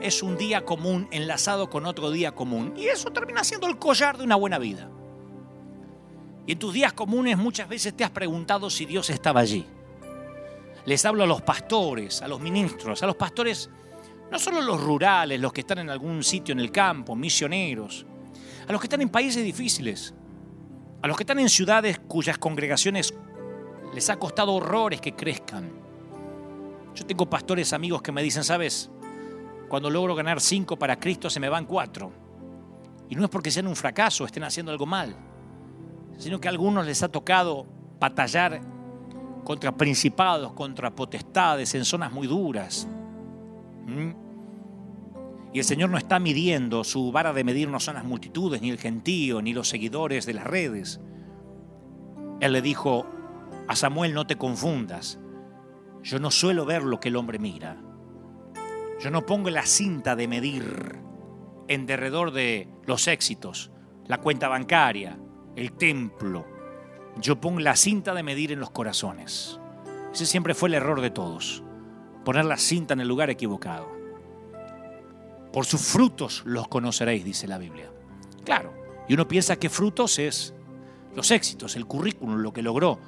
es 0.00 0.22
un 0.22 0.38
día 0.38 0.64
común 0.64 1.08
enlazado 1.10 1.68
con 1.68 1.84
otro 1.84 2.12
día 2.12 2.32
común. 2.32 2.74
Y 2.76 2.86
eso 2.86 3.10
termina 3.10 3.42
siendo 3.42 3.66
el 3.66 3.76
collar 3.76 4.16
de 4.18 4.22
una 4.22 4.36
buena 4.36 4.58
vida. 4.58 4.88
Y 6.46 6.52
en 6.52 6.60
tus 6.60 6.72
días 6.72 6.92
comunes 6.92 7.36
muchas 7.36 7.68
veces 7.68 7.92
te 7.92 8.04
has 8.04 8.10
preguntado 8.10 8.70
si 8.70 8.86
Dios 8.86 9.10
estaba 9.10 9.40
allí. 9.40 9.66
Les 10.84 11.04
hablo 11.04 11.24
a 11.24 11.26
los 11.26 11.42
pastores, 11.42 12.22
a 12.22 12.28
los 12.28 12.40
ministros, 12.40 13.02
a 13.02 13.06
los 13.06 13.16
pastores, 13.16 13.68
no 14.30 14.38
solo 14.38 14.60
los 14.60 14.80
rurales, 14.80 15.40
los 15.40 15.52
que 15.52 15.62
están 15.62 15.78
en 15.80 15.90
algún 15.90 16.22
sitio 16.22 16.52
en 16.52 16.60
el 16.60 16.70
campo, 16.70 17.16
misioneros, 17.16 18.06
a 18.68 18.70
los 18.70 18.80
que 18.80 18.86
están 18.86 19.02
en 19.02 19.08
países 19.08 19.42
difíciles, 19.42 20.14
a 21.02 21.06
los 21.06 21.16
que 21.16 21.22
están 21.22 21.38
en 21.38 21.48
ciudades 21.48 21.98
cuyas 22.00 22.38
congregaciones 22.38 23.14
les 23.94 24.10
ha 24.10 24.16
costado 24.16 24.54
horrores 24.54 25.00
que 25.00 25.14
crezcan. 25.14 25.70
Yo 26.94 27.06
tengo 27.06 27.26
pastores 27.26 27.72
amigos 27.72 28.02
que 28.02 28.12
me 28.12 28.22
dicen, 28.22 28.44
sabes, 28.44 28.90
cuando 29.68 29.90
logro 29.90 30.14
ganar 30.14 30.40
cinco 30.40 30.76
para 30.76 30.98
Cristo 30.98 31.30
se 31.30 31.40
me 31.40 31.48
van 31.48 31.66
cuatro. 31.66 32.12
Y 33.08 33.14
no 33.14 33.24
es 33.24 33.30
porque 33.30 33.50
sean 33.50 33.66
un 33.66 33.76
fracaso, 33.76 34.24
estén 34.24 34.44
haciendo 34.44 34.72
algo 34.72 34.86
mal, 34.86 35.16
sino 36.18 36.40
que 36.40 36.48
a 36.48 36.50
algunos 36.50 36.84
les 36.84 37.02
ha 37.02 37.08
tocado 37.08 37.66
batallar 37.98 38.60
contra 39.44 39.72
principados, 39.72 40.52
contra 40.52 40.94
potestades 40.94 41.74
en 41.74 41.84
zonas 41.84 42.12
muy 42.12 42.26
duras. 42.26 42.86
¿Mm? 43.86 44.27
El 45.58 45.64
Señor 45.64 45.90
no 45.90 45.98
está 45.98 46.18
midiendo, 46.20 46.84
su 46.84 47.10
vara 47.10 47.32
de 47.32 47.44
medir 47.44 47.68
no 47.68 47.80
son 47.80 47.94
las 47.94 48.04
multitudes, 48.04 48.60
ni 48.62 48.70
el 48.70 48.78
gentío, 48.78 49.42
ni 49.42 49.52
los 49.52 49.68
seguidores 49.68 50.26
de 50.26 50.34
las 50.34 50.46
redes. 50.46 51.00
Él 52.40 52.52
le 52.52 52.62
dijo 52.62 53.06
a 53.66 53.74
Samuel, 53.74 54.14
no 54.14 54.26
te 54.26 54.36
confundas, 54.36 55.18
yo 56.02 56.20
no 56.20 56.30
suelo 56.30 56.64
ver 56.64 56.84
lo 56.84 57.00
que 57.00 57.08
el 57.08 57.16
hombre 57.16 57.38
mira. 57.38 57.82
Yo 59.00 59.10
no 59.10 59.26
pongo 59.26 59.50
la 59.50 59.66
cinta 59.66 60.16
de 60.16 60.28
medir 60.28 61.00
en 61.66 61.86
derredor 61.86 62.32
de 62.32 62.68
los 62.86 63.08
éxitos, 63.08 63.70
la 64.06 64.18
cuenta 64.18 64.48
bancaria, 64.48 65.18
el 65.56 65.72
templo. 65.72 66.46
Yo 67.20 67.40
pongo 67.40 67.60
la 67.60 67.76
cinta 67.76 68.14
de 68.14 68.22
medir 68.22 68.52
en 68.52 68.60
los 68.60 68.70
corazones. 68.70 69.60
Ese 70.12 70.26
siempre 70.26 70.54
fue 70.54 70.68
el 70.68 70.74
error 70.74 71.00
de 71.00 71.10
todos, 71.10 71.62
poner 72.24 72.44
la 72.44 72.56
cinta 72.56 72.94
en 72.94 73.00
el 73.00 73.08
lugar 73.08 73.28
equivocado. 73.28 73.97
Por 75.52 75.64
sus 75.64 75.80
frutos 75.80 76.42
los 76.44 76.68
conoceréis, 76.68 77.24
dice 77.24 77.46
la 77.46 77.58
Biblia. 77.58 77.90
Claro, 78.44 78.72
y 79.08 79.14
uno 79.14 79.26
piensa 79.26 79.56
que 79.56 79.70
frutos 79.70 80.18
es 80.18 80.54
los 81.14 81.30
éxitos, 81.30 81.76
el 81.76 81.86
currículum, 81.86 82.36
lo 82.36 82.52
que 82.52 82.62
logró. 82.62 82.98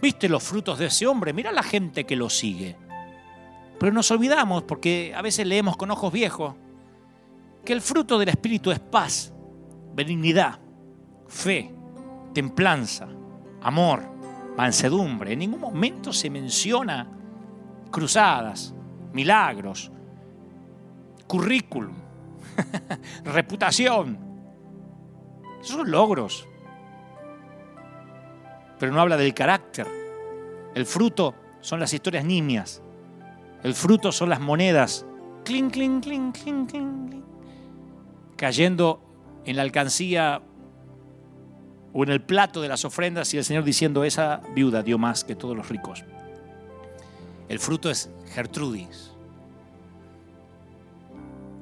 ¿Viste 0.00 0.28
los 0.28 0.42
frutos 0.42 0.78
de 0.78 0.86
ese 0.86 1.06
hombre? 1.06 1.32
Mira 1.32 1.50
la 1.52 1.62
gente 1.62 2.06
que 2.06 2.16
lo 2.16 2.30
sigue. 2.30 2.76
Pero 3.78 3.92
nos 3.92 4.10
olvidamos, 4.10 4.62
porque 4.62 5.12
a 5.16 5.22
veces 5.22 5.46
leemos 5.46 5.76
con 5.76 5.90
ojos 5.90 6.12
viejos, 6.12 6.54
que 7.64 7.72
el 7.72 7.80
fruto 7.80 8.18
del 8.18 8.28
Espíritu 8.28 8.70
es 8.70 8.80
paz, 8.80 9.32
benignidad, 9.94 10.58
fe, 11.26 11.74
templanza, 12.32 13.08
amor, 13.62 14.02
mansedumbre. 14.56 15.32
En 15.32 15.40
ningún 15.40 15.60
momento 15.60 16.12
se 16.12 16.30
menciona 16.30 17.08
cruzadas, 17.90 18.74
milagros, 19.12 19.92
currículum, 21.28 21.94
reputación. 23.24 24.18
Esos 25.60 25.76
son 25.76 25.90
logros. 25.90 26.48
Pero 28.80 28.92
no 28.92 29.00
habla 29.00 29.16
del 29.16 29.34
carácter. 29.34 29.86
El 30.74 30.86
fruto 30.86 31.34
son 31.60 31.78
las 31.78 31.92
historias 31.92 32.24
nimias 32.24 32.82
el 33.62 33.74
fruto 33.74 34.12
son 34.12 34.28
las 34.28 34.40
monedas. 34.40 35.04
Cling, 35.44 35.70
cling, 35.70 36.00
cling, 36.00 36.32
cling, 36.32 36.66
cling, 36.66 37.24
Cayendo 38.36 39.02
en 39.44 39.56
la 39.56 39.62
alcancía 39.62 40.42
o 41.92 42.02
en 42.04 42.10
el 42.10 42.22
plato 42.22 42.60
de 42.60 42.68
las 42.68 42.84
ofrendas 42.84 43.32
y 43.34 43.38
el 43.38 43.44
Señor 43.44 43.64
diciendo, 43.64 44.04
esa 44.04 44.42
viuda 44.54 44.82
dio 44.82 44.98
más 44.98 45.24
que 45.24 45.34
todos 45.34 45.56
los 45.56 45.68
ricos. 45.68 46.04
El 47.48 47.58
fruto 47.58 47.90
es 47.90 48.10
Gertrudis. 48.32 49.12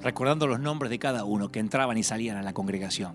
Recordando 0.06 0.46
los 0.46 0.60
nombres 0.60 0.88
de 0.88 1.00
cada 1.00 1.24
uno 1.24 1.50
que 1.50 1.58
entraban 1.58 1.98
y 1.98 2.04
salían 2.04 2.36
a 2.36 2.42
la 2.44 2.52
congregación. 2.52 3.14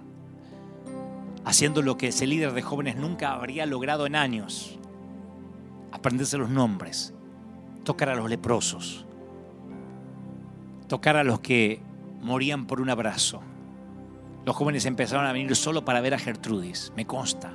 Haciendo 1.46 1.82
lo 1.82 1.96
que 1.96 2.10
ese 2.10 2.28
líder 2.28 2.52
de 2.52 2.62
jóvenes 2.62 2.98
nunca 2.98 3.32
habría 3.32 3.66
logrado 3.66 4.06
en 4.06 4.18
años. 4.18 4.78
Aprenderse 5.94 6.38
los 6.38 6.50
nombres 6.50 7.14
tocar 7.86 8.10
a 8.10 8.16
los 8.16 8.30
leprosos, 8.30 9.06
tocar 10.90 11.16
a 11.16 11.24
los 11.24 11.40
que 11.40 11.80
morían 12.20 12.68
por 12.68 12.82
un 12.82 12.90
abrazo. 12.90 13.42
Los 14.46 14.58
jóvenes 14.58 14.86
empezaron 14.86 15.26
a 15.26 15.32
venir 15.32 15.56
solo 15.56 15.86
para 15.86 16.02
ver 16.02 16.14
a 16.14 16.20
Gertrudis, 16.20 16.92
me 16.98 17.08
consta. 17.08 17.54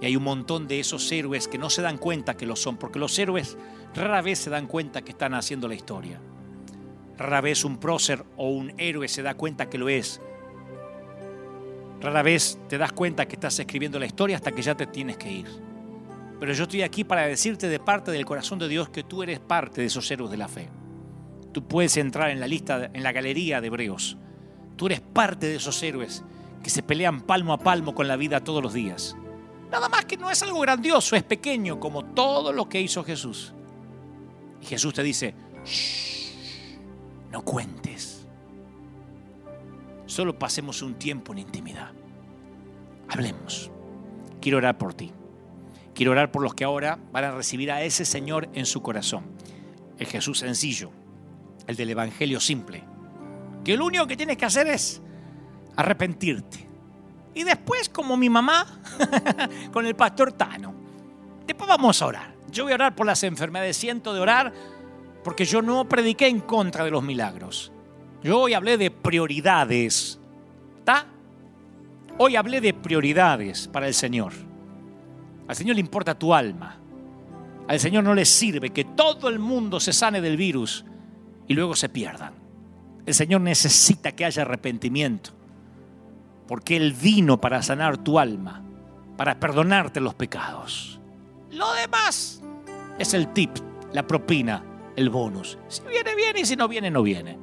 Y 0.00 0.06
hay 0.06 0.14
un 0.14 0.22
montón 0.22 0.68
de 0.68 0.78
esos 0.78 1.10
héroes 1.10 1.48
que 1.48 1.58
no 1.58 1.68
se 1.70 1.82
dan 1.82 1.98
cuenta 1.98 2.36
que 2.36 2.46
lo 2.46 2.54
son, 2.54 2.76
porque 2.76 3.00
los 3.00 3.18
héroes 3.18 3.58
rara 3.96 4.22
vez 4.22 4.38
se 4.38 4.48
dan 4.48 4.68
cuenta 4.68 5.02
que 5.02 5.10
están 5.10 5.34
haciendo 5.34 5.66
la 5.66 5.74
historia. 5.74 6.20
Rara 7.20 7.42
vez 7.42 7.66
un 7.66 7.76
prócer 7.76 8.24
o 8.38 8.48
un 8.48 8.72
héroe 8.78 9.06
se 9.06 9.22
da 9.22 9.34
cuenta 9.34 9.68
que 9.68 9.76
lo 9.76 9.90
es. 9.90 10.22
Rara 12.00 12.22
vez 12.22 12.58
te 12.66 12.78
das 12.78 12.92
cuenta 12.92 13.28
que 13.28 13.36
estás 13.36 13.58
escribiendo 13.58 13.98
la 13.98 14.06
historia 14.06 14.36
hasta 14.36 14.52
que 14.52 14.62
ya 14.62 14.74
te 14.74 14.86
tienes 14.86 15.18
que 15.18 15.30
ir. 15.30 15.46
Pero 16.40 16.54
yo 16.54 16.62
estoy 16.62 16.80
aquí 16.80 17.04
para 17.04 17.26
decirte 17.26 17.68
de 17.68 17.78
parte 17.78 18.10
del 18.10 18.24
corazón 18.24 18.58
de 18.58 18.68
Dios 18.68 18.88
que 18.88 19.02
tú 19.02 19.22
eres 19.22 19.38
parte 19.38 19.82
de 19.82 19.88
esos 19.88 20.10
héroes 20.10 20.30
de 20.30 20.38
la 20.38 20.48
fe. 20.48 20.70
Tú 21.52 21.68
puedes 21.68 21.98
entrar 21.98 22.30
en 22.30 22.40
la 22.40 22.46
lista, 22.46 22.88
en 22.90 23.02
la 23.02 23.12
galería 23.12 23.60
de 23.60 23.66
hebreos. 23.66 24.16
Tú 24.76 24.86
eres 24.86 25.02
parte 25.02 25.46
de 25.46 25.56
esos 25.56 25.82
héroes 25.82 26.24
que 26.62 26.70
se 26.70 26.82
pelean 26.82 27.20
palmo 27.20 27.52
a 27.52 27.58
palmo 27.58 27.94
con 27.94 28.08
la 28.08 28.16
vida 28.16 28.42
todos 28.42 28.62
los 28.62 28.72
días. 28.72 29.14
Nada 29.70 29.90
más 29.90 30.06
que 30.06 30.16
no 30.16 30.30
es 30.30 30.42
algo 30.42 30.60
grandioso, 30.60 31.16
es 31.16 31.22
pequeño 31.22 31.78
como 31.80 32.02
todo 32.02 32.50
lo 32.50 32.66
que 32.66 32.80
hizo 32.80 33.04
Jesús. 33.04 33.52
Y 34.62 34.64
Jesús 34.64 34.94
te 34.94 35.02
dice, 35.02 35.34
no 37.30 37.42
cuentes. 37.42 38.26
Solo 40.06 40.38
pasemos 40.38 40.82
un 40.82 40.94
tiempo 40.94 41.32
en 41.32 41.38
intimidad. 41.38 41.92
Hablemos. 43.08 43.70
Quiero 44.40 44.58
orar 44.58 44.76
por 44.78 44.94
ti. 44.94 45.12
Quiero 45.94 46.12
orar 46.12 46.32
por 46.32 46.42
los 46.42 46.54
que 46.54 46.64
ahora 46.64 46.98
van 47.12 47.24
a 47.24 47.30
recibir 47.32 47.70
a 47.70 47.82
ese 47.82 48.04
Señor 48.04 48.48
en 48.54 48.66
su 48.66 48.82
corazón. 48.82 49.24
El 49.98 50.06
Jesús 50.06 50.38
sencillo, 50.38 50.90
el 51.66 51.76
del 51.76 51.90
Evangelio 51.90 52.40
simple. 52.40 52.82
Que 53.64 53.76
lo 53.76 53.84
único 53.84 54.06
que 54.06 54.16
tienes 54.16 54.36
que 54.36 54.46
hacer 54.46 54.66
es 54.66 55.02
arrepentirte. 55.76 56.66
Y 57.34 57.44
después, 57.44 57.88
como 57.88 58.16
mi 58.16 58.28
mamá, 58.30 58.66
con 59.72 59.86
el 59.86 59.94
pastor 59.94 60.32
Tano. 60.32 60.74
Después 61.46 61.68
vamos 61.68 62.00
a 62.02 62.06
orar. 62.06 62.34
Yo 62.50 62.64
voy 62.64 62.72
a 62.72 62.76
orar 62.76 62.94
por 62.96 63.06
las 63.06 63.22
enfermedades. 63.22 63.76
Siento 63.76 64.12
de 64.14 64.20
orar 64.20 64.52
porque 65.22 65.44
yo 65.44 65.62
no 65.62 65.88
prediqué 65.88 66.28
en 66.28 66.40
contra 66.40 66.84
de 66.84 66.90
los 66.90 67.02
milagros. 67.02 67.72
Yo 68.22 68.40
hoy 68.40 68.54
hablé 68.54 68.76
de 68.76 68.90
prioridades. 68.90 70.18
¿Está? 70.78 71.06
Hoy 72.18 72.36
hablé 72.36 72.60
de 72.60 72.74
prioridades 72.74 73.68
para 73.68 73.86
el 73.86 73.94
Señor. 73.94 74.32
Al 75.48 75.56
Señor 75.56 75.76
le 75.76 75.80
importa 75.80 76.18
tu 76.18 76.34
alma. 76.34 76.78
Al 77.66 77.80
Señor 77.80 78.04
no 78.04 78.14
le 78.14 78.24
sirve 78.24 78.70
que 78.70 78.84
todo 78.84 79.28
el 79.28 79.38
mundo 79.38 79.80
se 79.80 79.92
sane 79.92 80.20
del 80.20 80.36
virus 80.36 80.84
y 81.46 81.54
luego 81.54 81.74
se 81.74 81.88
pierdan. 81.88 82.34
El 83.06 83.14
Señor 83.14 83.40
necesita 83.40 84.12
que 84.12 84.24
haya 84.24 84.42
arrepentimiento, 84.42 85.30
porque 86.46 86.76
Él 86.76 86.92
vino 86.92 87.40
para 87.40 87.62
sanar 87.62 87.98
tu 87.98 88.18
alma, 88.18 88.62
para 89.16 89.40
perdonarte 89.40 90.00
los 90.00 90.14
pecados. 90.14 91.00
Lo 91.50 91.72
demás 91.72 92.42
es 92.98 93.14
el 93.14 93.32
tip, 93.32 93.50
la 93.92 94.06
propina, 94.06 94.62
el 95.00 95.10
bonus. 95.10 95.58
Si 95.68 95.82
viene, 95.82 96.14
viene 96.14 96.40
y 96.40 96.44
si 96.44 96.56
no 96.56 96.68
viene, 96.68 96.90
no 96.90 97.02
viene. 97.02 97.38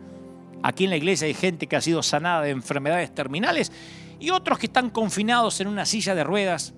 Aquí 0.63 0.85
en 0.85 0.91
la 0.91 0.97
iglesia 0.97 1.27
hay 1.27 1.34
gente 1.34 1.67
que 1.67 1.75
ha 1.75 1.81
sido 1.81 2.03
sanada 2.03 2.41
de 2.43 2.51
enfermedades 2.51 3.13
terminales 3.13 3.71
y 4.19 4.29
otros 4.29 4.57
que 4.57 4.67
están 4.67 4.89
confinados 4.89 5.59
en 5.59 5.67
una 5.67 5.85
silla 5.85 6.15
de 6.15 6.23
ruedas 6.23 6.73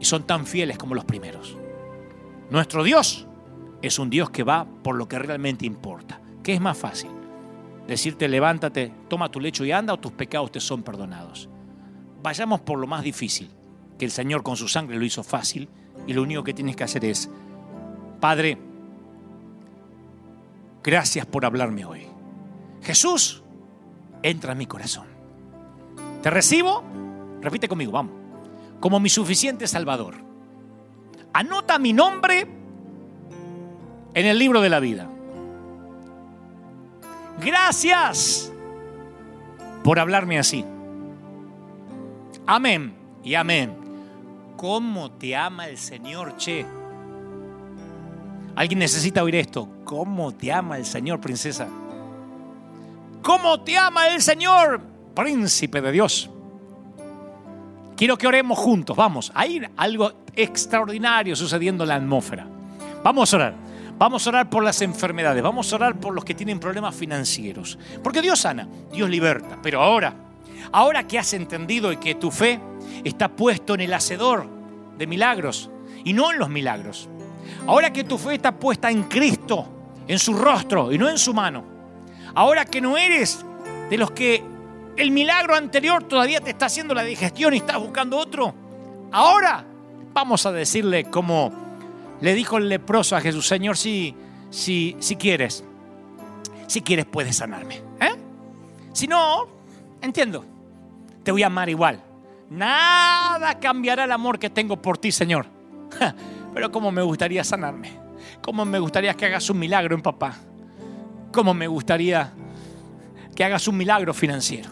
y 0.00 0.04
son 0.04 0.24
tan 0.24 0.46
fieles 0.46 0.78
como 0.78 0.94
los 0.94 1.04
primeros. 1.04 1.56
Nuestro 2.50 2.84
Dios 2.84 3.26
es 3.82 3.98
un 3.98 4.10
Dios 4.10 4.30
que 4.30 4.44
va 4.44 4.66
por 4.82 4.96
lo 4.96 5.08
que 5.08 5.18
realmente 5.18 5.66
importa. 5.66 6.20
¿Qué 6.42 6.54
es 6.54 6.60
más 6.60 6.76
fácil? 6.76 7.10
Decirte 7.86 8.28
levántate, 8.28 8.92
toma 9.08 9.30
tu 9.30 9.40
lecho 9.40 9.64
y 9.64 9.72
anda 9.72 9.94
o 9.94 9.98
tus 9.98 10.12
pecados 10.12 10.52
te 10.52 10.60
son 10.60 10.82
perdonados. 10.82 11.48
Vayamos 12.22 12.60
por 12.60 12.78
lo 12.78 12.86
más 12.86 13.02
difícil, 13.02 13.50
que 13.98 14.04
el 14.04 14.10
Señor 14.10 14.42
con 14.42 14.56
su 14.56 14.68
sangre 14.68 14.96
lo 14.96 15.04
hizo 15.04 15.22
fácil 15.22 15.68
y 16.06 16.12
lo 16.12 16.22
único 16.22 16.42
que 16.44 16.54
tienes 16.54 16.76
que 16.76 16.84
hacer 16.84 17.04
es, 17.04 17.28
Padre, 18.20 18.58
gracias 20.84 21.26
por 21.26 21.44
hablarme 21.44 21.84
hoy. 21.84 22.06
Jesús, 22.82 23.42
entra 24.22 24.52
en 24.52 24.58
mi 24.58 24.66
corazón. 24.66 25.06
Te 26.22 26.30
recibo, 26.30 26.84
repite 27.40 27.68
conmigo, 27.68 27.90
vamos, 27.90 28.12
como 28.78 29.00
mi 29.00 29.08
suficiente 29.08 29.66
Salvador. 29.66 30.14
Anota 31.32 31.78
mi 31.78 31.92
nombre 31.92 32.46
en 34.14 34.26
el 34.26 34.38
libro 34.38 34.60
de 34.60 34.68
la 34.68 34.78
vida. 34.78 35.08
Gracias 37.40 38.52
por 39.82 39.98
hablarme 39.98 40.38
así. 40.38 40.64
Amén 42.46 42.94
y 43.24 43.34
amén. 43.34 43.74
¿Cómo 44.56 45.10
te 45.10 45.34
ama 45.34 45.68
el 45.68 45.78
Señor, 45.78 46.36
che? 46.36 46.64
Alguien 48.56 48.78
necesita 48.78 49.22
oír 49.22 49.36
esto. 49.36 49.68
¿Cómo 49.84 50.32
te 50.32 50.52
ama 50.52 50.76
el 50.78 50.86
Señor, 50.86 51.20
princesa? 51.20 51.68
¿Cómo 53.22 53.60
te 53.60 53.76
ama 53.76 54.08
el 54.08 54.20
Señor, 54.20 54.80
príncipe 55.14 55.80
de 55.80 55.92
Dios? 55.92 56.30
Quiero 57.96 58.18
que 58.18 58.26
oremos 58.26 58.58
juntos, 58.58 58.96
vamos. 58.96 59.32
Hay 59.34 59.62
algo 59.76 60.12
extraordinario 60.34 61.36
sucediendo 61.36 61.84
en 61.84 61.88
la 61.88 61.96
atmósfera. 61.96 62.46
Vamos 63.02 63.32
a 63.32 63.36
orar. 63.36 63.54
Vamos 63.96 64.26
a 64.26 64.30
orar 64.30 64.50
por 64.50 64.64
las 64.64 64.82
enfermedades, 64.82 65.40
vamos 65.40 65.72
a 65.72 65.76
orar 65.76 66.00
por 66.00 66.14
los 66.14 66.24
que 66.24 66.34
tienen 66.34 66.58
problemas 66.58 66.96
financieros. 66.96 67.78
Porque 68.02 68.20
Dios 68.20 68.40
sana, 68.40 68.68
Dios 68.92 69.08
liberta. 69.08 69.58
Pero 69.62 69.80
ahora, 69.80 70.14
ahora 70.72 71.06
que 71.06 71.18
has 71.18 71.32
entendido 71.32 71.92
y 71.92 71.98
que 71.98 72.16
tu 72.16 72.32
fe 72.32 72.60
está 73.04 73.28
puesto 73.28 73.74
en 73.74 73.82
el 73.82 73.94
hacedor 73.94 74.48
de 74.98 75.06
milagros 75.06 75.70
y 76.04 76.12
no 76.12 76.32
en 76.32 76.38
los 76.38 76.48
milagros. 76.50 77.08
Ahora 77.66 77.92
que 77.92 78.04
tu 78.04 78.18
fe 78.18 78.34
está 78.34 78.52
puesta 78.52 78.90
en 78.90 79.04
Cristo, 79.04 79.66
en 80.06 80.18
su 80.18 80.34
rostro 80.34 80.92
y 80.92 80.98
no 80.98 81.08
en 81.08 81.18
su 81.18 81.32
mano. 81.32 81.64
Ahora 82.34 82.64
que 82.64 82.80
no 82.80 82.96
eres 82.96 83.44
de 83.88 83.96
los 83.96 84.10
que 84.10 84.42
el 84.96 85.10
milagro 85.10 85.54
anterior 85.54 86.04
todavía 86.04 86.40
te 86.40 86.50
está 86.50 86.66
haciendo 86.66 86.94
la 86.94 87.02
digestión 87.02 87.54
y 87.54 87.58
estás 87.58 87.78
buscando 87.78 88.18
otro. 88.18 88.54
Ahora 89.12 89.64
vamos 90.12 90.46
a 90.46 90.52
decirle 90.52 91.04
como 91.04 91.52
le 92.20 92.34
dijo 92.34 92.58
el 92.58 92.68
leproso 92.68 93.16
a 93.16 93.20
Jesús, 93.20 93.46
Señor, 93.46 93.76
si, 93.76 94.14
si, 94.50 94.96
si 95.00 95.16
quieres, 95.16 95.64
si 96.66 96.80
quieres 96.80 97.06
puedes 97.06 97.36
sanarme. 97.36 97.76
¿eh? 98.00 98.14
Si 98.92 99.06
no, 99.06 99.48
entiendo, 100.00 100.44
te 101.22 101.32
voy 101.32 101.42
a 101.42 101.46
amar 101.46 101.68
igual. 101.68 102.00
Nada 102.50 103.58
cambiará 103.58 104.04
el 104.04 104.12
amor 104.12 104.38
que 104.38 104.50
tengo 104.50 104.80
por 104.80 104.98
ti, 104.98 105.10
Señor. 105.10 105.46
Pero 106.54 106.70
cómo 106.70 106.90
me 106.92 107.02
gustaría 107.02 107.44
sanarme. 107.44 107.92
Cómo 108.40 108.64
me 108.64 108.78
gustaría 108.78 109.14
que 109.14 109.26
hagas 109.26 109.50
un 109.50 109.58
milagro 109.58 109.94
en 109.94 110.02
papá. 110.02 110.36
Cómo 111.32 111.52
me 111.52 111.66
gustaría 111.66 112.32
que 113.34 113.44
hagas 113.44 113.66
un 113.66 113.76
milagro 113.76 114.14
financiero. 114.14 114.70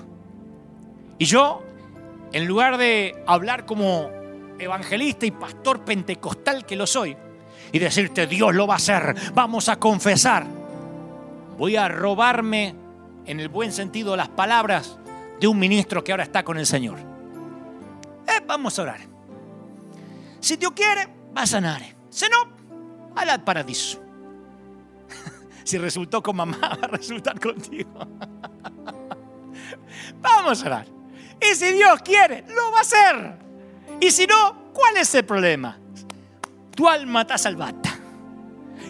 Y 1.19 1.25
yo, 1.25 1.63
en 2.33 2.47
lugar 2.47 2.79
de 2.79 3.23
hablar 3.27 3.67
como 3.67 4.09
evangelista 4.59 5.27
y 5.27 5.33
pastor 5.33 5.85
pentecostal 5.85 6.65
que 6.65 6.77
lo 6.77 6.87
soy, 6.87 7.17
y 7.73 7.79
decirte, 7.79 8.27
Dios 8.27 8.55
lo 8.55 8.67
va 8.67 8.75
a 8.75 8.77
hacer, 8.77 9.17
vamos 9.35 9.69
a 9.69 9.77
confesar. 9.79 10.47
Voy 11.59 11.77
a 11.77 11.89
robarme, 11.89 12.75
en 13.27 13.41
el 13.41 13.49
buen 13.49 13.73
sentido, 13.73 14.17
las 14.17 14.29
palabras 14.29 14.99
de 15.41 15.47
un 15.47 15.59
ministro 15.59 16.05
que 16.05 16.13
ahora 16.13 16.25
está 16.25 16.45
con 16.45 16.59
el 16.59 16.67
Señor. 16.67 16.99
Eh, 18.29 18.43
vamos 18.47 18.79
a 18.79 18.83
orar. 18.83 19.01
Si 20.41 20.57
Dios 20.57 20.73
quiere, 20.73 21.09
va 21.37 21.43
a 21.43 21.47
sanar. 21.47 21.83
Si 22.11 22.27
no, 22.29 22.53
al 23.15 23.45
paradiso. 23.45 24.03
si 25.65 25.79
resultó 25.79 26.23
con 26.23 26.37
mamá, 26.37 26.59
va 26.63 26.85
a 26.85 26.89
resultar 26.89 27.41
contigo. 27.41 27.93
vamos 30.21 30.63
a 30.63 30.67
orar. 30.67 30.87
Y 31.41 31.55
si 31.55 31.73
Dios 31.73 32.01
quiere, 32.03 32.45
lo 32.49 32.71
va 32.71 32.79
a 32.79 32.83
hacer. 32.83 33.39
Y 34.01 34.11
si 34.11 34.27
no, 34.27 34.73
¿cuál 34.73 34.97
es 34.97 35.15
el 35.15 35.25
problema? 35.25 35.79
tu 36.75 36.89
alma 36.89 37.23
está 37.23 37.39
salvata. 37.39 37.91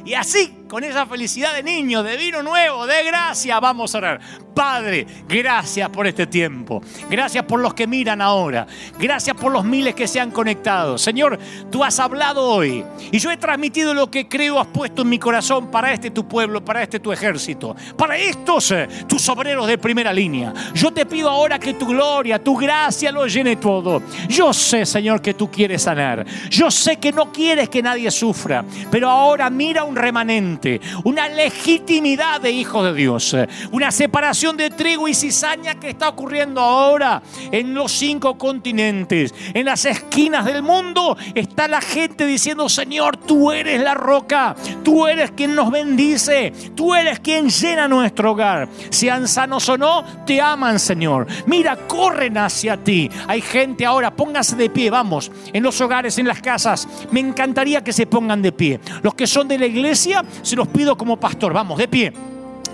Y 0.05 0.14
así, 0.14 0.62
con 0.73 0.85
esa 0.85 1.05
felicidad 1.05 1.53
de 1.53 1.62
niño, 1.62 2.03
de 2.03 2.16
vino 2.16 2.43
nuevo, 2.43 2.86
de 2.86 3.05
gracia, 3.05 3.61
vamos 3.61 3.94
a 3.94 3.99
orar. 3.99 4.20
Padre, 4.55 5.07
gracias 5.28 5.89
por 5.90 6.07
este 6.07 6.27
tiempo. 6.27 6.82
Gracias 7.11 7.44
por 7.44 7.61
los 7.61 7.74
que 7.74 7.86
miran 7.86 8.20
ahora. 8.20 8.66
Gracias 8.99 9.36
por 9.36 9.53
los 9.53 9.65
miles 9.65 9.94
que 9.94 10.07
se 10.07 10.20
han 10.20 10.31
conectado. 10.31 10.99
Señor, 10.99 11.39
tú 11.70 11.82
has 11.82 11.99
hablado 11.99 12.44
hoy 12.44 12.85
y 13.11 13.19
yo 13.19 13.31
he 13.31 13.36
transmitido 13.36 13.94
lo 13.94 14.11
que 14.11 14.28
creo 14.28 14.61
has 14.61 14.66
puesto 14.66 15.03
en 15.03 15.09
mi 15.09 15.19
corazón 15.19 15.70
para 15.70 15.93
este 15.93 16.11
tu 16.11 16.27
pueblo, 16.28 16.65
para 16.65 16.82
este 16.82 17.01
tu 17.01 17.12
ejército, 17.12 17.74
para 17.97 18.16
estos 18.16 18.70
eh, 18.73 18.89
tus 19.07 19.28
obreros 19.28 19.66
de 19.66 19.78
primera 19.78 20.12
línea. 20.12 20.53
Yo 20.74 20.90
te 20.90 21.07
pido 21.07 21.31
ahora 21.31 21.59
que 21.59 21.74
tu 21.74 21.86
gloria, 21.86 22.43
tu 22.43 22.57
gracia 22.57 23.11
lo 23.11 23.27
llene 23.27 23.57
todo. 23.57 24.03
Yo 24.28 24.53
sé, 24.53 24.85
Señor, 24.85 25.23
que 25.23 25.35
tú 25.35 25.51
quieres 25.51 25.82
sanar. 25.82 26.27
Yo 26.51 26.70
sé 26.70 26.97
que 26.99 27.12
no 27.12 27.32
quieres 27.32 27.69
que 27.69 27.82
nadie 27.82 28.11
sufra, 28.11 28.65
pero 28.90 29.09
ahora 29.09 29.49
mira 29.49 29.85
un 29.85 29.97
remanente, 29.97 30.62
una 31.05 31.29
legitimidad 31.29 32.41
de 32.41 32.51
hijos 32.51 32.85
de 32.85 32.95
Dios, 32.95 33.37
una 33.71 33.91
separación 33.91 34.57
de 34.57 34.71
trigo 34.71 35.09
y 35.09 35.15
cizaña 35.15 35.75
que 35.75 35.91
está 35.91 36.09
ocurriendo 36.09 36.61
ahora 36.61 37.23
en 37.51 37.75
los 37.75 37.93
cinco 37.93 38.39
continentes, 38.39 39.35
en 39.55 39.67
las 39.67 39.85
esquinas 39.85 40.45
del 40.45 40.63
mundo, 40.63 41.17
está 41.35 41.69
la 41.69 41.81
gente 41.81 42.27
diciendo, 42.27 42.69
Señor, 42.69 43.17
tú 43.17 43.53
eres 43.53 43.81
la 43.81 43.95
roca, 43.95 44.55
tú 44.83 45.07
eres 45.07 45.33
quien 45.33 45.55
nos 45.55 45.71
bendice, 45.71 46.53
tú 46.75 46.95
eres 46.95 47.21
quien 47.21 47.49
llena 47.49 47.89
nuestro 47.89 48.33
hogar. 48.33 48.69
Sean 48.91 49.29
sanos 49.29 49.69
o 49.69 49.79
no, 49.79 50.05
te 50.27 50.41
aman, 50.41 50.79
Señor. 50.79 51.27
Mira, 51.47 51.77
corren 51.77 52.39
hacia 52.39 52.77
ti. 52.77 53.11
Hay 53.27 53.41
gente 53.41 53.87
ahora, 53.87 54.15
póngase 54.15 54.57
de 54.57 54.71
pie, 54.71 54.91
vamos, 54.91 55.31
en 55.53 55.63
los 55.63 55.81
hogares, 55.81 56.19
en 56.19 56.27
las 56.27 56.41
casas. 56.41 56.89
Me 57.11 57.21
encantaría 57.21 57.83
que 57.83 57.93
se 57.93 58.07
pongan 58.07 58.43
de 58.43 58.53
pie. 58.53 58.81
Los 59.03 59.15
que 59.15 59.27
son 59.27 59.49
de 59.49 59.59
la 59.59 59.67
iglesia, 59.67 60.25
se 60.53 60.57
los 60.57 60.69
pido 60.69 60.99
como 60.99 61.16
pastor, 61.16 61.55
vamos, 61.55 61.79
de 61.79 61.89
pie. 61.89 62.12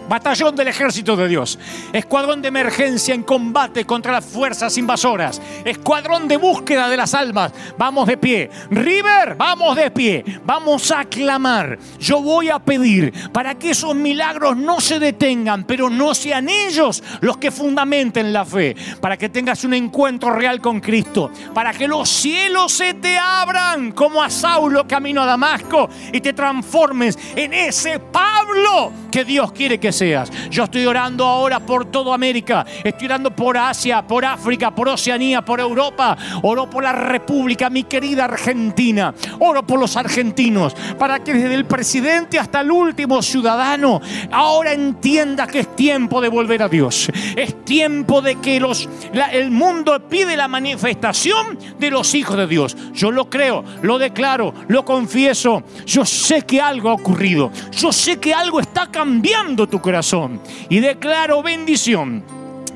Batallón 0.09 0.57
del 0.57 0.69
ejército 0.69 1.17
de 1.17 1.29
Dios. 1.29 1.59
Escuadrón 1.93 2.41
de 2.41 2.49
emergencia 2.49 3.15
en 3.15 3.23
combate 3.23 3.85
contra 3.85 4.13
las 4.13 4.25
fuerzas 4.25 4.77
invasoras. 4.79 5.41
Escuadrón 5.65 6.27
de 6.29 6.37
búsqueda 6.37 6.89
de 6.89 6.97
las 6.97 7.15
almas. 7.15 7.53
Vamos 7.77 8.07
de 8.07 8.17
pie. 8.17 8.51
River, 8.71 9.35
vamos 9.37 9.77
de 9.77 9.91
pie. 9.91 10.25
Vamos 10.45 10.91
a 10.91 11.05
clamar. 11.05 11.79
Yo 11.99 12.23
voy 12.23 12.49
a 12.49 12.59
pedir 12.59 13.13
para 13.33 13.55
que 13.55 13.71
esos 13.71 13.95
milagros 13.95 14.57
no 14.57 14.81
se 14.81 14.99
detengan, 14.99 15.65
pero 15.65 15.91
no 15.91 16.15
sean 16.15 16.49
ellos 16.49 17.03
los 17.21 17.37
que 17.37 17.51
fundamenten 17.51 18.33
la 18.33 18.45
fe. 18.45 18.75
Para 19.01 19.17
que 19.17 19.29
tengas 19.29 19.65
un 19.65 19.75
encuentro 19.75 20.31
real 20.31 20.61
con 20.61 20.81
Cristo. 20.81 21.31
Para 21.53 21.73
que 21.73 21.87
los 21.87 22.09
cielos 22.09 22.73
se 22.73 22.95
te 22.95 23.19
abran 23.19 23.93
como 23.93 24.23
a 24.23 24.31
Saulo 24.31 24.87
camino 24.87 25.23
a 25.23 25.27
Damasco 25.27 25.89
y 26.13 26.21
te 26.21 26.33
transformes 26.33 27.19
en 27.37 27.53
ese 27.53 27.99
Pablo 27.99 28.93
que 29.11 29.25
Dios 29.25 29.53
quiere 29.53 29.79
que 29.79 29.93
seas. 29.99 30.31
Yo 30.51 30.65
estoy 30.65 30.87
orando 30.87 31.25
ahora 31.25 31.61
por 31.61 31.87
toda 31.87 32.15
América, 32.15 32.65
estoy 32.85 33.07
orando 33.07 33.31
por 33.31 33.57
Asia, 33.57 34.07
por 34.07 34.25
África, 34.25 34.71
por 34.71 34.89
Oceanía, 34.89 35.45
por 35.45 35.61
Europa. 35.61 36.17
Oro 36.43 36.71
por 36.71 36.85
la 36.85 36.93
República, 36.93 37.69
mi 37.69 37.85
querida 37.85 38.25
Argentina. 38.25 39.15
Oro 39.41 39.67
por 39.67 39.81
los 39.81 39.97
argentinos, 39.97 40.75
para 40.99 41.23
que 41.23 41.35
desde 41.35 41.55
el 41.55 41.65
presidente 41.65 42.39
hasta 42.39 42.61
el 42.61 42.71
último 42.71 43.23
ciudadano 43.23 44.01
ahora 44.31 44.73
entienda 44.73 45.47
que 45.47 45.61
es 45.61 45.77
tiempo 45.77 46.21
de 46.21 46.29
volver 46.29 46.63
a 46.63 46.69
Dios. 46.69 47.11
Es 47.37 47.65
tiempo 47.65 48.23
de 48.23 48.37
que 48.37 48.61
los, 48.61 48.89
el 49.33 49.51
mundo 49.51 49.99
pide 50.09 50.37
la 50.37 50.49
manifestación 50.49 51.59
de 51.79 51.91
los 51.91 52.15
hijos 52.15 52.37
de 52.37 52.47
Dios. 52.47 52.77
Yo 52.95 53.11
lo 53.11 53.29
creo, 53.29 53.65
lo 53.83 53.99
declaro, 53.99 54.55
lo 54.69 54.85
confieso. 54.85 55.63
Yo 55.87 56.05
sé 56.05 56.43
que 56.43 56.61
algo 56.61 56.91
ha 56.91 56.95
ocurrido. 56.95 57.51
Yo 57.73 57.93
sé 57.93 58.19
que 58.19 58.33
algo 58.33 58.61
está 58.61 58.89
cambiando 58.91 59.67
tu 59.67 59.81
corazón. 59.89 60.39
Y 60.69 60.81
declaro 60.81 61.43
bendición 61.43 62.23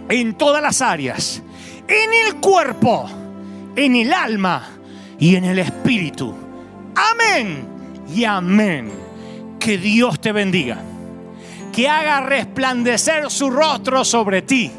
en 0.08 0.32
todas 0.32 0.62
las 0.62 0.80
áreas, 0.80 1.42
en 1.86 2.10
el 2.26 2.36
cuerpo, 2.36 3.06
en 3.76 3.96
el 3.96 4.14
alma 4.14 4.66
y 5.18 5.36
en 5.36 5.44
el 5.44 5.58
Espíritu. 5.58 6.34
Amén 6.96 7.66
y 8.14 8.24
amén. 8.24 8.90
Que 9.60 9.76
Dios 9.76 10.20
te 10.22 10.32
bendiga. 10.32 10.78
Que 11.70 11.86
haga 11.86 12.22
resplandecer 12.22 13.30
su 13.30 13.50
rostro 13.50 14.06
sobre 14.06 14.40
ti. 14.40 14.72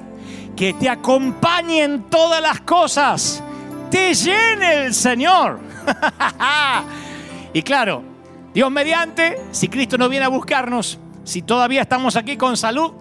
Que 0.56 0.74
te 0.74 0.90
acompañe 0.90 1.84
en 1.84 2.10
todas 2.10 2.42
las 2.42 2.62
cosas. 2.62 3.44
Te 3.92 4.16
llene 4.16 4.86
el 4.86 4.96
Señor. 4.96 5.60
y 7.54 7.62
claro, 7.62 8.02
Dios 8.56 8.72
mediante, 8.72 9.40
si 9.52 9.68
Cristo 9.68 10.00
no 10.00 10.10
viene 10.10 10.26
a 10.26 10.30
buscarnos, 10.30 11.00
si 11.24 11.42
todavía 11.42 11.82
estamos 11.82 12.16
aquí 12.16 12.38
con 12.38 12.58
salud, 12.58 12.94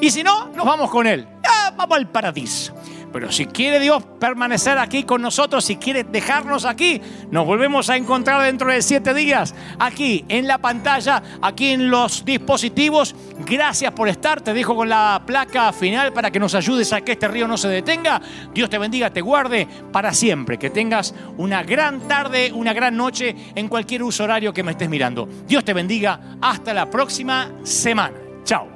y 0.00 0.10
si 0.10 0.22
no, 0.22 0.48
nos 0.48 0.66
vamos 0.66 0.90
con 0.90 1.06
Él. 1.06 1.26
vamos 1.76 1.96
al 1.96 2.10
paraíso. 2.10 2.74
Pero 3.16 3.32
si 3.32 3.46
quiere 3.46 3.80
Dios 3.80 4.04
permanecer 4.20 4.76
aquí 4.76 5.04
con 5.04 5.22
nosotros, 5.22 5.64
si 5.64 5.76
quiere 5.76 6.04
dejarnos 6.04 6.66
aquí, 6.66 7.00
nos 7.30 7.46
volvemos 7.46 7.88
a 7.88 7.96
encontrar 7.96 8.42
dentro 8.42 8.70
de 8.70 8.82
siete 8.82 9.14
días, 9.14 9.54
aquí 9.78 10.26
en 10.28 10.46
la 10.46 10.58
pantalla, 10.58 11.22
aquí 11.40 11.68
en 11.70 11.88
los 11.88 12.26
dispositivos. 12.26 13.14
Gracias 13.46 13.90
por 13.92 14.10
estar. 14.10 14.42
Te 14.42 14.52
dejo 14.52 14.76
con 14.76 14.90
la 14.90 15.22
placa 15.24 15.72
final 15.72 16.12
para 16.12 16.30
que 16.30 16.38
nos 16.38 16.54
ayudes 16.54 16.92
a 16.92 17.00
que 17.00 17.12
este 17.12 17.26
río 17.26 17.48
no 17.48 17.56
se 17.56 17.68
detenga. 17.68 18.20
Dios 18.52 18.68
te 18.68 18.76
bendiga, 18.76 19.08
te 19.08 19.22
guarde 19.22 19.66
para 19.90 20.12
siempre. 20.12 20.58
Que 20.58 20.68
tengas 20.68 21.14
una 21.38 21.62
gran 21.62 22.00
tarde, 22.00 22.52
una 22.52 22.74
gran 22.74 22.98
noche 22.98 23.34
en 23.54 23.68
cualquier 23.68 24.02
uso 24.02 24.24
horario 24.24 24.52
que 24.52 24.62
me 24.62 24.72
estés 24.72 24.90
mirando. 24.90 25.26
Dios 25.48 25.64
te 25.64 25.72
bendiga. 25.72 26.36
Hasta 26.42 26.74
la 26.74 26.90
próxima 26.90 27.50
semana. 27.62 28.18
Chao. 28.44 28.75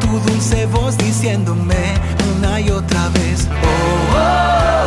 Tu 0.00 0.18
dulce 0.20 0.66
voz 0.66 0.96
diciéndome 0.96 1.94
una 2.38 2.58
y 2.60 2.70
otra 2.70 3.08
vez. 3.10 3.46
oh. 3.50 4.16
oh, 4.16 4.82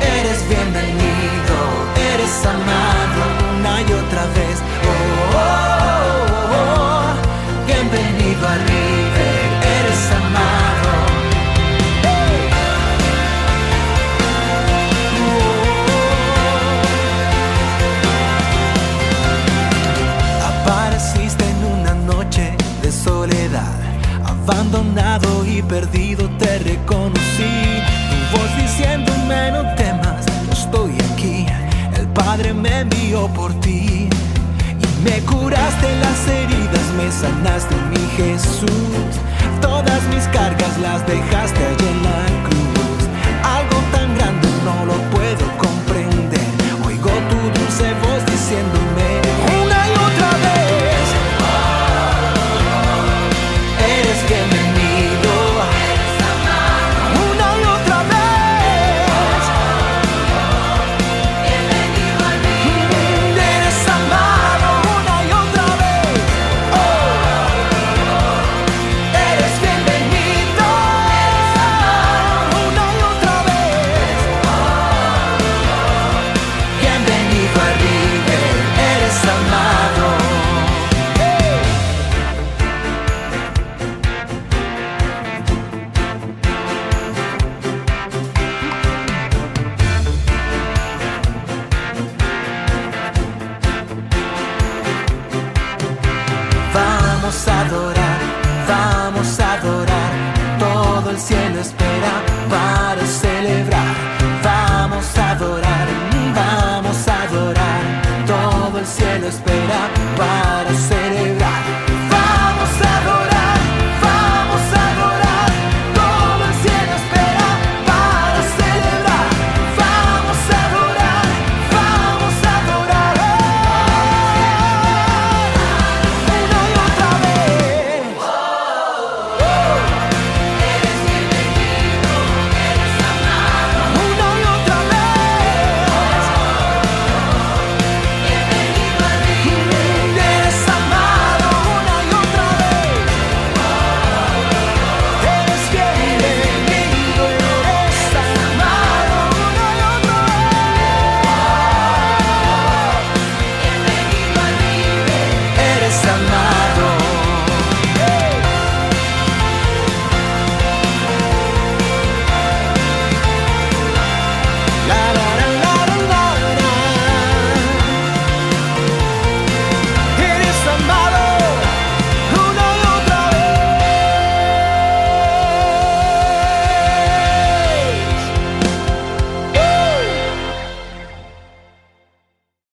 oh 0.00 0.48
bienvenido, 0.48 1.56
eres 2.14 2.46
amado 2.46 2.93